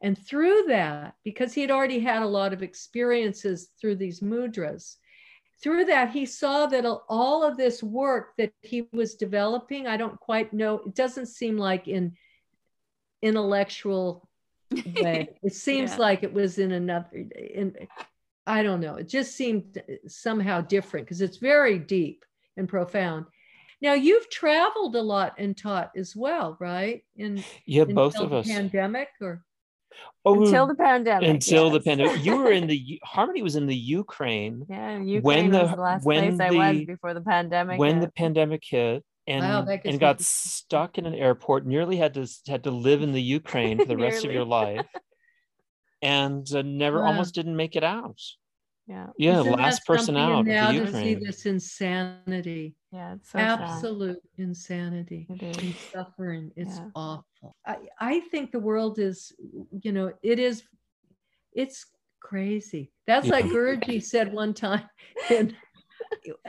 And 0.00 0.18
through 0.18 0.64
that, 0.68 1.14
because 1.24 1.52
he 1.54 1.60
had 1.60 1.70
already 1.70 2.00
had 2.00 2.22
a 2.22 2.26
lot 2.26 2.52
of 2.52 2.62
experiences 2.62 3.70
through 3.80 3.96
these 3.96 4.20
mudras, 4.20 4.96
through 5.62 5.84
that, 5.84 6.10
he 6.10 6.26
saw 6.26 6.66
that 6.66 6.84
all 7.08 7.44
of 7.44 7.56
this 7.56 7.84
work 7.84 8.32
that 8.36 8.52
he 8.62 8.88
was 8.92 9.14
developing, 9.14 9.86
I 9.86 9.96
don't 9.96 10.18
quite 10.18 10.52
know, 10.52 10.80
it 10.86 10.94
doesn't 10.96 11.26
seem 11.26 11.56
like 11.56 11.86
in 11.86 12.16
intellectual 13.22 14.28
way. 15.00 15.28
It 15.42 15.54
seems 15.54 15.92
Yeah. 15.92 15.98
like 15.98 16.22
it 16.24 16.32
was 16.32 16.58
in 16.58 16.72
another 16.72 17.08
in 17.36 17.76
I 18.46 18.62
don't 18.62 18.80
know. 18.80 18.96
It 18.96 19.08
just 19.08 19.36
seemed 19.36 19.78
uh, 19.78 19.92
somehow 20.08 20.60
different 20.62 21.06
because 21.06 21.20
it's 21.20 21.36
very 21.36 21.78
deep 21.78 22.24
and 22.56 22.68
profound. 22.68 23.26
Now 23.80 23.94
you've 23.94 24.28
traveled 24.30 24.94
a 24.96 25.00
lot 25.02 25.34
and 25.38 25.56
taught 25.56 25.90
as 25.96 26.14
well, 26.14 26.56
right? 26.60 27.02
In 27.16 27.42
Yeah, 27.66 27.84
both 27.84 28.16
of 28.16 28.30
the 28.30 28.38
us. 28.38 28.48
Pandemic 28.48 29.08
or 29.20 29.44
Oh, 30.24 30.44
Until 30.44 30.66
the 30.66 30.74
pandemic. 30.74 31.28
until 31.28 31.68
the 31.70 31.80
pandemic. 31.80 32.24
You 32.24 32.36
were 32.38 32.50
in 32.52 32.66
the 32.66 32.98
Harmony 33.04 33.42
was 33.42 33.56
in 33.56 33.66
the 33.66 33.76
Ukraine 33.76 34.64
Yeah, 34.68 34.98
Ukraine 34.98 35.22
when 35.22 35.50
the- 35.50 35.62
was 35.62 35.70
the 35.74 35.80
last 35.80 36.04
when 36.06 36.36
place 36.36 36.40
I 36.54 36.76
was 36.76 36.86
before 36.86 37.12
the 37.14 37.20
pandemic. 37.20 37.78
when 37.78 37.96
the 38.00 38.06
hit. 38.06 38.14
pandemic 38.14 38.62
hit 38.64 39.04
and 39.26 39.44
Wow, 39.44 39.66
and 39.84 40.00
got 40.00 40.20
stuck 40.20 40.96
in 40.98 41.06
an 41.06 41.14
airport 41.14 41.66
nearly 41.66 41.96
had 41.96 42.14
to 42.14 42.26
had 42.48 42.64
to 42.64 42.70
live 42.70 43.02
in 43.02 43.12
the 43.12 43.20
ukraine 43.22 43.78
for 43.78 43.84
the 43.84 43.96
rest 43.96 44.24
of 44.24 44.32
your 44.32 44.44
life 44.44 44.86
and 46.02 46.52
uh, 46.54 46.62
never 46.62 47.00
Wow. 47.00 47.06
almost 47.08 47.34
didn't 47.34 47.56
make 47.56 47.76
it 47.76 47.84
out 47.84 48.20
yeah, 48.88 49.06
yeah 49.16 49.40
Isn't 49.40 49.52
last 49.52 49.86
person 49.86 50.16
out 50.16 50.40
And 50.40 50.40
of 50.40 50.46
now 50.46 50.72
the 50.72 50.74
to 50.74 50.92
see 50.92 51.14
ukraine 51.14 51.20
this 51.24 51.46
insanity, 51.46 52.74
yeah, 52.90 53.14
it's 53.14 53.30
so 53.30 53.38
sad. 53.38 53.60
absolute 53.60 54.18
insanity. 54.38 55.26
It 55.30 55.42
and 55.42 55.74
suffering. 55.94 56.50
It's 56.56 56.78
Yeah. 56.78 56.90
awful. 56.94 57.54
I, 57.64 57.76
I 58.00 58.20
think 58.20 58.50
the 58.50 58.58
world 58.58 58.98
is, 58.98 59.32
you 59.82 59.92
know, 59.92 60.12
it 60.22 60.38
is, 60.40 60.64
it's 61.52 61.86
crazy. 62.20 62.90
That's 63.06 63.30
like 63.30 63.46
Yeah. 63.46 63.52
Guruji 63.52 64.02
said 64.02 64.32
one 64.32 64.52
time. 64.54 64.88
And 65.30 65.54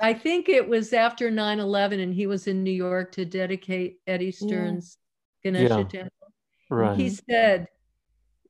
I 0.02 0.14
think 0.14 0.50
it 0.50 0.68
was 0.68 0.92
after 0.94 1.30
9 1.32 1.60
11, 1.60 2.00
and 2.00 2.14
he 2.14 2.28
was 2.28 2.48
in 2.48 2.64
New 2.64 2.72
York 2.72 3.12
to 3.14 3.26
dedicate 3.26 4.00
Eddie 4.08 4.32
Stern's 4.32 4.98
Ganesha 5.44 5.68
Yeah. 5.70 5.84
Temple. 5.84 6.10
right 6.70 6.98
He 6.98 7.10
said, 7.10 7.68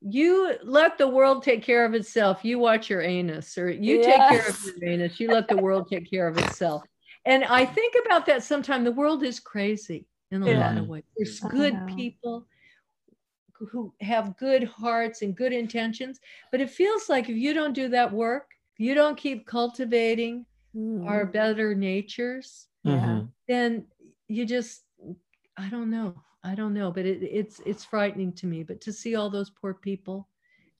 you 0.04 0.56
let 0.64 0.98
the 0.98 1.08
world 1.08 1.42
take 1.42 1.62
care 1.64 1.84
of 1.86 1.94
itself. 1.94 2.44
You 2.44 2.58
watch 2.60 2.90
your 2.90 3.02
anus, 3.02 3.58
or 3.58 3.70
you 3.70 3.98
take 3.98 4.28
care 4.28 4.48
of 4.48 4.56
your 4.62 4.88
anus. 4.88 5.20
You 5.20 5.30
let 5.30 5.48
the 5.48 5.58
world 5.58 5.88
take 5.88 6.10
care 6.10 6.28
of 6.28 6.38
itself. 6.38 6.84
And 7.26 7.44
I 7.44 7.66
think 7.66 7.94
about 8.06 8.26
that 8.26 8.42
sometime. 8.44 8.84
The 8.84 8.92
world 8.92 9.22
is 9.24 9.40
crazy 9.40 10.06
in 10.30 10.42
a 10.42 10.50
lot 10.50 10.78
of 10.78 10.86
ways. 10.88 11.04
There's 11.16 11.40
good 11.40 11.86
people 11.86 12.46
who 13.70 13.94
have 14.00 14.36
good 14.36 14.64
hearts 14.64 15.22
and 15.22 15.36
good 15.36 15.52
intentions, 15.52 16.20
but 16.50 16.60
it 16.60 16.70
feels 16.70 17.08
like 17.08 17.28
if 17.30 17.36
you 17.36 17.54
don't 17.54 17.72
do 17.74 17.88
that 17.88 18.12
work, 18.12 18.50
if 18.74 18.80
you 18.84 18.94
don't 18.94 19.16
keep 19.16 19.46
cultivating 19.46 20.46
our 21.06 21.26
Mm, 21.26 21.32
better 21.32 21.74
natures, 21.74 22.68
yeah. 22.84 23.20
Mhm. 23.20 23.32
then 23.48 23.86
you 24.28 24.46
just 24.46 24.84
i 25.58 25.68
don't 25.70 25.90
know 25.90 26.14
i 26.44 26.54
don't 26.54 26.74
know 26.74 26.90
but 26.90 27.04
it, 27.06 27.22
it's 27.22 27.60
it's 27.66 27.84
frightening 27.84 28.32
to 28.32 28.46
me 28.46 28.62
but 28.62 28.80
to 28.80 28.92
see 28.92 29.14
all 29.16 29.30
those 29.30 29.50
poor 29.50 29.74
people 29.74 30.28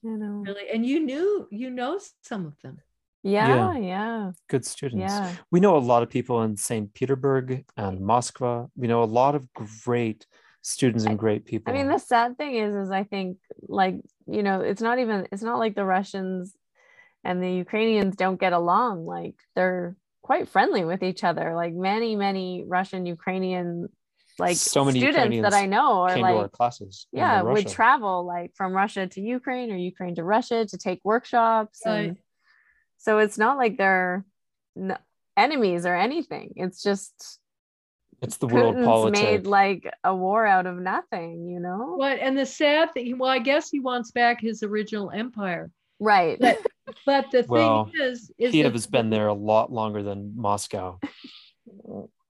I 0.05 0.09
know. 0.09 0.43
really 0.45 0.69
and 0.71 0.85
you 0.85 0.99
knew 0.99 1.47
you 1.51 1.69
know 1.69 1.99
some 2.21 2.45
of 2.45 2.53
them 2.61 2.77
Yeah, 3.23 3.75
yeah, 3.75 4.31
good 4.47 4.65
students 4.65 5.13
yeah. 5.13 5.35
we 5.51 5.59
know 5.59 5.75
a 5.77 5.85
lot 5.91 6.03
of 6.03 6.09
people 6.09 6.43
in 6.43 6.55
st 6.55 6.93
petersburg 6.93 7.65
and 7.75 7.99
moscow 7.99 8.69
we 8.75 8.87
know 8.87 9.01
a 9.03 9.11
lot 9.21 9.33
of 9.35 9.41
great 9.53 10.27
students 10.61 11.05
and 11.05 11.17
great 11.17 11.45
people 11.45 11.71
I 11.71 11.77
mean, 11.77 11.89
the 11.89 11.99
sad 11.99 12.37
thing 12.39 12.55
is, 12.55 12.73
is 12.73 12.89
I 12.89 13.03
think 13.03 13.37
like 13.67 14.01
you 14.25 14.41
know, 14.41 14.61
it's 14.61 14.81
not 14.81 14.97
even 14.97 15.27
it's 15.31 15.43
not 15.43 15.59
like 15.59 15.75
the 15.75 15.85
Russians 15.85 16.55
and 17.23 17.41
the 17.41 17.51
Ukrainians 17.51 18.15
don't 18.15 18.39
get 18.39 18.53
along. 18.53 19.05
Like 19.05 19.35
they're 19.55 19.95
quite 20.23 20.49
friendly 20.49 20.83
with 20.83 21.03
each 21.03 21.23
other. 21.23 21.53
Like 21.55 21.73
many, 21.73 22.15
many 22.15 22.63
Russian 22.67 23.05
Ukrainian 23.05 23.89
like 24.39 24.57
So 24.57 24.83
many 24.83 24.99
students 24.99 25.41
that 25.41 25.53
I 25.53 25.65
know 25.65 26.01
are 26.03 26.09
came 26.13 26.23
to 26.23 26.29
our 26.31 26.41
like 26.43 26.51
classes 26.51 27.07
yeah 27.11 27.41
would 27.41 27.67
travel 27.67 28.25
like 28.25 28.53
from 28.55 28.73
Russia 28.73 29.07
to 29.07 29.21
Ukraine 29.21 29.71
or 29.71 29.77
Ukraine 29.77 30.15
to 30.15 30.23
Russia 30.23 30.65
to 30.65 30.77
take 30.77 30.99
workshops. 31.03 31.81
Right. 31.85 32.09
And 32.09 32.17
so 32.97 33.19
it's 33.19 33.37
not 33.37 33.57
like 33.57 33.77
they're 33.77 34.25
n- 34.77 34.97
enemies 35.37 35.85
or 35.85 35.95
anything. 35.95 36.53
It's 36.55 36.81
just 36.83 37.39
it's 38.21 38.37
the 38.37 38.47
world 38.47 38.75
Putin's 38.75 38.85
politics 38.85 39.21
made 39.21 39.47
like 39.47 39.93
a 40.03 40.15
war 40.15 40.45
out 40.45 40.65
of 40.65 40.77
nothing, 40.77 41.47
you 41.47 41.59
know? 41.59 41.93
what 41.95 42.19
and 42.19 42.37
the 42.37 42.45
sad 42.45 42.93
thing 42.93 43.17
well 43.17 43.29
i 43.29 43.39
guess 43.39 43.69
he 43.69 43.79
wants 43.79 44.11
back 44.11 44.39
his 44.41 44.63
original 44.63 45.11
empire 45.11 45.69
Right. 45.99 46.37
But- 46.39 46.65
but 47.05 47.31
the 47.31 47.43
Well, 47.47 47.85
thing 47.85 47.93
is 48.01 48.31
is 48.37 48.51
Kiev 48.51 48.73
has 48.73 48.85
been 48.85 49.09
there 49.09 49.27
a 49.27 49.33
lot 49.33 49.71
longer 49.71 50.03
than 50.03 50.33
Moscow. 50.35 50.99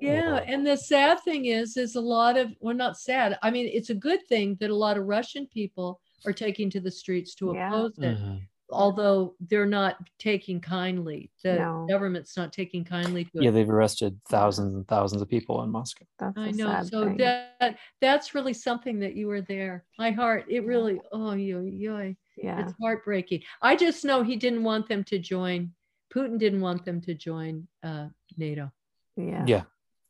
yeah 0.06 0.36
and 0.48 0.66
the 0.66 0.76
sad 0.78 1.20
thing 1.22 1.46
is 1.46 1.78
is 1.78 1.96
a 1.96 2.02
lot 2.02 2.38
of 2.38 2.48
well 2.60 2.76
not 2.76 2.98
sad 2.98 3.38
i 3.42 3.50
mean 3.52 3.68
it's 3.72 3.90
a 3.90 3.96
good 3.96 4.26
thing 4.28 4.56
that 4.60 4.70
a 4.70 4.76
lot 4.76 4.98
of 4.98 5.06
russian 5.06 5.46
people 5.48 6.00
are 6.26 6.34
taking 6.34 6.70
to 6.70 6.80
the 6.80 6.92
streets 6.92 7.36
to 7.36 7.54
Yeah. 7.54 7.68
oppose 7.70 7.98
it 8.00 8.18
Mhm. 8.18 8.42
although 8.72 9.36
they're 9.50 9.68
not 9.82 9.94
taking 10.18 10.60
kindly 10.60 11.30
the 11.44 11.56
No. 11.56 11.86
government's 11.88 12.36
not 12.36 12.52
taking 12.52 12.84
kindly 12.84 13.24
to 13.26 13.32
it 13.38 13.44
Yeah, 13.44 13.52
they've 13.52 13.70
arrested 13.70 14.20
thousands 14.28 14.74
and 14.76 14.88
thousands 14.88 15.22
of 15.22 15.30
people 15.30 15.62
in 15.64 15.70
Moscow. 15.70 16.06
That's 16.18 16.36
I 16.38 16.48
a 16.48 16.52
know. 16.52 16.84
So 16.84 17.06
thing. 17.06 17.18
that 17.18 17.78
that's 18.02 18.34
really 18.34 18.54
something 18.54 18.98
that 19.00 19.14
you 19.16 19.28
were 19.28 19.42
there. 19.42 19.86
My 20.00 20.10
heart, 20.10 20.46
it 20.50 20.66
really, 20.66 21.00
oh, 21.12 21.34
yo, 21.34 21.62
yo, 21.62 22.16
yeah. 22.38 22.60
it's 22.62 22.74
heartbreaking. 22.82 23.42
I 23.62 23.76
just 23.76 24.04
know 24.04 24.24
he 24.24 24.36
didn't 24.36 24.64
want 24.64 24.88
them 24.90 25.04
to 25.12 25.20
join. 25.20 25.72
Putin 26.14 26.40
didn't 26.40 26.62
want 26.62 26.86
them 26.86 27.00
to 27.02 27.14
join 27.14 27.68
uh, 27.84 28.08
NATO. 28.36 28.72
Yeah. 29.16 29.46
Yeah. 29.48 29.64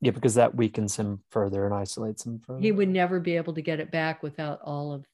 Yeah, 0.06 0.12
because 0.12 0.36
that 0.36 0.56
weakens 0.56 0.96
him 0.96 1.22
further 1.30 1.66
and 1.66 1.74
isolates 1.74 2.26
him 2.26 2.40
further. 2.40 2.62
He 2.62 2.72
would 2.72 2.90
never 2.90 3.20
be 3.20 3.36
able 3.38 3.54
to 3.56 3.62
get 3.62 3.80
it 3.80 3.92
back 3.92 4.22
without 4.24 4.60
all 4.64 4.94
of 4.94 5.06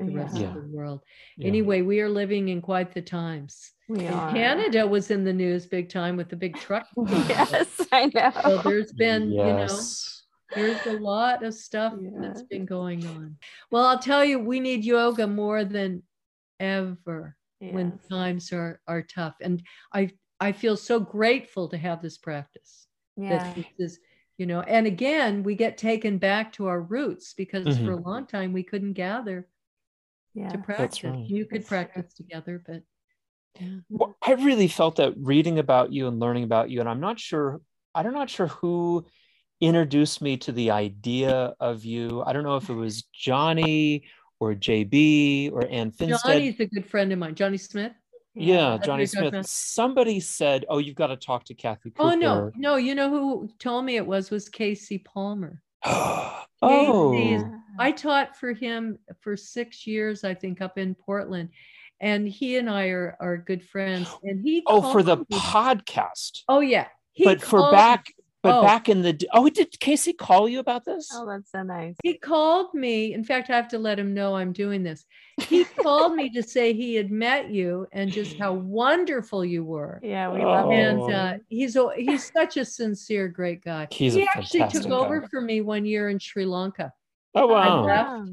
the 0.00 0.14
rest 0.14 0.36
Yeah. 0.36 0.42
Yeah. 0.42 0.48
of 0.56 0.62
the 0.62 0.76
world. 0.76 1.00
Yeah. 1.36 1.48
Anyway, 1.48 1.82
we 1.82 2.00
are 2.00 2.08
living 2.08 2.48
in 2.48 2.62
quite 2.62 2.92
the 2.94 3.02
times. 3.02 3.72
We 3.88 4.06
And 4.06 4.14
are. 4.14 4.32
Canada 4.32 4.86
was 4.86 5.10
in 5.10 5.24
the 5.24 5.32
news 5.32 5.66
big 5.66 5.88
time 5.90 6.16
with 6.16 6.28
the 6.28 6.36
big 6.36 6.56
truck. 6.56 6.86
yes, 7.08 7.80
I 7.92 8.06
know. 8.14 8.30
So 8.42 8.62
there's 8.62 8.92
been, 8.92 9.30
you 9.30 9.36
know, 9.38 9.68
there's 10.54 10.86
a 10.86 10.92
lot 10.98 11.42
of 11.42 11.52
stuff 11.54 11.94
Yeah. 12.00 12.10
that's 12.20 12.42
been 12.44 12.64
going 12.64 13.06
on. 13.06 13.36
Well, 13.70 13.84
I'll 13.84 13.98
tell 13.98 14.24
you, 14.24 14.38
we 14.38 14.60
need 14.60 14.84
yoga 14.84 15.26
more 15.26 15.64
than 15.64 16.02
ever 16.60 17.36
when 17.60 17.98
times 18.08 18.52
are 18.52 18.80
are 18.86 19.02
tough. 19.02 19.34
And 19.42 19.62
I 19.92 20.10
I 20.40 20.52
feel 20.52 20.76
so 20.76 21.00
grateful 21.00 21.68
to 21.68 21.76
have 21.76 22.00
this 22.00 22.16
practice. 22.18 22.86
yeah. 23.16 23.30
That 23.30 23.56
this 23.56 23.66
is, 23.78 23.98
you 24.38 24.46
know, 24.46 24.60
and 24.60 24.86
again, 24.86 25.42
we 25.42 25.56
get 25.56 25.76
taken 25.76 26.18
back 26.18 26.52
to 26.54 26.68
our 26.68 26.80
roots 26.80 27.34
because 27.34 27.64
for 27.76 27.92
a 27.92 27.96
mm-hmm. 27.96 28.08
long 28.08 28.26
time 28.26 28.52
we 28.52 28.62
couldn't 28.62 28.92
gather 28.92 29.48
yeah. 30.32 30.48
to 30.48 30.58
practice. 30.58 31.02
right. 31.02 31.26
You 31.26 31.44
could 31.44 31.62
That's 31.62 31.68
true. 31.68 31.76
practice 31.76 32.14
together, 32.14 32.62
but 32.64 32.82
yeah. 33.60 33.78
Well, 33.90 34.16
I 34.24 34.34
really 34.34 34.68
felt 34.68 34.96
that 34.96 35.14
reading 35.16 35.58
about 35.58 35.92
you 35.92 36.06
and 36.06 36.20
learning 36.20 36.44
about 36.44 36.70
you, 36.70 36.78
and 36.78 36.88
I'm 36.88 37.00
not 37.00 37.18
sure, 37.18 37.60
I'm 37.94 38.12
not 38.12 38.30
sure 38.30 38.46
who 38.46 39.06
introduced 39.60 40.22
me 40.22 40.36
to 40.36 40.52
the 40.52 40.70
idea 40.70 41.54
of 41.58 41.84
you. 41.84 42.22
I 42.24 42.32
don't 42.32 42.44
know 42.44 42.56
if 42.56 42.70
it 42.70 42.74
was 42.74 43.02
Johnny 43.12 44.04
or 44.38 44.54
JB 44.54 45.50
or 45.52 45.66
Ann 45.66 45.90
Finstead. 45.90 46.22
Johnny's 46.22 46.60
a 46.60 46.66
good 46.66 46.86
friend 46.86 47.12
of 47.12 47.18
mine, 47.18 47.34
Johnny 47.34 47.58
Smith. 47.58 47.92
Yeah, 48.34 48.70
That's 48.76 48.86
Johnny 48.86 49.02
what 49.02 49.12
you're 49.12 49.22
talking 49.22 49.30
Smith. 49.30 49.34
about. 49.34 49.46
Somebody 49.46 50.20
said, 50.20 50.64
"Oh, 50.68 50.78
you've 50.78 50.94
got 50.96 51.08
to 51.08 51.16
talk 51.16 51.44
to 51.44 51.54
Kathy 51.54 51.90
Cooper." 51.90 52.02
Oh 52.02 52.14
no, 52.14 52.50
no, 52.56 52.76
you 52.76 52.94
know 52.94 53.10
who 53.10 53.48
told 53.58 53.84
me 53.84 53.96
it 53.96 54.06
was 54.06 54.30
was 54.30 54.48
Casey 54.48 54.98
Palmer. 54.98 55.60
oh, 55.84 57.12
Casey's- 57.16 57.44
I 57.78 57.92
taught 57.92 58.36
for 58.36 58.52
him 58.52 58.98
for 59.20 59.36
six 59.36 59.86
years, 59.86 60.24
I 60.24 60.34
think, 60.34 60.60
up 60.60 60.78
in 60.78 60.94
Portland, 60.94 61.50
and 62.00 62.28
he 62.28 62.56
and 62.56 62.68
I 62.68 62.86
are 62.88 63.16
are 63.20 63.36
good 63.36 63.64
friends. 63.64 64.08
And 64.22 64.40
he 64.44 64.62
oh, 64.66 64.92
for 64.92 65.02
the 65.02 65.18
me- 65.18 65.24
podcast. 65.32 66.42
oh 66.48 66.60
yeah, 66.60 66.88
He 67.12 67.24
but 67.24 67.40
for 67.40 67.70
back 67.70 68.12
but 68.42 68.58
oh. 68.58 68.62
back 68.62 68.88
in 68.88 69.02
the 69.02 69.18
oh 69.32 69.48
did 69.48 69.78
casey 69.80 70.12
call 70.12 70.48
you 70.48 70.60
about 70.60 70.84
this 70.84 71.08
Oh, 71.12 71.26
that's 71.26 71.50
so 71.50 71.62
nice. 71.62 71.96
He 72.02 72.14
called 72.18 72.72
me. 72.74 73.12
In 73.12 73.24
fact, 73.24 73.50
I 73.50 73.56
have 73.56 73.68
to 73.68 73.78
let 73.78 73.98
him 73.98 74.14
know 74.14 74.36
I'm 74.36 74.52
doing 74.52 74.82
this. 74.82 75.04
He 75.40 75.64
called 75.64 76.14
me 76.14 76.30
to 76.30 76.42
say 76.42 76.72
he 76.72 76.94
had 76.94 77.10
met 77.10 77.50
you 77.50 77.86
and 77.92 78.10
just 78.12 78.38
how 78.38 78.52
wonderful 78.52 79.44
you 79.44 79.64
were. 79.64 80.00
Yeah, 80.02 80.30
we 80.32 80.44
love 80.44 80.66
Oh. 80.66 80.70
it. 80.70 80.76
And 80.78 81.12
uh, 81.14 81.34
he's 81.48 81.76
a, 81.76 81.88
he's 81.96 82.30
such 82.32 82.56
a 82.56 82.64
sincere, 82.64 83.28
great 83.28 83.62
guy. 83.64 83.88
He's 83.90 84.14
he 84.14 84.22
a 84.22 84.26
actually 84.36 84.60
took 84.60 84.70
fantastic 84.72 84.92
over 84.92 85.26
for 85.30 85.40
me 85.40 85.60
one 85.60 85.84
year 85.84 86.08
in 86.08 86.18
Sri 86.18 86.44
Lanka, 86.44 86.92
oh 87.34 87.52
I 87.52 87.66
wow 87.68 87.84
left. 87.84 88.30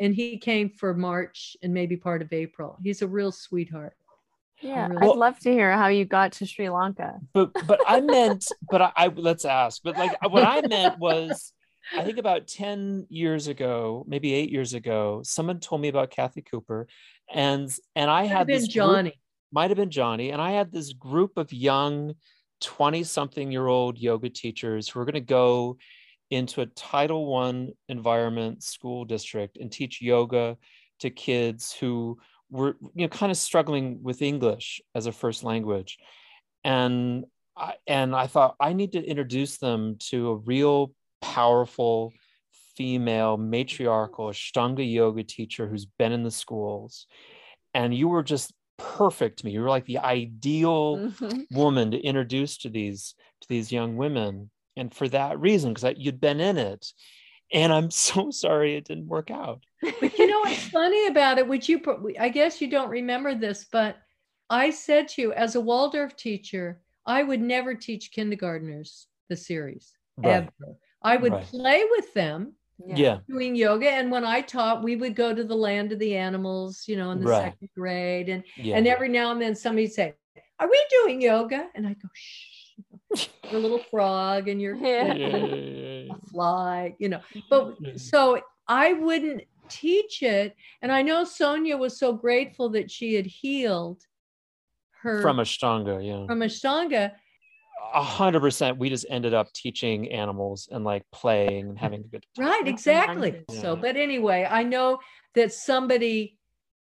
and 0.00 0.14
he 0.14 0.38
came 0.38 0.70
for 0.70 0.94
March 0.94 1.56
and 1.62 1.72
maybe 1.74 1.96
part 1.96 2.22
of 2.22 2.32
April. 2.32 2.78
He's 2.82 3.02
a 3.02 3.08
real 3.08 3.32
sweetheart. 3.32 3.94
Yeah, 4.62 4.88
really- 4.88 5.08
I'd 5.10 5.16
love 5.16 5.38
to 5.40 5.50
hear 5.52 5.72
how 5.72 5.88
you 5.88 6.04
got 6.04 6.32
to 6.32 6.46
Sri 6.46 6.68
Lanka. 6.70 7.18
but 7.32 7.52
but 7.66 7.80
i 7.86 8.00
meant 8.14 8.44
but 8.70 8.82
I, 8.82 8.92
I 8.96 9.06
let's 9.08 9.44
ask 9.44 9.80
but 9.82 9.96
like 9.96 10.12
what 10.30 10.44
i 10.44 10.60
meant 10.66 10.98
was 11.06 11.52
i 11.96 12.02
think 12.04 12.18
about 12.18 12.46
10 12.46 13.06
years 13.08 13.48
ago 13.48 14.04
maybe 14.06 14.34
eight 14.34 14.50
years 14.50 14.74
ago 14.74 15.22
someone 15.24 15.60
told 15.60 15.80
me 15.80 15.88
about 15.88 16.10
kathy 16.10 16.42
cooper 16.42 16.86
and 17.32 17.70
and 17.96 18.10
i 18.10 18.22
Could 18.22 18.28
have 18.30 18.38
had 18.38 18.46
been 18.48 18.56
this 18.56 18.64
group- 18.64 18.74
Johnny. 18.74 19.20
might 19.52 19.70
have 19.70 19.76
been 19.78 19.90
Johnny, 19.90 20.30
and 20.30 20.40
I 20.40 20.50
had 20.52 20.70
this 20.70 20.92
group 20.92 21.36
of 21.36 21.52
young 21.52 22.14
20 22.60 23.02
something 23.04 23.50
year 23.50 23.66
old 23.66 23.98
yoga 23.98 24.28
teachers 24.28 24.88
who 24.88 24.98
were 24.98 25.04
going 25.06 25.14
to 25.14 25.20
go 25.42 25.76
into 26.30 26.60
a 26.60 26.66
Title 26.66 27.26
One 27.26 27.70
environment 27.88 28.62
school 28.62 29.04
district 29.04 29.56
and 29.58 29.72
teach 29.72 30.00
yoga 30.00 30.56
to 31.00 31.10
kids 31.10 31.72
who 31.80 32.18
were 32.50 32.76
you 32.94 33.02
know 33.02 33.08
kind 33.08 33.30
of 33.30 33.38
struggling 33.38 34.02
with 34.02 34.22
English 34.22 34.80
as 34.94 35.06
a 35.06 35.12
first 35.12 35.44
language. 35.44 35.98
And 36.64 37.24
I, 37.56 37.74
and 37.86 38.14
I 38.14 38.26
thought 38.26 38.56
I 38.60 38.72
need 38.72 38.92
to 38.92 39.04
introduce 39.04 39.58
them 39.58 39.96
to 40.10 40.30
a 40.30 40.36
real 40.36 40.92
powerful 41.20 42.12
female 42.76 43.36
matriarchal 43.36 44.28
Ashtanga 44.28 44.90
yoga 44.90 45.22
teacher 45.24 45.66
who's 45.68 45.86
been 45.86 46.12
in 46.12 46.22
the 46.22 46.30
schools. 46.30 47.06
And 47.74 47.94
you 47.94 48.08
were 48.08 48.22
just 48.22 48.52
perfect 48.78 49.38
to 49.40 49.46
me. 49.46 49.52
You 49.52 49.60
were 49.62 49.68
like 49.68 49.86
the 49.86 49.98
ideal 49.98 50.96
Mhm. 50.98 51.46
woman 51.50 51.90
to 51.90 51.98
introduce 51.98 52.56
to 52.58 52.70
these 52.70 53.14
to 53.42 53.48
these 53.48 53.72
young 53.72 53.96
women 53.96 54.50
and 54.76 54.94
for 54.94 55.08
that 55.08 55.38
reason 55.40 55.74
because 55.74 55.94
you'd 55.98 56.20
been 56.20 56.40
in 56.40 56.56
it 56.58 56.92
and 57.52 57.72
i'm 57.72 57.90
so 58.06 58.30
sorry 58.30 58.76
it 58.76 58.84
didn't 58.84 59.08
work 59.08 59.30
out 59.30 59.62
know 60.44 60.50
what's 60.50 60.64
funny 60.68 61.06
about 61.06 61.38
it, 61.38 61.46
which 61.46 61.68
you, 61.68 61.78
pro- 61.80 62.08
I 62.18 62.28
guess 62.28 62.60
you 62.60 62.68
don't 62.68 62.90
remember 62.90 63.34
this, 63.34 63.66
but 63.70 63.96
I 64.48 64.70
said 64.70 65.08
to 65.08 65.22
you, 65.22 65.32
as 65.32 65.54
a 65.54 65.60
Waldorf 65.60 66.16
teacher, 66.16 66.80
I 67.06 67.22
would 67.22 67.40
never 67.40 67.74
teach 67.74 68.12
kindergartners 68.12 69.06
the 69.28 69.36
series 69.36 69.92
ever. 70.24 70.50
I 71.02 71.16
would 71.16 71.32
Right. 71.32 71.46
play 71.46 71.84
with 71.90 72.12
them 72.14 72.54
yeah, 72.86 73.18
doing 73.28 73.54
yoga, 73.54 73.90
and 73.90 74.10
when 74.10 74.24
I 74.24 74.40
taught, 74.40 74.82
we 74.82 74.96
would 74.96 75.14
go 75.14 75.34
to 75.34 75.44
the 75.44 75.54
land 75.54 75.92
of 75.92 75.98
the 75.98 76.16
animals, 76.16 76.84
you 76.88 76.96
know, 76.96 77.10
in 77.10 77.20
the 77.20 77.26
Right. 77.26 77.52
second 77.52 77.68
grade, 77.76 78.28
and 78.30 78.42
yeah 78.56 78.76
and 78.76 78.86
every 78.86 79.08
now 79.08 79.32
and 79.32 79.40
then 79.40 79.54
somebody'd 79.54 79.92
say, 79.92 80.14
"Are 80.58 80.68
we 80.68 80.82
doing 80.90 81.20
yoga?" 81.20 81.68
And 81.74 81.86
I 81.86 81.92
go, 81.92 82.08
"Shh." 82.14 82.78
You're 83.50 83.58
a 83.58 83.62
little 83.62 83.82
frog, 83.90 84.48
and 84.48 84.60
you're 84.62 84.76
Yeah. 84.82 85.12
A 85.12 86.16
fly, 86.32 86.96
you 86.98 87.10
know. 87.10 87.18
Mm-hmm. 87.18 87.40
But 87.50 88.00
so 88.00 88.40
I 88.66 88.94
wouldn't 88.94 89.42
teach 89.70 90.22
it. 90.22 90.56
And 90.82 90.90
I 90.92 91.02
know 91.02 91.24
Sonia 91.24 91.76
was 91.76 91.98
so 91.98 92.12
grateful 92.12 92.68
that 92.70 92.90
she 92.90 93.14
had 93.14 93.26
healed 93.26 94.02
her 95.02 95.22
from 95.22 95.38
ashtanga 95.38 96.04
yeah 96.06 96.26
from 96.26 96.40
Ashtanga. 96.40 97.12
a 97.94 98.02
hundred 98.02 98.40
percent 98.40 98.76
we 98.76 98.90
just 98.90 99.06
ended 99.08 99.32
up 99.32 99.50
teaching 99.54 100.10
animals 100.12 100.68
and 100.70 100.84
like 100.84 101.04
playing 101.10 101.70
and 101.70 101.78
having 101.78 102.00
a 102.00 102.08
good 102.08 102.24
time 102.36 102.46
Right, 102.46 102.68
exactly. 102.68 103.28
amazing. 103.30 103.44
So, 103.62 103.76
but 103.76 103.96
anyway, 103.96 104.46
I 104.48 104.62
know 104.62 104.98
that 105.34 105.52
somebody 105.54 106.36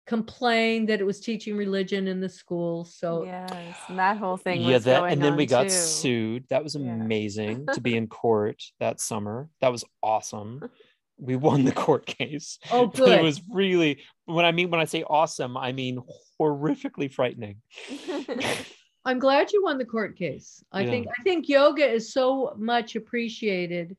complained 0.06 0.89
that 0.89 1.01
it 1.01 1.05
was 1.05 1.20
teaching 1.20 1.56
religion 1.56 2.09
in 2.09 2.20
the 2.20 2.28
school. 2.28 2.85
So 2.85 3.24
yes, 3.24 3.77
and 3.89 3.98
that 3.98 4.16
whole 4.16 4.36
thing. 4.36 4.62
yeah 4.62 4.74
was 4.74 4.85
that 4.85 5.01
going 5.01 5.12
and 5.12 5.23
then 5.23 5.36
we 5.36 5.44
on, 5.44 5.48
got 5.48 5.62
too. 5.65 5.70
sued 5.70 6.44
that 6.51 6.65
was 6.65 6.74
Yeah. 6.74 6.93
amazing 6.94 7.66
to 7.74 7.81
be 7.81 7.97
in 7.97 8.06
court 8.23 8.62
that 8.81 9.01
summer 9.01 9.48
that 9.60 9.70
was 9.70 9.85
awesome 10.02 10.62
we 11.19 11.36
won 11.36 11.65
the 11.65 11.73
court 11.73 12.07
case 12.07 12.59
Oh, 12.70 12.86
But 12.86 12.97
good. 12.97 13.19
it 13.19 13.23
was 13.23 13.40
really 13.51 14.03
when 14.27 14.45
i 14.45 14.53
mean 14.53 14.70
when 14.70 14.81
i 14.81 14.85
say 14.85 15.03
awesome 15.09 15.57
i 15.57 15.73
mean 15.73 16.01
horrifically 16.40 17.12
frightening 17.12 17.57
I'm 19.05 19.19
glad 19.19 19.53
you 19.53 19.62
won 19.62 19.78
the 19.78 19.86
court 19.86 20.19
case. 20.19 20.62
I 20.70 20.82
Yeah. 20.82 20.90
think 20.90 21.07
I 21.19 21.23
think 21.23 21.49
yoga 21.49 21.86
is 21.86 22.12
so 22.12 22.53
much 22.57 22.95
appreciated 22.97 23.97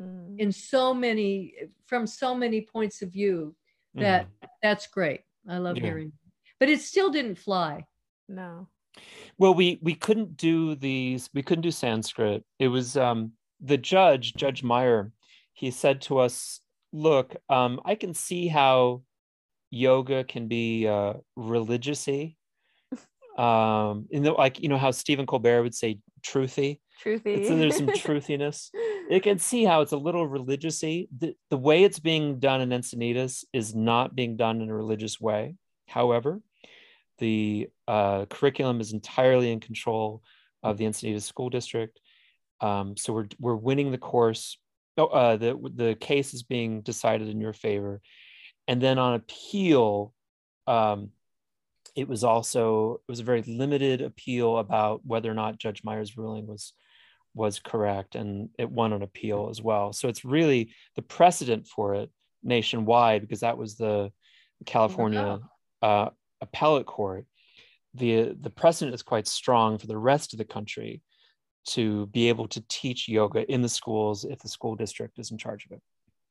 Mm. 0.00 0.38
in 0.38 0.52
so 0.52 0.94
many 0.94 1.54
from 1.86 2.06
so 2.06 2.32
many 2.34 2.60
points 2.62 3.02
of 3.02 3.12
view 3.12 3.54
that 3.94 4.28
that's 4.62 4.86
great. 4.86 5.22
I 5.48 5.58
love 5.58 5.76
Yeah. 5.76 5.86
hearing. 5.86 6.12
But 6.60 6.68
it 6.68 6.80
still 6.80 7.10
didn't 7.10 7.34
fly. 7.38 7.84
no. 8.28 8.68
well 9.38 9.54
we 9.54 9.78
we 9.82 9.94
couldn't 9.94 10.36
do 10.36 10.74
these 10.76 11.28
we 11.34 11.42
couldn't 11.42 11.62
do 11.62 11.70
sanskrit 11.70 12.42
it 12.58 12.68
was 12.68 12.96
um 12.96 13.32
the 13.60 13.76
judge 13.76 14.34
judge 14.34 14.62
meyer 14.62 15.12
he 15.58 15.72
said 15.72 16.00
to 16.00 16.18
us 16.18 16.60
look 16.92 17.36
um 17.48 17.80
i 17.84 17.94
can 17.94 18.14
see 18.14 18.46
how 18.46 19.02
yoga 19.70 20.24
can 20.24 20.48
be 20.48 20.86
uh 20.86 21.14
religiousy. 21.38 22.36
Um 23.38 24.06
in 24.10 24.24
the 24.24 24.32
like 24.32 24.60
you 24.60 24.68
know 24.68 24.78
how 24.78 24.90
stephen 24.90 25.26
colbert 25.26 25.62
would 25.62 25.74
say 25.74 26.00
truthy. 26.26 26.80
Truthy. 27.04 27.38
it's, 27.38 27.48
there's 27.48 27.76
some 27.76 27.86
truthiness. 28.02 28.70
You 29.08 29.20
can 29.20 29.38
see 29.38 29.62
how 29.64 29.82
it's 29.82 29.92
a 29.92 29.96
little 29.96 30.26
religiousy. 30.28 31.06
The, 31.16 31.36
the 31.48 31.56
way 31.56 31.84
it's 31.84 32.00
being 32.00 32.40
done 32.40 32.60
in 32.60 32.70
encinitas 32.70 33.44
is 33.52 33.76
not 33.76 34.16
being 34.16 34.36
done 34.36 34.60
in 34.60 34.68
a 34.68 34.74
religious 34.74 35.20
way. 35.20 35.54
However 35.86 36.40
the 37.18 37.68
uh, 37.86 38.26
curriculum 38.26 38.80
is 38.80 38.92
entirely 38.92 39.50
in 39.52 39.60
control 39.60 40.22
of 40.62 40.78
the 40.78 40.84
encinitas 40.84 41.22
school 41.22 41.50
district. 41.50 42.00
Um, 42.60 42.96
so 42.96 43.12
we're, 43.12 43.28
we're 43.38 43.54
winning 43.54 43.90
the 43.90 43.98
course 43.98 44.56
uh, 45.06 45.36
the, 45.36 45.58
the 45.74 45.94
case 45.94 46.34
is 46.34 46.42
being 46.42 46.82
decided 46.82 47.28
in 47.28 47.40
your 47.40 47.52
favor. 47.52 48.00
And 48.66 48.80
then 48.80 48.98
on 48.98 49.14
appeal 49.14 50.12
um, 50.66 51.10
it 51.98 52.06
was 52.06 52.22
also 52.22 53.00
it 53.08 53.10
was 53.10 53.18
a 53.18 53.24
very 53.24 53.42
limited 53.42 54.02
appeal 54.02 54.58
about 54.58 55.00
whether 55.04 55.28
or 55.28 55.34
not 55.34 55.58
judge 55.58 55.82
meyer's 55.82 56.16
ruling 56.16 56.46
was 56.46 56.72
was 57.34 57.58
correct 57.58 58.14
and 58.14 58.50
it 58.58 58.70
won 58.70 58.92
an 58.92 59.02
appeal 59.02 59.48
as 59.50 59.60
well. 59.60 59.92
So 59.92 60.08
it's 60.08 60.24
really 60.24 60.72
the 60.94 61.02
precedent 61.02 61.66
for 61.66 61.94
it 61.94 62.10
nationwide 62.44 63.22
because 63.22 63.40
that 63.40 63.58
was 63.58 63.76
the 63.76 64.12
california 64.64 65.40
uh, 65.82 66.10
appellate 66.40 66.86
court. 66.86 67.26
The 67.94 68.36
the 68.40 68.50
precedent 68.50 68.94
is 68.94 69.02
quite 69.02 69.26
strong 69.26 69.78
for 69.78 69.88
the 69.88 69.98
rest 69.98 70.34
of 70.34 70.38
the 70.38 70.44
country 70.44 71.02
to 71.74 72.06
be 72.06 72.28
able 72.28 72.48
to 72.48 72.60
teach 72.68 73.08
yoga 73.08 73.40
in 73.52 73.60
the 73.62 73.68
schools 73.68 74.24
if 74.24 74.38
the 74.40 74.48
school 74.48 74.74
district 74.76 75.18
is 75.18 75.30
in 75.30 75.38
charge 75.38 75.64
of 75.66 75.72
it 75.72 75.82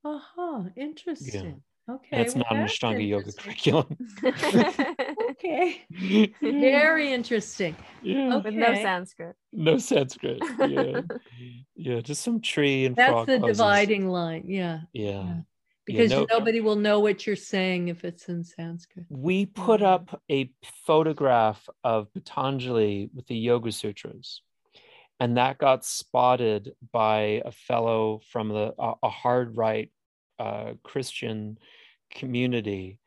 Uh-huh. 0.06 0.64
Interesting. 0.76 1.62
Okay. 1.90 2.08
and 2.12 2.22
it's 2.22 2.36
well, 2.36 2.44
not 2.50 2.52
an 2.58 2.60
that's 2.62 2.78
ashtanga 2.78 3.08
yoga 3.08 3.32
curriculum 3.32 3.88
Okay. 5.32 5.86
Very 6.42 7.14
interesting. 7.14 7.76
yeah 8.02 8.38
With 8.38 8.54
no 8.54 8.74
Sanskrit. 8.74 9.36
no 9.54 9.78
sanskrit 9.78 10.40
yeah 10.68 11.02
yeah 11.76 12.00
just 12.02 12.22
some 12.24 12.42
tree 12.42 12.86
and 12.86 12.96
That's 12.96 13.12
frog 13.12 13.28
the 13.28 13.40
poses. 13.40 13.58
dividing 13.58 14.08
line. 14.10 14.44
Yeah. 14.48 14.80
yeah 14.94 15.28
Because 15.86 16.12
no- 16.12 16.28
nobody 16.30 16.60
will 16.60 16.76
know 16.88 17.00
what 17.00 17.26
you're 17.26 17.36
saying 17.56 17.88
if 17.88 18.04
it's 18.04 18.28
in 18.28 18.44
Sanskrit. 18.44 19.06
we 19.10 19.46
put 19.46 19.82
up 19.82 20.22
a 20.30 20.52
photograph 20.86 21.62
of 21.84 22.12
Patanjali 22.14 23.10
with 23.16 23.28
the 23.28 23.38
Yoga 23.50 23.72
Sutras, 23.72 24.42
and 25.20 25.38
that 25.38 25.58
got 25.58 25.86
spotted 25.86 26.74
by 26.92 27.42
a 27.46 27.52
fellow 27.52 28.22
from 28.32 28.50
the 28.50 28.74
a, 28.78 28.94
a 29.04 29.10
hard 29.10 29.58
right 29.58 29.92
uh, 30.40 30.74
Christian 30.84 31.58
community, 32.12 33.00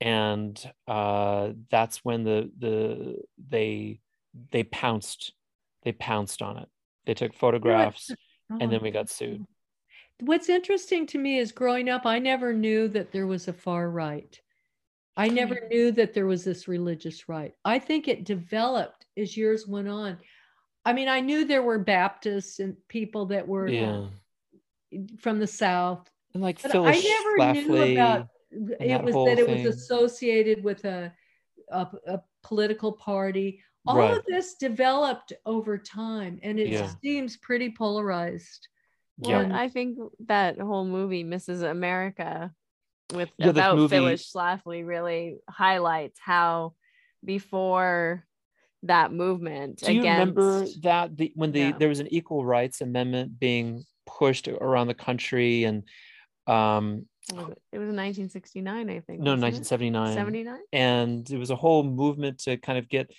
and 0.00 0.58
uh, 0.88 1.50
that's 1.70 2.04
when 2.04 2.24
the 2.24 2.50
the 2.58 3.22
they 3.48 4.00
they 4.50 4.64
pounced 4.64 5.32
they 5.82 5.92
pounced 5.92 6.42
on 6.42 6.58
it. 6.58 6.68
They 7.06 7.14
took 7.14 7.34
photographs, 7.34 8.10
and 8.60 8.72
then 8.72 8.82
we 8.82 8.90
got 8.90 9.10
sued. 9.10 9.46
What's 10.20 10.48
interesting 10.48 11.06
to 11.08 11.18
me 11.18 11.38
is 11.38 11.52
growing 11.52 11.88
up, 11.88 12.06
I 12.06 12.18
never 12.18 12.52
knew 12.52 12.88
that 12.88 13.12
there 13.12 13.26
was 13.26 13.48
a 13.48 13.52
far 13.52 13.90
right. 13.90 14.40
I 15.16 15.28
never 15.28 15.54
Hmm. 15.56 15.68
knew 15.68 15.92
that 15.92 16.14
there 16.14 16.26
was 16.26 16.44
this 16.44 16.66
religious 16.68 17.28
right. 17.28 17.54
I 17.64 17.78
think 17.78 18.08
it 18.08 18.24
developed 18.24 19.06
as 19.16 19.36
years 19.36 19.66
went 19.66 19.88
on. 19.88 20.18
I 20.84 20.92
mean, 20.92 21.08
I 21.08 21.20
knew 21.20 21.44
there 21.44 21.62
were 21.62 21.78
Baptists 21.78 22.58
and 22.60 22.76
people 22.88 23.26
that 23.26 23.46
were 23.48 23.68
Yeah, 23.68 24.06
from 25.20 25.38
the 25.38 25.46
South, 25.46 26.08
and 26.34 26.42
like 26.42 26.60
but 26.62 26.72
Phyllis 26.72 27.04
I 27.04 27.08
never 27.08 27.52
knew 27.54 27.92
about 27.92 28.28
it 28.50 29.02
was 29.02 29.14
whole 29.14 29.24
that 29.26 29.38
it 29.38 29.48
was 29.48 29.64
associated 29.64 30.62
with 30.62 30.84
a, 30.84 31.12
a 31.70 31.88
a 32.06 32.20
political 32.42 32.92
party. 32.92 33.62
all 33.86 33.98
Right. 33.98 34.16
of 34.16 34.24
this 34.26 34.54
developed 34.54 35.32
over 35.44 35.76
time 35.76 36.38
and 36.42 36.58
it 36.58 36.68
Yeah. 36.68 36.90
seems 37.02 37.36
pretty 37.36 37.70
polarized. 37.70 38.68
Well, 39.18 39.46
Yeah. 39.48 39.58
I 39.60 39.68
think 39.68 39.98
that 40.20 40.58
whole 40.58 40.86
movie, 40.86 41.22
Mrs. 41.22 41.62
America, 41.70 42.50
with 43.12 43.30
Yeah, 43.36 43.48
about 43.50 43.76
movie- 43.76 43.94
Phyllis 43.96 44.32
Schlafly, 44.32 44.86
really 44.86 45.36
highlights 45.50 46.18
how 46.18 46.74
before 47.22 48.26
that 48.84 49.12
movement 49.12 49.78
Do 49.78 49.92
you 49.92 50.00
against 50.00 50.36
remember 50.36 50.66
that 50.82 51.16
the 51.16 51.32
when 51.34 51.52
the 51.52 51.60
Yeah. 51.60 51.78
there 51.78 51.88
was 51.88 52.00
an 52.00 52.08
equal 52.12 52.44
rights 52.44 52.80
amendment 52.80 53.38
being 53.38 53.84
pushed 54.06 54.46
around 54.48 54.86
the 54.88 54.94
country 54.94 55.64
and 55.64 55.82
um 56.46 57.06
it? 57.32 57.58
It 57.72 57.78
was 57.78 57.88
in 57.88 57.96
1969, 57.96 58.90
I 58.90 59.00
think. 59.00 59.20
no 59.20 59.30
1979 59.32 60.14
79. 60.14 60.58
and 60.72 61.28
it 61.30 61.38
was 61.38 61.50
a 61.50 61.56
whole 61.56 61.82
movement 61.82 62.38
to 62.40 62.56
kind 62.58 62.78
of 62.78 62.88
get 62.88 63.10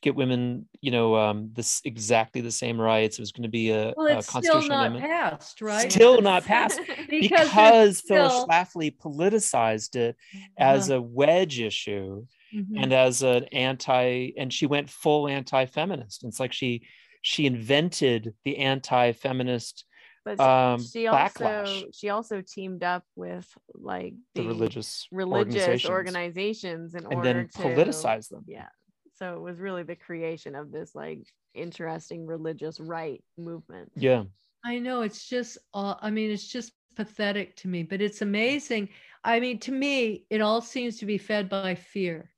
get 0.00 0.16
women 0.16 0.68
you 0.80 0.90
know 0.90 1.14
um 1.14 1.50
this 1.52 1.80
exactly 1.84 2.40
the 2.40 2.50
same 2.50 2.80
rights 2.80 3.18
it 3.18 3.22
was 3.22 3.30
going 3.30 3.44
to 3.44 3.48
be 3.48 3.70
a, 3.70 3.94
Well, 3.96 4.08
a 4.08 4.18
it's 4.18 4.26
still 4.26 4.40
constitutional 4.42 4.68
not 4.78 4.86
amendment 4.88 5.12
passed, 5.12 5.62
right? 5.62 5.92
Still 5.92 6.20
not 6.20 6.44
passed. 6.44 6.80
because, 7.08 7.10
because 7.10 7.50
there's 7.52 8.00
Phyllis 8.02 8.32
still- 8.32 8.46
Schlafly 8.48 8.96
politicized 8.98 9.94
it 9.94 10.16
as 10.58 10.90
Uh-huh. 10.90 10.98
a 10.98 11.02
wedge 11.02 11.60
issue 11.60 12.26
Mhm. 12.54 12.82
and 12.82 12.92
as 12.92 13.22
an 13.22 13.44
anti 13.52 14.32
and 14.36 14.52
she 14.52 14.66
went 14.66 14.90
full 14.90 15.28
anti-feminist. 15.28 16.24
It's 16.24 16.40
like 16.40 16.52
she 16.52 16.86
she 17.22 17.46
invented 17.46 18.34
the 18.44 18.58
anti-feminist 18.58 19.84
But 20.24 20.38
um 20.40 20.80
she 20.82 21.06
also 21.06 21.44
backlash 21.44 21.84
she 21.94 22.08
also 22.10 22.42
teamed 22.42 22.82
up 22.82 23.04
with 23.16 23.46
like 23.74 24.14
the 24.34 24.46
religious 24.46 25.06
religious 25.10 25.84
organizations, 25.84 25.90
organizations 25.90 26.94
in 26.94 27.04
and 27.04 27.14
order 27.14 27.32
then 27.32 27.48
to 27.48 27.58
politicize 27.58 28.28
them. 28.28 28.44
Yeah. 28.46 28.68
So 29.14 29.34
it 29.36 29.40
was 29.40 29.58
really 29.58 29.82
the 29.84 29.96
creation 29.96 30.54
of 30.54 30.72
this 30.72 30.94
like 30.94 31.20
interesting 31.54 32.26
religious 32.26 32.80
right 32.80 33.22
movement. 33.36 33.92
Yeah. 33.94 34.24
I 34.64 34.78
know 34.78 35.02
it's 35.02 35.28
just, 35.28 35.58
uh, 35.74 35.94
I 36.00 36.10
mean, 36.10 36.30
it's 36.30 36.46
just 36.46 36.72
pathetic 36.96 37.56
to 37.56 37.68
me, 37.68 37.82
but 37.82 38.00
it's 38.00 38.22
amazing. 38.22 38.88
I 39.24 39.40
mean, 39.40 39.58
to 39.60 39.72
me, 39.72 40.24
it 40.30 40.40
all 40.40 40.60
seems 40.60 40.98
to 40.98 41.06
be 41.06 41.18
fed 41.18 41.48
by 41.48 41.74
fear 41.74 42.31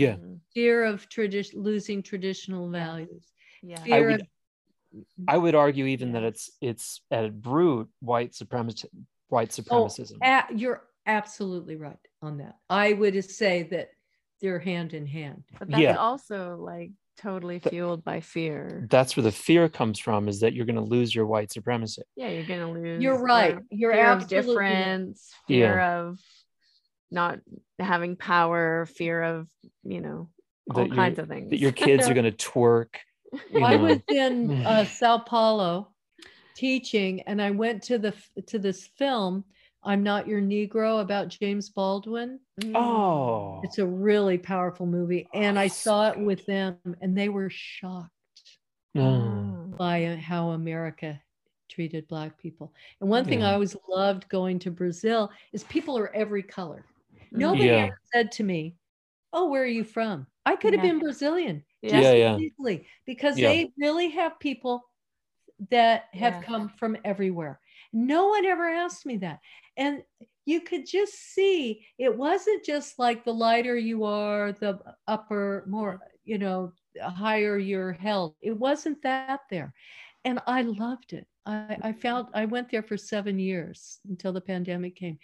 yeah 0.00 0.16
fear 0.54 0.84
of 0.84 1.08
tradition, 1.08 1.60
losing 1.62 2.02
traditional 2.02 2.68
values, 2.70 3.32
yeah 3.62 3.82
I 3.92 4.00
would, 4.00 4.20
of, 4.22 4.26
I 5.28 5.36
would 5.36 5.54
argue 5.54 5.86
even 5.86 6.12
that 6.12 6.22
it's 6.22 6.50
it's 6.60 7.00
at 7.10 7.30
root 7.44 7.88
white 8.00 8.34
supremacy 8.34 8.88
white 9.28 9.56
oh, 9.58 9.62
supremacism 9.62 10.18
a- 10.22 10.54
you're 10.54 10.82
absolutely 11.06 11.76
right 11.76 11.96
on 12.22 12.38
that. 12.38 12.56
I 12.70 12.92
would 12.92 13.22
say 13.24 13.64
that 13.70 13.90
they're 14.40 14.58
hand 14.58 14.92
in 14.94 15.06
hand. 15.06 15.44
but 15.58 15.68
that's 15.68 15.80
yeah. 15.80 15.96
also 15.96 16.56
like 16.58 16.90
totally 17.18 17.58
The- 17.58 17.70
fueled 17.70 18.04
by 18.04 18.20
fear 18.20 18.86
that's 18.90 19.16
where 19.16 19.24
the 19.24 19.32
fear 19.32 19.68
comes 19.68 19.98
from 19.98 20.28
is 20.28 20.40
that 20.40 20.52
you're 20.52 20.66
going 20.66 20.76
to 20.76 20.82
lose 20.82 21.14
your 21.14 21.26
white 21.26 21.50
supremacy 21.50 22.02
yeah 22.14 22.28
you're 22.28 22.44
gonna 22.44 22.70
lose 22.70 23.02
You're 23.02 23.16
the 23.16 23.24
right. 23.24 23.58
You're 23.70 23.92
fear 23.92 24.06
of 24.06 24.22
absolutely 24.22 24.56
right. 24.56 24.72
difference 24.74 25.30
fear 25.48 25.80
of 25.80 26.18
not 27.10 27.38
having 27.78 28.16
power 28.16 28.86
fear 28.86 29.22
of 29.22 29.48
you 29.84 30.00
know 30.00 30.28
all 30.74 30.84
That 30.88 30.92
kinds 30.94 31.18
of 31.18 31.28
things 31.28 31.50
that 31.50 31.60
your 31.60 31.72
kids 31.72 32.08
are 32.08 32.14
going 32.14 32.32
to 32.32 32.50
twerk 32.50 32.96
I 33.54 33.76
know. 33.76 33.82
was 33.82 33.98
in 34.08 34.50
uh, 34.66 34.84
Sao 34.84 35.18
Paulo 35.18 35.92
teaching, 36.54 37.20
and 37.22 37.40
I 37.42 37.50
went 37.50 37.82
to 37.84 37.98
the 37.98 38.14
to 38.46 38.58
this 38.58 38.86
film. 38.96 39.44
I'm 39.84 40.02
not 40.02 40.26
your 40.26 40.40
Negro 40.40 41.00
about 41.00 41.28
James 41.28 41.68
Baldwin. 41.70 42.40
Oh 42.74 43.60
It's 43.62 43.78
a 43.78 43.86
really 43.86 44.38
powerful 44.38 44.86
movie, 44.86 45.28
and 45.34 45.56
Oh, 45.58 45.60
I 45.60 45.68
so 45.68 45.74
saw 45.90 46.08
it 46.10 46.18
with 46.18 46.44
them, 46.46 46.76
and 47.00 47.16
they 47.16 47.28
were 47.28 47.50
shocked 47.50 48.10
Mm. 48.96 49.76
by 49.76 50.16
how 50.16 50.50
America 50.50 51.20
treated 51.68 52.08
Black 52.08 52.38
people. 52.38 52.72
And 53.00 53.10
one 53.10 53.24
thing 53.26 53.40
Yeah. 53.40 53.50
I 53.50 53.52
always 53.52 53.76
loved 53.88 54.26
going 54.30 54.58
to 54.60 54.70
Brazil 54.70 55.30
is 55.52 55.64
people 55.64 55.98
are 55.98 56.14
every 56.14 56.42
color. 56.42 56.84
Mm-hmm. 57.34 57.38
Nobody 57.40 57.66
Yeah. 57.66 57.82
ever 57.84 58.00
said 58.12 58.32
to 58.32 58.44
me, 58.44 58.76
"Oh, 59.32 59.48
where 59.48 59.62
are 59.62 59.66
you 59.66 59.84
from?" 59.84 60.26
I 60.46 60.56
could 60.56 60.72
have 60.74 60.82
Yeah. 60.84 60.92
been 60.92 61.00
Brazilian 61.00 61.64
Yeah. 61.82 61.90
just 61.90 62.12
Yeah, 62.12 62.12
yeah. 62.14 62.38
easily 62.38 62.86
because 63.06 63.36
Yeah. 63.36 63.48
they 63.52 63.70
really 63.78 64.10
have 64.10 64.38
people 64.40 64.84
that 65.70 66.04
have 66.12 66.34
Yeah. 66.34 66.42
come 66.42 66.68
from 66.68 66.96
everywhere. 67.04 67.60
No 67.92 68.28
one 68.28 68.44
ever 68.44 68.68
asked 68.68 69.06
me 69.06 69.16
that. 69.18 69.40
And 69.76 70.04
you 70.44 70.60
could 70.60 70.86
just 70.86 71.14
see 71.14 71.86
it 71.98 72.16
wasn't 72.16 72.64
just 72.64 72.98
like 72.98 73.24
the 73.24 73.34
lighter 73.34 73.76
you 73.76 74.04
are, 74.04 74.52
the 74.52 74.78
upper, 75.08 75.64
more, 75.66 76.00
you 76.24 76.38
know, 76.38 76.72
higher 77.00 77.58
you're 77.58 77.92
held. 77.92 78.36
It 78.40 78.56
wasn't 78.58 79.02
that 79.02 79.40
there. 79.50 79.74
And 80.24 80.40
I 80.46 80.62
loved 80.62 81.12
it. 81.12 81.26
I, 81.46 81.78
I 81.82 81.92
found 81.92 82.28
I 82.34 82.44
went 82.46 82.70
there 82.70 82.82
for 82.82 82.96
seven 82.96 83.38
years 83.38 84.00
until 84.08 84.32
the 84.32 84.40
pandemic 84.40 84.96
came. 84.96 85.18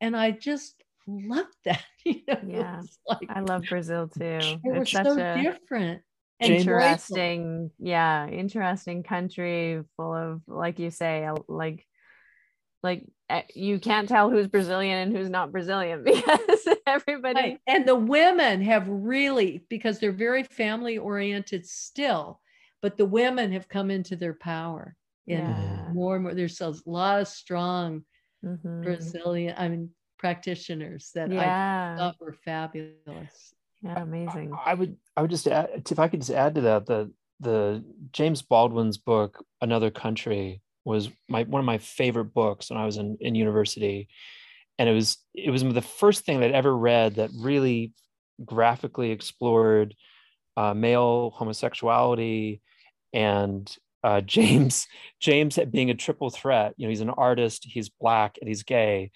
And 0.00 0.16
I 0.16 0.32
just 0.32 0.84
loved 1.08 1.54
that. 1.64 1.82
You 2.04 2.20
know, 2.28 2.38
Yeah. 2.46 2.82
like 3.06 3.28
I 3.28 3.40
love 3.40 3.64
Brazil 3.68 4.08
too. 4.08 4.20
they 4.20 4.58
were 4.64 4.82
It's 4.82 4.92
such 4.92 5.06
so 5.06 5.18
a 5.18 5.42
different. 5.42 6.02
interesting, 6.40 7.70
yeah, 7.78 8.28
interesting 8.28 9.02
country 9.02 9.82
full 9.96 10.14
of, 10.14 10.42
like 10.46 10.78
you 10.78 10.90
say, 10.90 11.28
like, 11.48 11.84
like 12.82 13.04
eh, 13.28 13.42
you 13.54 13.80
can't 13.80 14.08
tell 14.08 14.30
who's 14.30 14.46
Brazilian 14.46 14.98
and 14.98 15.16
who's 15.16 15.28
not 15.30 15.50
Brazilian 15.52 16.04
because 16.04 16.68
everybody. 16.86 17.40
Right. 17.40 17.60
And 17.66 17.86
the 17.86 17.96
women 17.96 18.62
have 18.62 18.86
really, 18.88 19.64
because 19.68 19.98
they're 19.98 20.12
very 20.12 20.44
family 20.44 20.96
oriented 20.98 21.66
still, 21.66 22.40
but 22.82 22.96
the 22.96 23.04
women 23.04 23.52
have 23.52 23.68
come 23.68 23.90
into 23.90 24.14
their 24.16 24.34
power. 24.34 24.94
Yeah. 25.26 25.88
more 25.92 26.14
and 26.14 26.24
more, 26.24 26.34
there's 26.34 26.60
a 26.62 26.72
lot 26.86 27.20
of 27.20 27.28
strong 27.28 28.04
Mhm. 28.44 28.84
Brazilian, 28.84 29.54
I 29.58 29.68
mean, 29.68 29.90
practitioners 30.18 31.10
that 31.14 31.32
I 31.32 31.96
thought 31.96 32.16
were 32.20 32.32
fabulous. 32.44 33.54
yeah, 33.82 34.02
amazing. 34.02 34.52
I 34.64 34.74
would 34.74 34.96
I 35.16 35.22
would 35.22 35.30
just 35.30 35.46
add 35.46 35.86
if 35.90 35.98
I 35.98 36.08
could 36.08 36.20
just 36.20 36.30
add 36.30 36.54
to 36.56 36.60
that 36.62 36.86
the 36.86 37.12
the 37.40 37.84
James 38.12 38.42
Baldwin's 38.42 38.98
book 38.98 39.44
Another 39.60 39.90
Country 39.90 40.60
was 40.84 41.10
my 41.28 41.44
one 41.44 41.60
of 41.60 41.66
my 41.66 41.78
favorite 41.78 42.32
books 42.34 42.70
when 42.70 42.78
I 42.78 42.86
was 42.86 42.96
in, 42.96 43.16
in 43.20 43.34
university. 43.34 44.08
And 44.78 44.88
it 44.88 44.92
was 44.92 45.18
it 45.34 45.50
was 45.50 45.62
the 45.62 45.82
first 45.82 46.24
thing 46.24 46.40
that 46.40 46.46
I'd 46.46 46.54
ever 46.54 46.76
read 46.76 47.16
that 47.16 47.30
really 47.36 47.92
graphically 48.44 49.10
explored 49.10 49.94
uh, 50.56 50.74
male 50.74 51.30
homosexuality 51.34 52.60
and 53.12 53.76
uh, 54.02 54.20
James 54.22 54.86
James 55.20 55.58
being 55.70 55.90
a 55.90 55.94
triple 55.94 56.30
threat. 56.30 56.74
You 56.76 56.86
know, 56.86 56.90
he's 56.90 57.00
an 57.00 57.10
artist, 57.10 57.64
he's 57.64 57.88
black, 57.88 58.38
and 58.40 58.48
he's 58.48 58.62
gay. 58.62 59.10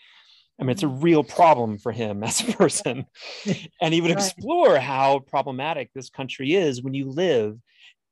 I 0.60 0.64
mean, 0.64 0.70
it's 0.70 0.82
a 0.82 0.88
real 0.88 1.24
problem 1.24 1.78
for 1.78 1.92
him 1.92 2.22
as 2.22 2.40
a 2.46 2.52
person. 2.52 3.06
and 3.80 3.92
he 3.94 4.00
would 4.00 4.10
Right. 4.14 4.24
explore 4.24 4.78
how 4.78 5.20
problematic 5.20 5.90
this 5.92 6.10
country 6.10 6.54
is 6.54 6.82
when 6.82 6.94
you 6.94 7.08
live 7.10 7.58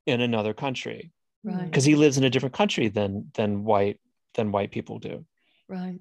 in 0.07 0.21
another 0.21 0.55
country 0.55 1.11
Right. 1.45 1.65
because 1.65 1.85
he 1.85 1.95
lives 1.95 2.19
in 2.19 2.25
a 2.25 2.31
different 2.31 2.55
country 2.55 2.89
than 2.89 3.31
than 3.35 3.65
white 3.65 4.01
than 4.35 4.53
white 4.53 4.71
people 4.71 4.99
do. 4.99 5.25
Right. 5.69 5.99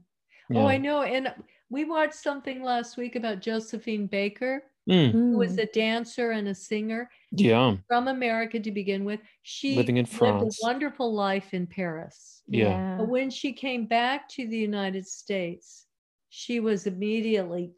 Yeah. 0.49 0.61
Oh, 0.63 0.67
I 0.67 0.77
know. 0.77 1.03
And 1.03 1.33
we 1.69 1.85
watched 1.85 2.15
something 2.15 2.63
last 2.63 2.97
week 2.97 3.15
about 3.15 3.41
Josephine 3.41 4.07
Baker, 4.07 4.63
Mm, 4.89 5.11
who 5.11 5.37
was 5.37 5.55
Mm. 5.57 5.63
a 5.63 5.65
dancer 5.67 6.31
and 6.31 6.47
a 6.47 6.55
singer 6.55 7.11
yeah. 7.31 7.75
from 7.87 8.07
America 8.07 8.59
to 8.59 8.71
begin 8.71 9.05
with. 9.05 9.19
She 9.43 9.75
Living 9.75 9.97
in 9.97 10.05
lived 10.05 10.15
France. 10.17 10.59
a 10.63 10.65
wonderful 10.65 11.13
life 11.13 11.53
in 11.53 11.67
Paris. 11.67 12.41
Yeah. 12.47 12.95
But 12.97 13.07
when 13.07 13.29
she 13.29 13.53
came 13.53 13.85
back 13.85 14.27
to 14.29 14.47
the 14.47 14.57
United 14.57 15.05
States, 15.05 15.85
she 16.29 16.59
was 16.59 16.87
immediately 16.87 17.71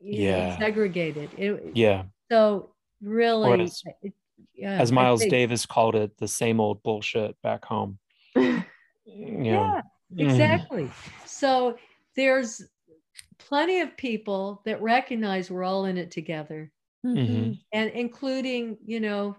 you 0.00 0.18
know, 0.22 0.28
Yeah. 0.28 0.58
segregated. 0.58 1.30
It, 1.38 1.76
Yeah. 1.76 2.04
So 2.30 2.70
really, 3.00 3.62
as- 3.62 3.82
it- 4.02 4.12
yeah, 4.54 4.80
As 4.80 4.90
Miles 4.92 5.20
think- 5.20 5.30
Davis 5.30 5.66
called 5.66 5.94
it, 5.94 6.16
the 6.18 6.28
same 6.28 6.60
old 6.60 6.82
bullshit 6.82 7.40
back 7.42 7.64
home. 7.64 7.98
Yeah. 8.34 8.62
Yeah, 9.06 9.82
Mm. 10.14 10.20
exactly. 10.30 10.90
So 11.24 11.78
there's 12.16 12.62
plenty 13.38 13.80
of 13.80 13.96
people 13.96 14.60
that 14.64 14.80
recognize 14.82 15.50
we're 15.50 15.62
all 15.64 15.84
in 15.86 15.96
it 15.96 16.10
together. 16.10 16.70
Mhm. 17.04 17.56
and 17.72 17.90
including 17.92 18.76
you 18.84 18.98
know 18.98 19.36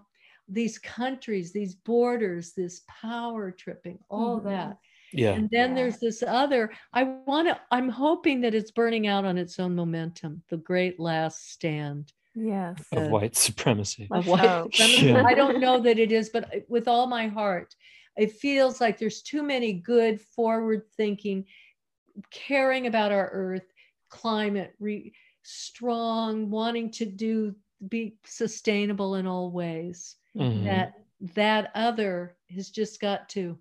these 0.48 0.78
countries 0.78 1.52
these 1.52 1.74
borders 1.74 2.54
this 2.54 2.82
power 2.88 3.50
tripping 3.50 3.98
all 4.08 4.40
Mhm. 4.40 4.44
that 4.44 4.78
Yeah. 5.12 5.32
and 5.32 5.48
then 5.50 5.74
there's 5.74 5.98
this 5.98 6.22
other 6.26 6.70
i 6.92 7.02
want 7.26 7.48
to 7.48 7.58
i'm 7.70 7.88
hoping 7.88 8.40
that 8.42 8.54
it's 8.54 8.70
burning 8.70 9.06
out 9.06 9.24
on 9.24 9.38
its 9.38 9.58
own 9.58 9.74
momentum 9.74 10.42
the 10.48 10.56
great 10.58 10.98
last 11.00 11.50
stand 11.52 12.12
Yes. 12.34 12.78
Of 12.92 13.10
white 13.10 13.34
supremacy. 13.34 14.06
of 14.12 14.28
white 14.28 14.40
hope. 14.48 14.74
supremacy. 14.74 15.06
Yeah. 15.06 15.24
i 15.24 15.34
don't 15.34 15.60
know 15.60 15.80
that 15.80 15.98
it 15.98 16.12
is 16.12 16.28
but 16.28 16.52
with 16.68 16.86
all 16.86 17.06
my 17.06 17.26
heart 17.26 17.74
it 18.16 18.32
feels 18.32 18.80
like 18.80 18.98
there's 18.98 19.22
too 19.22 19.42
many 19.42 19.72
good 19.72 20.20
forward 20.20 20.82
thinking 20.96 21.44
caring 22.30 22.86
about 22.86 23.12
our 23.12 23.28
earth 23.32 23.66
climate 24.10 24.74
re- 24.78 25.12
strong 25.42 26.50
wanting 26.50 26.90
to 26.90 27.04
do 27.06 27.54
be 27.88 28.16
sustainable 28.24 29.14
in 29.16 29.26
all 29.26 29.50
ways 29.50 30.16
Mhm. 30.36 30.64
that 30.64 30.92
that 31.34 31.70
other 31.74 32.36
has 32.54 32.70
just 32.70 33.00
got 33.00 33.28
to 33.30 33.58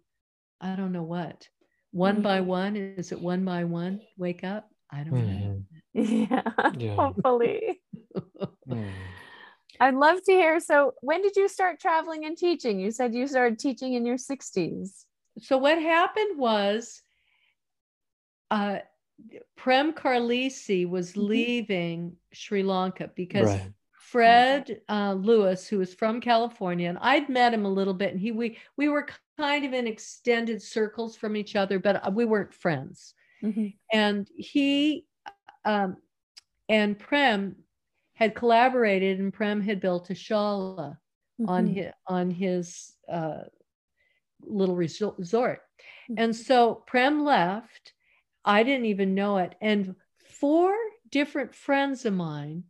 i 0.62 0.76
don't 0.76 0.92
know 0.92 1.04
what 1.04 1.48
one 1.92 2.22
by 2.22 2.42
one 2.42 2.76
is 2.76 3.12
it 3.12 3.20
one 3.22 3.44
by 3.46 3.64
one 3.64 4.02
wake 4.18 4.44
up 4.44 4.70
i 4.92 5.04
don't 5.04 5.14
know 5.14 5.64
Mhm. 5.64 5.64
Yeah, 5.94 6.42
Yeah. 6.78 6.96
hopefully. 6.96 7.82
Mm. 8.68 8.92
I'd 9.80 9.94
love 9.96 10.22
to 10.24 10.32
hear. 10.32 10.60
So, 10.60 10.94
when 11.02 11.22
did 11.22 11.36
you 11.36 11.48
start 11.48 11.80
traveling 11.80 12.26
and 12.26 12.36
teaching? 12.38 12.80
You 12.80 12.92
said 12.92 13.14
you 13.16 13.28
started 13.28 13.60
teaching 13.60 13.94
in 13.94 14.06
your 14.06 14.18
60s. 14.18 15.06
so 15.40 15.58
what 15.58 15.80
happened 15.82 16.38
was 16.38 17.02
uh 18.52 18.80
prem 19.56 19.94
carlisi 19.94 20.88
was 20.90 21.14
Mhm. 21.14 21.28
leaving 21.30 22.16
sri 22.34 22.62
lanka 22.64 23.10
because 23.16 23.50
Right. 23.50 23.72
fred 23.94 24.82
uh, 24.90 25.14
lewis 25.14 25.68
who 25.68 25.80
was 25.80 25.94
from 25.94 26.22
california 26.22 26.88
and 26.90 26.98
i'd 27.02 27.30
met 27.30 27.54
him 27.54 27.66
a 27.66 27.70
little 27.80 27.94
bit 27.94 28.12
and 28.14 28.20
he 28.22 28.32
we 28.32 28.58
we 28.78 28.88
were 28.90 29.06
kind 29.38 29.66
of 29.66 29.74
in 29.74 29.88
extended 29.88 30.62
circles 30.62 31.16
from 31.16 31.36
each 31.36 31.56
other 31.56 31.80
but 31.80 32.06
uh, 32.06 32.12
we 32.12 32.26
weren't 32.26 32.54
friends 32.54 33.14
and 33.94 34.28
he 34.36 35.06
um, 35.66 35.98
and 36.70 36.98
Prem 36.98 37.56
had 38.14 38.34
collaborated, 38.34 39.20
and 39.20 39.32
Prem 39.32 39.62
had 39.62 39.80
built 39.80 40.10
a 40.10 40.14
shala 40.14 40.98
on 41.48 41.68
Mhm. 41.68 41.74
his 41.76 41.92
on 42.08 42.32
his 42.32 42.96
uh, 43.08 43.44
little 44.42 44.76
resor- 44.76 45.18
resort. 45.20 45.62
Mhm. 46.10 46.16
And 46.18 46.36
so 46.36 46.84
Prem 46.88 47.24
left. 47.24 47.94
I 48.44 48.64
didn't 48.64 48.86
even 48.88 49.14
know 49.14 49.38
it, 49.38 49.54
and 49.62 49.96
four 50.18 50.76
different 51.12 51.54
friends 51.54 52.06
of 52.06 52.14
mine 52.14 52.64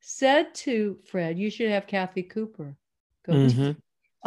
said 0.00 0.54
to 0.66 1.00
Fred, 1.10 1.38
"You 1.38 1.50
should 1.50 1.70
have 1.70 1.86
Kathy 1.86 2.22
Cooper." 2.22 2.76
Go 3.24 3.32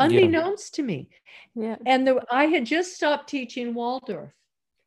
teach." 0.08 0.12
Mhm. 0.12 0.26
Unbeknownst 0.26 0.76
to 0.76 0.84
me, 0.84 1.10
Yeah. 1.56 1.78
and 1.86 2.08
the, 2.08 2.24
I 2.32 2.46
had 2.46 2.66
just 2.66 2.94
stopped 2.96 3.30
teaching 3.30 3.74
Waldorf. 3.74 4.34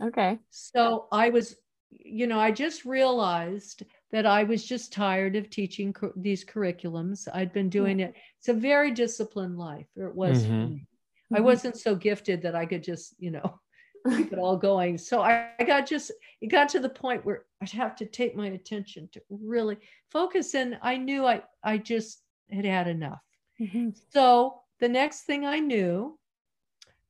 Okay. 0.02 0.39
So 0.51 1.09
I 1.12 1.30
was, 1.30 1.56
you 1.90 2.26
know, 2.26 2.39
I 2.40 2.51
just 2.51 2.84
realized 2.84 3.84
that 4.10 4.26
I 4.26 4.44
was 4.44 4.64
just 4.66 4.93
tired 4.93 5.36
of 5.36 5.48
teaching 5.51 5.94
these 6.16 6.44
curriculums. 6.44 7.28
I'd 7.32 7.52
been 7.52 7.70
doing 7.70 8.01
it. 8.01 8.14
It's 8.39 8.48
a 8.48 8.55
very 8.55 8.90
disciplined 8.93 9.59
life, 9.59 9.86
or 9.97 10.06
it 10.09 10.14
was 10.14 10.47
for 10.47 10.52
Mhm. 10.52 10.68
me. 10.70 10.86
I 11.34 11.40
Mhm. 11.40 11.44
wasn't 11.44 11.76
so 11.78 11.94
gifted 11.97 12.43
that 12.43 12.55
I 12.55 12.66
could 12.66 12.82
just, 12.82 13.14
you 13.18 13.30
know, 13.30 13.60
keep 14.30 14.32
it 14.32 14.39
all 14.39 14.56
going. 14.56 14.98
So 14.98 15.22
I, 15.22 15.52
I 15.60 15.64
got 15.64 15.86
just, 15.86 16.10
it 16.40 16.48
got 16.48 16.68
to 16.70 16.80
the 16.80 16.89
point 16.90 17.24
where 17.24 17.47
I'd 17.62 17.70
have 17.70 17.97
to 17.97 18.06
take 18.06 18.34
my 18.36 18.48
attention 18.48 19.09
to 19.12 19.22
really 19.30 19.78
focus. 20.10 20.55
And 20.55 20.78
I 20.82 20.97
knew 20.97 21.24
I, 21.26 21.43
I 21.62 21.78
just 21.78 22.22
had 22.51 22.64
had 22.64 22.89
enough. 22.89 23.20
Mhm. 23.60 23.97
So 24.12 24.61
the 24.82 24.88
next 24.88 25.22
thing 25.22 25.46
I 25.46 25.60
knew, 25.60 26.18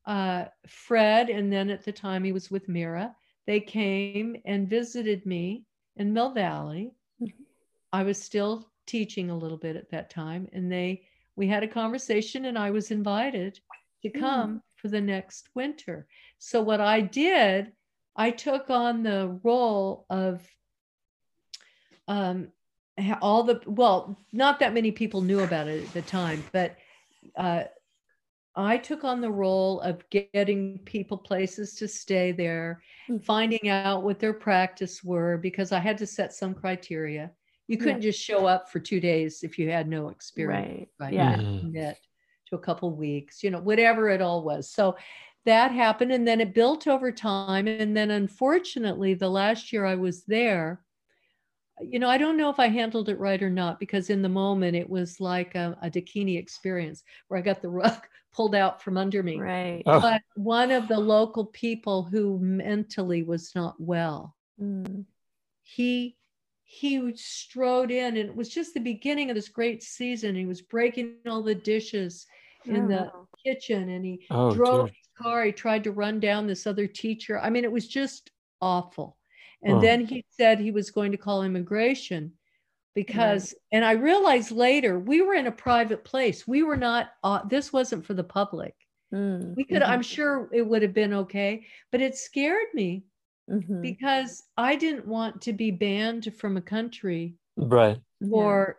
uh, 0.06 0.44
Fred, 0.68 1.30
and 1.30 1.52
then 1.52 1.70
at 1.70 1.84
the 1.84 1.92
time 1.92 2.24
he 2.24 2.32
was 2.32 2.50
with 2.50 2.68
Mira, 2.68 3.16
they 3.46 3.60
came 3.60 4.36
and 4.44 4.68
visited 4.68 5.26
me 5.26 5.64
in 5.96 6.12
Mill 6.12 6.32
Valley. 6.34 6.92
Mhm. 7.20 7.32
I 7.92 8.02
was 8.04 8.22
still 8.22 8.70
teaching 8.86 9.30
a 9.30 9.36
little 9.36 9.58
bit 9.58 9.76
at 9.76 9.90
that 9.90 10.10
time, 10.10 10.48
and 10.52 10.70
they 10.70 11.08
we 11.36 11.48
had 11.48 11.62
a 11.62 11.68
conversation, 11.68 12.44
and 12.44 12.58
I 12.58 12.70
was 12.70 12.90
invited 12.90 13.60
to 14.02 14.10
Mm. 14.10 14.20
come 14.20 14.62
for 14.76 14.88
the 14.88 15.00
next 15.00 15.48
winter. 15.54 16.06
So 16.38 16.62
what 16.62 16.80
I 16.80 17.00
did, 17.00 17.72
I 18.16 18.30
took 18.32 18.70
on 18.70 19.02
the 19.02 19.40
role 19.42 20.04
of 20.10 20.46
um, 22.08 22.52
all 23.22 23.44
the 23.44 23.60
well, 23.66 24.18
not 24.32 24.58
that 24.60 24.74
many 24.74 24.92
people 24.92 25.22
knew 25.22 25.40
about 25.40 25.68
it 25.68 25.86
at 25.88 25.94
the 25.94 26.02
time, 26.02 26.44
but 26.52 26.76
uh, 27.36 27.64
I 28.54 28.76
took 28.76 29.02
on 29.04 29.20
the 29.20 29.30
role 29.30 29.80
of 29.80 30.02
getting 30.10 30.78
people 30.84 31.16
places 31.16 31.74
to 31.76 31.88
stay 31.88 32.32
there, 32.32 32.82
Mm. 33.08 33.24
finding 33.24 33.68
out 33.70 34.02
what 34.02 34.18
their 34.18 34.34
practice 34.34 35.02
were, 35.02 35.38
because 35.38 35.72
I 35.72 35.78
had 35.78 35.96
to 35.98 36.06
set 36.06 36.32
some 36.34 36.54
criteria. 36.54 37.30
You 37.68 37.78
couldn't 37.78 38.02
just 38.02 38.20
show 38.20 38.44
up 38.46 38.68
for 38.70 38.80
two 38.80 39.00
days 39.00 39.42
if 39.42 39.58
you 39.58 39.70
had 39.70 39.88
no 39.88 40.08
experience, 40.10 40.68
Right. 40.68 40.88
right? 41.00 41.12
Yeah. 41.14 41.36
Mm-hmm. 41.36 41.90
to 42.48 42.56
a 42.56 42.58
couple 42.58 42.90
weeks, 42.90 43.42
you 43.42 43.50
know, 43.50 43.60
whatever 43.60 44.10
it 44.10 44.20
all 44.20 44.44
was. 44.44 44.70
So 44.70 44.96
that 45.46 45.70
happened, 45.72 46.12
and 46.12 46.28
then 46.28 46.40
it 46.40 46.52
built 46.52 46.86
over 46.86 47.10
time. 47.10 47.66
And 47.66 47.96
then, 47.96 48.10
unfortunately, 48.10 49.14
the 49.14 49.30
last 49.30 49.72
year 49.72 49.86
I 49.86 49.94
was 49.94 50.24
there, 50.24 50.82
you 51.90 51.98
know, 51.98 52.08
I 52.08 52.18
don't 52.18 52.36
know 52.36 52.50
if 52.50 52.58
I 52.58 52.68
handled 52.68 53.08
it 53.08 53.18
right 53.18 53.42
or 53.42 53.50
not 53.50 53.78
because 53.80 54.10
in 54.10 54.22
the 54.22 54.28
moment 54.28 54.76
it 54.76 54.88
was 54.88 55.20
like 55.20 55.54
a, 55.54 55.76
a 55.82 55.90
Dakini 55.90 56.38
experience 56.38 57.02
where 57.28 57.38
I 57.38 57.42
got 57.42 57.62
the 57.62 57.68
rug 57.82 58.06
pulled 58.32 58.54
out 58.54 58.82
from 58.82 58.96
under 58.96 59.22
me. 59.22 59.38
Right. 59.38 59.82
Oh. 59.86 60.00
But 60.00 60.22
one 60.34 60.70
of 60.70 60.88
the 60.88 60.98
local 60.98 61.46
people 61.46 62.02
who 62.04 62.38
mentally 62.38 63.22
was 63.22 63.54
not 63.54 63.80
well, 63.80 64.36
Mm. 64.60 65.04
he 65.62 66.16
he 66.64 67.14
strode 67.16 67.90
in 67.90 68.16
and 68.16 68.28
it 68.28 68.34
was 68.34 68.48
just 68.48 68.72
the 68.74 68.80
beginning 68.80 69.28
of 69.30 69.34
this 69.36 69.48
great 69.48 69.82
season. 69.82 70.34
He 70.34 70.46
was 70.46 70.62
breaking 70.62 71.16
all 71.26 71.42
the 71.42 71.54
dishes 71.54 72.26
in 72.64 72.88
the 72.88 73.10
Oh. 73.12 73.28
kitchen 73.44 73.88
and 73.90 74.04
he 74.04 74.24
Oh, 74.30 74.54
drove 74.54 74.86
dear. 74.86 74.94
his 74.94 75.08
car. 75.22 75.44
He 75.44 75.52
tried 75.52 75.84
to 75.84 75.92
run 75.92 76.20
down 76.20 76.46
this 76.46 76.66
other 76.66 76.86
teacher. 76.86 77.38
I 77.40 77.50
mean, 77.50 77.64
it 77.64 77.72
was 77.72 77.88
just 77.88 78.30
awful. 78.60 79.16
And 79.62 79.76
Oh. 79.76 79.80
then 79.80 80.04
he 80.06 80.24
said 80.28 80.58
he 80.58 80.70
was 80.70 80.90
going 80.90 81.12
to 81.12 81.18
call 81.18 81.42
immigration 81.44 82.32
because, 82.94 83.54
and 83.70 83.84
I 83.84 83.92
realized 83.92 84.50
later 84.50 84.98
we 84.98 85.22
were 85.22 85.34
in 85.34 85.46
a 85.46 85.52
private 85.52 86.04
place. 86.04 86.46
We 86.46 86.62
were 86.62 86.76
not, 86.76 87.10
uh, 87.22 87.44
this 87.46 87.72
wasn't 87.72 88.04
for 88.04 88.14
the 88.14 88.24
public. 88.24 88.74
Mm. 89.14 89.54
We 89.56 89.64
could, 89.64 89.82
Mhm. 89.82 89.88
I'm 89.88 90.02
sure 90.02 90.48
it 90.52 90.66
would 90.66 90.82
have 90.82 90.94
been 90.94 91.12
okay, 91.14 91.66
but 91.90 92.00
it 92.02 92.16
scared 92.16 92.68
me 92.74 93.04
Mhm. 93.48 93.82
because 93.82 94.44
I 94.56 94.76
didn't 94.76 95.06
want 95.06 95.42
to 95.42 95.52
be 95.52 95.70
banned 95.70 96.34
from 96.36 96.56
a 96.56 96.62
country 96.62 97.36
Right. 97.56 97.98
Yeah. 98.20 98.28
or 98.30 98.78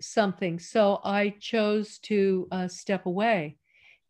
something. 0.00 0.58
So 0.58 1.00
I 1.04 1.30
chose 1.40 1.98
to 2.00 2.46
uh, 2.50 2.68
step 2.68 3.06
away. 3.06 3.56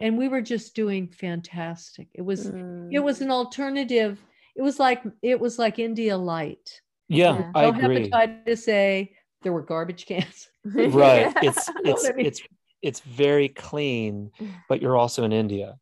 And 0.01 0.16
we 0.16 0.28
were 0.28 0.41
just 0.41 0.74
doing 0.74 1.09
fantastic. 1.09 2.09
It 2.15 2.23
was 2.23 2.47
it 2.47 2.55
Mm. 2.55 3.03
was 3.05 3.20
an 3.20 3.31
alternative. 3.31 4.24
It 4.61 4.62
was 4.62 4.78
like 4.78 5.03
it 5.23 5.41
was 5.41 5.59
like 5.59 5.78
India 5.78 6.19
Light. 6.19 6.82
Yeah, 7.09 7.39
Yeah. 7.39 7.53
I 7.55 7.62
no 7.62 7.69
agree. 7.70 8.11
hepatitis 8.11 8.11
A. 8.11 8.11
Time 8.11 8.43
to 8.47 8.57
say 8.57 9.16
there 9.43 9.55
were 9.55 9.62
garbage 9.62 10.05
cans. 10.05 10.49
Right. 10.65 11.32
It's 11.43 11.66
know 11.70 11.74
it's 11.91 12.03
what 12.05 12.12
I 12.12 12.16
mean? 12.16 12.27
it's 12.27 12.43
it's 12.82 13.01
very 13.01 13.49
clean, 13.49 14.31
but 14.69 14.82
you're 14.82 14.99
also 14.99 15.24
in 15.24 15.32
India, 15.32 15.78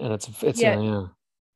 and 0.00 0.12
it's 0.12 0.26
it's 0.42 0.60
Yeah. 0.60 0.80
yeah. 0.80 0.90
yeah. 0.90 1.06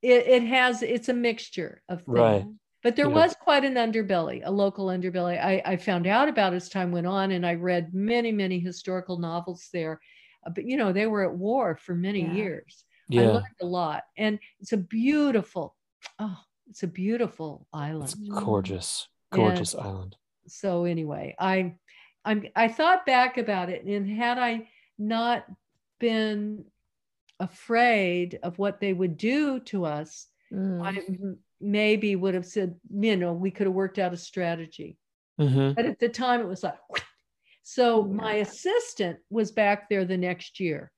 It, 0.02 0.26
it 0.28 0.42
has 0.44 0.82
it's 0.82 1.08
a 1.08 1.14
mixture 1.14 1.82
of 1.88 1.98
things. 2.04 2.16
Right. 2.18 2.46
But 2.84 2.94
there 2.94 3.08
Yeah. 3.08 3.14
was 3.22 3.34
quite 3.34 3.64
an 3.64 3.74
underbelly, 3.74 4.42
a 4.44 4.50
local 4.50 4.86
underbelly. 4.86 5.42
I, 5.42 5.62
I 5.72 5.76
found 5.76 6.06
out 6.06 6.28
about 6.28 6.54
as 6.54 6.68
time 6.68 6.92
went 6.92 7.08
on, 7.08 7.32
and 7.32 7.44
I 7.44 7.54
read 7.54 7.92
many, 7.94 8.30
many 8.30 8.60
historical 8.60 9.18
novels 9.18 9.68
there. 9.72 10.00
Uh, 10.46 10.50
But 10.50 10.64
you 10.66 10.76
know, 10.76 10.92
they 10.92 11.06
were 11.08 11.24
at 11.28 11.34
war 11.36 11.76
for 11.76 11.94
many 11.96 12.22
Yeah. 12.22 12.34
years. 12.34 12.84
I 13.12 13.26
learned 13.26 13.60
a 13.60 13.66
lot, 13.66 14.04
and 14.16 14.38
it's 14.60 14.72
a 14.72 14.76
beautiful, 14.78 15.76
oh, 16.18 16.38
it's 16.72 16.82
a 16.82 16.86
beautiful 16.86 17.66
island. 17.70 18.04
it's 18.04 18.14
gorgeous, 18.14 19.06
gorgeous 19.30 19.74
And- 19.74 19.82
island. 19.86 20.16
So 20.46 20.84
anyway, 20.86 21.36
I, 21.38 21.74
I'm, 22.24 22.46
I 22.56 22.68
thought 22.68 23.04
back 23.04 23.36
about 23.36 23.68
it, 23.68 23.84
and 23.84 24.08
had 24.08 24.38
I 24.38 24.68
not 24.98 25.44
been 26.00 26.64
afraid 27.38 28.38
of 28.42 28.58
what 28.58 28.80
they 28.80 28.92
would 28.94 29.16
do 29.18 29.60
to 29.60 29.84
us, 29.84 30.26
Mm. 30.50 30.82
I 30.84 31.34
maybe 31.62 32.14
would 32.14 32.34
have 32.34 32.44
said, 32.44 32.74
you 32.94 33.16
know, 33.16 33.32
we 33.32 33.50
could 33.50 33.66
have 33.66 33.72
worked 33.74 33.98
out 33.98 34.12
a 34.12 34.18
strategy. 34.18 34.98
hmm 35.38 35.72
But 35.72 35.86
at 35.86 35.98
the 35.98 36.10
time, 36.10 36.40
it 36.42 36.46
was 36.46 36.62
like, 36.62 36.78
so 37.62 38.04
Yeah. 38.06 38.12
my 38.12 38.34
assistant 38.34 39.18
was 39.30 39.50
back 39.50 39.88
there 39.88 40.04
the 40.04 40.18
next 40.18 40.60
year 40.60 40.92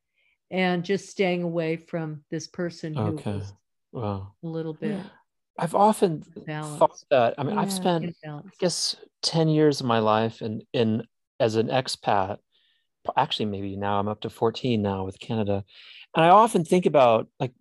and 0.50 0.84
just 0.84 1.08
staying 1.08 1.42
away 1.44 1.76
from 1.76 2.24
this 2.32 2.48
person 2.48 2.94
who 2.94 3.02
Okay. 3.18 3.34
was 3.36 3.52
Wow. 3.92 4.34
a 4.42 4.46
little 4.48 4.74
bit 4.74 5.00
I've 5.58 5.74
often 5.74 6.24
Balance. 6.46 6.78
thought 6.78 7.04
that. 7.10 7.34
I 7.38 7.44
mean, 7.44 7.54
Yeah. 7.54 7.60
I've 7.60 7.72
spent, 7.72 8.16
I 8.24 8.40
guess, 8.58 8.96
ten 9.22 9.48
years 9.48 9.80
of 9.80 9.86
my 9.86 10.00
life 10.00 10.42
in 10.42 10.62
in 10.72 11.06
as 11.40 11.56
an 11.56 11.68
expat. 11.68 12.38
Actually, 13.16 13.46
maybe 13.46 13.76
now 13.76 13.98
I'm 14.00 14.08
up 14.08 14.22
to 14.22 14.30
fourteen 14.30 14.82
now 14.82 15.04
with 15.04 15.18
Canada, 15.20 15.64
and 16.16 16.24
I 16.24 16.30
often 16.30 16.64
think 16.64 16.86
about 16.86 17.28
like 17.38 17.52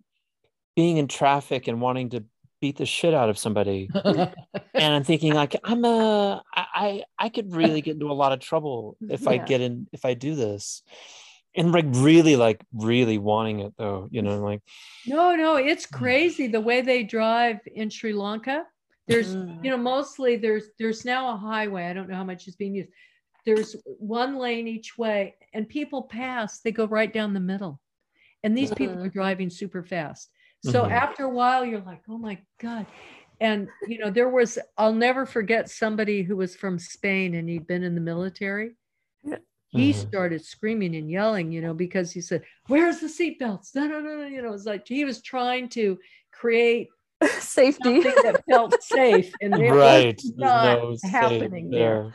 being 0.74 0.96
in 0.96 1.06
traffic 1.06 1.68
and 1.68 1.80
wanting 1.80 2.10
to 2.10 2.24
beat 2.60 2.78
the 2.78 2.86
shit 2.86 3.12
out 3.12 3.28
of 3.28 3.36
somebody. 3.38 3.90
and 3.94 4.94
I'm 4.94 5.04
thinking 5.04 5.34
like 5.42 5.54
I'm 5.62 5.84
a, 5.84 6.42
I, 6.54 7.04
I 7.18 7.28
could 7.28 7.54
really 7.54 7.82
get 7.82 7.92
into 7.94 8.10
a 8.10 8.14
lot 8.14 8.32
of 8.32 8.40
trouble 8.40 8.96
if 9.08 9.28
I 9.28 9.36
get 9.36 9.60
in 9.60 9.86
if 9.92 10.04
I 10.06 10.14
do 10.14 10.34
this, 10.34 10.82
and 11.56 11.72
like 11.72 11.86
really 11.88 12.36
like 12.36 12.64
really 12.72 13.18
wanting 13.18 13.60
it 13.60 13.74
though, 13.78 14.08
you 14.10 14.22
know, 14.22 14.38
like 14.42 14.62
no, 15.06 15.34
no, 15.36 15.56
it's 15.56 15.86
crazy 15.86 16.46
the 16.46 16.60
way 16.60 16.80
they 16.80 17.02
drive 17.02 17.60
in 17.74 17.90
Sri 17.90 18.12
Lanka. 18.12 18.64
There's, 19.06 19.34
Mm. 19.34 19.62
you 19.62 19.70
know, 19.70 19.76
mostly 19.76 20.36
there's 20.36 20.70
there's 20.78 21.04
now 21.04 21.34
a 21.34 21.36
highway. 21.36 21.84
I 21.84 21.92
don't 21.92 22.08
know 22.08 22.16
how 22.16 22.24
much 22.24 22.48
is 22.48 22.56
being 22.56 22.74
used. 22.74 22.90
there's 23.44 23.76
one 23.98 24.38
lane 24.38 24.66
each 24.66 24.96
way, 24.96 25.34
and 25.52 25.68
people 25.68 26.02
pass, 26.04 26.60
they 26.60 26.72
go 26.72 26.86
right 26.86 27.12
down 27.12 27.34
the 27.34 27.40
middle. 27.40 27.78
And 28.42 28.56
these 28.56 28.72
people 28.72 28.96
Mhm. 28.96 29.06
are 29.06 29.10
driving 29.10 29.50
super 29.50 29.82
fast. 29.82 30.30
So 30.62 30.84
Mhm. 30.84 30.90
after 30.92 31.24
a 31.24 31.28
while, 31.30 31.64
you're 31.64 31.80
like, 31.80 32.02
oh 32.08 32.16
my 32.16 32.38
God. 32.58 32.86
And, 33.40 33.68
you 33.86 33.98
know, 33.98 34.10
there 34.10 34.30
was, 34.30 34.58
I'll 34.78 34.94
never 34.94 35.26
forget 35.26 35.68
somebody 35.68 36.22
who 36.22 36.36
was 36.36 36.56
from 36.56 36.78
Spain 36.78 37.34
and 37.34 37.48
he'd 37.48 37.66
been 37.66 37.82
in 37.82 37.94
the 37.94 38.00
military. 38.00 38.76
He 39.74 39.90
Mhm. 39.92 39.94
started 40.08 40.44
screaming 40.44 40.94
and 40.96 41.10
yelling, 41.10 41.50
you 41.52 41.60
know, 41.60 41.74
because 41.74 42.12
he 42.12 42.20
said, 42.20 42.42
Where's 42.68 43.00
the 43.00 43.08
seatbelts? 43.08 43.74
No, 43.74 43.86
no, 43.86 44.00
no, 44.00 44.16
no. 44.18 44.26
You 44.26 44.40
know, 44.42 44.48
it 44.48 44.52
was 44.52 44.66
like 44.66 44.86
he 44.86 45.04
was 45.04 45.20
trying 45.20 45.68
to 45.70 45.98
create 46.32 46.88
safety 47.40 48.00
that 48.02 48.42
felt 48.48 48.80
safe. 48.82 49.32
And 49.42 49.54
it 49.54 49.70
was 49.70 49.78
right. 49.78 50.16
There's 50.22 50.36
not 50.36 50.78
no 50.82 50.96
happening 51.10 51.70
there. 51.70 52.12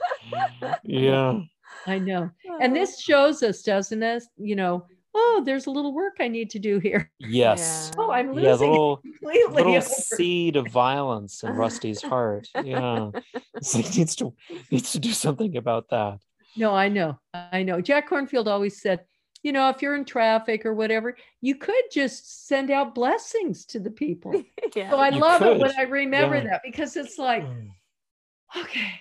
there. 0.62 0.80
yeah. 0.84 1.40
I 1.88 2.00
know. 2.00 2.30
And 2.62 2.76
this 2.76 3.00
shows 3.02 3.42
us, 3.44 3.62
doesn't 3.64 4.04
it? 4.04 4.24
You 4.38 4.56
know, 4.56 4.86
oh, 5.16 5.42
there's 5.46 5.66
a 5.68 5.72
little 5.72 5.94
work 5.94 6.16
I 6.20 6.28
need 6.28 6.50
to 6.52 6.60
do 6.60 6.80
here. 6.80 7.12
Yes. 7.20 7.92
Oh, 7.98 8.12
I'm 8.12 8.34
Yeah, 8.34 8.42
the 8.42 8.50
losing 8.52 8.70
little 8.72 8.98
completely. 8.98 9.54
little 9.54 9.76
over. 9.76 9.82
seed 9.82 10.56
of 10.56 10.68
violence 10.68 11.44
in 11.44 11.52
Rusty's 11.54 12.02
heart. 12.02 12.48
Yeah. 12.64 13.12
It's 13.56 13.76
like 13.76 13.96
needs 13.98 14.16
to 14.18 14.34
needs 14.72 14.92
to 14.94 15.00
do 15.00 15.12
something 15.12 15.58
about 15.58 15.90
that. 15.90 16.20
No, 16.58 16.74
I 16.74 16.90
know. 16.90 17.20
I 17.34 17.64
know. 17.64 17.82
Jack 17.82 18.10
Kornfield 18.10 18.48
always 18.48 18.82
said, 18.82 19.02
you 19.44 19.52
know, 19.54 19.70
if 19.70 19.82
you're 19.82 19.96
in 19.96 20.04
traffic 20.04 20.66
or 20.66 20.74
whatever, 20.74 21.16
you 21.42 21.56
could 21.56 21.84
just 21.92 22.48
send 22.48 22.70
out 22.72 22.94
blessings 22.96 23.66
to 23.68 23.80
the 23.80 23.92
people. 23.92 24.34
yeah. 24.76 24.90
So 24.90 24.98
I 24.98 25.10
You 25.10 25.20
love 25.20 25.42
it 25.42 25.58
when. 25.60 25.72
I 25.78 25.84
remember 25.84 26.36
Yeah. 26.38 26.44
that 26.46 26.62
because 26.64 26.98
it's 26.98 27.18
like, 27.18 27.44
mm. 27.46 27.70
okay, 28.58 28.92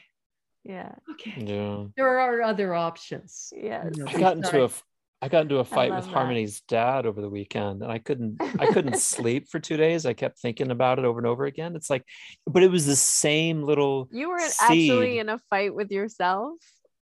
yeah. 0.64 0.92
okay, 1.12 1.34
Yeah. 1.38 1.84
there 1.96 2.18
are 2.20 2.42
other 2.42 2.74
options. 2.74 3.52
Yes. 3.56 3.86
you 3.96 4.04
know, 4.04 4.10
I 4.10 4.18
got 4.18 4.36
into 4.36 4.62
a 4.62 4.68
besides- 4.68 4.82
got 5.30 5.42
into 5.42 5.58
a 5.58 5.64
fight 5.64 5.92
with 5.92 6.04
that. 6.04 6.12
Harmony's 6.12 6.60
dad 6.60 7.04
over 7.04 7.20
the 7.20 7.28
weekend 7.28 7.82
and 7.82 7.90
I 7.90 7.98
couldn't 7.98 8.36
I 8.60 8.66
couldn't 8.66 8.98
sleep 9.00 9.48
for 9.48 9.58
2 9.58 9.76
days. 9.76 10.06
I 10.06 10.12
kept 10.12 10.38
thinking 10.38 10.70
about 10.70 11.00
it 11.00 11.04
over 11.04 11.18
and 11.18 11.26
over 11.26 11.46
again. 11.46 11.74
It's 11.74 11.90
like 11.90 12.04
but 12.46 12.62
it 12.62 12.70
was 12.70 12.86
the 12.86 12.94
same 12.94 13.64
little 13.64 14.08
You 14.12 14.28
were 14.28 14.38
actually 14.38 15.18
in 15.18 15.28
a 15.28 15.38
fight 15.50 15.74
with 15.74 15.90
yourself. 15.90 16.52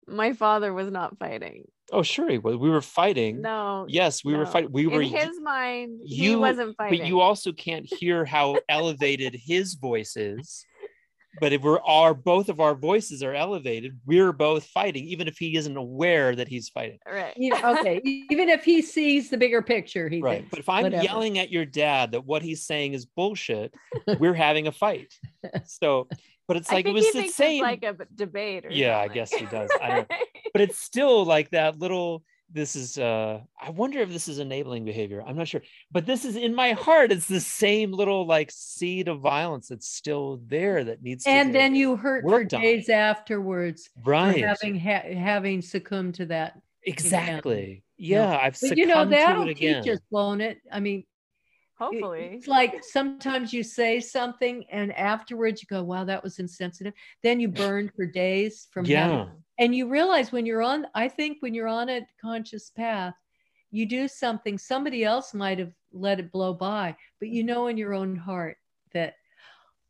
My 0.06 0.32
father 0.32 0.72
was 0.72 0.90
not 0.90 1.18
fighting. 1.18 1.64
Oh, 1.92 2.02
sure 2.02 2.28
he 2.28 2.38
was. 2.38 2.56
We 2.56 2.68
were 2.68 2.80
fighting. 2.80 3.42
No. 3.42 3.86
Yes, 3.88 4.24
we 4.24 4.34
were 4.34 4.46
fighting. 4.46 4.72
We 4.72 4.86
were 4.86 5.02
in 5.02 5.08
his 5.08 5.40
mind, 5.40 6.00
he 6.04 6.34
wasn't 6.34 6.76
fighting. 6.76 6.98
but 6.98 7.06
you 7.06 7.20
also 7.20 7.52
can't 7.52 7.86
hear 7.86 8.24
how 8.24 8.56
elevated 8.68 9.34
his 9.34 9.74
voice 9.74 10.16
is. 10.16 10.64
But 11.40 11.52
if 11.52 11.62
we're 11.62 11.80
our 11.80 12.14
both 12.14 12.48
of 12.48 12.60
our 12.60 12.74
voices 12.74 13.22
are 13.22 13.34
elevated, 13.34 13.98
we're 14.06 14.32
both 14.32 14.64
fighting, 14.66 15.04
even 15.04 15.28
if 15.28 15.38
he 15.38 15.56
isn't 15.56 15.76
aware 15.76 16.34
that 16.34 16.48
he's 16.48 16.68
fighting. 16.68 16.98
right. 17.06 17.32
You 17.36 17.50
know, 17.50 17.78
okay, 17.80 18.00
even 18.30 18.48
if 18.48 18.64
he 18.64 18.82
sees 18.82 19.28
the 19.30 19.36
bigger 19.36 19.62
picture, 19.62 20.08
he 20.08 20.20
Right. 20.20 20.38
thinks. 20.38 20.50
But 20.50 20.58
if 20.60 20.68
I'm 20.68 20.84
whatever. 20.84 21.02
yelling 21.04 21.38
at 21.38 21.50
your 21.50 21.64
dad 21.64 22.12
that 22.12 22.24
what 22.24 22.42
he's 22.42 22.64
saying 22.64 22.94
is 22.94 23.04
bullshit, 23.06 23.74
we're 24.18 24.34
having 24.34 24.66
a 24.66 24.72
fight. 24.72 25.12
So, 25.66 26.08
but 26.48 26.56
it's 26.56 26.70
I 26.70 26.76
like 26.76 26.86
it 26.86 26.92
was 26.92 27.12
the 27.12 27.28
same. 27.28 27.62
like 27.62 27.82
a 27.84 27.96
debate. 28.14 28.64
Or 28.66 28.70
Yeah, 28.70 28.98
I 28.98 29.08
guess 29.08 29.30
he 29.32 29.46
does. 29.46 29.70
I 29.82 29.88
don't- 29.96 30.08
but 30.52 30.62
it's 30.62 30.78
still 30.78 31.24
like 31.24 31.50
that 31.50 31.78
little 31.78 32.22
this 32.52 32.76
is 32.76 32.96
uh 32.98 33.40
i 33.60 33.70
wonder 33.70 33.98
if 33.98 34.08
this 34.08 34.28
is 34.28 34.38
enabling 34.38 34.84
behavior 34.84 35.22
i'm 35.26 35.36
not 35.36 35.48
sure 35.48 35.60
but 35.90 36.06
this 36.06 36.24
is 36.24 36.36
in 36.36 36.54
my 36.54 36.72
heart 36.72 37.10
it's 37.10 37.26
the 37.26 37.40
same 37.40 37.90
little 37.92 38.24
like 38.26 38.50
seed 38.52 39.08
of 39.08 39.20
violence 39.20 39.68
that's 39.68 39.88
still 39.88 40.40
there 40.46 40.84
that 40.84 41.02
needs 41.02 41.24
to 41.24 41.30
And 41.30 41.52
get 41.52 41.58
then 41.58 41.74
you 41.74 41.96
hurt 41.96 42.22
for 42.22 42.30
worked 42.30 42.54
on. 42.54 42.60
days 42.62 42.88
afterwards 42.88 43.88
for 44.04 44.10
right 44.12 44.44
having 44.44 44.78
ha- 44.78 45.12
having 45.14 45.60
succumbed 45.60 46.14
to 46.16 46.26
that. 46.26 46.60
exactly 46.84 47.82
Yeah. 47.96 48.30
yeah 48.32 48.38
i've 48.38 48.56
But 48.60 48.76
you 48.78 48.86
know, 48.86 48.94
succumbed 48.94 49.10
to 49.10 49.16
that'll 49.16 49.42
it 49.48 49.50
again 49.50 49.82
teach 49.82 49.92
us, 49.92 50.00
won't 50.10 50.40
it? 50.42 50.58
I 50.70 50.80
mean, 50.80 51.04
Hopefully. 51.78 52.30
It's 52.32 52.48
like 52.48 52.82
sometimes 52.82 53.52
you 53.52 53.62
say 53.62 54.00
something 54.00 54.64
and 54.70 54.94
afterwards 54.96 55.62
you 55.62 55.66
go, 55.68 55.82
wow, 55.82 56.04
that 56.04 56.22
was 56.22 56.38
insensitive. 56.38 56.94
Then 57.22 57.38
you 57.38 57.48
burn 57.62 57.90
for 57.94 58.06
days 58.06 58.68
from 58.72 58.86
having, 58.86 59.18
yeah 59.18 59.26
and 59.58 59.74
you 59.74 59.88
realize 59.88 60.32
when 60.32 60.46
you're 60.46 60.62
on, 60.62 60.86
I 60.94 61.08
think 61.08 61.38
when 61.40 61.54
you're 61.54 61.68
on 61.68 61.88
a 61.88 62.06
conscious 62.20 62.70
path, 62.70 63.14
you 63.70 63.86
do 63.86 64.08
something 64.08 64.58
somebody 64.58 65.04
else 65.04 65.34
might 65.34 65.58
have 65.58 65.72
let 65.92 66.20
it 66.20 66.30
blow 66.32 66.54
by, 66.54 66.96
but 67.18 67.28
you 67.28 67.42
know 67.42 67.66
in 67.66 67.76
your 67.76 67.94
own 67.94 68.16
heart 68.16 68.58
that, 68.92 69.14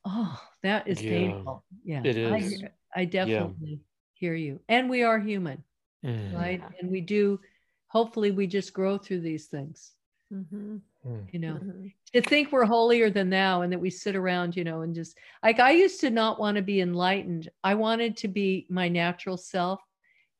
oh, 0.04 0.40
that 0.62 0.86
is 0.88 1.02
Yeah, 1.02 1.10
painful. 1.10 1.64
Yeah. 1.84 2.02
it 2.04 2.32
I, 2.32 2.38
hear- 2.38 2.74
I 2.94 3.04
definitely 3.04 3.80
hear 4.14 4.34
you. 4.34 4.60
And 4.68 4.88
we 4.88 5.02
are 5.02 5.18
human, 5.18 5.62
Mm. 6.04 6.32
right? 6.34 6.62
And 6.80 6.90
we 6.90 7.00
do, 7.00 7.40
hopefully, 7.88 8.30
we 8.30 8.46
just 8.46 8.72
grow 8.72 8.96
through 8.98 9.20
these 9.20 9.46
things, 9.46 9.92
Mhm. 10.32 10.80
Mm. 11.06 11.32
you 11.32 11.38
know 11.38 11.54
Mhm. 11.54 11.92
to 12.12 12.20
think 12.22 12.50
we're 12.50 12.64
holier 12.64 13.10
than 13.10 13.30
thou 13.30 13.60
and 13.62 13.72
that 13.72 13.78
we 13.78 13.90
sit 13.90 14.16
around, 14.16 14.56
you 14.56 14.64
know, 14.64 14.80
and 14.80 14.94
just 14.94 15.16
like 15.42 15.60
I 15.60 15.70
used 15.70 16.00
to 16.00 16.10
not 16.10 16.40
want 16.40 16.56
to 16.56 16.62
be 16.62 16.80
enlightened. 16.80 17.48
I 17.62 17.74
wanted 17.74 18.16
to 18.18 18.28
be 18.28 18.66
my 18.70 18.88
natural 18.88 19.36
self, 19.36 19.80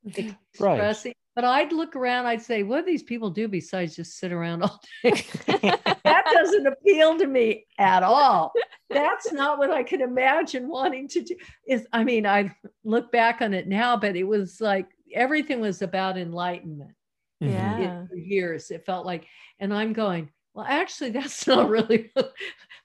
expressing. 0.05 1.14
But 1.34 1.44
I'd 1.44 1.70
look 1.72 1.94
around, 1.97 2.24
I'd 2.24 2.40
say, 2.40 2.62
what 2.62 2.80
do 2.80 2.86
these 2.90 3.02
people 3.02 3.28
do 3.28 3.47
besides 3.47 3.94
just 3.94 4.18
sit 4.18 4.32
around 4.32 4.62
all 4.62 4.80
day? 5.05 5.10
that 5.47 6.24
doesn't 6.32 6.66
appeal 6.66 7.18
to 7.18 7.26
me 7.26 7.66
at 7.78 8.02
all. 8.02 8.52
That's 8.88 9.30
not 9.32 9.59
what 9.59 9.70
I 9.70 9.82
could 9.82 10.01
imagine 10.01 10.66
wanting 10.66 11.09
to 11.09 11.22
do. 11.22 11.36
Is 11.68 11.86
I 11.93 12.05
mean, 12.05 12.26
I 12.26 12.55
look 12.84 13.12
back 13.12 13.43
on 13.43 13.52
it 13.52 13.68
now, 13.68 13.97
but 13.98 14.16
it 14.16 14.24
was 14.24 14.60
like 14.60 14.86
everything 15.14 15.60
was 15.60 15.82
about 15.82 16.16
enlightenment. 16.16 16.93
Yeah. 17.40 18.02
it, 18.05 18.09
for 18.09 18.16
years. 18.16 18.70
It 18.70 18.86
felt 18.86 19.05
like, 19.05 19.26
and 19.60 19.74
I'm 19.74 19.93
going, 19.93 20.30
well, 20.57 20.66
actually, 20.66 21.11
that's 21.11 21.47
not 21.47 21.69
really, 21.69 22.11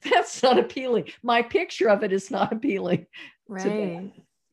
that's 0.04 0.44
not 0.44 0.60
appealing. 0.60 1.06
My 1.24 1.42
picture 1.42 1.90
of 1.90 2.04
it 2.04 2.12
is 2.12 2.30
not 2.30 2.52
appealing. 2.52 3.08
Right. 3.48 4.12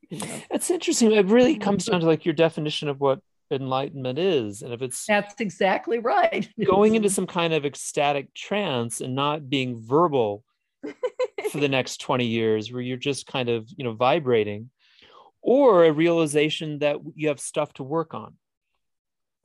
you 0.09 0.19
know. 0.19 0.27
It's 0.51 0.71
interesting. 0.71 1.13
It 1.13 1.27
really 1.27 1.55
mm-hmm. 1.55 1.63
comes 1.63 1.85
down 1.85 2.01
to 2.01 2.07
like 2.07 2.25
your 2.25 2.35
definition 2.35 2.89
of 2.89 3.01
what 3.01 3.21
enlightenment 3.51 4.19
is. 4.19 4.63
And 4.63 4.73
if 4.73 4.83
it's 4.83 5.05
That's 5.07 5.41
exactly 5.41 5.99
right. 5.99 6.49
going 6.65 6.95
into 6.95 7.11
some 7.11 7.27
kind 7.27 7.53
of 7.53 7.65
ecstatic 7.65 8.33
trance 8.35 9.01
and 9.01 9.15
not 9.15 9.51
being 9.51 9.81
verbal 9.81 10.45
for 11.51 11.59
the 11.59 11.69
next 11.69 12.01
20 12.01 12.25
years 12.25 12.73
where 12.73 12.83
you're 12.83 12.97
just 12.97 13.27
kind 13.27 13.49
of, 13.49 13.69
you 13.77 13.85
know, 13.85 13.93
vibrating 13.93 14.71
or 15.43 15.85
a 15.85 15.93
realization 15.93 16.81
that 16.81 16.99
you 17.15 17.29
have 17.29 17.41
stuff 17.41 17.73
to 17.75 17.83
work 17.83 18.15
on. 18.15 18.35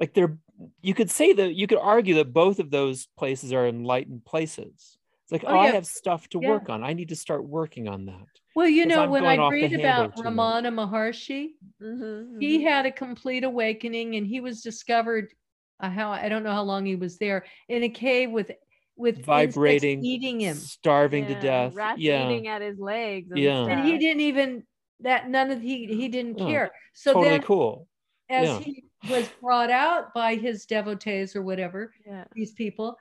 Like 0.03 0.13
there 0.13 0.37
you 0.81 0.93
could 0.93 1.09
say 1.09 1.31
that 1.31 1.53
you 1.53 1.65
could 1.65 1.77
argue 1.77 2.15
that 2.15 2.33
both 2.33 2.59
of 2.59 2.69
those 2.69 3.07
places 3.17 3.53
are 3.53 3.65
enlightened 3.65 4.25
places. 4.25 4.97
It's 5.23 5.31
like, 5.31 5.45
Oh, 5.45 5.53
oh, 5.55 5.59
I 5.59 5.67
have 5.67 5.85
stuff 5.85 6.27
to 6.29 6.41
Yeah. 6.41 6.49
work 6.49 6.69
on. 6.69 6.83
I 6.83 6.91
need 6.91 7.07
to 7.09 7.15
start 7.15 7.45
working 7.45 7.87
on 7.87 8.07
that. 8.07 8.27
Well, 8.53 8.67
you 8.67 8.85
know, 8.85 9.03
I'm 9.03 9.09
when 9.11 9.23
I 9.25 9.47
read 9.47 9.71
about 9.73 10.17
too 10.17 10.23
much. 10.23 10.65
Ramana 10.65 10.73
Maharshi, 10.73 11.51
Mhm, 11.81 12.41
he 12.41 12.61
had 12.61 12.85
a 12.85 12.91
complete 12.91 13.45
awakening 13.45 14.17
and 14.17 14.27
he 14.27 14.41
was 14.41 14.61
discovered 14.61 15.33
uh, 15.79 15.89
how 15.89 16.11
I 16.11 16.27
don't 16.27 16.43
know 16.43 16.51
how 16.51 16.63
long 16.63 16.85
he 16.85 16.97
was 16.97 17.17
there 17.17 17.45
in 17.69 17.83
a 17.83 17.89
cave 17.89 18.29
with 18.29 18.51
with 18.97 19.19
insects 19.19 19.55
Vibrating, 19.55 20.03
eating 20.03 20.41
him. 20.41 20.55
starving 20.57 21.27
to 21.27 21.39
death. 21.39 21.75
Rats 21.75 22.01
yeah. 22.01 22.25
eating 22.29 22.49
at 22.49 22.61
his 22.61 22.77
legs. 22.77 23.31
And, 23.31 23.39
Yeah. 23.39 23.67
And 23.67 23.85
he 23.87 23.97
didn't 23.97 24.19
even 24.21 24.63
that 24.99 25.29
none 25.29 25.49
of 25.49 25.61
he 25.61 25.85
he 25.85 26.09
didn't 26.09 26.41
Oh, 26.41 26.45
care. 26.45 26.71
So 26.93 27.13
totally 27.13 27.29
then 27.35 27.43
cool. 27.43 27.87
as 28.29 28.49
Yeah. 28.49 28.59
he 28.59 28.83
was 29.09 29.27
brought 29.41 29.69
out 29.69 30.13
by 30.13 30.35
his 30.35 30.65
devotees 30.65 31.35
or 31.35 31.41
whatever, 31.41 31.93
Yeah. 32.05 32.25
these 32.33 32.53
people, 32.53 32.97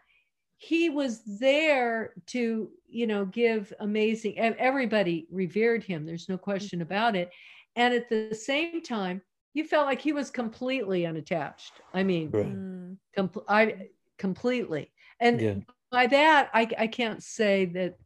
he 0.58 0.90
was 0.90 1.22
there 1.38 2.14
to, 2.26 2.70
you 2.88 3.06
know, 3.06 3.24
give 3.26 3.72
amazing, 3.80 4.38
ev- 4.38 4.56
everybody 4.58 5.26
revered 5.30 5.82
him. 5.82 6.04
There's 6.06 6.28
no 6.28 6.38
question 6.38 6.78
Mm-hmm. 6.78 6.86
about 6.92 7.16
it. 7.16 7.30
And 7.76 7.94
at 7.94 8.08
the 8.08 8.34
same 8.34 8.82
time, 8.82 9.22
you 9.54 9.64
felt 9.64 9.86
like 9.86 10.00
he 10.00 10.12
was 10.12 10.30
completely 10.30 11.04
unattached. 11.06 11.72
I 11.92 12.02
mean, 12.02 12.30
Right. 12.30 12.46
Mm. 12.46 12.96
compl- 13.16 13.44
I 13.48 13.88
completely. 14.18 14.90
And 15.20 15.40
Yeah. 15.40 15.54
by 15.90 16.06
that, 16.06 16.50
I, 16.54 16.68
I 16.78 16.86
can't 16.86 17.22
say 17.22 17.66
that, 17.66 17.96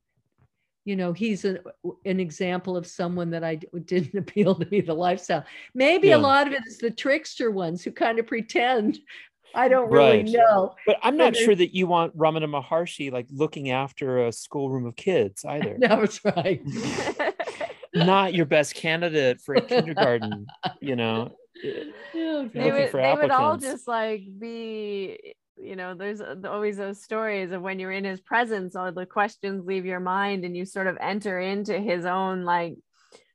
you 0.87 0.95
know, 0.95 1.13
he's 1.13 1.45
a, 1.45 1.59
an 2.05 2.21
example 2.21 2.77
of 2.77 2.87
someone 2.87 3.29
that 3.31 3.43
i 3.43 3.57
didn't 3.57 4.17
appeal 4.19 4.55
to 4.55 4.67
me, 4.71 4.81
the 4.81 4.95
lifestyle. 4.95 5.45
Maybe 5.75 6.09
Yeah. 6.09 6.17
a 6.17 6.19
lot 6.19 6.47
of 6.47 6.53
it 6.55 6.63
is 6.67 6.79
the 6.79 6.93
trickster 6.93 7.51
ones 7.51 7.83
who 7.83 7.91
kind 7.91 8.19
of 8.19 8.27
pretend. 8.27 9.01
I 9.55 9.69
don't 9.69 9.91
really 9.91 10.23
Right. 10.23 10.29
know. 10.29 10.75
But 10.87 10.99
I'm 11.03 11.17
not 11.17 11.35
sure 11.35 11.55
that 11.57 11.75
you 11.75 11.89
want 11.89 12.17
Ramana 12.17 12.49
Maharshi 12.49 13.11
like 13.11 13.27
looking 13.31 13.71
after 13.71 14.27
a 14.27 14.33
schoolroom 14.33 14.87
of 14.87 14.95
kids 14.95 15.45
either. 15.49 15.77
No, 15.77 16.03
it's 16.03 16.25
right. 16.25 16.63
Not 17.95 18.35
your 18.35 18.47
best 18.47 18.75
candidate 18.75 19.41
for 19.41 19.57
a 19.57 19.63
kindergarten, 19.63 20.47
you 20.81 20.95
know. 20.95 21.37
Oh, 22.15 22.51
they 22.53 22.71
would, 22.71 22.93
they 22.93 23.15
would 23.15 23.31
all 23.31 23.57
just 23.57 23.89
like 23.89 24.23
be 24.39 25.35
you 25.59 25.77
know 25.77 25.95
there's 25.95 26.21
uh, 26.21 26.35
always 26.49 26.77
those 26.77 27.03
stories 27.03 27.51
of 27.53 27.63
when 27.63 27.79
you're 27.79 27.93
in 27.93 28.05
his 28.05 28.21
presence 28.21 28.77
all 28.77 28.93
the 28.93 29.07
questions 29.07 29.65
leave 29.67 29.87
your 29.87 30.01
mind 30.01 30.45
and 30.45 30.57
you 30.57 30.65
sort 30.67 30.87
of 30.87 30.97
enter 31.01 31.41
into 31.41 31.79
his 31.79 32.05
own 32.05 32.45
like 32.45 32.75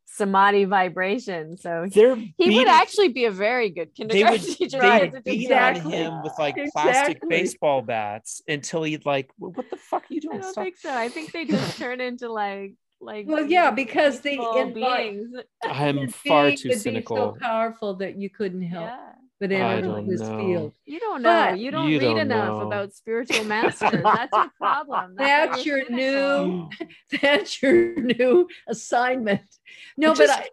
samadhi 0.06 0.66
vibration. 0.66 1.58
So 1.58 1.84
he, 1.84 1.90
They're 2.02 2.16
he 2.16 2.34
beating- 2.38 2.58
would 2.58 2.68
actually 2.68 3.08
be 3.10 3.26
a 3.26 3.32
very 3.32 3.70
good 3.70 3.90
they 3.98 4.06
kindergarten 4.08 4.32
would, 4.50 4.58
teacher. 4.58 4.80
they 4.82 5.10
would 5.10 5.24
beat 5.24 5.42
exactly. 5.44 5.82
on 5.86 5.92
him 6.14 6.22
with 6.24 6.34
like 6.38 6.56
plastic 6.74 7.16
Exactly. 7.18 7.30
baseball 7.30 7.82
bats 7.82 8.42
until 8.48 8.84
he'd 8.84 9.06
like, 9.06 9.30
"Wh- 9.38 9.56
what 9.56 9.70
the 9.70 9.78
fuck 9.78 10.04
are 10.04 10.14
you 10.14 10.20
doing 10.22 10.40
I 10.40 10.42
don't 10.42 10.52
Stop." 10.52 10.64
think 10.66 10.78
so. 10.78 10.94
I 10.94 11.08
think 11.10 11.32
they 11.32 11.46
just 11.56 11.78
turn 11.78 12.02
into 12.02 12.32
like 12.32 12.74
like 13.00 13.26
Well, 13.28 13.46
yeah, 13.46 13.72
because 13.72 14.20
they 14.20 14.36
peaceful 14.38 14.58
invite- 14.58 15.12
beings. 15.12 15.34
I'm 15.64 15.98
And 15.98 16.14
far 16.28 16.52
too 16.52 16.70
would 16.70 16.74
be 16.74 16.80
cynical. 16.80 17.16
so 17.18 17.38
powerful 17.40 17.96
that 17.96 18.18
you 18.18 18.30
couldn't 18.30 18.64
help 18.64 18.88
Yeah. 18.90 19.12
But 19.42 19.52
I 19.52 19.56
enter 19.56 19.88
don't 19.88 20.08
this 20.08 20.22
know. 20.22 20.38
field. 20.38 20.74
You 20.86 21.00
don't 21.00 21.22
know. 21.24 21.50
But- 21.50 21.60
you 21.60 21.72
don't 21.72 21.90
You 21.90 22.00
read 22.00 22.06
don't 22.06 22.18
enough 22.20 22.48
know. 22.48 22.68
about 22.68 22.94
spiritual 22.94 23.44
masters. 23.56 23.92
That's 24.04 24.32
your 24.34 24.52
problem. 24.58 25.16
why 25.18 25.26
That's 25.26 25.66
your 25.66 25.84
cynical. 25.86 26.46
new- 26.48 26.70
That's 27.22 27.62
your 27.62 27.96
new 28.00 28.48
assignment. 28.70 29.42
No, 29.98 30.12
It 30.12 30.20
but 30.20 30.30
I, 30.30 30.48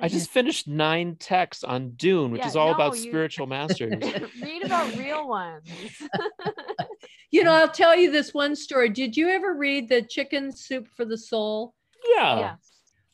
I 0.00 0.08
just 0.08 0.30
finished 0.30 0.66
nine 0.66 1.14
texts 1.20 1.62
on 1.62 1.90
Dune, 1.90 2.32
which 2.32 2.40
Yeah, 2.40 2.48
is 2.48 2.56
all 2.56 2.68
no, 2.70 2.74
about 2.74 2.96
you- 2.96 3.02
spiritual 3.02 3.46
masters. 3.46 3.94
read 4.42 4.64
about 4.64 4.96
real 4.96 5.28
ones. 5.28 5.68
you 7.30 7.44
know, 7.44 7.52
I'll 7.52 7.68
tell 7.68 7.96
you 7.96 8.10
this 8.10 8.34
one 8.34 8.54
story. 8.56 8.88
Did 8.88 9.16
you 9.16 9.28
ever 9.28 9.54
read 9.54 9.88
the 9.88 10.02
Chicken 10.02 10.50
Soup 10.50 10.86
for 10.96 11.04
the 11.04 11.16
Soul? 11.18 11.74
yeah. 12.16 12.38
yeah. 12.38 12.54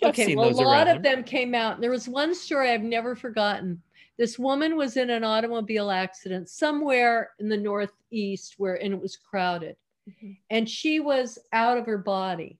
Okay, 0.02 0.34
well, 0.34 0.48
a 0.48 0.52
lot 0.52 0.86
around. 0.86 0.96
of 0.96 1.02
them 1.02 1.22
came 1.22 1.54
out. 1.54 1.74
And 1.74 1.82
there 1.82 1.90
was 1.90 2.08
one 2.08 2.34
story 2.34 2.70
I've 2.70 2.80
never 2.82 3.14
forgotten. 3.14 3.82
This 4.20 4.38
woman 4.38 4.76
was 4.76 4.98
in 4.98 5.08
an 5.08 5.24
automobile 5.24 5.90
accident 5.90 6.50
somewhere 6.50 7.30
in 7.38 7.48
the 7.48 7.56
Northeast 7.56 8.56
where, 8.58 8.74
and 8.74 8.92
it 8.92 9.00
was 9.00 9.16
crowded. 9.16 9.76
Mhm. 10.06 10.36
And 10.50 10.68
she 10.68 11.00
was 11.00 11.38
out 11.54 11.78
of 11.78 11.86
her 11.86 11.96
body, 11.96 12.58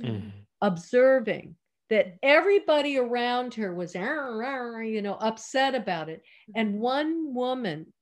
Mm. 0.00 0.32
observing 0.62 1.56
that 1.90 2.16
everybody 2.22 2.96
around 2.96 3.52
her 3.56 3.74
was, 3.74 3.94
"Arr, 3.94 4.42
arr," 4.42 4.82
you 4.82 5.02
know, 5.02 5.16
upset 5.16 5.74
about 5.74 6.08
it. 6.08 6.22
And 6.56 6.80
one 6.80 7.34
woman 7.34 7.92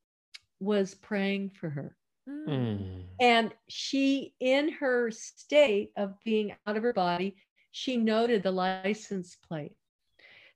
was 0.61 0.95
praying 0.95 1.49
for 1.49 1.69
her. 1.69 1.97
Mm. 2.29 3.07
And 3.19 3.53
she, 3.67 4.35
in 4.39 4.69
her 4.69 5.11
state 5.11 5.91
of 5.97 6.17
being 6.23 6.55
out 6.65 6.77
of 6.77 6.83
her 6.83 6.93
body, 6.93 7.35
she 7.71 7.97
noted 7.97 8.41
the 8.41 8.53
license 8.53 9.35
plate. 9.35 9.75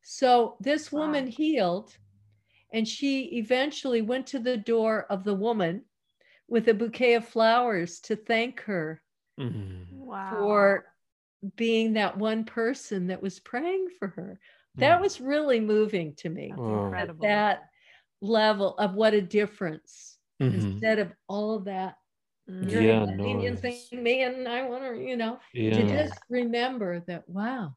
So 0.03 0.55
this 0.61 0.89
Wow. 0.89 1.01
woman 1.01 1.27
healed, 1.27 1.97
and 2.75 2.87
she 2.87 3.37
eventually 3.37 4.01
went 4.01 4.27
to 4.27 4.39
the 4.39 4.57
door 4.57 5.05
of 5.09 5.23
the 5.23 5.33
woman 5.33 5.85
with 6.47 6.67
a 6.67 6.73
bouquet 6.73 7.15
of 7.15 7.27
flowers 7.27 7.99
to 8.01 8.15
thank 8.15 8.61
her 8.61 9.01
Mm. 9.39 9.85
Wow. 9.91 10.29
for 10.29 10.85
being 11.55 11.93
that 11.93 12.17
one 12.17 12.43
person 12.45 13.07
that 13.07 13.21
was 13.21 13.39
praying 13.39 13.87
for 13.99 14.09
her. 14.09 14.39
That 14.77 14.97
Mm. 14.97 15.01
was 15.01 15.21
really 15.21 15.59
moving 15.59 16.15
to 16.15 16.29
me. 16.29 16.49
That's 16.49 16.69
incredible. 16.69 17.25
That 17.25 17.63
level 18.21 18.77
of 18.77 18.93
what 18.95 19.13
a 19.13 19.21
difference 19.21 20.17
Mhm. 20.41 20.55
instead 20.55 20.99
of 20.99 21.13
all 21.27 21.55
of 21.55 21.65
that 21.65 21.95
Mm. 22.49 22.69
you're 22.71 22.81
Yeah, 22.81 23.05
inconveniencing 23.05 23.71
noise. 23.71 24.03
me 24.03 24.21
and 24.23 24.47
I 24.47 24.63
want 24.69 24.83
to, 24.83 25.01
you 25.01 25.17
know, 25.17 25.39
to 25.53 25.83
just 25.87 26.21
remember 26.29 26.99
that, 27.07 27.27
wow, 27.27 27.75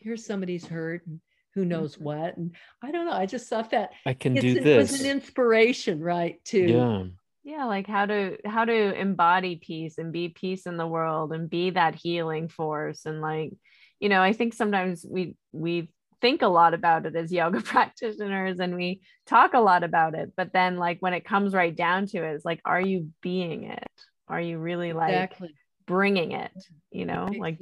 here's 0.00 0.24
somebody's 0.24 0.66
hurt 0.66 1.06
and 1.06 1.20
who 1.58 1.64
knows 1.64 1.96
Mhm. 1.96 2.02
what. 2.02 2.36
And 2.36 2.54
I 2.82 2.92
don't 2.92 3.06
know. 3.06 3.12
I 3.12 3.26
just 3.26 3.48
thought 3.48 3.70
that 3.70 3.90
I 4.06 4.14
can 4.14 4.36
it's 4.36 4.42
do 4.44 4.60
an- 4.60 4.66
it 4.66 4.76
was 4.76 5.00
an 5.00 5.10
inspiration, 5.10 6.00
right? 6.00 6.42
To 6.46 6.60
Yeah. 6.60 7.04
yeah 7.44 7.64
like 7.64 7.86
how 7.86 8.06
to 8.06 8.36
how 8.44 8.64
to 8.64 8.94
embody 9.00 9.56
peace 9.56 9.98
and 9.98 10.12
be 10.12 10.28
peace 10.28 10.66
in 10.66 10.76
the 10.76 10.86
world 10.86 11.32
and 11.32 11.50
be 11.50 11.70
that 11.70 11.94
healing 11.96 12.48
force 12.48 13.06
and 13.06 13.20
like 13.20 13.52
you 14.00 14.08
know 14.08 14.20
i 14.20 14.32
think 14.32 14.52
sometimes 14.54 15.04
we 15.08 15.34
we 15.52 15.90
think 16.20 16.42
a 16.42 16.48
lot 16.48 16.74
about 16.74 17.06
it 17.06 17.14
as 17.16 17.32
yoga 17.32 17.60
practitioners 17.74 18.58
and 18.60 18.74
we 18.74 19.00
talk 19.24 19.54
a 19.54 19.60
lot 19.60 19.82
about 19.84 20.14
it 20.14 20.32
but 20.36 20.52
then 20.52 20.76
like 20.76 20.98
when 21.00 21.14
it 21.14 21.24
comes 21.24 21.54
right 21.54 21.74
down 21.76 22.06
to 22.06 22.18
it 22.18 22.34
it's 22.34 22.44
like 22.44 22.60
are 22.64 22.80
you 22.80 23.08
being 23.22 23.64
it 23.64 23.88
are 24.26 24.40
you 24.40 24.58
really 24.58 24.92
like 24.92 25.14
exactly, 25.14 25.54
bringing 25.86 26.32
it 26.32 26.50
you 26.90 27.06
know 27.06 27.28
like 27.38 27.58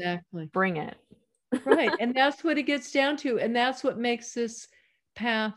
bring 0.53 0.79
it 0.79 0.97
right. 1.65 1.93
And 2.01 2.15
that's 2.17 2.45
what 2.45 2.59
it 2.59 2.65
gets 2.65 2.93
down 2.93 3.17
to. 3.19 3.39
And 3.39 3.55
that's 3.55 3.85
what 3.85 3.99
makes 3.99 4.35
this 4.35 4.69
path 5.15 5.55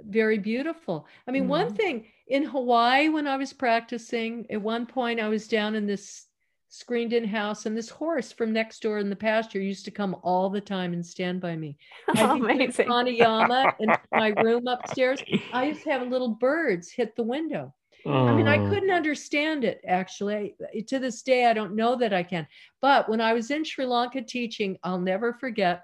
very 0.00 0.38
beautiful. 0.38 1.06
I 1.26 1.30
mean, 1.30 1.48
one 1.48 1.70
Mhm. 1.70 1.76
thing 1.76 2.06
in 2.26 2.44
Hawaii, 2.44 3.08
when 3.08 3.26
I 3.26 3.36
was 3.36 3.52
practicing, 3.52 4.46
at 4.50 4.60
one 4.60 4.86
point 4.86 5.20
I 5.20 5.28
was 5.28 5.48
down 5.48 5.74
in 5.74 5.86
this 5.86 6.26
screened 6.68 7.12
in 7.12 7.24
house, 7.24 7.64
and 7.64 7.76
this 7.76 7.88
horse 7.88 8.32
from 8.32 8.52
next 8.52 8.82
door 8.82 8.98
in 8.98 9.08
the 9.08 9.16
pasture 9.16 9.60
used 9.60 9.84
to 9.86 9.90
come 9.90 10.16
all 10.22 10.50
the 10.50 10.60
time 10.60 10.92
and 10.92 11.06
stand 11.06 11.40
by 11.40 11.56
me. 11.56 11.78
I 12.14 12.34
amazing 12.34 12.86
pranayama 12.86 13.72
in 13.80 13.96
my 14.12 14.28
room 14.40 14.66
upstairs. 14.66 15.22
I 15.52 15.66
used 15.66 15.84
to 15.84 15.90
have 15.90 16.06
little 16.08 16.34
birds 16.34 16.90
hit 16.90 17.16
the 17.16 17.22
window. 17.22 17.72
I 18.06 18.34
mean, 18.34 18.46
I 18.48 18.58
Oh. 18.58 18.68
couldn't 18.68 18.90
understand 18.90 19.64
it 19.64 19.80
actually. 19.86 20.54
I- 20.74 20.80
To 20.88 20.98
this 20.98 21.22
day, 21.22 21.46
I 21.46 21.52
don't 21.52 21.74
know 21.74 21.96
that 21.96 22.12
I 22.12 22.22
can. 22.22 22.46
But 22.80 23.08
when 23.08 23.20
I 23.20 23.32
was 23.32 23.50
in 23.50 23.64
Sri 23.64 23.84
Lanka 23.86 24.22
teaching, 24.22 24.78
I'll 24.82 25.00
never 25.00 25.32
forget. 25.34 25.82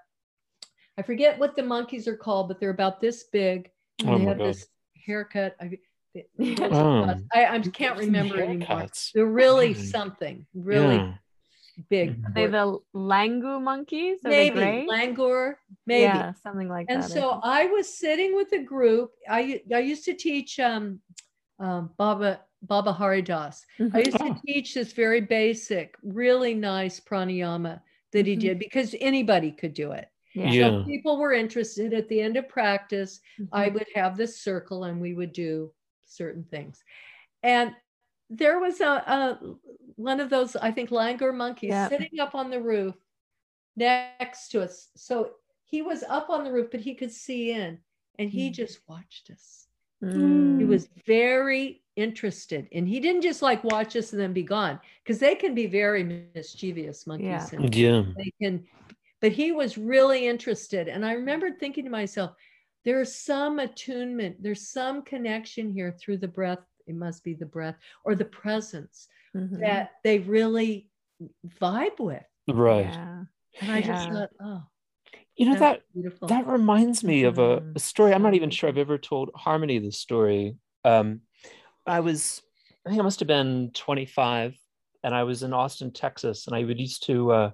I 0.99 1.03
forget 1.03 1.39
what 1.39 1.57
the 1.57 1.63
monkeys 1.63 2.07
are 2.07 2.17
called, 2.17 2.49
but 2.49 2.61
they're 2.61 2.71
about 2.71 3.01
this 3.01 3.25
big. 3.25 3.71
And 4.01 4.11
Oh 4.11 4.19
they 4.19 4.25
have 4.25 4.39
God. 4.39 4.47
this 4.49 4.67
haircut. 5.07 5.57
I, 5.61 5.79
they- 6.15 6.27
Oh. 6.61 7.15
I, 7.33 7.47
I 7.47 7.59
can't 7.61 7.99
remember 7.99 8.41
anymore. 8.41 8.69
Haircuts. 8.69 9.13
They're 9.13 9.27
really 9.27 9.75
Mm. 9.75 9.91
something, 9.91 10.47
really 10.55 10.97
Yeah. 10.97 11.15
big. 11.89 12.23
Are 12.27 12.33
they 12.35 12.47
the 12.47 12.79
langur 12.95 13.61
monkeys 13.63 14.19
Are 14.25 14.29
maybe 14.31 14.61
langur, 14.91 15.55
maybe. 15.87 16.03
yeah 16.03 16.33
something 16.43 16.69
like 16.69 16.87
and 16.91 17.03
that 17.03 17.05
And 17.07 17.13
so 17.13 17.31
think. 17.33 17.45
I 17.45 17.67
was 17.67 17.89
sitting 17.99 18.37
with 18.37 18.53
a 18.53 18.59
group. 18.63 19.13
I 19.29 19.63
I 19.75 19.79
used 19.79 20.05
to 20.05 20.15
teach 20.15 20.61
um, 20.61 21.01
um, 21.63 21.91
Baba 21.97 22.41
Baba 22.63 22.93
Haridas. 22.93 23.67
I 23.95 23.99
used 24.01 24.19
to 24.19 24.31
Oh. 24.31 24.41
teach 24.47 24.75
this 24.75 24.93
very 24.93 25.21
basic, 25.21 25.97
really 26.03 26.55
nice 26.55 27.01
pranayama 27.01 27.81
that 28.13 28.27
he 28.27 28.37
Mhm. 28.37 28.41
did 28.41 28.59
because 28.59 28.95
anybody 29.01 29.51
could 29.51 29.75
do 29.75 29.93
it. 29.93 30.09
yeah, 30.35 30.51
Yeah. 30.53 30.71
So 30.71 30.79
if 30.81 30.87
people 30.87 31.19
were 31.19 31.33
interested 31.33 31.93
at 31.95 32.09
the 32.09 32.21
end 32.21 32.37
of 32.37 32.49
practice. 32.49 33.21
I 33.53 33.69
Mhm. 33.69 33.75
would 33.75 33.87
have 33.95 34.17
this 34.17 34.41
circle 34.41 34.85
and 34.85 35.01
we 35.01 35.15
would 35.15 35.33
do 35.33 35.73
certain 36.07 36.45
things. 36.45 36.85
And 37.43 37.75
there 38.31 38.59
was 38.61 38.81
a, 38.81 38.93
a 39.17 39.39
one 39.97 40.21
of 40.21 40.31
those, 40.31 40.57
I 40.57 40.71
think, 40.71 40.91
langur 40.91 41.33
monkeys 41.35 41.71
Yeah. 41.71 41.89
sitting 41.89 42.21
up 42.21 42.35
on 42.35 42.51
the 42.51 42.61
roof 42.61 42.95
next 43.77 44.49
to 44.51 44.63
us. 44.63 44.91
So 44.97 45.35
he 45.65 45.83
was 45.83 46.03
up 46.05 46.31
on 46.31 46.45
the 46.45 46.53
roof, 46.53 46.71
but 46.71 46.81
he 46.81 46.95
could 46.95 47.13
see 47.13 47.51
in 47.53 47.79
and 48.19 48.31
he 48.31 48.51
Mm. 48.51 48.55
just 48.55 48.81
watched 48.89 49.31
us. 49.31 49.67
He 50.03 50.09
Mm. 50.09 50.67
was 50.67 50.89
very 51.07 51.81
interested 51.95 52.67
and 52.73 52.89
he 52.89 52.99
didn't 53.01 53.23
just 53.23 53.41
like 53.43 53.63
watch 53.63 53.95
us 53.97 54.13
and 54.13 54.21
then 54.21 54.33
be 54.33 54.43
gone 54.43 54.81
because 55.05 55.19
they 55.21 55.35
can 55.37 55.55
be 55.55 55.67
very 55.67 56.03
mischievous 56.35 57.07
monkeys. 57.07 57.27
Yeah. 57.27 57.49
and 57.53 57.75
Yeah. 57.75 58.03
they 58.17 58.33
can 58.43 58.67
but 59.21 59.31
he 59.31 59.53
was 59.53 59.77
really 59.79 60.27
interested 60.27 60.89
and 60.89 61.05
i 61.05 61.13
remembered 61.13 61.61
thinking 61.61 61.85
to 61.85 61.91
myself 61.91 62.33
there's 62.85 63.15
some 63.15 63.59
attunement 63.59 64.43
there's 64.43 64.67
some 64.69 65.03
connection 65.03 65.71
here 65.71 65.93
through 65.93 66.17
the 66.17 66.27
breath 66.27 66.65
it 66.87 66.95
must 66.97 67.23
be 67.23 67.35
the 67.35 67.47
breath 67.47 67.77
or 68.05 68.15
the 68.17 68.25
presence 68.25 69.07
Mhm. 69.37 69.61
that 69.61 69.91
they 70.03 70.19
really 70.19 70.89
vibe 71.61 72.01
with 72.01 72.25
Right. 72.49 72.87
yeah. 72.87 73.25
and 73.61 73.71
i 73.71 73.81
just 73.83 74.09
thought 74.09 74.31
oh 74.41 74.63
You 75.37 75.47
know 75.47 75.53
that's 75.53 75.61
that 75.61 75.83
beautiful 75.95 76.29
that 76.29 76.47
reminds 76.47 77.03
me 77.03 77.25
of 77.25 77.39
a, 77.39 77.61
Mhm. 77.61 77.77
a 77.77 77.79
story. 77.79 78.13
I'm 78.13 78.23
not 78.23 78.35
even 78.35 78.51
sure 78.51 78.69
I've 78.69 78.79
ever 78.79 78.99
told 78.99 79.31
Harmony 79.35 79.79
this 79.79 79.99
story. 79.99 80.57
Um, 80.85 81.23
I 81.87 82.01
was, 82.01 82.43
I 82.87 82.91
think 82.91 83.01
I 83.01 83.05
must 83.05 83.21
have 83.21 83.29
been 83.29 83.71
25, 83.73 84.55
and 85.03 85.15
I 85.15 85.25
was 85.25 85.43
in 85.43 85.53
Austin, 85.53 85.91
Texas, 85.93 86.47
and 86.47 86.55
I 86.55 86.65
would 86.65 86.79
used 86.79 87.07
to 87.07 87.33
uh, 87.33 87.51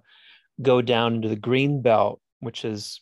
go 0.60 0.82
down 0.82 1.14
into 1.14 1.28
the 1.28 1.36
green 1.36 1.80
belt, 1.82 2.20
which 2.40 2.64
is 2.64 3.00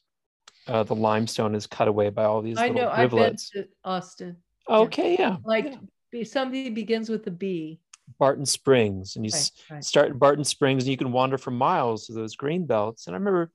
uh, 0.69 0.83
the 0.83 0.95
limestone 0.95 1.55
is 1.55 1.67
cut 1.67 1.89
away 1.89 2.11
by 2.11 2.25
all 2.25 2.43
these 2.43 2.59
i 2.59 2.67
little 2.67 2.83
know 2.83 2.89
i've 2.89 2.97
been 3.11 3.19
rivulets. 3.19 3.51
to 3.51 3.69
austin 3.85 4.37
Okay, 4.69 5.17
yeah, 5.17 5.37
like 5.45 5.67
yeah. 5.67 5.77
be- 6.11 6.25
somebody 6.25 6.71
begins 6.71 7.09
with 7.09 7.25
a 7.29 7.31
b 7.31 7.79
Barton 8.19 8.45
Springs, 8.47 9.15
and 9.17 9.25
you 9.25 9.31
right, 9.33 9.51
right. 9.71 9.85
start 9.85 10.11
in 10.11 10.19
Barton 10.19 10.45
Springs, 10.45 10.83
and 10.85 10.91
you 10.91 10.97
can 10.97 11.13
wander 11.13 11.39
for 11.39 11.51
miles 11.53 12.07
to 12.07 12.13
those 12.15 12.35
green 12.37 12.67
belts. 12.67 13.07
And 13.07 13.15
I 13.15 13.19
remember, 13.19 13.51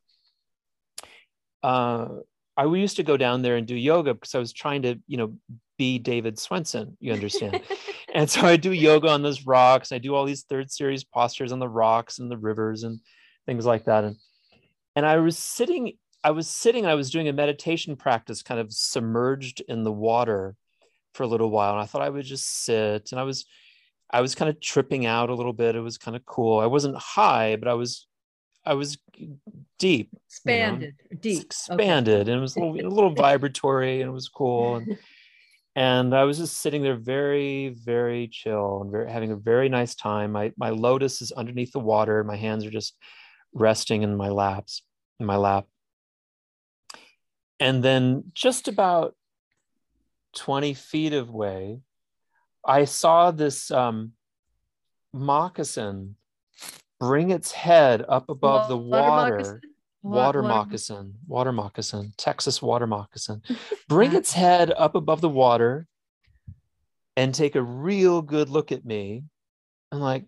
uh, 1.64 2.08
I 2.58 2.66
we 2.68 2.82
used 2.82 2.98
to 2.98 3.04
go 3.04 3.18
down 3.18 3.42
there 3.42 3.56
and 3.56 3.66
do 3.66 3.76
yoga 3.76 4.14
because 4.14 4.36
I 4.36 4.40
was 4.40 4.54
trying 4.54 4.82
to, 4.84 5.00
you 5.08 5.18
know, 5.18 5.34
be 5.78 6.00
David 6.00 6.38
Swenson. 6.38 6.98
You 7.00 7.14
understand? 7.14 7.62
and 8.14 8.30
so 8.30 8.42
I 8.42 8.58
do 8.58 8.72
yoga 8.72 9.10
on 9.10 9.22
those 9.22 9.46
rocks. 9.46 9.92
I 9.92 9.98
do 9.98 10.14
all 10.16 10.26
these 10.26 10.44
third 10.44 10.72
series 10.72 11.04
postures 11.04 11.52
on 11.52 11.60
the 11.60 11.70
rocks 11.70 12.20
and 12.20 12.30
the 12.30 12.38
rivers 12.38 12.84
and 12.84 13.00
things 13.46 13.66
like 13.66 13.86
that. 13.86 14.04
And 14.04 14.18
and 14.96 15.06
I 15.06 15.18
was 15.18 15.38
sitting, 15.38 15.94
I 16.24 16.32
was 16.32 16.48
sitting, 16.50 16.86
I 16.86 16.96
was 16.96 17.10
doing 17.10 17.28
a 17.28 17.34
meditation 17.34 17.96
practice, 17.96 18.44
kind 18.44 18.60
of 18.60 18.72
submerged 18.72 19.62
in 19.68 19.84
the 19.84 19.92
water 19.92 20.56
for 21.14 21.24
a 21.24 21.28
little 21.28 21.50
while. 21.50 21.74
And 21.74 21.82
I 21.82 21.86
thought 21.86 22.02
I 22.02 22.10
would 22.10 22.26
just 22.26 22.64
sit. 22.64 23.12
And 23.12 23.20
I 23.20 23.24
was, 23.24 23.46
I 24.10 24.22
was 24.22 24.36
kind 24.36 24.50
of 24.50 24.60
tripping 24.60 25.06
out 25.06 25.30
a 25.30 25.36
little 25.36 25.54
bit. 25.54 25.76
It 25.76 25.82
was 25.82 25.98
kind 25.98 26.16
of 26.18 26.26
cool. 26.26 26.60
I 26.60 26.66
wasn't 26.66 26.98
high, 26.98 27.56
but 27.56 27.68
I 27.68 27.74
was, 27.74 28.08
I 28.66 28.76
was 28.76 28.98
deep, 29.80 30.12
expanded, 30.28 30.94
deep, 31.20 31.46
expanded, 31.46 32.22
okay. 32.22 32.32
and 32.32 32.40
it 32.40 32.42
was 32.42 32.56
a 32.56 32.60
little, 32.60 32.88
a 32.88 32.94
little 32.94 33.16
vibratory, 33.16 34.02
and 34.02 34.10
it 34.10 34.14
was 34.14 34.30
cool. 34.30 34.76
And, 34.76 34.98
and 35.76 36.16
I 36.16 36.24
was 36.26 36.38
just 36.38 36.58
sitting 36.60 36.84
there, 36.84 36.96
very, 36.96 37.70
very 37.70 38.28
chill, 38.28 38.82
and 38.82 38.92
very, 38.92 39.10
having 39.10 39.32
a 39.32 39.36
very 39.36 39.70
nice 39.70 39.96
time. 39.96 40.32
My 40.32 40.52
my 40.58 40.70
lotus 40.70 41.22
is 41.22 41.32
underneath 41.32 41.72
the 41.72 41.80
water. 41.80 42.24
My 42.24 42.36
hands 42.36 42.66
are 42.66 42.72
just 42.72 42.96
resting 43.54 44.04
in 44.04 44.16
my 44.16 44.30
laps, 44.30 44.84
in 45.20 45.26
my 45.26 45.38
lap. 45.38 45.66
And 47.60 47.84
then, 47.84 48.26
just 48.34 48.68
about 48.68 49.16
twenty 50.36 50.76
feet 50.76 51.14
away, 51.14 51.80
I 52.64 52.86
saw 52.86 53.32
this 53.32 53.72
um, 53.72 54.14
moccasin 55.14 56.16
bring 57.02 57.32
its 57.32 57.52
head 57.52 58.06
up 58.08 58.30
above 58.30 58.70
the 58.70 58.78
water. 58.78 59.38
Moccasin? 59.38 59.62
Water, 60.04 60.42
water 60.42 60.42
moccasin, 60.42 61.14
water 61.28 61.52
moccasin, 61.52 62.14
Texas 62.18 62.60
water 62.62 62.88
moccasin. 62.88 63.44
Bring 63.88 64.16
its 64.16 64.34
head 64.34 64.74
up 64.76 64.96
above 64.96 65.22
the 65.22 65.30
water 65.30 65.86
and 67.16 67.36
take 67.36 67.56
a 67.56 67.62
real 67.62 68.24
good 68.24 68.50
look 68.50 68.72
at 68.72 68.84
me. 68.84 69.26
I'm 69.92 70.00
like, 70.00 70.26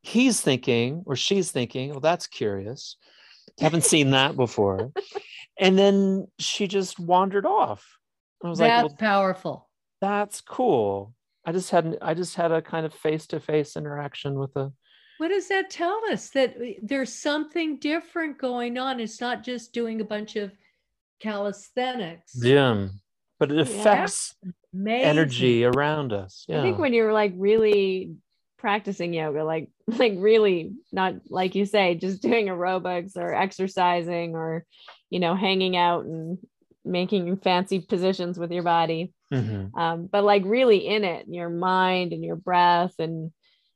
he's 0.00 0.40
thinking, 0.40 1.02
or 1.04 1.16
she's 1.16 1.50
thinking, 1.50 1.90
well, 1.90 2.00
that's 2.00 2.26
curious. 2.26 2.96
Haven't 3.60 3.84
seen 3.84 4.12
that 4.12 4.36
before. 4.38 4.90
and 5.60 5.78
then 5.78 6.26
she 6.38 6.66
just 6.66 6.98
wandered 6.98 7.44
off. 7.44 7.86
I 8.42 8.48
was 8.48 8.58
that's 8.58 8.84
like, 8.84 8.90
well, 8.90 8.96
powerful. 8.96 9.68
That's 10.00 10.40
cool. 10.40 11.14
I 11.44 11.52
just 11.52 11.70
had 11.70 11.98
I 12.00 12.14
just 12.14 12.36
had 12.36 12.52
a 12.52 12.62
kind 12.62 12.86
of 12.86 12.94
face 12.94 13.26
to 13.28 13.40
face 13.40 13.76
interaction 13.76 14.38
with 14.38 14.56
a 14.56 14.72
what 15.18 15.28
does 15.28 15.48
that 15.48 15.70
tell 15.70 16.00
us? 16.10 16.30
That 16.30 16.56
uh, 16.56 16.72
there's 16.82 17.12
something 17.12 17.78
different 17.78 18.38
going 18.38 18.78
on. 18.78 19.00
It's 19.00 19.20
not 19.20 19.44
just 19.44 19.72
doing 19.72 20.00
a 20.00 20.04
bunch 20.04 20.36
of 20.36 20.52
calisthenics. 21.20 22.32
Yeah. 22.34 22.88
But 23.38 23.52
it 23.52 23.58
affects 23.58 24.34
yeah. 24.72 24.92
energy 24.92 25.64
around 25.64 26.12
us. 26.12 26.44
Yeah. 26.48 26.60
I 26.60 26.62
think 26.62 26.78
when 26.78 26.92
you're 26.92 27.12
like 27.12 27.32
really 27.36 28.14
practicing 28.58 29.12
yoga, 29.12 29.44
like 29.44 29.68
like 29.86 30.14
really 30.16 30.72
not 30.92 31.14
like 31.28 31.54
you 31.54 31.66
say, 31.66 31.94
just 31.94 32.22
doing 32.22 32.46
aerobics 32.46 33.16
or 33.16 33.34
exercising 33.34 34.34
or 34.34 34.64
you 35.10 35.20
know, 35.20 35.34
hanging 35.36 35.76
out 35.76 36.04
and 36.04 36.38
making 36.84 37.36
fancy 37.36 37.80
positions 37.80 38.38
with 38.38 38.50
your 38.50 38.62
body. 38.62 39.12
Mm-hmm. 39.32 39.78
Um, 39.78 40.06
but 40.10 40.24
like 40.24 40.42
really 40.44 40.86
in 40.86 41.04
it, 41.04 41.26
your 41.28 41.48
mind 41.48 42.12
and 42.12 42.24
your 42.24 42.36
breath 42.36 42.94
and 42.98 43.30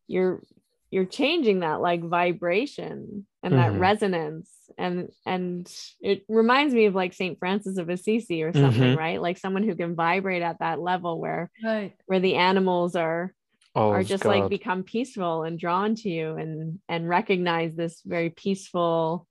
you're 0.06 0.43
you're 0.90 1.05
changing 1.05 1.60
that 1.60 1.81
like 1.81 2.02
vibration 2.02 3.27
and 3.43 3.55
mm-hmm. 3.55 3.73
that 3.73 3.78
resonance 3.78 4.51
and 4.77 5.10
and 5.27 5.73
it 6.01 6.24
reminds 6.28 6.74
me 6.74 6.86
of 6.86 6.94
like 6.94 7.15
Saint 7.15 7.39
Francis 7.39 7.78
of 7.78 7.89
Assisi 7.89 8.43
or 8.43 8.52
something 8.52 8.82
mm-hmm. 8.82 8.98
right 8.98 9.20
like 9.20 9.39
someone 9.39 9.62
who 9.62 9.74
can 9.74 9.94
vibrate 9.94 10.43
at 10.43 10.59
that 10.60 10.81
level 10.81 11.20
where 11.20 11.51
right. 11.65 11.94
where 12.06 12.20
the 12.20 12.36
animals 12.36 12.97
are 12.97 13.35
oh, 13.74 13.90
are 13.90 14.02
just 14.02 14.24
God. 14.24 14.31
like 14.31 14.51
become 14.51 14.82
peaceful 14.82 15.43
and 15.43 15.59
drawn 15.59 15.94
to 15.97 16.09
you 16.09 16.36
and 16.36 16.78
and 16.89 17.09
recognize 17.09 17.74
this 17.74 18.02
very 18.05 18.31
peaceful 18.31 19.27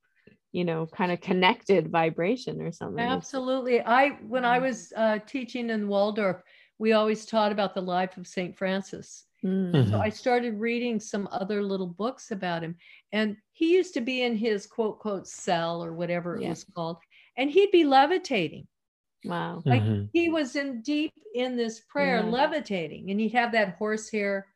you 0.52 0.64
know 0.64 0.88
kind 0.88 1.12
of 1.12 1.22
connected 1.22 1.92
vibration 1.92 2.62
or 2.62 2.72
something 2.72 3.04
absolutely 3.04 3.82
i 3.82 4.10
when 4.28 4.46
i 4.46 4.60
was 4.60 4.94
uh, 4.96 5.20
teaching 5.28 5.70
in 5.70 5.88
waldorf 5.88 6.42
we 6.80 6.94
always 6.94 7.26
taught 7.26 7.52
about 7.52 7.76
the 7.76 7.82
life 7.82 8.18
of 8.18 8.26
saint 8.26 8.58
francis 8.58 9.27
Mm-hmm. 9.48 9.90
So 9.90 10.00
I 10.00 10.10
started 10.10 10.60
reading 10.60 11.00
some 11.00 11.28
other 11.32 11.64
little 11.64 11.88
books 11.88 12.32
about 12.32 12.64
him. 12.64 12.76
And 13.14 13.38
he 13.54 13.74
used 13.74 13.94
to 13.94 14.02
be 14.02 14.24
in 14.24 14.36
his 14.36 14.68
quote, 14.68 15.00
quote, 15.00 15.28
cell 15.28 15.84
or 15.84 15.94
whatever 15.94 16.36
it 16.36 16.44
yeah. 16.44 16.50
was 16.50 16.66
called, 16.76 16.98
and 17.38 17.50
he'd 17.50 17.72
be 17.72 17.86
levitating. 17.86 18.68
Wow. 19.24 19.62
Like 19.66 19.82
mm-hmm. 19.82 20.06
he 20.14 20.30
was 20.30 20.56
in 20.56 20.82
deep 20.82 21.14
in 21.34 21.56
this 21.56 21.82
prayer, 21.90 22.18
yeah. 22.18 22.30
levitating, 22.30 23.10
and 23.10 23.20
he'd 23.20 23.34
have 23.34 23.52
that 23.54 23.76
horsehair 23.78 24.48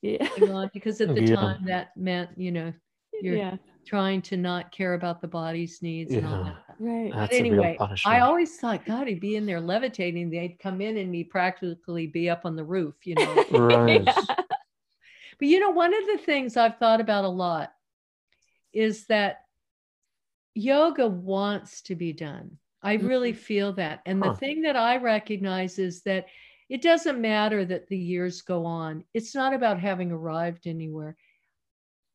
yeah. 0.00 0.26
on 0.42 0.70
because 0.72 1.00
at 1.00 1.14
the 1.14 1.22
yeah. 1.22 1.36
time 1.36 1.64
that 1.66 1.96
meant, 1.96 2.30
you 2.36 2.52
know, 2.52 2.72
you're 3.20 3.36
yeah. 3.36 3.56
trying 3.86 4.22
to 4.22 4.36
not 4.36 4.72
care 4.72 4.94
about 4.94 5.20
the 5.20 5.28
body's 5.28 5.80
needs 5.82 6.12
and 6.12 6.26
all 6.26 6.44
that. 6.44 6.71
Right. 6.82 7.12
That's 7.14 7.30
but 7.30 7.38
anyway, 7.38 7.78
I 8.04 8.20
always 8.20 8.56
thought, 8.56 8.84
God, 8.84 9.06
he'd 9.06 9.20
be 9.20 9.36
in 9.36 9.46
there 9.46 9.60
levitating. 9.60 10.30
They'd 10.30 10.58
come 10.58 10.80
in 10.80 10.96
and 10.96 11.12
me 11.12 11.22
practically 11.22 12.08
be 12.08 12.28
up 12.28 12.44
on 12.44 12.56
the 12.56 12.64
roof, 12.64 12.96
you 13.04 13.14
know. 13.14 13.44
right. 13.52 14.02
yeah. 14.02 14.20
But 14.26 15.48
you 15.48 15.60
know, 15.60 15.70
one 15.70 15.94
of 15.94 16.04
the 16.08 16.18
things 16.18 16.56
I've 16.56 16.78
thought 16.78 17.00
about 17.00 17.24
a 17.24 17.28
lot 17.28 17.72
is 18.72 19.06
that 19.06 19.42
yoga 20.54 21.06
wants 21.06 21.82
to 21.82 21.94
be 21.94 22.12
done. 22.12 22.58
I 22.82 22.94
really 22.94 23.32
mm-hmm. 23.32 23.40
feel 23.40 23.72
that. 23.74 24.00
And 24.04 24.20
huh. 24.20 24.32
the 24.32 24.38
thing 24.38 24.62
that 24.62 24.74
I 24.74 24.96
recognize 24.96 25.78
is 25.78 26.02
that 26.02 26.26
it 26.68 26.82
doesn't 26.82 27.20
matter 27.20 27.64
that 27.64 27.86
the 27.86 27.96
years 27.96 28.42
go 28.42 28.66
on. 28.66 29.04
It's 29.14 29.36
not 29.36 29.54
about 29.54 29.78
having 29.78 30.10
arrived 30.10 30.66
anywhere. 30.66 31.16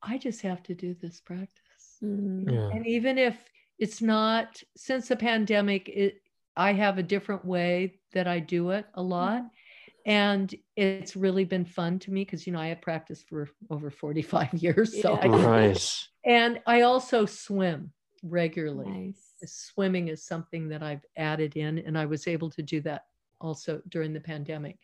I 0.03 0.17
just 0.17 0.41
have 0.41 0.61
to 0.63 0.75
do 0.75 0.93
this 1.01 1.21
practice. 1.21 1.99
Mm-hmm. 2.03 2.49
Yeah. 2.49 2.69
And 2.73 2.85
even 2.85 3.17
if 3.17 3.37
it's 3.79 4.01
not 4.01 4.61
since 4.75 5.07
the 5.07 5.15
pandemic 5.15 5.89
it 5.89 6.21
i 6.55 6.73
have 6.73 6.97
a 6.97 7.03
different 7.03 7.43
way 7.45 7.99
that 8.13 8.27
i 8.27 8.39
do 8.39 8.71
it 8.71 8.85
a 8.95 9.01
lot 9.01 9.37
mm-hmm. 9.39 10.11
and 10.11 10.55
it's 10.75 11.15
really 11.15 11.45
been 11.45 11.65
fun 11.65 11.99
to 11.99 12.11
me 12.11 12.23
because 12.23 12.45
you 12.47 12.53
know 12.53 12.59
i 12.59 12.67
have 12.67 12.81
practiced 12.81 13.27
for 13.27 13.49
over 13.69 13.89
45 13.89 14.53
years 14.55 15.01
so 15.01 15.19
yeah. 15.21 15.45
right 15.45 15.97
and 16.25 16.59
i 16.65 16.81
also 16.81 17.25
swim 17.25 17.91
regularly 18.23 18.89
nice. 18.89 19.33
swimming 19.45 20.07
is 20.07 20.25
something 20.25 20.69
that 20.69 20.81
i've 20.81 21.05
added 21.15 21.55
in 21.55 21.79
and 21.79 21.97
i 21.97 22.05
was 22.05 22.27
able 22.27 22.49
to 22.49 22.61
do 22.61 22.81
that 22.81 23.03
also 23.39 23.81
during 23.89 24.13
the 24.13 24.19
pandemic 24.19 24.77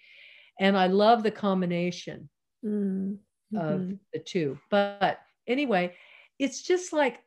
and 0.60 0.78
i 0.78 0.86
love 0.86 1.24
the 1.24 1.32
combination 1.32 2.30
mm-hmm. 2.64 3.58
of 3.58 3.92
the 4.14 4.20
two 4.20 4.58
but 4.70 5.20
anyway 5.48 5.94
it's 6.38 6.62
just 6.62 6.94
like 6.94 7.20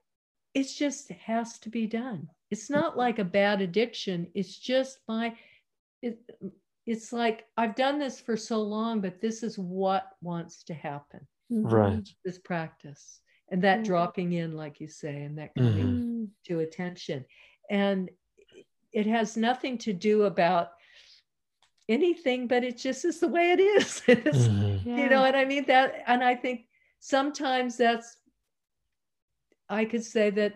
it 0.56 0.72
just 0.74 1.10
has 1.10 1.58
to 1.58 1.68
be 1.68 1.86
done. 1.86 2.30
It's 2.50 2.70
not 2.70 2.96
like 2.96 3.18
a 3.18 3.24
bad 3.24 3.60
addiction. 3.60 4.28
It's 4.32 4.58
just 4.58 5.00
my, 5.06 5.36
it, 6.00 6.18
it's 6.86 7.12
like 7.12 7.44
I've 7.58 7.74
done 7.74 7.98
this 7.98 8.18
for 8.18 8.38
so 8.38 8.62
long, 8.62 9.02
but 9.02 9.20
this 9.20 9.42
is 9.42 9.58
what 9.58 10.12
wants 10.22 10.62
to 10.64 10.74
happen. 10.74 11.20
Mm-hmm. 11.52 11.68
Right. 11.68 12.08
This 12.24 12.38
practice 12.38 13.20
and 13.50 13.62
that 13.64 13.80
mm-hmm. 13.80 13.84
dropping 13.84 14.32
in, 14.32 14.56
like 14.56 14.80
you 14.80 14.88
say, 14.88 15.24
and 15.24 15.36
that 15.36 15.54
coming 15.54 15.74
mm-hmm. 15.74 16.24
to 16.46 16.60
attention. 16.60 17.26
And 17.68 18.08
it 18.94 19.06
has 19.06 19.36
nothing 19.36 19.76
to 19.78 19.92
do 19.92 20.22
about 20.22 20.70
anything, 21.86 22.46
but 22.46 22.64
it 22.64 22.78
just 22.78 23.04
is 23.04 23.20
the 23.20 23.28
way 23.28 23.52
it 23.52 23.60
is. 23.60 24.00
mm-hmm. 24.08 24.88
yeah. 24.88 25.02
You 25.02 25.10
know 25.10 25.20
what 25.20 25.34
I 25.34 25.44
mean? 25.44 25.66
That, 25.66 26.02
and 26.06 26.24
I 26.24 26.34
think 26.34 26.62
sometimes 27.00 27.76
that's 27.76 28.16
I 29.68 29.84
could 29.84 30.04
say 30.04 30.30
that 30.30 30.54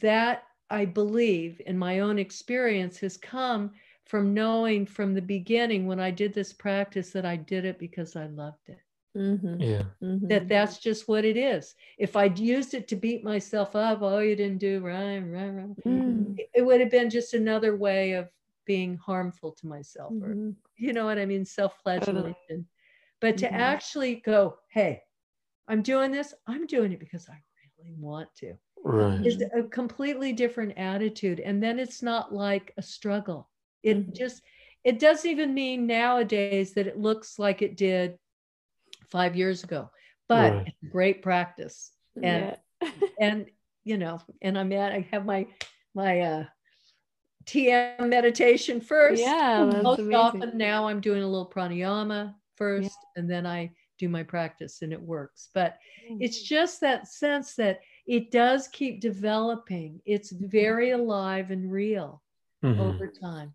that 0.00 0.44
I 0.68 0.84
believe 0.84 1.60
in 1.64 1.78
my 1.78 2.00
own 2.00 2.18
experience 2.18 2.98
has 2.98 3.16
come 3.16 3.72
from 4.04 4.34
knowing 4.34 4.86
from 4.86 5.14
the 5.14 5.22
beginning 5.22 5.86
when 5.86 6.00
I 6.00 6.10
did 6.10 6.32
this 6.32 6.52
practice 6.52 7.10
that 7.10 7.26
I 7.26 7.36
did 7.36 7.64
it 7.64 7.78
because 7.78 8.16
I 8.16 8.26
loved 8.26 8.68
it. 8.68 8.78
Mm-hmm. 9.16 9.60
Yeah. 9.60 9.82
Mm-hmm. 10.02 10.28
That 10.28 10.48
that's 10.48 10.78
just 10.78 11.08
what 11.08 11.24
it 11.24 11.36
is. 11.36 11.74
If 11.98 12.16
I'd 12.16 12.38
used 12.38 12.74
it 12.74 12.86
to 12.88 12.96
beat 12.96 13.24
myself 13.24 13.74
up, 13.74 14.00
oh, 14.02 14.18
you 14.18 14.36
didn't 14.36 14.58
do 14.58 14.80
right, 14.80 15.18
right, 15.18 15.48
right, 15.48 15.84
mm. 15.86 16.36
it 16.54 16.62
would 16.62 16.80
have 16.80 16.90
been 16.90 17.08
just 17.08 17.32
another 17.32 17.76
way 17.76 18.12
of 18.12 18.28
being 18.66 18.96
harmful 18.96 19.52
to 19.52 19.66
myself, 19.66 20.12
mm-hmm. 20.12 20.50
or 20.50 20.52
you 20.76 20.92
know 20.92 21.06
what 21.06 21.18
I 21.18 21.24
mean, 21.24 21.44
self-flagellation. 21.44 22.66
But 23.20 23.38
to 23.38 23.46
mm-hmm. 23.46 23.54
actually 23.54 24.16
go, 24.16 24.58
hey, 24.68 25.02
I'm 25.66 25.82
doing 25.82 26.12
this. 26.12 26.34
I'm 26.46 26.66
doing 26.66 26.92
it 26.92 27.00
because 27.00 27.28
I 27.28 27.38
really 27.86 27.98
want 27.98 28.28
to. 28.36 28.54
Right. 28.84 29.24
Is 29.26 29.42
a 29.54 29.62
completely 29.64 30.32
different 30.32 30.78
attitude. 30.78 31.40
And 31.40 31.62
then 31.62 31.78
it's 31.78 32.02
not 32.02 32.32
like 32.32 32.72
a 32.76 32.82
struggle. 32.82 33.48
It 33.82 33.98
mm-hmm. 33.98 34.12
just, 34.12 34.42
it 34.84 34.98
doesn't 34.98 35.28
even 35.28 35.54
mean 35.54 35.86
nowadays 35.86 36.74
that 36.74 36.86
it 36.86 36.98
looks 36.98 37.38
like 37.38 37.62
it 37.62 37.76
did 37.76 38.16
five 39.10 39.34
years 39.34 39.64
ago, 39.64 39.90
but 40.28 40.52
right. 40.52 40.74
great 40.90 41.22
practice. 41.22 41.90
And, 42.22 42.56
yeah. 42.80 42.90
and, 43.20 43.46
you 43.84 43.98
know, 43.98 44.20
and 44.40 44.56
I'm 44.58 44.72
at, 44.72 44.92
I 44.92 45.08
have 45.10 45.24
my, 45.24 45.46
my, 45.94 46.20
uh, 46.20 46.44
TM 47.44 48.08
meditation 48.08 48.80
first. 48.80 49.20
Yeah. 49.20 49.64
Most 49.82 50.00
amazing. 50.00 50.14
often 50.14 50.58
now 50.58 50.88
I'm 50.88 51.00
doing 51.00 51.22
a 51.22 51.26
little 51.26 51.48
pranayama 51.48 52.34
first, 52.56 52.90
yeah. 52.90 53.20
and 53.20 53.30
then 53.30 53.46
I 53.46 53.70
do 53.98 54.08
my 54.08 54.22
practice 54.22 54.82
and 54.82 54.92
it 54.92 55.00
works. 55.00 55.50
But 55.54 55.78
it's 56.08 56.38
mm-hmm. 56.38 56.54
just 56.54 56.80
that 56.80 57.08
sense 57.08 57.54
that 57.54 57.80
it 58.06 58.30
does 58.30 58.68
keep 58.68 59.00
developing. 59.00 60.00
It's 60.04 60.32
mm-hmm. 60.32 60.46
very 60.48 60.90
alive 60.90 61.50
and 61.50 61.70
real 61.70 62.22
mm-hmm. 62.64 62.80
over 62.80 63.08
time. 63.08 63.54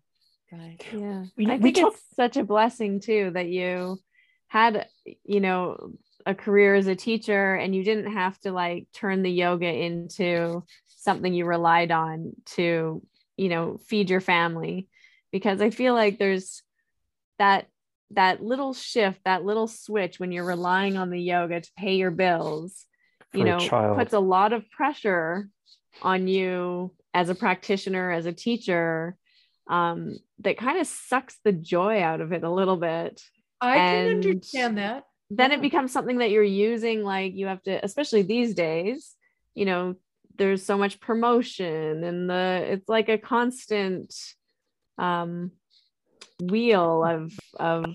Right. 0.50 0.76
Yeah. 0.92 1.24
We, 1.36 1.46
I 1.50 1.58
think 1.58 1.76
talk- 1.76 1.94
it's 1.94 2.02
such 2.14 2.36
a 2.36 2.44
blessing 2.44 3.00
too 3.00 3.30
that 3.34 3.48
you 3.48 3.98
had, 4.48 4.86
you 5.24 5.40
know, 5.40 5.94
a 6.26 6.34
career 6.34 6.74
as 6.74 6.86
a 6.86 6.94
teacher 6.94 7.54
and 7.54 7.74
you 7.74 7.82
didn't 7.84 8.12
have 8.12 8.38
to 8.40 8.52
like 8.52 8.86
turn 8.92 9.22
the 9.22 9.30
yoga 9.30 9.66
into 9.66 10.62
something 10.86 11.34
you 11.34 11.44
relied 11.44 11.90
on 11.90 12.32
to 12.46 13.02
you 13.36 13.48
know 13.48 13.78
feed 13.86 14.08
your 14.08 14.20
family 14.20 14.88
because 15.32 15.60
i 15.60 15.70
feel 15.70 15.94
like 15.94 16.18
there's 16.18 16.62
that 17.38 17.66
that 18.14 18.42
little 18.42 18.74
shift 18.74 19.20
that 19.24 19.44
little 19.44 19.66
switch 19.66 20.18
when 20.18 20.32
you're 20.32 20.44
relying 20.44 20.96
on 20.96 21.10
the 21.10 21.20
yoga 21.20 21.60
to 21.60 21.70
pay 21.76 21.96
your 21.96 22.10
bills 22.10 22.86
you 23.32 23.44
know 23.44 23.58
puts 23.94 24.12
a 24.12 24.18
lot 24.18 24.52
of 24.52 24.68
pressure 24.70 25.48
on 26.02 26.28
you 26.28 26.92
as 27.14 27.28
a 27.28 27.34
practitioner 27.34 28.10
as 28.10 28.26
a 28.26 28.32
teacher 28.32 29.16
um, 29.68 30.18
that 30.40 30.58
kind 30.58 30.78
of 30.78 30.86
sucks 30.86 31.38
the 31.44 31.52
joy 31.52 32.02
out 32.02 32.20
of 32.20 32.32
it 32.32 32.42
a 32.42 32.50
little 32.50 32.76
bit. 32.76 33.22
I 33.60 33.76
and 33.76 34.22
can 34.22 34.30
understand 34.30 34.78
that. 34.78 35.04
then 35.30 35.50
yeah. 35.50 35.58
it 35.58 35.62
becomes 35.62 35.92
something 35.92 36.18
that 36.18 36.30
you're 36.30 36.42
using 36.42 37.04
like 37.04 37.34
you 37.34 37.46
have 37.46 37.62
to 37.62 37.84
especially 37.84 38.22
these 38.22 38.54
days 38.54 39.14
you 39.54 39.64
know 39.64 39.94
there's 40.36 40.64
so 40.64 40.76
much 40.76 40.98
promotion 40.98 42.02
and 42.02 42.28
the 42.28 42.66
it's 42.70 42.88
like 42.88 43.08
a 43.08 43.18
constant 43.18 44.12
um 44.98 45.52
wheel 46.40 47.04
of 47.04 47.32
of 47.58 47.86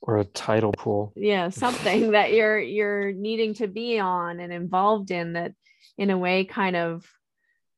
or 0.00 0.18
a 0.18 0.24
tidal 0.24 0.72
pool. 0.72 1.12
Yeah 1.16 1.48
something 1.50 2.12
that 2.12 2.32
you're 2.32 2.60
you're 2.60 3.12
needing 3.12 3.54
to 3.54 3.66
be 3.66 3.98
on 3.98 4.40
and 4.40 4.52
involved 4.52 5.10
in 5.10 5.34
that 5.34 5.52
in 5.96 6.10
a 6.10 6.18
way 6.18 6.44
kind 6.44 6.76
of 6.76 7.06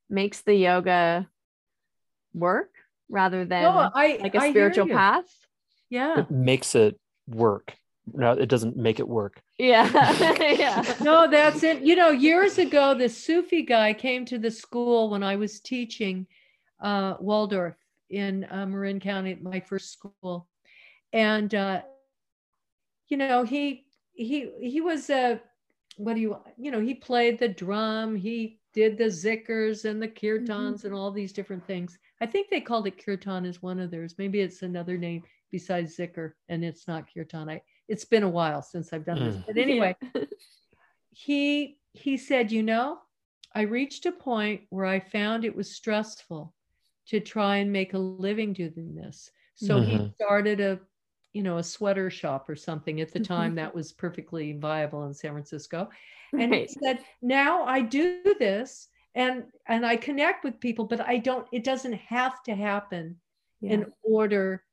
makes 0.09 0.41
the 0.41 0.55
yoga 0.55 1.27
work 2.33 2.69
rather 3.09 3.45
than 3.45 3.63
no, 3.63 3.91
I, 3.93 4.17
like 4.21 4.35
a 4.35 4.41
I 4.41 4.49
spiritual 4.49 4.87
path. 4.87 5.25
Yeah. 5.89 6.19
It 6.19 6.31
makes 6.31 6.75
it 6.75 6.99
work. 7.27 7.75
No 8.13 8.31
it 8.31 8.49
doesn't 8.49 8.75
make 8.75 8.99
it 8.99 9.07
work. 9.07 9.41
Yeah. 9.57 9.87
Yeah. 10.57 10.83
No 11.01 11.29
that's 11.29 11.63
it. 11.63 11.81
You 11.81 11.95
know 11.95 12.09
years 12.09 12.57
ago 12.57 12.93
the 12.93 13.09
sufi 13.09 13.63
guy 13.63 13.93
came 13.93 14.25
to 14.25 14.37
the 14.37 14.51
school 14.51 15.09
when 15.09 15.23
i 15.23 15.35
was 15.35 15.59
teaching 15.59 16.27
uh, 16.81 17.15
waldorf 17.19 17.75
in 18.09 18.45
uh, 18.49 18.65
marin 18.65 18.99
county 18.99 19.37
my 19.41 19.59
first 19.59 19.91
school 19.91 20.47
and 21.13 21.53
uh, 21.55 21.81
you 23.09 23.17
know 23.17 23.43
he 23.43 23.85
he 24.13 24.51
he 24.61 24.81
was 24.81 25.09
a 25.09 25.39
what 25.97 26.15
do 26.15 26.21
you 26.21 26.37
you 26.57 26.71
know 26.71 26.81
he 26.81 26.93
played 26.93 27.39
the 27.39 27.47
drum 27.47 28.15
he 28.15 28.59
did 28.73 28.97
the 28.97 29.05
zikrs 29.05 29.85
and 29.85 30.01
the 30.01 30.07
kirtans 30.07 30.47
mm-hmm. 30.47 30.87
and 30.87 30.95
all 30.95 31.11
these 31.11 31.33
different 31.33 31.65
things 31.65 31.97
i 32.21 32.25
think 32.25 32.49
they 32.49 32.61
called 32.61 32.87
it 32.87 33.03
kirtan 33.03 33.45
as 33.45 33.61
one 33.61 33.79
of 33.79 33.89
theirs 33.89 34.15
maybe 34.17 34.39
it's 34.39 34.61
another 34.61 34.97
name 34.97 35.23
besides 35.51 35.97
zikr 35.97 36.33
and 36.49 36.63
it's 36.63 36.87
not 36.87 37.05
kirtan 37.13 37.49
I, 37.49 37.61
it's 37.87 38.05
been 38.05 38.23
a 38.23 38.29
while 38.29 38.61
since 38.61 38.91
I've 38.91 39.05
done 39.05 39.23
this. 39.23 39.35
Mm. 39.35 39.45
But 39.47 39.57
anyway, 39.57 39.95
he 41.11 41.77
he 41.93 42.17
said, 42.17 42.51
you 42.51 42.63
know, 42.63 42.99
I 43.55 43.61
reached 43.61 44.05
a 44.05 44.11
point 44.11 44.61
where 44.69 44.85
I 44.85 44.99
found 44.99 45.45
it 45.45 45.55
was 45.55 45.75
stressful 45.75 46.53
to 47.07 47.19
try 47.19 47.57
and 47.57 47.71
make 47.71 47.93
a 47.93 47.99
living 47.99 48.53
doing 48.53 48.95
this. 48.95 49.31
So 49.55 49.79
mm-hmm. 49.79 49.89
he 49.89 50.11
started 50.15 50.59
a 50.59 50.79
you 51.33 51.43
know 51.43 51.57
a 51.57 51.63
sweater 51.63 52.09
shop 52.09 52.49
or 52.49 52.55
something 52.55 53.01
at 53.01 53.11
the 53.11 53.19
time 53.19 53.55
that 53.55 53.73
was 53.73 53.91
perfectly 53.91 54.53
viable 54.53 55.05
in 55.05 55.13
San 55.13 55.31
Francisco. 55.31 55.89
And 56.33 56.51
right. 56.51 56.69
he 56.69 56.75
said, 56.83 56.99
now 57.21 57.63
I 57.63 57.81
do 57.81 58.21
this 58.39 58.89
and 59.15 59.43
and 59.67 59.85
I 59.85 59.97
connect 59.97 60.43
with 60.43 60.59
people, 60.59 60.85
but 60.85 61.01
I 61.01 61.17
don't, 61.17 61.47
it 61.51 61.63
doesn't 61.63 61.93
have 61.93 62.43
to 62.43 62.55
happen 62.55 63.17
yeah. 63.61 63.73
in 63.73 63.93
order 64.03 64.63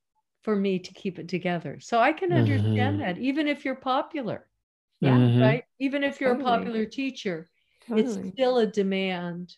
for 0.43 0.55
me 0.55 0.79
to 0.79 0.93
keep 0.93 1.19
it 1.19 1.29
together. 1.29 1.79
So 1.81 1.99
I 1.99 2.13
can 2.13 2.33
understand 2.33 2.99
mm-hmm. 2.99 3.01
that, 3.01 3.19
even 3.19 3.49
if 3.49 3.65
you're 3.65 3.75
popular. 3.75 4.47
Yeah. 5.01 5.17
Mm-hmm. 5.17 5.41
Right. 5.41 5.65
Even 5.81 6.03
if 6.03 6.21
you're 6.21 6.35
totally. 6.35 6.53
a 6.53 6.59
popular 6.59 6.85
teacher, 6.87 7.49
totally. 7.89 8.03
it's 8.03 8.29
still 8.35 8.59
a 8.59 8.67
demand. 8.67 9.55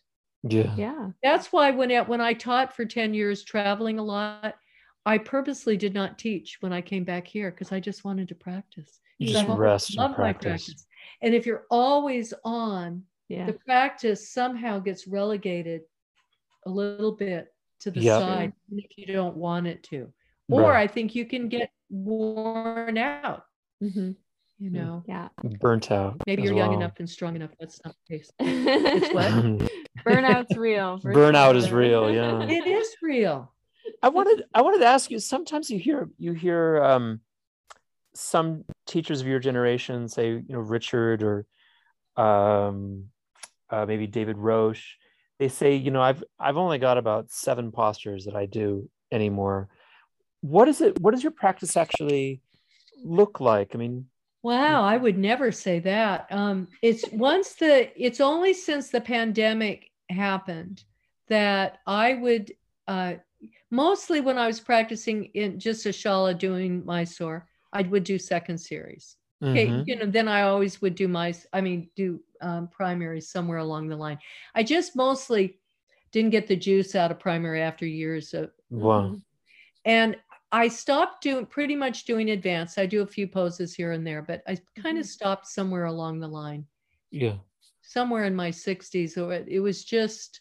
Yeah. 0.53 0.75
Yeah. 0.77 1.11
That's 1.23 1.53
why 1.53 1.71
when 1.71 1.91
it, 1.91 2.09
when 2.09 2.21
I 2.21 2.33
taught 2.33 2.75
for 2.75 2.85
10 2.85 3.15
years 3.15 3.45
traveling 3.45 3.99
a 3.99 4.05
lot, 4.05 4.55
I 5.05 5.19
purposely 5.19 5.77
did 5.77 5.95
not 5.95 6.19
teach 6.19 6.59
when 6.61 6.73
I 6.73 6.81
came 6.81 7.05
back 7.05 7.27
here 7.27 7.51
because 7.51 7.73
I 7.73 7.81
just 7.81 8.05
wanted 8.05 8.29
to 8.29 8.35
practice. 8.35 9.01
You 9.19 9.33
just 9.33 9.49
rest 9.49 9.97
and 9.97 10.15
practice. 10.15 10.67
practice. 10.67 10.87
And 11.23 11.35
if 11.35 11.47
you're 11.47 11.65
always 11.71 12.35
on, 12.45 13.03
yeah. 13.29 13.47
the 13.47 13.55
practice 13.55 14.31
somehow 14.31 14.79
gets 14.79 15.07
relegated 15.07 15.83
a 16.67 16.71
little 16.71 17.13
bit 17.13 17.49
to 17.81 17.91
the 17.91 18.01
yep. 18.01 18.21
side 18.21 18.53
if 18.73 18.91
you 18.97 19.07
don't 19.07 19.37
want 19.37 19.67
it 19.67 19.83
to 19.85 20.13
or 20.49 20.63
right. 20.63 20.83
I 20.83 20.87
think 20.87 21.15
you 21.15 21.25
can 21.25 21.49
get 21.49 21.71
worn 21.91 22.99
out. 22.99 23.45
Mm-hmm. 23.83 24.13
You 24.59 24.71
know, 24.71 25.03
yeah, 25.07 25.29
burnt 25.61 25.91
out. 25.91 26.23
Maybe 26.27 26.43
you're 26.43 26.55
well. 26.55 26.67
young 26.67 26.75
enough 26.75 26.93
and 26.99 27.09
strong 27.09 27.37
enough. 27.37 27.51
That's 27.61 27.79
not 27.85 27.95
the 28.09 28.17
case. 28.17 28.31
it's 28.39 29.13
what? 29.13 29.71
Burnout's 30.07 30.57
real. 30.57 30.99
Burnout 30.99 31.51
sure. 31.51 31.57
is 31.57 31.73
real. 31.73 32.11
Yeah, 32.15 32.43
it 32.43 32.67
is 32.67 32.97
real. 33.03 33.53
I 34.03 34.09
wanted 34.09 34.45
I 34.55 34.63
wanted 34.63 34.79
to 34.79 34.87
ask 34.87 35.11
you. 35.11 35.19
Sometimes 35.19 35.69
you 35.69 35.79
hear 35.79 36.09
you 36.19 36.33
hear 36.33 36.83
um, 36.83 37.21
some 38.15 38.65
teachers 38.87 39.21
of 39.21 39.27
your 39.27 39.41
generation 39.41 40.09
say, 40.09 40.31
you 40.31 40.45
know, 40.49 40.61
Richard 40.61 41.23
or 41.23 41.47
um, 42.17 43.07
uh, 43.69 43.85
maybe 43.85 44.07
David 44.07 44.39
Roche. 44.39 44.97
They 45.39 45.49
say, 45.49 45.77
you 45.77 45.91
know, 45.91 46.01
I've 46.01 46.25
I've 46.41 46.57
only 46.57 46.79
got 46.79 46.97
about 46.97 47.31
seven 47.31 47.73
postures 47.73 48.25
that 48.25 48.35
I 48.35 48.47
do 48.47 48.89
anymore 49.13 49.69
what 50.41 50.69
is 50.69 50.81
it 50.81 51.01
what 51.01 51.13
does 51.13 51.23
your 51.23 51.33
practice 51.33 51.77
actually 51.77 52.41
look 53.05 53.41
like 53.41 53.75
i 53.75 53.79
mean 53.79 54.07
wow 54.47 54.85
i 54.85 54.97
would 54.97 55.19
never 55.19 55.51
say 55.51 55.81
that. 55.81 56.27
Um, 56.31 56.69
it's 56.81 57.05
once 57.13 57.55
the 57.55 57.91
it's 58.01 58.21
only 58.21 58.55
since 58.55 58.91
the 58.91 59.01
pandemic 59.01 59.91
happened 60.09 60.85
that 61.29 61.79
i 61.87 62.15
would 62.15 62.53
uh, 62.87 63.15
mostly 63.71 64.21
when 64.21 64.39
i 64.39 64.47
was 64.47 64.61
practicing 64.61 65.25
in 65.35 65.59
just 65.59 65.87
a 65.87 65.89
shala 65.89 66.39
doing 66.39 66.85
mysore 66.85 67.49
i 67.73 67.83
would 67.83 68.05
do 68.05 68.19
second 68.19 68.59
series. 68.59 69.17
Okay 69.43 69.67
mm-hmm. 69.67 69.83
you 69.87 69.97
know 69.97 70.07
then 70.07 70.29
i 70.29 70.43
always 70.43 70.81
would 70.81 70.95
do 70.95 71.09
my 71.09 71.35
i 71.53 71.61
mean 71.61 71.91
do 71.97 72.21
um, 72.41 72.69
primary 72.69 73.21
somewhere 73.21 73.59
along 73.59 73.89
the 73.89 73.97
line. 73.97 74.19
I 74.55 74.63
just 74.63 74.95
mostly 74.95 75.59
didn't 76.13 76.31
get 76.31 76.47
the 76.47 76.57
juice 76.57 76.95
out 76.95 77.11
of 77.11 77.19
primary 77.19 77.63
after 77.63 77.87
years 77.87 78.33
of 78.33 78.51
wow. 78.71 79.17
and 79.85 80.17
I 80.57 80.69
stopped 80.69 81.23
doing 81.23 81.45
pretty 81.45 81.77
much 81.77 82.07
doing 82.07 82.31
advanced. 82.31 82.79
I 82.79 82.87
do 82.87 83.03
a 83.03 83.07
few 83.07 83.29
poses 83.29 83.75
here 83.75 83.93
and 83.93 84.07
there, 84.07 84.23
but 84.23 84.43
I 84.49 84.57
kind 84.75 84.97
of 84.97 85.05
mm-hmm. 85.05 85.11
stopped 85.11 85.47
somewhere 85.47 85.85
along 85.85 86.21
the 86.21 86.29
line. 86.29 86.65
Yeah. 87.11 87.35
Somewhere 87.83 88.25
in 88.25 88.35
my 88.35 88.51
60s, 88.51 89.19
or 89.19 89.35
it, 89.35 89.49
it 89.49 89.61
was 89.61 89.85
just, 89.85 90.41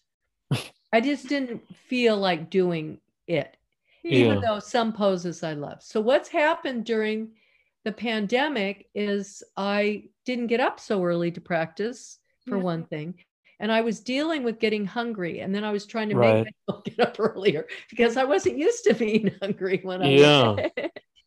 I 0.94 1.02
just 1.02 1.28
didn't 1.28 1.62
feel 1.76 2.16
like 2.16 2.50
doing 2.50 3.00
it, 3.28 3.58
even 4.06 4.36
yeah. 4.36 4.40
though 4.40 4.60
some 4.60 4.94
poses 4.94 5.44
I 5.44 5.52
love. 5.52 5.84
So, 5.84 6.00
what's 6.00 6.30
happened 6.30 6.86
during 6.86 7.34
the 7.84 7.92
pandemic 7.92 8.88
is 8.96 9.44
I 9.58 10.06
didn't 10.26 10.48
get 10.48 10.62
up 10.62 10.80
so 10.80 11.04
early 11.04 11.30
to 11.32 11.42
practice, 11.42 12.20
for 12.48 12.56
yeah. 12.56 12.64
one 12.64 12.86
thing 12.86 13.16
and 13.60 13.72
I 13.72 13.82
was 13.82 14.00
dealing 14.00 14.44
with 14.44 14.60
getting 14.60 14.86
hungry, 14.86 15.40
and 15.40 15.54
then 15.54 15.64
I 15.64 15.72
was 15.72 15.86
trying 15.86 16.10
to 16.10 16.16
right. 16.16 16.44
make 16.44 16.54
myself 16.68 16.84
get 16.86 17.00
up 17.00 17.20
earlier 17.20 17.66
because 17.90 18.18
I 18.18 18.24
wasn't 18.24 18.58
used 18.58 18.84
to 18.86 18.94
being 18.94 19.32
hungry 19.42 19.82
when 19.84 20.02
I 20.02 20.10
yeah. 20.10 20.52
was. 20.52 20.72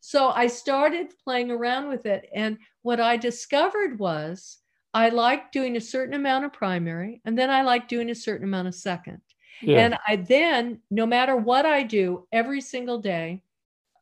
so 0.00 0.28
I 0.28 0.46
started 0.46 1.12
playing 1.24 1.50
around 1.50 1.88
with 1.88 2.06
it, 2.06 2.28
and 2.34 2.58
what 2.82 3.00
I 3.00 3.16
discovered 3.16 3.98
was 3.98 4.58
I 4.94 5.10
like 5.10 5.52
doing 5.52 5.76
a 5.76 5.80
certain 5.80 6.14
amount 6.14 6.44
of 6.44 6.52
primary, 6.52 7.20
and 7.24 7.38
then 7.38 7.50
I 7.50 7.62
like 7.62 7.88
doing 7.88 8.10
a 8.10 8.14
certain 8.14 8.46
amount 8.46 8.68
of 8.68 8.74
second. 8.74 9.20
Yeah. 9.60 9.80
And 9.80 9.98
I 10.06 10.16
then, 10.16 10.80
no 10.90 11.06
matter 11.06 11.36
what 11.36 11.66
I 11.66 11.82
do, 11.82 12.26
every 12.32 12.60
single 12.60 12.98
day, 12.98 13.42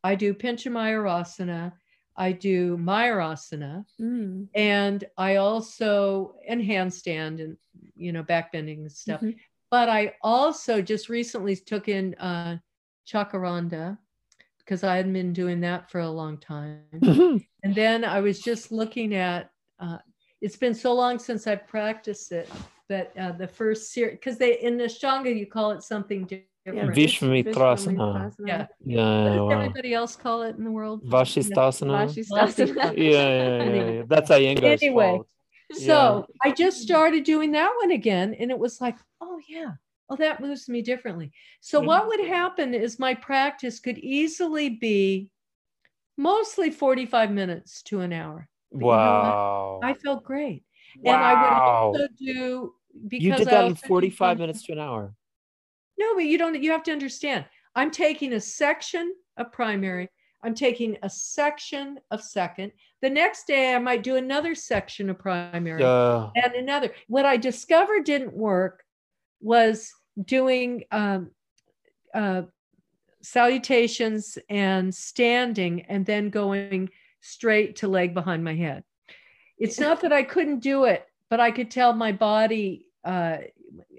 I 0.04 0.14
do 0.14 0.34
Pincha 0.34 0.70
Mayurasana 0.70 1.72
I 2.16 2.32
do 2.32 2.76
Mayurasana, 2.78 3.84
mm. 4.00 4.48
and 4.54 5.04
I 5.18 5.36
also 5.36 6.36
and 6.48 6.62
handstand 6.62 7.42
and 7.42 7.56
you 7.94 8.12
know 8.12 8.22
backbending 8.22 8.78
and 8.78 8.92
stuff. 8.92 9.20
Mm-hmm. 9.20 9.38
But 9.70 9.88
I 9.88 10.14
also 10.22 10.80
just 10.80 11.08
recently 11.08 11.56
took 11.56 11.88
in 11.88 12.14
uh, 12.14 12.58
Chakaranda 13.06 13.98
because 14.58 14.82
I 14.82 14.96
hadn't 14.96 15.12
been 15.12 15.32
doing 15.32 15.60
that 15.60 15.90
for 15.90 16.00
a 16.00 16.10
long 16.10 16.38
time. 16.38 16.82
Mm-hmm. 16.94 17.38
And 17.62 17.74
then 17.74 18.04
I 18.04 18.20
was 18.20 18.40
just 18.40 18.72
looking 18.72 19.14
at. 19.14 19.50
Uh, 19.78 19.98
it's 20.40 20.56
been 20.56 20.74
so 20.74 20.94
long 20.94 21.18
since 21.18 21.46
I've 21.46 21.66
practiced 21.66 22.30
it, 22.30 22.48
but 22.88 23.12
uh, 23.18 23.32
the 23.32 23.48
first 23.48 23.92
series 23.92 24.12
because 24.12 24.38
they 24.38 24.58
in 24.60 24.76
the 24.76 24.84
Ashtanga 24.84 25.36
you 25.36 25.46
call 25.46 25.72
it 25.72 25.82
something 25.82 26.22
different 26.22 26.46
yeah, 26.74 26.86
Vishwamitrasana. 26.86 28.34
Yeah. 28.44 28.66
Yeah. 28.84 29.40
What 29.40 29.50
does 29.50 29.66
everybody 29.66 29.94
else 29.94 30.16
call 30.16 30.42
it 30.42 30.56
in 30.56 30.64
the 30.64 30.70
world? 30.70 31.04
Vashisthasana. 31.04 32.08
Vashisthasana. 32.08 32.96
yeah, 32.96 33.10
yeah, 33.10 33.64
yeah, 33.64 33.90
yeah. 33.90 34.02
That's 34.06 34.30
Iyengar's 34.30 34.82
anyway, 34.82 35.16
fault. 35.16 35.28
So 35.72 36.26
yeah. 36.28 36.50
I 36.50 36.54
just 36.54 36.82
started 36.82 37.24
doing 37.24 37.52
that 37.52 37.72
one 37.80 37.90
again, 37.90 38.34
and 38.34 38.50
it 38.50 38.58
was 38.58 38.80
like, 38.80 38.96
oh 39.20 39.38
yeah, 39.48 39.72
oh 40.08 40.16
that 40.16 40.40
moves 40.40 40.68
me 40.68 40.82
differently. 40.82 41.32
So 41.60 41.80
yeah. 41.80 41.86
what 41.86 42.06
would 42.08 42.26
happen 42.26 42.74
is 42.74 42.98
my 42.98 43.14
practice 43.14 43.80
could 43.80 43.98
easily 43.98 44.70
be 44.70 45.28
mostly 46.16 46.70
45 46.70 47.30
minutes 47.30 47.82
to 47.84 48.00
an 48.00 48.12
hour. 48.12 48.48
But 48.72 48.78
you 48.78 48.84
know? 48.84 48.88
Wow. 48.88 49.80
I 49.82 49.94
felt 49.94 50.24
great. 50.24 50.64
wow. 51.00 51.14
And 51.14 51.24
I 51.24 51.42
would 51.42 52.00
also 52.00 52.08
do 52.18 52.74
because 53.08 53.24
you 53.24 53.36
did 53.36 53.48
I 53.48 53.50
that 53.50 53.64
in 53.66 53.74
45 53.74 54.38
minutes 54.38 54.64
to 54.64 54.72
an 54.72 54.78
hour. 54.78 55.14
No, 55.98 56.14
but 56.14 56.24
you 56.24 56.38
don't, 56.38 56.62
you 56.62 56.70
have 56.72 56.82
to 56.84 56.92
understand. 56.92 57.44
I'm 57.74 57.90
taking 57.90 58.32
a 58.32 58.40
section 58.40 59.14
of 59.36 59.52
primary, 59.52 60.08
I'm 60.42 60.54
taking 60.54 60.96
a 61.02 61.10
section 61.10 61.98
of 62.10 62.22
second. 62.22 62.72
The 63.02 63.10
next 63.10 63.46
day, 63.46 63.74
I 63.74 63.78
might 63.78 64.02
do 64.02 64.16
another 64.16 64.54
section 64.54 65.10
of 65.10 65.18
primary 65.18 65.82
Uh, 65.82 66.30
and 66.36 66.54
another. 66.54 66.92
What 67.08 67.24
I 67.24 67.36
discovered 67.36 68.04
didn't 68.04 68.32
work 68.32 68.84
was 69.40 69.92
doing 70.24 70.84
um, 70.92 71.30
uh, 72.14 72.42
salutations 73.22 74.38
and 74.48 74.94
standing 74.94 75.82
and 75.82 76.06
then 76.06 76.30
going 76.30 76.90
straight 77.20 77.76
to 77.76 77.88
leg 77.88 78.14
behind 78.14 78.44
my 78.44 78.54
head. 78.54 78.84
It's 79.58 79.80
not 79.80 80.02
that 80.02 80.12
I 80.12 80.22
couldn't 80.22 80.60
do 80.60 80.84
it, 80.84 81.04
but 81.28 81.40
I 81.40 81.50
could 81.50 81.70
tell 81.70 81.92
my 81.92 82.12
body. 82.12 82.86
Uh, 83.04 83.38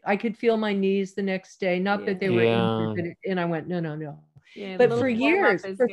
I 0.05 0.15
could 0.17 0.37
feel 0.37 0.57
my 0.57 0.73
knees 0.73 1.13
the 1.13 1.21
next 1.23 1.59
day. 1.59 1.79
Not 1.79 2.05
that 2.05 2.19
they 2.19 2.29
were 2.29 2.43
Yeah. 2.43 2.89
injured, 2.89 3.05
it- 3.07 3.29
and 3.29 3.39
I 3.39 3.45
went, 3.45 3.67
no, 3.67 3.79
no, 3.79 3.95
no. 3.95 4.23
Yeah, 4.55 4.77
But 4.77 4.89
for 4.91 5.07
years, 5.09 5.65
for- 5.75 5.87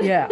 Yeah. 0.00 0.28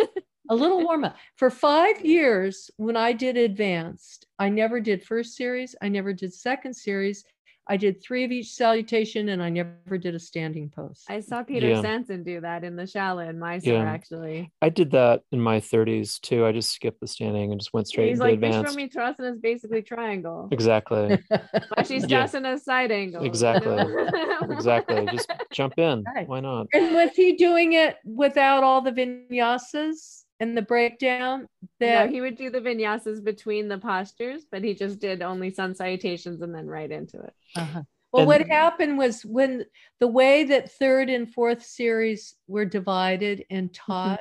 a 0.51 0.55
little 0.55 0.83
warm 0.87 1.05
up. 1.05 1.17
For 1.37 1.51
five 1.51 2.01
years, 2.05 2.71
when 2.77 2.97
I 2.97 3.13
did 3.13 3.37
advanced, 3.37 4.27
I 4.39 4.49
never 4.49 4.81
did 4.81 5.03
first 5.03 5.37
series. 5.37 5.75
I 5.83 5.89
never 5.89 6.13
did 6.13 6.33
second 6.33 6.75
series. 6.75 7.25
I 7.71 7.77
did 7.77 8.03
three 8.03 8.25
of 8.25 8.33
each 8.33 8.53
salutation 8.53 9.29
and 9.29 9.43
I 9.43 9.51
never 9.51 9.99
did 9.99 10.15
a 10.15 10.19
standing 10.19 10.71
pose. 10.75 11.05
I 11.09 11.21
saw 11.21 11.43
Peter 11.43 11.69
Yeah. 11.69 11.83
Sanson 11.83 12.23
do 12.23 12.41
that 12.41 12.65
in 12.65 12.77
the 12.77 12.85
Shala 12.85 13.29
in 13.29 13.39
Mysore, 13.39 13.75
Yeah. 13.75 13.83
actually. 13.85 14.51
I 14.63 14.71
did 14.71 14.91
that 14.93 15.21
in 15.33 15.41
my 15.41 15.61
30s 15.61 16.19
too. 16.19 16.47
I 16.47 16.53
just 16.53 16.71
skipped 16.71 17.01
the 17.01 17.07
standing 17.07 17.51
and 17.53 17.61
just 17.61 17.75
went 17.75 17.87
straight 17.89 18.09
He's 18.09 18.21
into 18.21 18.25
like, 18.25 18.35
advanced. 18.35 18.77
Vishwamitrasana 18.79 19.35
is 19.35 19.39
basically 19.41 19.83
triangle. 19.83 20.49
Exactly. 20.51 21.19
She's 21.87 22.05
Vashisthasana 22.07 22.55
is 22.55 22.65
side 22.65 22.91
angle. 22.91 23.23
Exactly. 23.25 23.77
exactly. 24.51 25.07
Just 25.13 25.31
jump 25.53 25.79
in. 25.79 26.05
Right. 26.15 26.27
Why 26.27 26.41
not? 26.41 26.69
and 26.73 26.95
was 26.95 27.11
he 27.15 27.35
doing 27.37 27.75
it 27.75 27.97
without 28.05 28.65
all 28.65 28.81
the 28.81 28.93
vinyasas 28.93 30.25
and 30.41 30.57
the 30.57 30.63
breakdown? 30.63 31.47
No, 31.81 32.07
he 32.07 32.21
would 32.21 32.37
do 32.37 32.51
the 32.51 32.61
vinyasas 32.61 33.23
between 33.23 33.69
the 33.69 33.79
postures, 33.79 34.45
but 34.51 34.63
he 34.63 34.75
just 34.75 34.99
did 34.99 35.23
only 35.23 35.51
sun 35.51 35.75
salutations 35.75 36.43
and 36.43 36.55
then 36.55 36.67
right 36.67 36.91
into 36.91 37.21
it. 37.21 37.33
Uh-huh. 37.57 37.83
Well, 38.13 38.27
what 38.27 38.47
happened 38.49 38.97
was 38.97 39.25
when 39.25 39.67
the 40.01 40.09
way 40.09 40.45
that 40.45 40.73
third 40.73 41.11
and 41.11 41.33
fourth 41.33 41.63
series 41.65 42.35
were 42.47 42.65
divided 42.65 43.45
and 43.51 43.73
taught, 43.73 44.21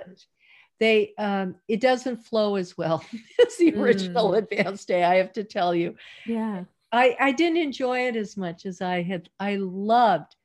they 0.79 1.13
um, 1.17 1.55
it 1.67 1.81
doesn't 1.81 2.25
flow 2.25 2.55
as 2.55 2.77
well 2.77 3.03
as 3.45 3.55
the 3.57 3.73
original 3.75 4.33
advanced 4.35 4.87
day. 4.87 5.03
I 5.03 5.15
have 5.15 5.33
to 5.33 5.43
tell 5.43 5.73
you, 5.73 5.95
Yeah. 6.25 6.65
I 6.91 7.15
I 7.19 7.31
didn't 7.31 7.57
enjoy 7.57 8.07
it 8.07 8.15
as 8.15 8.37
much 8.37 8.65
as 8.65 8.81
I 8.81 9.03
had. 9.03 9.29
I 9.39 9.55
loved 9.55 10.35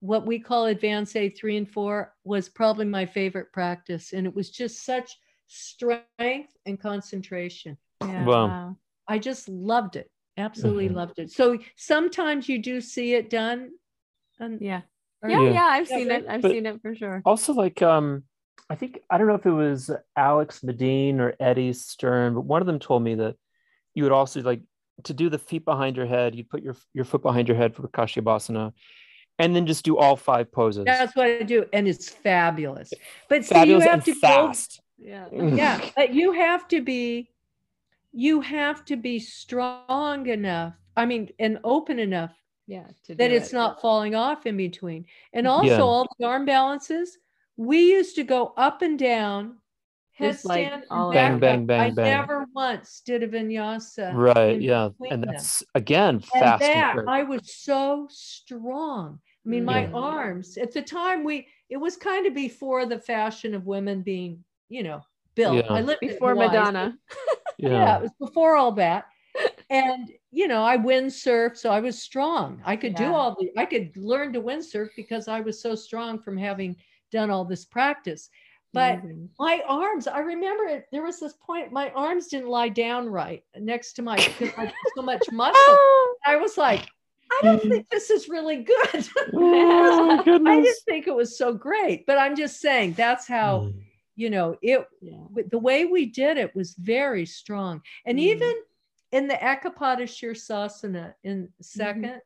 what 0.00 0.26
we 0.26 0.38
call 0.38 0.66
advanced 0.66 1.16
A 1.16 1.28
three 1.28 1.56
and 1.56 1.68
four 1.68 2.14
was 2.24 2.48
probably 2.48 2.84
my 2.84 3.06
favorite 3.06 3.52
practice, 3.52 4.12
and 4.12 4.26
it 4.26 4.34
was 4.34 4.50
just 4.50 4.84
such 4.84 5.18
strength 5.46 6.56
and 6.66 6.78
concentration. 6.80 7.76
Yeah. 8.02 8.24
Wow. 8.24 8.76
I 9.08 9.18
just 9.18 9.48
loved 9.48 9.96
it. 9.96 10.10
Absolutely 10.36 10.88
Mhm. 10.88 10.94
loved 10.94 11.18
it. 11.18 11.30
So 11.32 11.58
sometimes 11.76 12.48
you 12.48 12.58
do 12.62 12.80
see 12.80 13.14
it 13.14 13.28
done. 13.30 13.72
And 14.38 14.60
Yeah. 14.60 14.82
Yeah, 15.26 15.40
Yeah. 15.42 15.50
yeah, 15.50 15.64
I've 15.64 15.90
Yeah, 15.90 15.96
seen 15.96 16.08
but- 16.08 16.22
it. 16.22 16.26
I've 16.28 16.42
but- 16.42 16.50
seen 16.52 16.66
it 16.66 16.80
for 16.80 16.94
sure. 16.94 17.22
Also, 17.24 17.52
like, 17.52 17.82
um, 17.82 18.22
I 18.70 18.76
think 18.76 19.00
I 19.10 19.18
don't 19.18 19.26
know 19.26 19.34
if 19.34 19.46
it 19.46 19.50
was 19.50 19.90
Alex 20.14 20.60
Medin 20.60 21.18
or 21.18 21.34
Eddie 21.40 21.72
Stern, 21.72 22.34
but 22.34 22.42
one 22.42 22.60
of 22.60 22.66
them 22.66 22.78
told 22.78 23.02
me 23.02 23.16
that 23.16 23.36
you 23.94 24.04
would 24.04 24.12
also 24.12 24.42
like 24.42 24.60
to 25.04 25.14
do 25.14 25.28
the 25.28 25.38
feet 25.38 25.64
behind 25.64 25.96
your 25.96 26.06
head. 26.06 26.34
You'd 26.36 26.50
put 26.50 26.62
your 26.62 26.76
your 26.92 27.04
foot 27.04 27.22
behind 27.22 27.48
your 27.48 27.56
head 27.56 27.74
for 27.74 27.88
Kasyapasana, 27.88 28.72
and 29.38 29.54
then 29.54 29.66
just 29.66 29.84
do 29.84 29.96
all 29.96 30.16
five 30.16 30.50
poses. 30.52 30.84
That's 30.84 31.14
what 31.14 31.26
I 31.26 31.42
do, 31.42 31.64
and 31.72 31.86
it's 31.88 32.08
fabulous. 32.08 32.92
But 33.28 33.44
see, 33.44 33.54
Fabulous 33.54 33.84
you 33.84 33.90
have 33.90 33.98
and 34.00 34.04
to 34.06 34.12
go. 34.14 34.18
fast. 34.20 34.80
Yeah. 34.98 35.26
Yeah, 35.32 35.80
but 35.96 36.12
you 36.12 36.32
have 36.32 36.66
to 36.68 36.80
be, 36.82 37.30
you 38.12 38.40
have 38.40 38.84
to 38.86 38.96
be 38.96 39.18
strong 39.20 40.26
enough. 40.26 40.74
I 40.96 41.06
mean, 41.06 41.28
and 41.38 41.60
open 41.62 41.98
enough 42.00 42.32
Yeah. 42.66 42.86
To 43.04 43.14
that 43.14 43.30
it's 43.30 43.52
it. 43.52 43.56
not 43.56 43.80
falling 43.80 44.14
off 44.16 44.44
in 44.44 44.56
between. 44.56 45.06
And 45.32 45.46
also 45.46 45.68
Yeah. 45.68 45.80
all 45.80 46.06
the 46.18 46.26
arm 46.26 46.44
balances, 46.44 47.16
we 47.56 47.92
used 47.92 48.16
to 48.16 48.24
go 48.24 48.52
up 48.56 48.82
and 48.82 48.98
down, 48.98 49.58
Just 50.18 50.44
like 50.44 50.66
headstand, 50.66 50.82
all 50.90 51.12
and 51.12 51.14
Bang, 51.14 51.38
bang, 51.38 51.66
bang, 51.66 51.80
I 51.80 51.90
bang. 51.94 52.04
never 52.04 52.46
once 52.52 53.00
did 53.06 53.22
a 53.22 53.28
vinyasa. 53.28 54.12
Right. 54.12 54.60
Yeah. 54.60 54.88
between 54.88 55.12
And 55.12 55.22
them. 55.22 55.30
that's 55.30 55.62
again 55.76 56.16
and 56.16 56.24
fast 56.24 56.64
and 56.64 56.74
that 56.74 56.92
quick. 56.94 57.06
I 57.08 57.22
was 57.22 57.54
so 57.54 58.08
strong. 58.10 59.20
I 59.44 59.48
mean, 59.48 59.64
my 59.64 59.82
Yeah. 59.86 59.92
arms 59.92 60.56
at 60.58 60.72
the 60.72 60.82
time 60.82 61.24
we 61.24 61.48
it 61.70 61.76
was 61.76 61.96
kind 61.96 62.26
of 62.26 62.34
before 62.34 62.86
the 62.86 62.98
fashion 62.98 63.54
of 63.54 63.66
women 63.66 64.02
being, 64.02 64.42
you 64.68 64.82
know, 64.82 65.02
built. 65.34 65.56
Yeah. 65.56 65.72
I 65.72 65.82
lived 65.82 66.00
before 66.00 66.34
Madonna. 66.34 66.98
Yeah. 67.60 67.70
Yeah. 67.70 67.96
it 67.96 68.02
was 68.02 68.12
before 68.20 68.54
all 68.56 68.70
that. 68.72 69.06
And 69.68 70.12
you 70.30 70.46
know, 70.46 70.62
I 70.62 70.76
windsurfed, 70.76 71.56
so 71.56 71.70
I 71.70 71.80
was 71.80 72.00
strong. 72.00 72.62
I 72.64 72.76
could 72.76 72.94
do 72.94 73.12
all 73.14 73.36
the 73.38 73.50
I 73.56 73.64
could 73.66 73.96
learn 73.96 74.32
to 74.34 74.40
windsurf 74.40 74.90
because 74.96 75.26
I 75.26 75.40
was 75.40 75.60
so 75.60 75.74
strong 75.74 76.20
from 76.20 76.36
having 76.36 76.76
done 77.10 77.30
all 77.30 77.44
this 77.44 77.64
practice. 77.64 78.30
But 78.74 78.98
Amazing. 79.00 79.30
my 79.38 79.62
arms, 79.66 80.06
I 80.06 80.18
remember 80.20 80.64
it, 80.66 80.86
there 80.92 81.02
was 81.02 81.18
this 81.18 81.32
point, 81.34 81.72
my 81.72 81.90
arms 81.92 82.28
didn't 82.28 82.50
lie 82.50 82.68
down 82.68 83.08
right 83.08 83.42
next 83.58 83.94
to 83.94 84.02
my 84.02 84.16
because 84.16 84.52
I 84.58 84.66
had 84.66 84.74
so 84.94 85.02
much 85.02 85.22
muscle. 85.32 85.78
I 86.26 86.36
was 86.36 86.58
like, 86.58 86.86
I 87.30 87.40
don't 87.42 87.62
think 87.62 87.88
this 87.90 88.10
is 88.10 88.28
really 88.28 88.62
good. 88.64 89.08
Oh 89.34 90.42
I 90.46 90.62
just 90.62 90.84
think 90.84 91.06
it 91.06 91.14
was 91.14 91.36
so 91.38 91.52
great, 91.52 92.06
but 92.06 92.18
I'm 92.18 92.34
just 92.36 92.60
saying 92.60 92.94
that's 92.94 93.26
how, 93.26 93.60
Mm. 93.60 93.82
you 94.16 94.30
know, 94.30 94.56
it 94.62 94.86
yeah. 95.00 95.24
the 95.50 95.58
way 95.58 95.84
we 95.84 96.06
did 96.06 96.38
it 96.38 96.54
was 96.54 96.74
very 96.74 97.26
strong. 97.26 97.82
And 98.06 98.18
Mm. 98.18 98.22
even 98.22 98.54
in 99.12 99.28
the 99.28 99.34
Ekapada 99.34 100.04
Shirsasana 100.06 101.14
in 101.22 101.48
2nd 101.62 102.20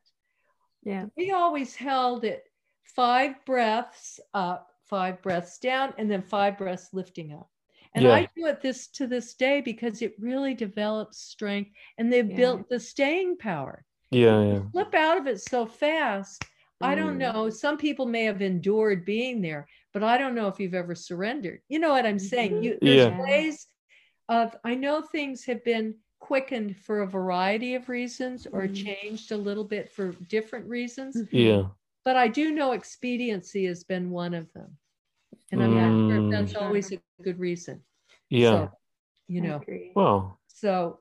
Yeah. 0.83 1.07
we 1.17 1.33
always 1.33 1.75
held 1.77 2.25
it 2.25 2.45
five 2.85 3.45
breaths 3.45 4.21
up, 4.35 4.73
five 4.87 5.21
breaths 5.23 5.59
down, 5.59 5.95
and 5.99 6.11
then 6.11 6.23
five 6.23 6.59
breaths 6.59 6.89
lifting 6.93 7.33
up. 7.33 7.49
And 7.95 8.05
Yeah. 8.05 8.13
I 8.15 8.29
do 8.35 8.47
it 8.47 8.61
this 8.63 8.89
to 8.89 9.07
this 9.07 9.35
day 9.35 9.61
because 9.61 10.01
it 10.03 10.15
really 10.19 10.55
develops 10.55 11.19
strength 11.19 11.71
and 11.99 12.11
they've 12.13 12.31
Yeah. 12.31 12.37
built 12.37 12.69
the 12.69 12.81
staying 12.81 13.37
power. 13.37 13.85
Yeah. 14.13 14.43
Yeah. 14.43 14.61
Flip 14.73 14.95
out 14.95 15.19
of 15.19 15.27
it 15.27 15.41
so 15.41 15.67
fast. 15.67 16.45
I 16.81 16.95
don't 16.95 17.15
Mm. 17.19 17.33
know. 17.33 17.51
Some 17.51 17.79
people 17.79 18.07
may 18.07 18.25
have 18.25 18.43
endured 18.43 19.05
being 19.05 19.41
there, 19.41 19.67
but 19.93 20.03
I 20.03 20.19
don't 20.19 20.35
know 20.35 20.49
if 20.49 20.59
you've 20.59 20.75
ever 20.75 20.95
surrendered. 20.95 21.63
You 21.69 21.79
know 21.79 21.91
what 21.91 22.07
I'm 22.07 22.19
saying? 22.19 22.63
You, 22.63 22.79
there's 22.83 23.07
Yeah. 23.07 23.21
ways 23.21 23.69
of, 24.29 24.57
I 24.65 24.75
know 24.75 25.01
things 25.01 25.45
have 25.45 25.63
been 25.65 25.95
quickened 26.19 26.77
for 26.77 27.03
a 27.03 27.07
variety 27.07 27.75
of 27.75 27.89
reasons 27.89 28.47
or 28.47 28.67
Mhm. 28.67 28.75
changed 28.85 29.33
a 29.33 29.37
little 29.37 29.65
bit 29.65 29.91
for 29.91 30.13
different 30.29 30.69
reasons 30.69 31.17
Yeah. 31.33 31.69
but 32.05 32.17
I 32.17 32.27
do 32.29 32.51
know 32.53 32.73
expediency 32.73 33.65
has 33.67 33.85
been 33.85 34.11
one 34.11 34.35
of 34.35 34.53
them. 34.53 34.77
And 35.53 35.63
I'm 35.63 35.77
not 35.77 35.91
sure 36.09 36.25
if 36.25 36.31
that's 36.31 36.53
Mm. 36.55 36.63
always 36.63 36.93
a 36.93 37.01
good 37.23 37.39
reason. 37.39 37.85
Yeah. 38.29 38.51
So, 38.51 38.79
you 39.29 39.41
know. 39.41 39.61
Well. 39.95 40.41
so 40.49 41.01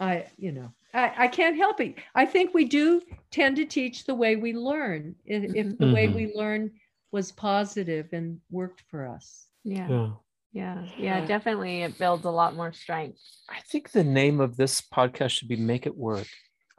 I, 0.00 0.26
you 0.36 0.50
know, 0.52 0.72
I, 0.94 1.12
I 1.24 1.28
can't 1.28 1.56
help 1.56 1.80
it. 1.80 1.96
I 2.14 2.26
think 2.26 2.52
we 2.54 2.64
do 2.64 3.00
tend 3.30 3.56
to 3.56 3.64
teach 3.64 4.04
the 4.04 4.14
way 4.14 4.36
we 4.36 4.52
learn. 4.52 5.14
If, 5.24 5.54
if 5.54 5.78
the 5.78 5.92
way 5.92 6.06
Mhm. 6.06 6.14
we 6.14 6.32
learn 6.34 6.72
was 7.12 7.32
positive 7.32 8.08
and 8.12 8.40
worked 8.50 8.82
for 8.90 9.06
us. 9.08 9.46
Yeah. 9.64 9.88
Yeah. 9.88 10.10
Yeah. 10.52 10.82
Yeah. 10.98 11.18
Yeah. 11.20 11.26
Definitely. 11.26 11.82
It 11.82 11.98
builds 11.98 12.24
a 12.24 12.30
lot 12.30 12.54
more 12.56 12.72
strength. 12.72 13.18
I 13.48 13.60
think 13.60 13.90
the 13.92 14.04
name 14.04 14.40
of 14.40 14.56
this 14.56 14.80
podcast 14.82 15.30
should 15.30 15.48
be 15.48 15.56
"Make 15.56 15.86
It 15.86 15.96
Work." 15.96 16.26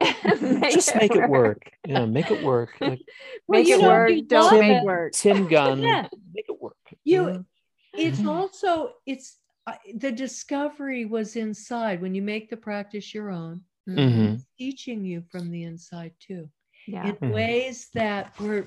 Make 0.00 0.72
Just 0.72 0.94
make 0.96 1.14
it 1.14 1.28
work. 1.28 1.70
Yeah, 1.86 2.04
make 2.06 2.30
it 2.30 2.42
work. 2.44 2.70
Like 2.80 3.00
Well, 3.48 3.60
Make 3.62 3.68
it 3.68 3.80
know, 3.80 3.88
work. 3.88 4.10
you 4.10 4.22
Don't 4.22 4.50
love 4.52 4.60
make 4.60 4.82
it. 4.82 4.84
work. 4.84 5.12
Tim 5.12 5.48
Gunn, 5.48 5.80
Yeah. 5.82 6.08
make 6.32 6.46
it 6.48 6.60
work. 6.60 6.76
You, 7.04 7.22
know? 7.26 7.44
it's 7.94 8.24
also, 8.26 8.94
it's, 9.06 9.38
uh, 9.66 9.74
the 9.94 10.12
discovery 10.12 11.04
was 11.04 11.36
inside 11.36 12.00
when 12.02 12.14
you 12.14 12.22
make 12.22 12.50
the 12.50 12.56
practice 12.56 13.14
your 13.14 13.30
own, 13.30 13.62
Mhm. 13.88 14.40
teaching 14.58 15.04
you 15.04 15.22
from 15.30 15.50
the 15.50 15.64
inside 15.64 16.12
too. 16.20 16.48
Yeah. 16.86 17.08
in 17.08 17.16
Mhm. 17.16 17.32
ways 17.32 17.88
that 17.94 18.38
were 18.38 18.66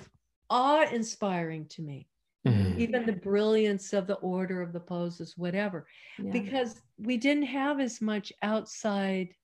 awe 0.49 0.85
inspiring 0.91 1.68
to 1.68 1.84
me. 1.84 2.07
Mhm. 2.48 2.77
Even 2.80 3.06
the 3.06 3.14
brilliance 3.14 3.94
of 3.94 4.07
the 4.07 4.15
order 4.15 4.61
of 4.61 4.73
the 4.73 4.80
poses, 4.80 5.38
whatever, 5.38 5.85
yeah. 6.18 6.31
because 6.31 6.81
we 6.98 7.18
didn't 7.18 7.44
have 7.44 7.80
as 7.80 8.02
much 8.02 8.34
outside 8.41 9.35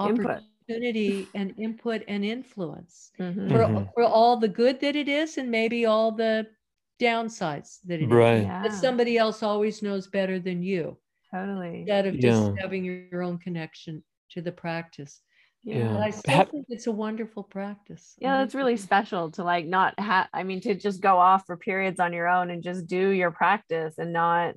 Input. 0.00 0.26
opportunity 0.68 1.28
and 1.34 1.52
input 1.58 2.02
and 2.08 2.24
influence 2.24 3.12
Mhm. 3.18 3.48
for, 3.50 3.58
Mhm. 3.58 3.92
for 3.94 4.02
all 4.04 4.38
the 4.38 4.48
good 4.48 4.80
that 4.80 4.96
it 4.96 5.08
is 5.08 5.36
and 5.36 5.50
maybe 5.50 5.84
all 5.84 6.10
the 6.10 6.46
downsides 6.98 7.80
that 7.82 8.00
it 8.00 8.04
is. 8.04 8.10
Right. 8.10 8.42
Yeah. 8.44 8.62
That 8.62 8.72
somebody 8.72 9.18
else 9.18 9.42
always 9.42 9.82
knows 9.82 10.08
better 10.08 10.38
than 10.38 10.62
you. 10.62 10.98
totally. 11.30 11.80
instead 11.80 12.06
of 12.06 12.14
just 12.20 12.52
having 12.60 12.84
your, 12.84 13.08
your 13.10 13.22
own 13.24 13.36
connection 13.38 14.04
to 14.34 14.42
the 14.42 14.52
practice. 14.52 15.20
Yeah. 15.64 15.88
But 15.88 16.00
I 16.02 16.10
still 16.10 16.44
think 16.44 16.66
it's 16.68 16.86
a 16.86 16.92
wonderful 16.92 17.42
practice. 17.42 18.14
yeah 18.18 18.42
it's 18.42 18.54
really 18.54 18.76
special 18.76 19.30
to 19.30 19.42
like 19.42 19.64
not 19.64 19.98
have 19.98 20.28
i 20.34 20.42
mean 20.42 20.60
to 20.60 20.74
just 20.74 21.00
go 21.00 21.16
off 21.18 21.46
for 21.46 21.56
periods 21.56 21.98
on 22.00 22.12
your 22.12 22.28
own 22.28 22.50
and 22.50 22.62
just 22.62 22.86
do 22.86 23.08
your 23.08 23.30
practice 23.30 23.94
and 23.96 24.12
not 24.12 24.56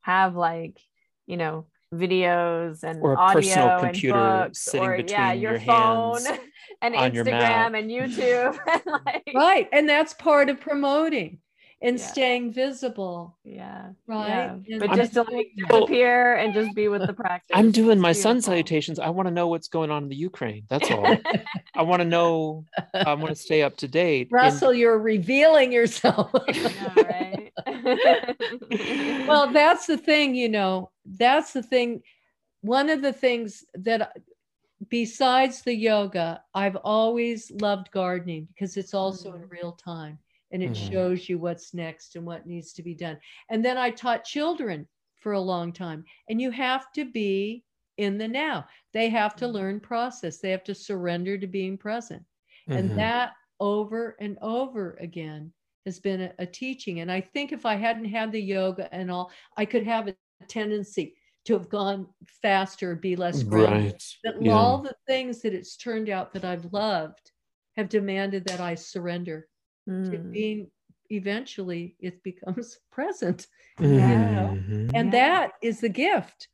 have 0.00 0.34
like 0.36 0.78
you 1.26 1.36
know 1.36 1.66
videos 1.94 2.84
and 2.84 3.02
Or 3.02 3.12
a 3.14 3.16
audio 3.18 3.40
personal 3.40 3.68
and 3.68 3.82
computer 3.82 4.18
books 4.18 4.60
sitting 4.62 4.88
or 4.88 4.96
yeah 4.96 5.02
between 5.02 5.42
your, 5.42 5.52
your 5.52 5.60
phone 5.60 6.24
hands 6.24 6.40
and 6.82 6.94
on 6.94 7.12
your 7.12 7.24
instagram 7.24 7.78
and 7.78 7.90
youtube 7.90 8.58
and 8.66 8.82
like 8.86 9.24
Right. 9.34 9.68
And 9.72 9.88
that's 9.88 10.14
part 10.14 10.48
of 10.48 10.60
promoting 10.60 11.38
and 11.82 11.98
Yeah. 11.98 12.06
staying 12.06 12.52
visible. 12.52 13.38
yeah 13.44 13.92
Right. 14.06 14.60
yeah. 14.66 14.78
But 14.78 14.92
just 14.94 15.14
to 15.14 15.22
like 15.22 15.48
Yeah. 15.56 15.66
disappear 15.68 16.34
and 16.36 16.52
just 16.52 16.74
be 16.74 16.88
with 16.88 17.06
the 17.06 17.14
practice 17.14 17.54
I'm 17.54 17.70
doing 17.70 17.98
my 17.98 18.10
It's 18.10 18.20
sun 18.22 18.42
salutations. 18.42 18.98
I 18.98 19.08
want 19.10 19.26
to 19.28 19.34
know 19.34 19.48
what's 19.48 19.68
going 19.68 19.90
on 19.90 20.02
in 20.04 20.08
the 20.10 20.16
Ukraine. 20.16 20.64
That's 20.68 20.90
all. 20.90 21.06
I 21.74 21.82
want 21.82 22.00
to 22.02 22.08
know. 22.08 22.64
I 22.94 23.14
want 23.14 23.28
to 23.30 23.34
stay 23.34 23.62
up 23.62 23.76
to 23.78 23.88
date. 23.88 24.28
in- 24.30 24.34
Russell, 24.36 24.74
you're 24.74 24.98
revealing 24.98 25.72
yourself. 25.72 26.30
Yeah, 26.48 26.94
right 26.96 27.52
well, 29.28 29.50
that's 29.52 29.86
the 29.86 29.96
thing, 29.98 30.34
you 30.34 30.48
know, 30.48 30.90
that's 31.04 31.52
the 31.52 31.62
thing. 31.62 32.02
One 32.62 32.90
of 32.90 33.00
the 33.02 33.12
things 33.12 33.64
that, 33.74 34.16
besides 34.88 35.62
the 35.62 35.74
yoga, 35.74 36.42
I've 36.54 36.76
always 36.76 37.50
loved 37.50 37.90
gardening 37.90 38.48
because 38.52 38.76
it's 38.76 38.94
also 38.94 39.34
in 39.34 39.42
Mhm. 39.42 39.50
real 39.50 39.72
time 39.72 40.18
and 40.52 40.62
it 40.62 40.72
Mhm. 40.72 40.74
shows 40.74 41.28
you 41.28 41.38
what's 41.38 41.74
next 41.74 42.16
and 42.16 42.26
what 42.26 42.46
needs 42.46 42.72
to 42.74 42.82
be 42.82 42.94
done. 42.94 43.18
And 43.50 43.64
then 43.64 43.78
I 43.78 43.90
taught 43.90 44.24
children 44.24 44.88
for 45.16 45.32
a 45.32 45.40
long 45.40 45.72
time, 45.72 46.04
and 46.28 46.40
you 46.40 46.50
have 46.50 46.92
to 46.92 47.04
be 47.04 47.64
in 47.98 48.16
the 48.18 48.28
now. 48.28 48.66
They 48.92 49.10
have 49.10 49.36
to 49.36 49.46
learn 49.48 49.80
process, 49.80 50.38
they 50.40 50.50
have 50.50 50.64
to 50.64 50.74
surrender 50.74 51.36
to 51.38 51.46
being 51.46 51.76
present 51.78 52.24
and 52.74 52.90
Mhm. 52.90 52.96
that 52.96 53.32
over 53.60 54.16
and 54.20 54.38
over 54.40 54.94
again 55.00 55.52
has 55.84 55.98
been 56.00 56.20
a, 56.22 56.34
a 56.38 56.46
teaching 56.46 57.00
and 57.00 57.10
i 57.12 57.20
think 57.20 57.52
if 57.52 57.66
i 57.66 57.74
hadn't 57.74 58.04
had 58.06 58.32
the 58.32 58.40
yoga 58.40 58.92
and 58.94 59.10
all 59.10 59.30
i 59.58 59.64
could 59.66 59.84
have 59.84 60.08
a 60.08 60.16
tendency 60.48 61.14
to 61.44 61.52
have 61.54 61.68
gone 61.68 62.08
faster 62.26 62.94
be 62.94 63.16
less 63.16 63.42
grounded 63.42 63.92
right. 63.94 64.16
that 64.24 64.34
Yeah. 64.40 64.52
all 64.54 64.78
the 64.82 64.96
things 65.06 65.42
that 65.42 65.52
it's 65.54 65.76
turned 65.76 66.08
out 66.08 66.32
that 66.32 66.44
i've 66.44 66.72
loved 66.72 67.32
have 67.76 67.88
demanded 67.90 68.44
that 68.46 68.60
i 68.60 68.74
surrender 68.74 69.48
to 70.04 70.18
Mm. 70.18 70.32
being 70.32 70.70
eventually 71.10 71.96
it 72.00 72.22
becomes 72.22 72.78
present 72.92 73.46
Yeah. 73.80 74.54
Mhm. 74.54 74.90
and 74.94 75.06
Yeah. 75.06 75.10
that 75.12 75.52
is 75.62 75.80
the 75.80 75.88
gift 75.88 76.48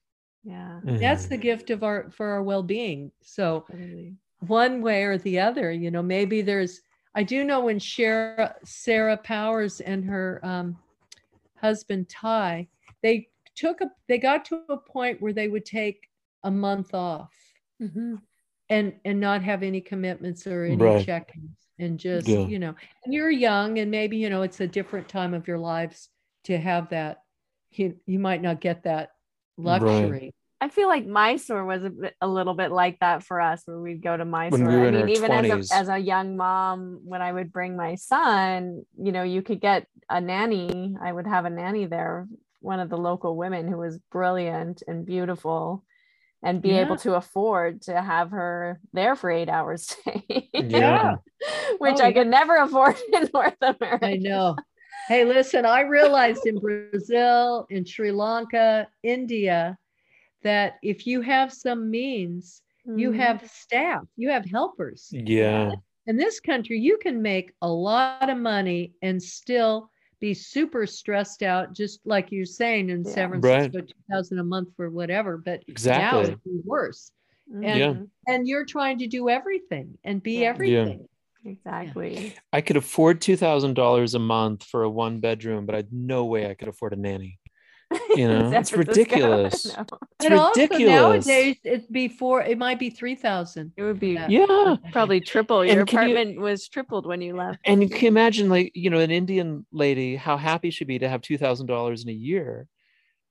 yeah 0.44 0.80
that's 0.98 1.26
Mhm. 1.26 1.28
the 1.28 1.36
gift 1.38 1.70
of 1.70 1.82
our 1.82 2.10
for 2.10 2.26
our 2.28 2.42
well-being 2.42 3.12
so 3.22 3.66
totally. 3.70 4.16
one 4.46 4.82
way 4.82 5.04
or 5.04 5.18
the 5.18 5.38
other. 5.40 5.72
You 5.72 5.90
know, 5.90 6.02
maybe 6.02 6.42
there's, 6.42 6.80
I 7.14 7.22
do 7.22 7.44
know 7.44 7.60
when 7.64 7.80
Sarah, 7.80 8.54
Sarah 8.64 9.16
Powers 9.16 9.80
and 9.80 10.04
her 10.04 10.40
um, 10.44 10.78
husband 11.56 12.08
Ty, 12.08 12.68
they 13.02 13.28
took 13.56 13.80
a, 13.80 13.90
they 14.08 14.18
got 14.18 14.44
to 14.46 14.60
a 14.68 14.76
point 14.76 15.20
where 15.20 15.32
they 15.32 15.48
would 15.48 15.64
take 15.64 16.08
a 16.44 16.50
month 16.50 16.94
off 16.94 17.34
Mhm. 17.82 18.20
And 18.68 18.94
and 19.04 19.20
not 19.20 19.42
have 19.42 19.62
any 19.62 19.80
commitments 19.80 20.46
or 20.46 20.64
any 20.64 20.76
Right. 20.76 21.06
check-ins 21.06 21.56
and 21.78 21.98
just 21.98 22.28
Yeah. 22.28 22.46
you 22.46 22.58
know 22.58 22.74
and 23.04 23.14
you're 23.14 23.30
young 23.30 23.78
and 23.78 23.90
maybe 23.90 24.16
you 24.16 24.30
know 24.30 24.42
it's 24.42 24.60
a 24.60 24.66
different 24.66 25.08
time 25.08 25.34
of 25.34 25.46
your 25.46 25.58
lives 25.58 26.08
to 26.44 26.58
have 26.58 26.88
that 26.90 27.22
you, 27.70 27.96
you 28.06 28.18
might 28.18 28.42
not 28.42 28.60
get 28.60 28.84
that 28.84 29.10
Right. 29.58 29.82
luxury 29.82 30.34
I 30.58 30.70
feel 30.70 30.88
like 30.88 31.06
Mysore 31.06 31.66
was 31.66 31.84
a, 31.84 31.90
bit, 31.90 32.14
a 32.20 32.26
little 32.26 32.54
bit 32.54 32.72
like 32.72 32.98
that 33.00 33.22
for 33.22 33.42
us, 33.42 33.62
where 33.66 33.78
we'd 33.78 34.02
go 34.02 34.16
to 34.16 34.24
Mysore. 34.24 34.70
we 34.70 34.88
I 34.88 34.90
mean, 34.90 35.10
even 35.10 35.30
20s. 35.30 35.52
as 35.52 35.70
a, 35.70 35.74
as 35.74 35.88
a 35.90 35.98
young 35.98 36.38
mom, 36.38 37.00
when 37.04 37.20
I 37.20 37.30
would 37.30 37.52
bring 37.52 37.76
my 37.76 37.94
son, 37.96 38.82
you 38.98 39.12
know, 39.12 39.22
you 39.22 39.42
could 39.42 39.60
get 39.60 39.86
a 40.08 40.18
nanny. 40.18 40.96
I 41.00 41.12
would 41.12 41.26
have 41.26 41.44
a 41.44 41.50
nanny 41.50 41.84
there, 41.84 42.26
one 42.60 42.80
of 42.80 42.88
the 42.88 42.96
local 42.96 43.36
women 43.36 43.68
who 43.68 43.76
was 43.76 43.98
brilliant 44.10 44.82
and 44.88 45.04
beautiful, 45.04 45.84
and 46.42 46.62
be 46.62 46.72
able 46.72 46.96
to 46.96 47.14
afford 47.14 47.82
to 47.82 48.00
have 48.00 48.30
her 48.30 48.80
there 48.92 49.16
for 49.16 49.30
eight 49.30 49.48
hours 49.48 49.96
a 50.06 50.18
day, 50.18 50.48
Yeah. 50.52 51.16
which 51.78 51.96
Oh, 52.00 52.04
I 52.04 52.08
yeah. 52.08 52.12
could 52.12 52.28
never 52.28 52.56
afford 52.56 52.96
in 53.12 53.28
North 53.32 53.56
America. 53.60 54.06
I 54.06 54.16
know. 54.16 54.56
Hey, 55.08 55.24
listen, 55.24 55.64
I 55.64 55.80
realized 55.82 56.46
in 56.46 56.58
Brazil, 56.58 57.66
in 57.70 57.84
Sri 57.84 58.10
Lanka, 58.10 58.88
India, 59.02 59.78
that 60.42 60.74
if 60.82 61.06
you 61.06 61.20
have 61.20 61.52
some 61.52 61.90
means, 61.90 62.62
you 62.84 63.10
Mm. 63.10 63.16
have 63.16 63.50
staff, 63.50 64.02
you 64.16 64.28
have 64.30 64.44
helpers. 64.44 65.08
Yeah. 65.12 65.72
In 66.06 66.16
this 66.16 66.38
country, 66.38 66.78
you 66.78 66.98
can 66.98 67.20
make 67.20 67.52
a 67.62 67.68
lot 67.68 68.30
of 68.30 68.38
money 68.38 68.92
and 69.02 69.20
still 69.20 69.90
be 70.20 70.32
super 70.34 70.86
stressed 70.86 71.42
out, 71.42 71.72
just 71.72 72.00
like 72.06 72.32
you're 72.32 72.44
saying 72.46 72.90
in 72.90 73.04
San 73.04 73.30
Yeah. 73.32 73.40
Francisco, 73.40 73.80
2000 74.10 74.38
a 74.38 74.44
month 74.44 74.68
for 74.76 74.90
whatever. 74.90 75.36
But 75.36 75.60
now 75.60 75.64
Exactly. 75.68 76.32
it's 76.32 76.46
even 76.46 76.62
worse. 76.64 77.12
Mhm. 77.52 77.78
Yeah. 77.78 77.94
And 78.26 78.48
you're 78.48 78.64
trying 78.64 78.98
to 78.98 79.06
do 79.06 79.28
everything 79.28 79.98
and 80.04 80.22
be 80.22 80.40
Yeah. 80.40 80.48
everything. 80.48 81.08
exactly. 81.44 82.34
I 82.52 82.60
could 82.60 82.76
afford 82.76 83.20
two 83.20 83.36
thousand 83.36 83.74
dollars 83.74 84.14
a 84.14 84.18
month 84.18 84.64
for 84.64 84.82
a 84.82 84.90
one 84.90 85.20
bedroom, 85.20 85.64
but 85.64 85.76
I'd 85.76 85.92
no 85.92 86.24
way 86.24 86.50
I 86.50 86.54
could 86.54 86.66
afford 86.68 86.92
a 86.92 86.96
nanny. 86.96 87.38
You 88.16 88.28
know, 88.28 88.40
In 88.46 88.50
San 88.50 88.60
it's 88.60 88.72
ridiculous. 88.72 89.66
no. 89.76 89.84
It's 90.18 90.24
and 90.24 90.34
also 90.34 90.60
ridiculous. 90.60 91.26
nowadays, 91.26 91.56
it's 91.64 91.86
before 91.86 92.42
it 92.42 92.58
might 92.58 92.78
be 92.78 92.90
3000 92.90 93.72
It 93.76 93.82
would 93.82 94.00
be 94.00 94.12
Yeah. 94.14 94.26
yeah. 94.28 94.76
probably 94.92 95.20
triple. 95.20 95.60
And 95.60 95.70
Your 95.72 95.84
can 95.86 96.08
you- 96.08 96.14
apartment 96.16 96.40
was 96.40 96.68
tripled 96.68 97.06
when 97.06 97.20
you 97.20 97.36
left. 97.36 97.58
And 97.64 97.82
you 97.82 97.88
can 97.88 98.08
imagine, 98.08 98.48
like, 98.48 98.72
you 98.74 98.90
know, 98.90 98.98
an 98.98 99.10
Indian 99.10 99.66
lady, 99.72 100.16
how 100.16 100.36
happy 100.36 100.70
she'd 100.70 100.88
be 100.88 100.98
to 100.98 101.08
have 101.08 101.20
two 101.22 101.38
thousand 101.38 101.66
dollars 101.66 102.02
in 102.02 102.08
a 102.10 102.12
year. 102.12 102.66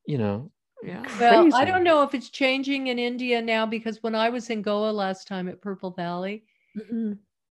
You 0.07 0.19
know, 0.19 0.52
Yeah. 0.84 1.03
Well, 1.19 1.53
I 1.56 1.65
don't 1.65 1.84
know 1.84 2.03
if 2.03 2.14
it's 2.14 2.30
changing 2.30 2.88
in 2.88 2.99
India 2.99 3.41
now 3.41 3.65
because 3.65 4.03
when 4.03 4.14
I 4.15 4.30
was 4.30 4.49
in 4.52 4.61
Goa 4.61 4.91
last 4.91 5.27
time 5.27 5.48
at 5.49 5.60
Purple 5.61 5.91
Valley, 5.91 6.44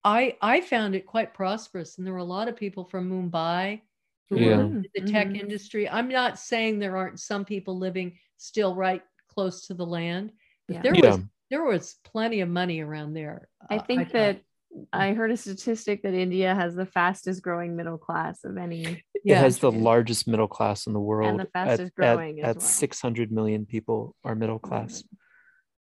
I 0.04 0.36
I 0.40 0.60
found 0.60 0.94
it 0.94 1.06
quite 1.06 1.34
prosperous, 1.34 1.98
and 1.98 2.06
there 2.06 2.14
were 2.14 2.20
a 2.20 2.24
lot 2.24 2.48
of 2.48 2.56
people 2.56 2.84
from 2.84 3.10
Mumbai 3.10 3.80
who 3.80 3.80
Yeah. 4.30 4.56
were 4.56 4.62
in 4.64 4.86
the 4.94 5.00
tech 5.02 5.28
Mhm. 5.28 5.40
industry. 5.40 5.88
I'm 5.88 6.08
not 6.08 6.38
saying 6.38 6.78
there 6.78 6.96
aren't 6.96 7.20
some 7.20 7.44
people 7.44 7.78
living 7.78 8.18
still 8.36 8.74
right 8.74 9.02
close 9.28 9.66
to 9.68 9.74
the 9.74 9.86
land, 9.86 10.32
but 10.66 10.74
Yeah. 10.76 10.82
there 10.82 10.94
yeah, 10.96 11.10
was 11.10 11.20
there 11.48 11.64
was 11.64 11.94
plenty 12.02 12.40
of 12.40 12.48
money 12.48 12.80
around 12.80 13.14
there. 13.14 13.48
I 13.70 13.76
uh, 13.76 13.82
think 13.84 14.04
thought. 14.08 14.12
that 14.14 14.40
I 14.92 15.14
heard 15.14 15.30
a 15.30 15.36
statistic 15.36 16.02
that 16.02 16.12
India 16.12 16.52
has 16.54 16.74
the 16.74 16.84
fastest 16.86 17.40
growing 17.40 17.76
middle 17.76 17.98
class 17.98 18.44
of 18.44 18.56
any. 18.58 18.82
it 18.84 19.02
yeah, 19.24 19.38
has 19.38 19.58
the 19.58 19.70
largest 19.70 20.26
middle 20.26 20.48
class 20.48 20.86
in 20.88 20.92
the 20.92 21.00
world. 21.00 21.38
the 21.40 21.46
fastest 21.46 21.92
at, 21.92 21.94
growing 21.94 22.40
at, 22.40 22.44
as 22.44 22.56
at 22.56 22.56
well. 22.58 22.66
six 22.68 23.00
hundred 23.00 23.30
million 23.30 23.64
people 23.64 24.16
are 24.24 24.34
middle 24.34 24.58
class 24.58 25.04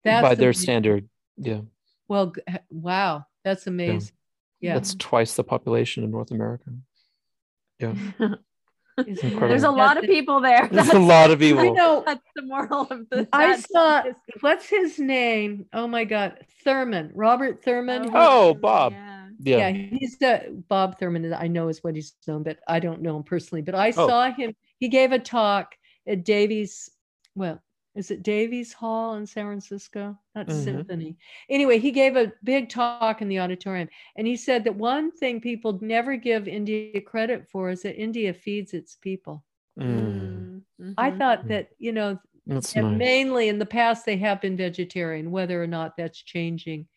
that's 0.04 0.22
by 0.22 0.36
their 0.36 0.52
standard. 0.54 1.08
Yeah, 1.38 1.62
Well, 2.10 2.34
wow, 2.70 3.26
that's 3.46 3.66
amazing. 3.68 4.12
Yeah, 4.60 4.74
that's 4.76 4.96
twice 4.96 5.36
the 5.36 5.44
population 5.46 6.04
of 6.04 6.10
North 6.10 6.32
America. 6.32 6.72
Yeah, 7.84 8.36
There's 9.06 9.64
a 9.64 9.72
lot 9.72 9.98
of 9.98 10.04
people 10.04 10.40
there. 10.42 10.68
there's 10.72 10.90
a 10.90 11.00
lot 11.00 11.32
of 11.32 11.40
people. 11.40 11.60
I 11.62 11.64
people. 11.64 11.76
know. 11.76 12.04
that's 12.06 12.22
the 12.36 12.44
moral 12.44 12.82
of 12.92 13.10
the. 13.10 13.28
I 13.34 13.60
saw 13.60 14.04
what's 14.42 14.68
his 14.70 15.00
name? 15.00 15.66
Oh 15.74 15.88
my 15.88 16.04
God, 16.06 16.38
Thurman, 16.64 17.12
Robert 17.16 17.64
Thurman. 17.64 18.04
who- 18.04 18.12
Oh, 18.16 18.50
oh 18.50 18.54
Bob. 18.54 18.94
Yeah. 18.94 19.10
Yeah, 19.40 19.68
yeah, 19.70 19.72
he's 19.98 20.18
the 20.20 20.64
Bob 20.70 21.00
Thurman. 21.00 21.26
is- 21.26 21.34
I 21.34 21.48
know 21.48 21.68
is 21.70 21.84
what 21.84 21.96
he's 21.96 22.14
known, 22.28 22.44
but 22.44 22.60
I 22.68 22.80
don't 22.80 23.02
know 23.02 23.18
him 23.18 23.24
personally. 23.24 23.64
But 23.64 23.74
I 23.76 23.90
Oh. 23.98 24.08
saw 24.08 24.32
him. 24.32 24.56
He 24.80 24.90
gave 24.90 25.12
a 25.12 25.18
talk 25.20 25.74
at 26.08 26.24
Davies. 26.24 26.90
Well, 27.36 27.60
is 27.96 28.12
it 28.12 28.24
Davies 28.24 28.74
Hall 28.74 29.16
in 29.16 29.26
San 29.26 29.46
Francisco? 29.46 30.18
Not 30.36 30.52
Mhm. 30.52 30.52
Symphony. 30.52 31.18
Anyway, 31.50 31.80
he 31.80 31.92
gave 31.92 32.16
a 32.16 32.32
big 32.44 32.70
talk 32.70 33.22
in 33.22 33.28
the 33.30 33.40
auditorium, 33.40 33.90
and 34.16 34.28
he 34.28 34.36
said 34.36 34.64
that 34.66 34.76
one 34.76 35.12
thing 35.12 35.40
people 35.42 35.80
never 35.82 36.16
give 36.18 36.48
India 36.48 37.02
credit 37.02 37.48
for 37.50 37.70
is 37.70 37.84
that 37.84 38.00
India 38.00 38.34
feeds 38.34 38.74
its 38.74 38.96
people. 38.96 39.44
Mm, 39.90 40.50
Mm, 40.80 40.96
I 40.98 41.12
thought 41.12 41.46
Mm. 41.46 41.48
that 41.50 41.70
you 41.80 41.92
know 41.92 42.20
that's 42.46 42.76
nice. 42.76 43.00
mainly 43.00 43.48
in 43.50 43.60
the 43.60 43.66
past 43.66 44.06
they 44.06 44.18
have 44.18 44.42
been 44.42 44.58
vegetarian. 44.58 45.32
Whether 45.32 45.62
or 45.62 45.68
not 45.68 45.96
that's 45.98 46.22
changing 46.22 46.88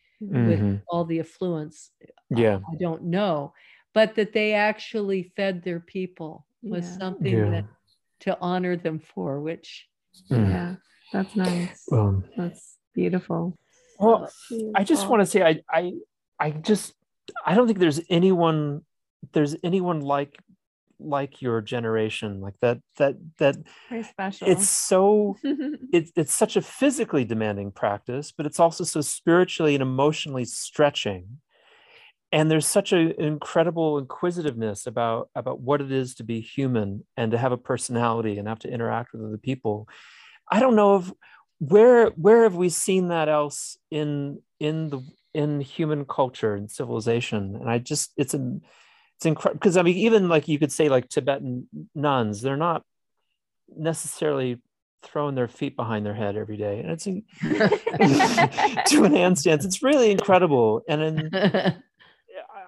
with 0.43 0.61
Mhm. 0.61 0.83
all 0.89 1.05
the 1.05 1.21
affluence 1.21 1.91
Yeah, 2.31 2.61
I 2.73 2.77
don't 2.81 3.05
know, 3.05 3.53
but 3.95 4.15
that 4.17 4.33
they 4.33 4.53
actually 4.55 5.23
fed 5.37 5.63
their 5.63 5.81
people 5.81 6.47
was 6.71 6.87
Yeah. 6.87 6.97
something 7.01 7.45
Yeah. 7.45 7.51
that 7.51 7.65
to 8.21 8.39
honor 8.41 8.77
them 8.77 8.99
for, 9.01 9.41
which 9.41 9.89
Mm. 10.31 10.51
Yeah, 10.51 10.75
that's 11.13 11.37
nice. 11.37 11.85
Um, 11.93 12.25
That's 12.37 12.77
beautiful. 12.95 13.57
well, 13.99 14.31
I 14.75 14.85
just 14.85 15.09
want 15.09 15.23
to 15.23 15.27
say, 15.27 15.43
I, 15.43 15.61
I, 15.71 15.93
I 16.39 16.51
just, 16.51 16.95
I 17.45 17.55
don't 17.55 17.67
think 17.67 17.79
there's 17.79 18.01
anyone, 18.11 18.83
there's 19.33 19.57
anyone 19.63 20.01
like 20.01 20.37
like 20.99 21.43
your 21.43 21.61
generation 21.61 22.41
like 22.41 22.55
that 22.61 22.79
that 22.97 23.17
that 23.37 23.57
Very 23.91 24.03
special. 24.03 24.49
it's 24.49 24.69
so 24.69 25.37
it's 25.93 26.11
it's 26.17 26.33
such 26.33 26.57
a 26.57 26.63
physically 26.63 27.25
demanding 27.25 27.71
practice 27.71 28.33
but 28.33 28.47
it's 28.47 28.59
also 28.59 28.83
so 28.83 29.03
spiritually 29.03 29.75
and 29.75 29.83
emotionally 29.83 30.47
stretching 30.47 31.39
and 32.33 32.51
there's 32.51 32.67
such 32.67 32.93
an 32.93 33.13
incredible 33.19 33.99
inquisitiveness 33.99 34.87
about 34.87 35.31
about 35.35 35.61
what 35.61 35.81
it 35.81 35.93
is 35.93 36.15
to 36.17 36.25
be 36.25 36.41
human 36.41 37.05
and 37.17 37.33
to 37.33 37.39
have 37.39 37.53
a 37.53 37.57
personality 37.57 38.39
and 38.39 38.49
have 38.49 38.59
to 38.61 38.71
interact 38.71 39.13
with 39.13 39.25
other 39.25 39.39
people. 39.39 39.89
I 40.51 40.61
don't 40.61 40.77
know 40.77 40.97
if 40.97 41.13
where 41.59 42.09
where 42.11 42.43
have 42.43 42.57
we 42.57 42.69
seen 42.69 43.09
that 43.09 43.29
else 43.29 43.79
in 43.91 44.43
in 44.61 44.91
the 44.91 45.01
in 45.35 45.61
human 45.61 46.05
culture 46.05 46.55
and 46.55 46.71
civilization? 46.71 47.57
And 47.57 47.71
i 47.71 47.79
just 47.79 48.13
it's 48.17 48.35
a 48.35 48.59
it's 49.17 49.27
incredible 49.27 49.59
because 49.59 49.77
i 49.77 49.83
mean 49.83 49.97
even 49.97 50.29
like 50.29 50.47
you 50.49 50.59
could 50.59 50.73
say 50.73 50.91
like 50.91 51.09
tibetan 51.09 51.69
nuns 51.95 52.43
they're 52.43 52.57
not 52.57 52.83
necessarily 53.75 54.59
throwing 55.07 55.35
their 55.35 55.49
feet 55.49 55.77
behind 55.77 56.05
their 56.05 56.15
head 56.15 56.37
every 56.37 56.57
day. 56.57 56.81
And 56.81 56.91
it's 56.91 57.05
to 57.05 57.23
doing 58.89 59.13
handstands 59.13 59.65
it's 59.65 59.83
really 59.83 60.11
incredible. 60.11 60.83
And 60.89 61.03
in, 61.03 61.31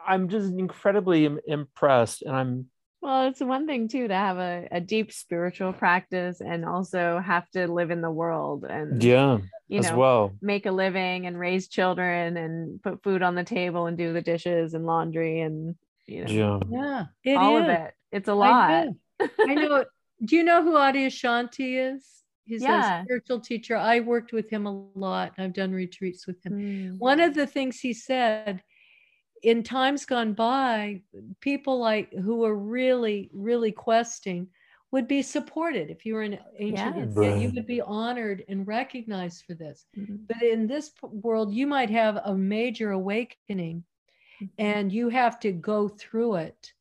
i'm 0.08 0.28
just 0.28 0.52
incredibly 0.52 1.28
impressed 1.46 2.22
and 2.22 2.34
i'm 2.34 2.66
well, 3.00 3.28
it's 3.28 3.40
one 3.40 3.68
thing 3.68 3.86
too 3.86 4.08
to 4.08 4.14
have 4.14 4.38
a, 4.38 4.66
a 4.72 4.80
deep 4.80 5.12
spiritual 5.12 5.72
practice 5.72 6.40
and 6.40 6.64
also 6.64 7.22
have 7.24 7.48
to 7.50 7.68
live 7.68 7.92
in 7.92 8.00
the 8.02 8.10
world 8.10 8.64
and 8.68 9.02
yeah 9.02 9.38
you 9.68 9.78
as 9.78 9.90
know 9.90 9.96
well 9.96 10.32
make 10.42 10.66
a 10.66 10.72
living 10.72 11.26
and 11.26 11.38
raise 11.38 11.68
children 11.68 12.36
and 12.36 12.82
put 12.82 13.02
food 13.04 13.22
on 13.22 13.36
the 13.36 13.44
table 13.44 13.86
and 13.86 13.96
do 13.96 14.12
the 14.12 14.20
dishes 14.20 14.74
and 14.74 14.84
laundry 14.84 15.40
and 15.42 15.76
you 16.06 16.24
know 16.24 16.60
yeah 16.68 17.04
yeah, 17.22 17.32
it 17.34 17.36
all 17.36 17.58
is. 17.58 17.62
of 17.64 17.68
it. 17.68 17.94
It's 18.10 18.28
a 18.28 18.34
lot. 18.34 18.86
know. 19.20 19.28
I 19.40 19.54
know. 19.54 19.84
Do 20.24 20.36
you 20.36 20.44
know 20.44 20.62
who 20.62 20.74
Adyashanti 20.74 21.94
is? 21.94 22.04
He's 22.46 22.62
Yeah. 22.62 23.00
a 23.00 23.04
spiritual 23.04 23.40
teacher. 23.40 23.76
I 23.76 24.00
worked 24.00 24.32
with 24.32 24.48
him 24.48 24.66
a 24.66 24.72
lot. 24.94 25.32
I've 25.36 25.52
done 25.52 25.72
retreats 25.72 26.26
with 26.26 26.44
him. 26.44 26.52
Mm. 26.54 26.98
One 26.98 27.20
of 27.20 27.34
the 27.34 27.46
things 27.46 27.78
he 27.78 27.92
said 27.92 28.62
in 29.42 29.62
times 29.62 30.04
gone 30.04 30.32
by, 30.32 31.02
people 31.40 31.78
like 31.78 32.12
who 32.12 32.36
were 32.38 32.56
really, 32.56 33.30
really 33.32 33.72
questing 33.72 34.48
would 34.90 35.06
be 35.06 35.20
supported. 35.22 35.90
If 35.90 36.06
you 36.06 36.14
were 36.14 36.22
in 36.22 36.38
ancient 36.58 36.96
Yes. 36.96 37.08
India, 37.16 37.36
you 37.36 37.50
would 37.54 37.66
be 37.66 37.80
honored 37.80 38.44
and 38.48 38.66
recognized 38.66 39.44
for 39.44 39.54
this. 39.54 39.86
Mhm. 39.96 40.26
But 40.26 40.42
in 40.42 40.66
this 40.66 40.90
p- 40.90 41.06
world, 41.08 41.52
you 41.52 41.66
might 41.66 41.90
have 41.90 42.16
a 42.24 42.34
major 42.34 42.92
awakening 42.92 43.84
Mhm. 44.40 44.50
and 44.58 44.92
you 44.92 45.10
have 45.10 45.38
to 45.40 45.52
go 45.52 45.88
through 45.88 46.36
it 46.36 46.72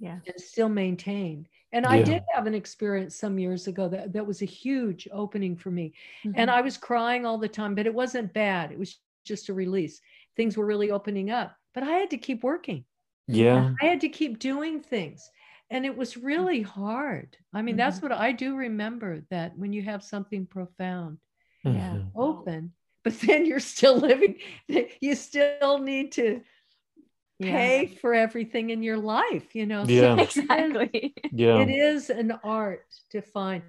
Yeah. 0.00 0.18
and 0.26 0.40
still 0.40 0.68
maintain. 0.68 1.46
And 1.74 1.86
I 1.86 2.02
did 2.02 2.22
have 2.34 2.46
an 2.46 2.54
experience 2.54 3.14
some 3.16 3.38
years 3.38 3.66
ago 3.68 3.88
that, 3.88 4.12
that 4.12 4.26
was 4.26 4.42
a 4.42 4.46
huge 4.46 5.08
opening 5.10 5.56
for 5.56 5.70
me. 5.70 5.94
And 6.24 6.50
Mhm. 6.50 6.52
I 6.52 6.60
was 6.60 6.76
crying 6.76 7.24
all 7.24 7.38
the 7.38 7.48
time, 7.48 7.74
but 7.74 7.86
it 7.86 7.94
wasn't 7.94 8.32
bad. 8.34 8.72
It 8.72 8.78
was 8.78 8.98
just 9.24 9.48
a 9.48 9.54
release. 9.54 10.02
Things 10.36 10.56
were 10.56 10.66
really 10.66 10.90
opening 10.90 11.30
up, 11.30 11.56
but 11.74 11.82
I 11.82 11.92
had 11.92 12.10
to 12.10 12.18
keep 12.18 12.42
working. 12.42 12.84
yeah 13.28 13.70
I 13.80 13.86
had 13.86 14.00
to 14.02 14.08
keep 14.08 14.38
doing 14.38 14.80
things. 14.80 15.30
And 15.70 15.86
it 15.86 15.96
was 15.96 16.16
really 16.18 16.60
hard. 16.62 17.36
I 17.54 17.62
mean, 17.62 17.76
that's 17.76 18.02
what 18.02 18.12
I 18.12 18.32
do 18.32 18.56
remember 18.56 19.22
that 19.30 19.56
when 19.56 19.72
you 19.72 19.82
have 19.82 20.02
something 20.04 20.46
profound 20.46 21.18
Yeah. 21.64 21.96
Mhm. 21.96 22.10
open, 22.14 22.72
but 23.04 23.14
then 23.20 23.46
you're 23.46 23.60
still 23.60 23.96
living, 23.96 24.36
you 25.00 25.14
still 25.14 25.78
need 25.78 26.12
to 26.12 26.42
Yeah. 27.38 27.52
pay 27.52 27.86
for 28.00 28.14
everything 28.14 28.70
in 28.70 28.82
your 28.82 28.98
life, 28.98 29.54
you 29.54 29.66
know? 29.66 29.84
So 29.86 29.92
Yeah. 29.92 30.14
it 30.16 30.28
is- 30.28 30.36
exactly. 30.38 31.14
yeah 31.32 31.62
it 31.62 31.70
is 31.70 32.10
an 32.10 32.32
art 32.44 32.84
to 33.10 33.20
find 33.22 33.62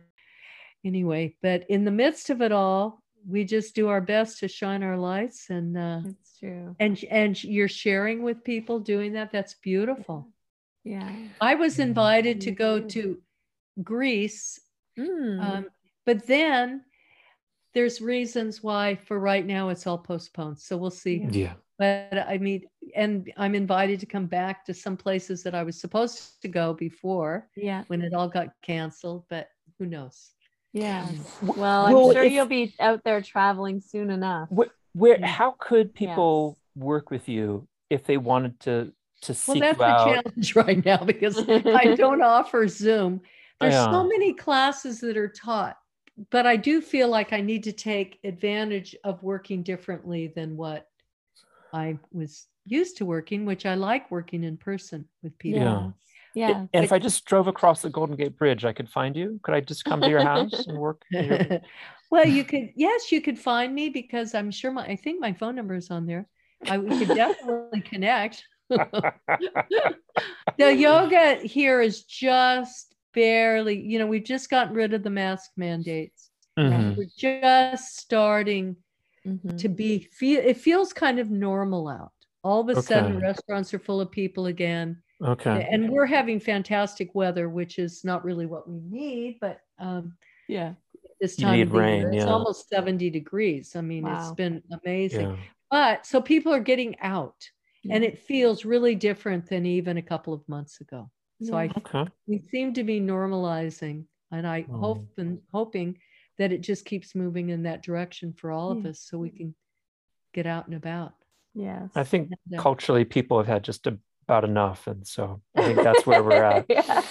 anyway 0.86 1.36
but 1.42 1.64
in 1.70 1.86
the 1.86 1.92
midst 1.92 2.30
of 2.30 2.42
it 2.42 2.52
all 2.52 3.03
we 3.28 3.44
just 3.46 3.76
do 3.76 3.88
our 3.90 4.02
best 4.02 4.40
to 4.40 4.48
shine 4.48 4.84
our 4.84 4.98
lights 4.98 5.50
and 5.50 5.78
uh 5.78 6.02
It's 6.06 6.38
true. 6.40 6.76
and 6.80 7.00
and 7.10 7.42
you're 7.44 7.68
sharing 7.68 8.22
with 8.24 8.44
people 8.44 8.80
doing 8.80 9.14
that 9.14 9.32
that's 9.32 9.56
beautiful 9.56 10.28
Yeah. 10.84 11.10
i 11.42 11.56
was 11.56 11.80
invited 11.80 12.42
to 12.42 12.52
go 12.52 12.80
too. 12.80 12.88
to 12.90 13.84
greece 13.84 14.60
Mm. 15.00 15.42
um, 15.44 15.66
but 16.06 16.28
then 16.28 16.84
there's 17.74 18.00
reasons 18.00 18.62
why 18.62 18.94
for 18.94 19.18
right 19.20 19.44
now 19.46 19.70
it's 19.70 19.88
all 19.88 19.98
postponed 19.98 20.60
so 20.60 20.78
we'll 20.78 20.92
see 20.92 21.18
Yeah. 21.18 21.30
yeah 21.32 21.54
but 21.80 22.28
i 22.30 22.38
mean 22.38 22.62
and 22.96 23.32
i'm 23.38 23.56
invited 23.56 24.00
to 24.02 24.06
come 24.06 24.28
back 24.28 24.64
to 24.66 24.74
some 24.74 24.96
places 24.96 25.42
that 25.44 25.56
i 25.56 25.64
was 25.64 25.82
supposed 25.82 26.40
to 26.44 26.48
go 26.48 26.74
before 26.76 27.50
yeah. 27.56 27.84
when 27.88 28.04
it 28.04 28.14
all 28.14 28.28
got 28.30 28.50
canceled 28.62 29.24
but 29.30 29.48
who 29.80 29.88
knows 29.88 30.32
Yeah. 30.74 31.08
W- 31.42 31.62
Well, 31.62 31.86
I'm 31.86 31.94
well, 31.94 32.12
sure 32.12 32.24
if- 32.24 32.32
you'll 32.32 32.46
be 32.48 32.74
out 32.80 33.04
there 33.04 33.22
traveling 33.22 33.80
soon 33.82 34.10
enough. 34.10 34.50
Wh- 34.50 34.70
where 34.96 35.20
Yeah. 35.20 35.28
Mm. 35.28 35.30
how 35.30 35.52
could 35.60 35.94
people 35.94 36.58
work 36.76 37.10
with 37.12 37.30
you 37.30 37.68
if 37.90 38.04
they 38.06 38.18
wanted 38.18 38.60
to 38.62 38.94
to 39.22 39.32
Well, 39.32 39.36
seek 39.56 39.62
that's 39.62 39.78
you 39.80 39.86
out 39.86 40.06
the 40.26 40.42
challenge 40.42 40.56
right 40.68 40.86
now 40.86 40.98
because 41.06 41.38
I 41.48 41.96
don't 41.96 42.22
offer 42.22 42.68
Zoom. 42.68 43.22
There's 43.62 43.74
Yeah. 43.74 43.90
so 43.90 44.04
many 44.04 44.34
classes 44.34 45.00
that 45.00 45.16
are 45.16 45.30
taught, 45.30 45.78
but 46.30 46.46
I 46.46 46.58
do 46.58 46.82
feel 46.82 47.08
like 47.08 47.32
I 47.32 47.40
need 47.40 47.64
to 47.64 47.72
take 47.72 48.20
advantage 48.26 48.98
of 49.06 49.24
working 49.24 49.64
differently 49.64 50.28
than 50.28 50.58
what 50.58 50.90
I 51.72 51.98
was 52.12 52.48
used 52.66 52.98
to 52.98 53.06
working, 53.06 53.46
which 53.46 53.66
I 53.66 53.76
like 53.76 54.12
working 54.12 54.44
in 54.44 54.58
person 54.58 55.08
with 55.22 55.38
people. 55.38 55.62
Yeah. 55.62 55.92
Yes. 56.36 56.50
Yeah. 56.50 56.66
and 56.74 56.84
if 56.86 56.92
i 56.92 56.98
just 57.00 57.26
drove 57.26 57.48
across 57.48 57.82
the 57.84 57.90
golden 57.90 58.16
gate 58.16 58.38
bridge 58.38 58.66
i 58.66 58.74
could 58.74 58.90
find 58.90 59.16
you 59.16 59.40
could 59.44 59.54
i 59.54 59.62
just 59.62 59.86
come 59.86 60.02
to 60.02 60.10
your 60.10 60.24
house 60.24 60.66
and 60.68 60.78
work 60.78 61.04
your- 61.12 61.62
well, 62.12 62.28
you 62.28 62.44
could, 62.44 62.70
yes, 62.76 63.12
you 63.12 63.22
could 63.22 63.40
find 63.40 63.74
me 63.74 63.90
because 63.90 64.36
I'm 64.36 64.52
sure 64.52 64.72
my, 64.72 64.84
I 64.86 64.96
think 64.96 65.20
my 65.20 65.34
phone 65.34 65.56
number 65.56 65.74
is 65.74 65.90
on 65.90 66.06
there. 66.06 66.28
I 66.70 66.78
we 66.78 67.04
could 67.04 67.16
definitely 67.16 67.82
connect. 67.82 68.44
the 68.70 69.14
yoga 70.58 71.36
here 71.44 71.82
is 71.82 72.04
just 72.04 72.94
barely, 73.14 73.80
you 73.82 74.00
know, 74.00 74.08
we've 74.08 74.24
just 74.24 74.50
gotten 74.50 74.74
rid 74.76 74.94
of 74.94 75.04
the 75.04 75.10
mask 75.10 75.52
mandates. 75.58 76.30
Mhm. 76.58 76.98
We're 76.98 77.08
just 77.18 77.98
starting 77.98 78.76
Mhm. 79.26 79.58
to 79.58 79.70
be 79.70 80.00
feel 80.12 80.42
it 80.44 80.58
feels 80.58 80.94
kind 80.94 81.18
of 81.18 81.32
normal 81.32 81.88
out. 81.88 82.12
All 82.44 82.62
of 82.62 82.70
a 82.78 82.82
sudden 82.82 83.20
restaurants 83.20 83.74
are 83.74 83.80
full 83.80 84.02
of 84.02 84.12
people 84.12 84.48
again. 84.48 85.02
Okay 85.24 85.68
And 85.72 85.90
we're 85.90 86.06
having 86.06 86.40
fantastic 86.40 87.14
weather, 87.16 87.50
which 87.50 87.80
is 87.80 88.04
not 88.04 88.24
really 88.26 88.46
what 88.46 88.68
we 88.70 88.80
need, 88.80 89.38
but 89.42 89.62
um 89.80 90.16
Yeah. 90.48 90.74
this 91.22 91.36
time 91.38 91.54
need 91.54 91.68
of 91.68 91.74
the 91.74 91.80
year, 91.80 92.12
it's 92.12 92.26
yeah. 92.26 92.32
almost 92.32 92.70
70 92.70 93.10
degrees. 93.10 93.76
I 93.76 93.82
mean, 93.82 94.06
it's 94.08 94.32
been 94.32 94.62
amazing. 94.84 95.30
yeah 95.30 95.36
But 95.72 96.06
so 96.06 96.22
people 96.22 96.54
are 96.54 96.60
getting 96.60 97.00
out 97.00 97.50
and 97.90 98.04
it 98.04 98.20
feels 98.20 98.64
really 98.66 98.96
different 98.96 99.46
than 99.48 99.66
even 99.66 99.98
a 99.98 100.02
couple 100.02 100.34
of 100.34 100.48
months 100.48 100.80
ago. 100.82 101.10
So 101.42 101.58
I 101.58 101.70
okay 101.78 102.06
we 102.28 102.40
seem 102.40 102.74
to 102.74 102.84
be 102.84 103.00
normalizing 103.02 104.06
and 104.32 104.48
i 104.48 104.66
Oh. 104.72 104.78
hope 104.80 105.08
and 105.18 105.42
hoping 105.52 105.98
that 106.38 106.52
it 106.54 106.62
just 106.62 106.86
keeps 106.86 107.14
moving 107.16 107.50
in 107.50 107.64
that 107.64 107.84
direction 107.84 108.34
for 108.34 108.50
all 108.52 108.72
of 108.72 108.86
us 108.86 109.00
so 109.02 109.18
we 109.18 109.30
can 109.30 109.54
get 110.34 110.46
out 110.46 110.66
and 110.68 110.76
about 110.76 111.14
Yes. 111.54 111.90
i 111.96 112.04
think 112.04 112.32
uh, 112.32 112.62
culturally 112.62 113.06
people 113.06 113.38
have 113.38 113.48
had 113.48 113.64
just 113.64 113.86
about 114.28 114.44
enough 114.44 114.88
and 114.88 115.06
so 115.06 115.42
i 115.56 115.64
think 115.64 115.78
that's 115.84 116.06
where 116.06 116.24
we're 116.24 116.44
at 116.44 116.66
yeah. 116.70 117.02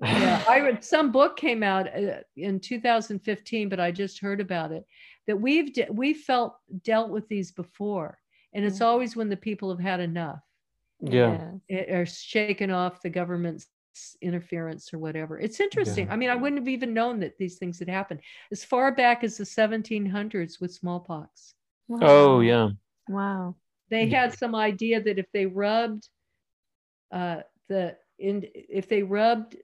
yeah 0.00 0.44
i 0.48 0.58
read 0.60 0.82
some 0.84 1.12
book 1.12 1.36
came 1.36 1.62
out 1.62 1.86
uh, 1.94 2.16
in 2.36 2.58
2015 2.60 3.68
but 3.68 3.80
i 3.80 3.90
just 3.90 4.20
heard 4.20 4.40
about 4.40 4.72
it 4.72 4.84
that 5.26 5.36
we've 5.40 5.72
de- 5.74 5.88
we 5.90 6.14
felt 6.14 6.56
dealt 6.82 7.10
with 7.10 7.28
these 7.28 7.52
before 7.52 8.18
and 8.54 8.64
it's 8.64 8.80
Yeah. 8.80 8.86
always 8.86 9.14
when 9.16 9.28
the 9.28 9.36
people 9.36 9.70
have 9.70 9.80
had 9.80 10.00
enough 10.00 10.40
yeah 11.00 11.50
eh, 11.70 11.92
are 11.94 12.06
shaken 12.06 12.70
off 12.70 13.02
the 13.02 13.10
government's 13.10 13.66
interference 14.22 14.94
or 14.94 14.98
whatever. 14.98 15.38
It's 15.38 15.60
interesting. 15.60 16.06
Yeah. 16.06 16.14
I 16.14 16.16
mean, 16.16 16.30
I 16.30 16.34
wouldn't 16.34 16.58
have 16.62 16.68
even 16.68 16.94
known 16.94 17.20
that 17.20 17.36
these 17.36 17.58
things 17.58 17.78
had 17.78 17.90
happened 17.90 18.20
as 18.50 18.64
far 18.64 18.90
back 18.94 19.22
as 19.22 19.36
the 19.36 19.44
1700s 19.44 20.58
with 20.62 20.72
smallpox. 20.72 21.52
oh 22.00 22.40
yeah 22.40 22.70
Wow. 23.08 23.56
They 23.90 24.04
Yeah. 24.04 24.20
had 24.22 24.38
some 24.38 24.54
idea 24.54 25.02
that 25.02 25.18
if 25.18 25.26
they 25.34 25.44
rubbed 25.44 26.08
uh, 27.12 27.40
the 27.68 27.96
in 28.18 28.44
if 28.54 28.88
they 28.88 29.02
rubbed 29.02 29.56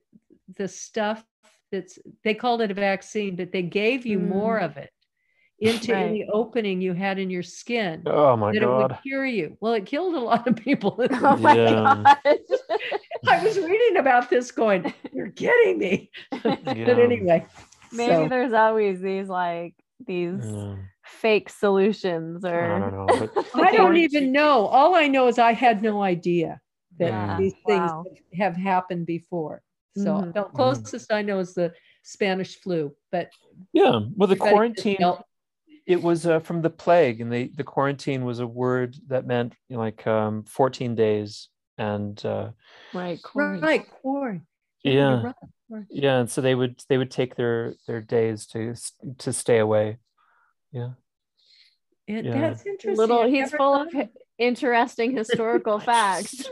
the 0.56 0.68
stuff 0.68 1.24
that's 1.72 1.98
they 2.24 2.34
called 2.34 2.60
it 2.62 2.70
a 2.70 2.74
vaccine, 2.74 3.36
but 3.36 3.52
they 3.52 3.62
gave 3.62 4.06
you 4.06 4.18
more 4.18 4.58
Mm. 4.60 4.64
of 4.64 4.76
it 4.76 4.90
into 5.60 5.92
Right. 5.92 6.06
any 6.06 6.24
opening 6.32 6.80
you 6.80 6.92
had 6.94 7.18
in 7.18 7.30
your 7.30 7.42
skin. 7.42 8.02
oh 8.06 8.36
my 8.36 8.52
that 8.52 8.62
it 8.62 8.66
would 8.68 8.96
cure 9.02 9.26
you. 9.26 9.56
Well, 9.60 9.72
it 9.74 9.86
killed 9.86 10.14
a 10.14 10.20
lot 10.20 10.46
of 10.46 10.56
people. 10.56 10.96
Oh 11.22 11.36
my 11.36 11.54
Yeah. 11.56 12.14
god. 12.24 12.38
I 13.28 13.42
was 13.44 13.58
reading 13.58 13.96
about 13.98 14.30
this 14.30 14.50
going, 14.52 14.92
you're 15.12 15.30
kidding 15.32 15.78
me. 15.78 16.10
but 16.42 16.98
anyway. 16.98 17.44
Maybe 17.92 18.14
so- 18.14 18.28
there's 18.28 18.52
always 18.52 19.00
these 19.00 19.28
like 19.28 19.74
these 20.06 20.40
Yeah. 20.44 20.76
fake 21.04 21.48
solutions 21.50 22.44
or 22.44 22.60
I 22.72 22.78
don't 22.78 22.92
know, 22.92 23.28
but 23.34 23.46
I 23.54 23.72
don't 23.72 23.96
even 23.96 24.30
know. 24.32 24.66
All 24.66 24.94
I 24.94 25.08
know 25.08 25.26
is 25.26 25.38
I 25.38 25.52
had 25.54 25.82
no 25.82 26.02
idea 26.02 26.60
that 26.98 27.08
Yeah. 27.08 27.36
these 27.38 27.54
things 27.66 27.90
Wow. 27.92 28.04
have 28.34 28.56
happened 28.56 29.06
before. 29.06 29.62
So 29.96 30.14
Mhm. 30.14 30.34
the 30.34 30.44
closest 30.44 31.12
I 31.12 31.22
know 31.22 31.38
is 31.38 31.54
the 31.54 31.72
Spanish 32.02 32.60
flu, 32.60 32.94
but 33.10 33.30
Yeah. 33.72 34.00
Well, 34.16 34.28
the 34.28 34.36
quarantine. 34.36 34.98
It 35.86 36.02
was 36.02 36.26
uh, 36.26 36.40
from 36.40 36.60
the 36.60 36.68
plague 36.70 37.22
and 37.22 37.32
the 37.32 37.50
the 37.56 37.64
quarantine 37.64 38.26
was 38.26 38.40
a 38.40 38.46
word 38.46 38.96
that 39.06 39.26
meant 39.26 39.54
you 39.68 39.76
know, 39.76 39.80
like 39.82 40.06
um 40.06 40.44
14 40.44 40.94
days 40.94 41.48
and 41.78 42.22
uh 42.26 42.50
Right. 42.92 43.22
Corey. 43.22 43.60
right, 43.60 43.90
corn. 44.02 44.46
you're 44.82 44.94
yeah 44.94 45.22
right, 45.22 45.34
corn. 45.68 45.86
yeah 45.90 46.18
and 46.20 46.30
so 46.30 46.42
they 46.42 46.54
would 46.54 46.82
they 46.90 46.98
would 46.98 47.10
take 47.10 47.36
their 47.36 47.74
their 47.86 48.02
days 48.02 48.46
to 48.48 48.74
to 49.18 49.32
stay 49.32 49.58
away 49.58 49.96
yeah 50.72 50.90
It- 52.08 52.24
Yeah. 52.24 52.40
That's 52.40 52.66
interesting. 52.66 52.96
Little. 52.96 53.20
I've 53.20 53.30
He's 53.30 53.50
full 53.52 53.74
of 53.74 53.92
hi- 53.92 54.08
interesting 54.38 55.16
historical 55.16 55.78
facts. 55.78 56.44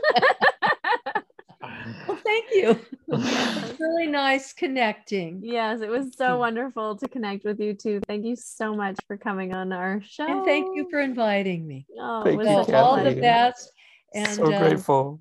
Well, 2.07 2.17
thank 2.23 2.45
you. 2.53 2.79
It's 3.09 3.79
really 3.79 4.07
nice 4.07 4.53
connecting. 4.53 5.41
yes, 5.43 5.81
it 5.81 5.89
was 5.89 6.15
so 6.15 6.37
wonderful 6.37 6.95
to 6.97 7.07
connect 7.07 7.43
with 7.45 7.59
you 7.59 7.73
too. 7.73 7.99
Thank 8.07 8.25
you 8.25 8.35
so 8.35 8.73
much 8.75 8.97
for 9.07 9.17
coming 9.17 9.53
on 9.53 9.71
our 9.71 10.01
show. 10.01 10.25
And 10.27 10.45
thank 10.45 10.75
you 10.75 10.87
for 10.89 10.99
inviting 10.99 11.65
me. 11.67 11.85
Oh, 11.99 12.23
Thank 12.23 12.37
was 12.39 12.47
you, 12.47 12.63
So 12.65 12.75
all 12.75 13.03
the 13.03 13.15
best. 13.15 13.71
And 14.13 14.29
so 14.29 14.51
uh, 14.53 14.59
grateful 14.59 15.19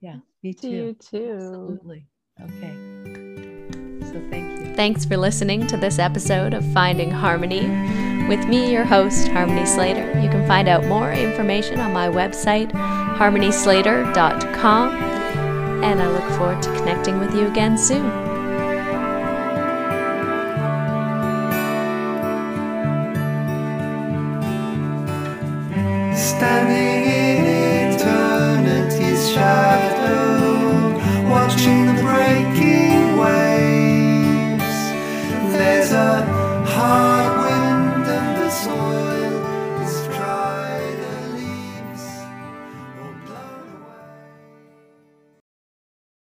yeah, 0.00 0.16
me 0.42 0.54
to 0.54 0.68
you 0.68 0.92
too. 0.94 1.18
too. 1.18 1.32
Absolutely. 1.34 2.06
Okay. 2.42 4.06
So 4.06 4.22
thank 4.30 4.60
you. 4.60 4.74
Thanks 4.74 5.04
for 5.04 5.16
listening 5.16 5.66
to 5.68 5.76
this 5.76 5.98
episode 5.98 6.54
of 6.54 6.64
Finding 6.72 7.10
Harmony. 7.10 8.09
With 8.28 8.46
me, 8.46 8.70
your 8.72 8.84
host, 8.84 9.26
Harmony 9.28 9.66
Slater. 9.66 10.06
You 10.20 10.28
can 10.28 10.46
find 10.46 10.68
out 10.68 10.84
more 10.84 11.10
information 11.12 11.80
on 11.80 11.92
my 11.92 12.08
website, 12.08 12.70
harmonyslater.com. 12.70 14.94
And 15.82 16.00
I 16.00 16.06
look 16.08 16.30
forward 16.38 16.62
to 16.62 16.72
connecting 16.76 17.18
with 17.18 17.34
you 17.34 17.46
again 17.46 17.76
soon. 17.76 18.08
Standing 26.14 27.06
in 27.06 27.94
eternity's 27.94 29.30
shadow, 29.32 30.98
watching 31.28 31.86
the 31.86 31.94
breaking 32.02 33.16
waves. 33.16 34.62
There's 35.56 35.92
a 35.92 36.22
heart. 36.66 37.19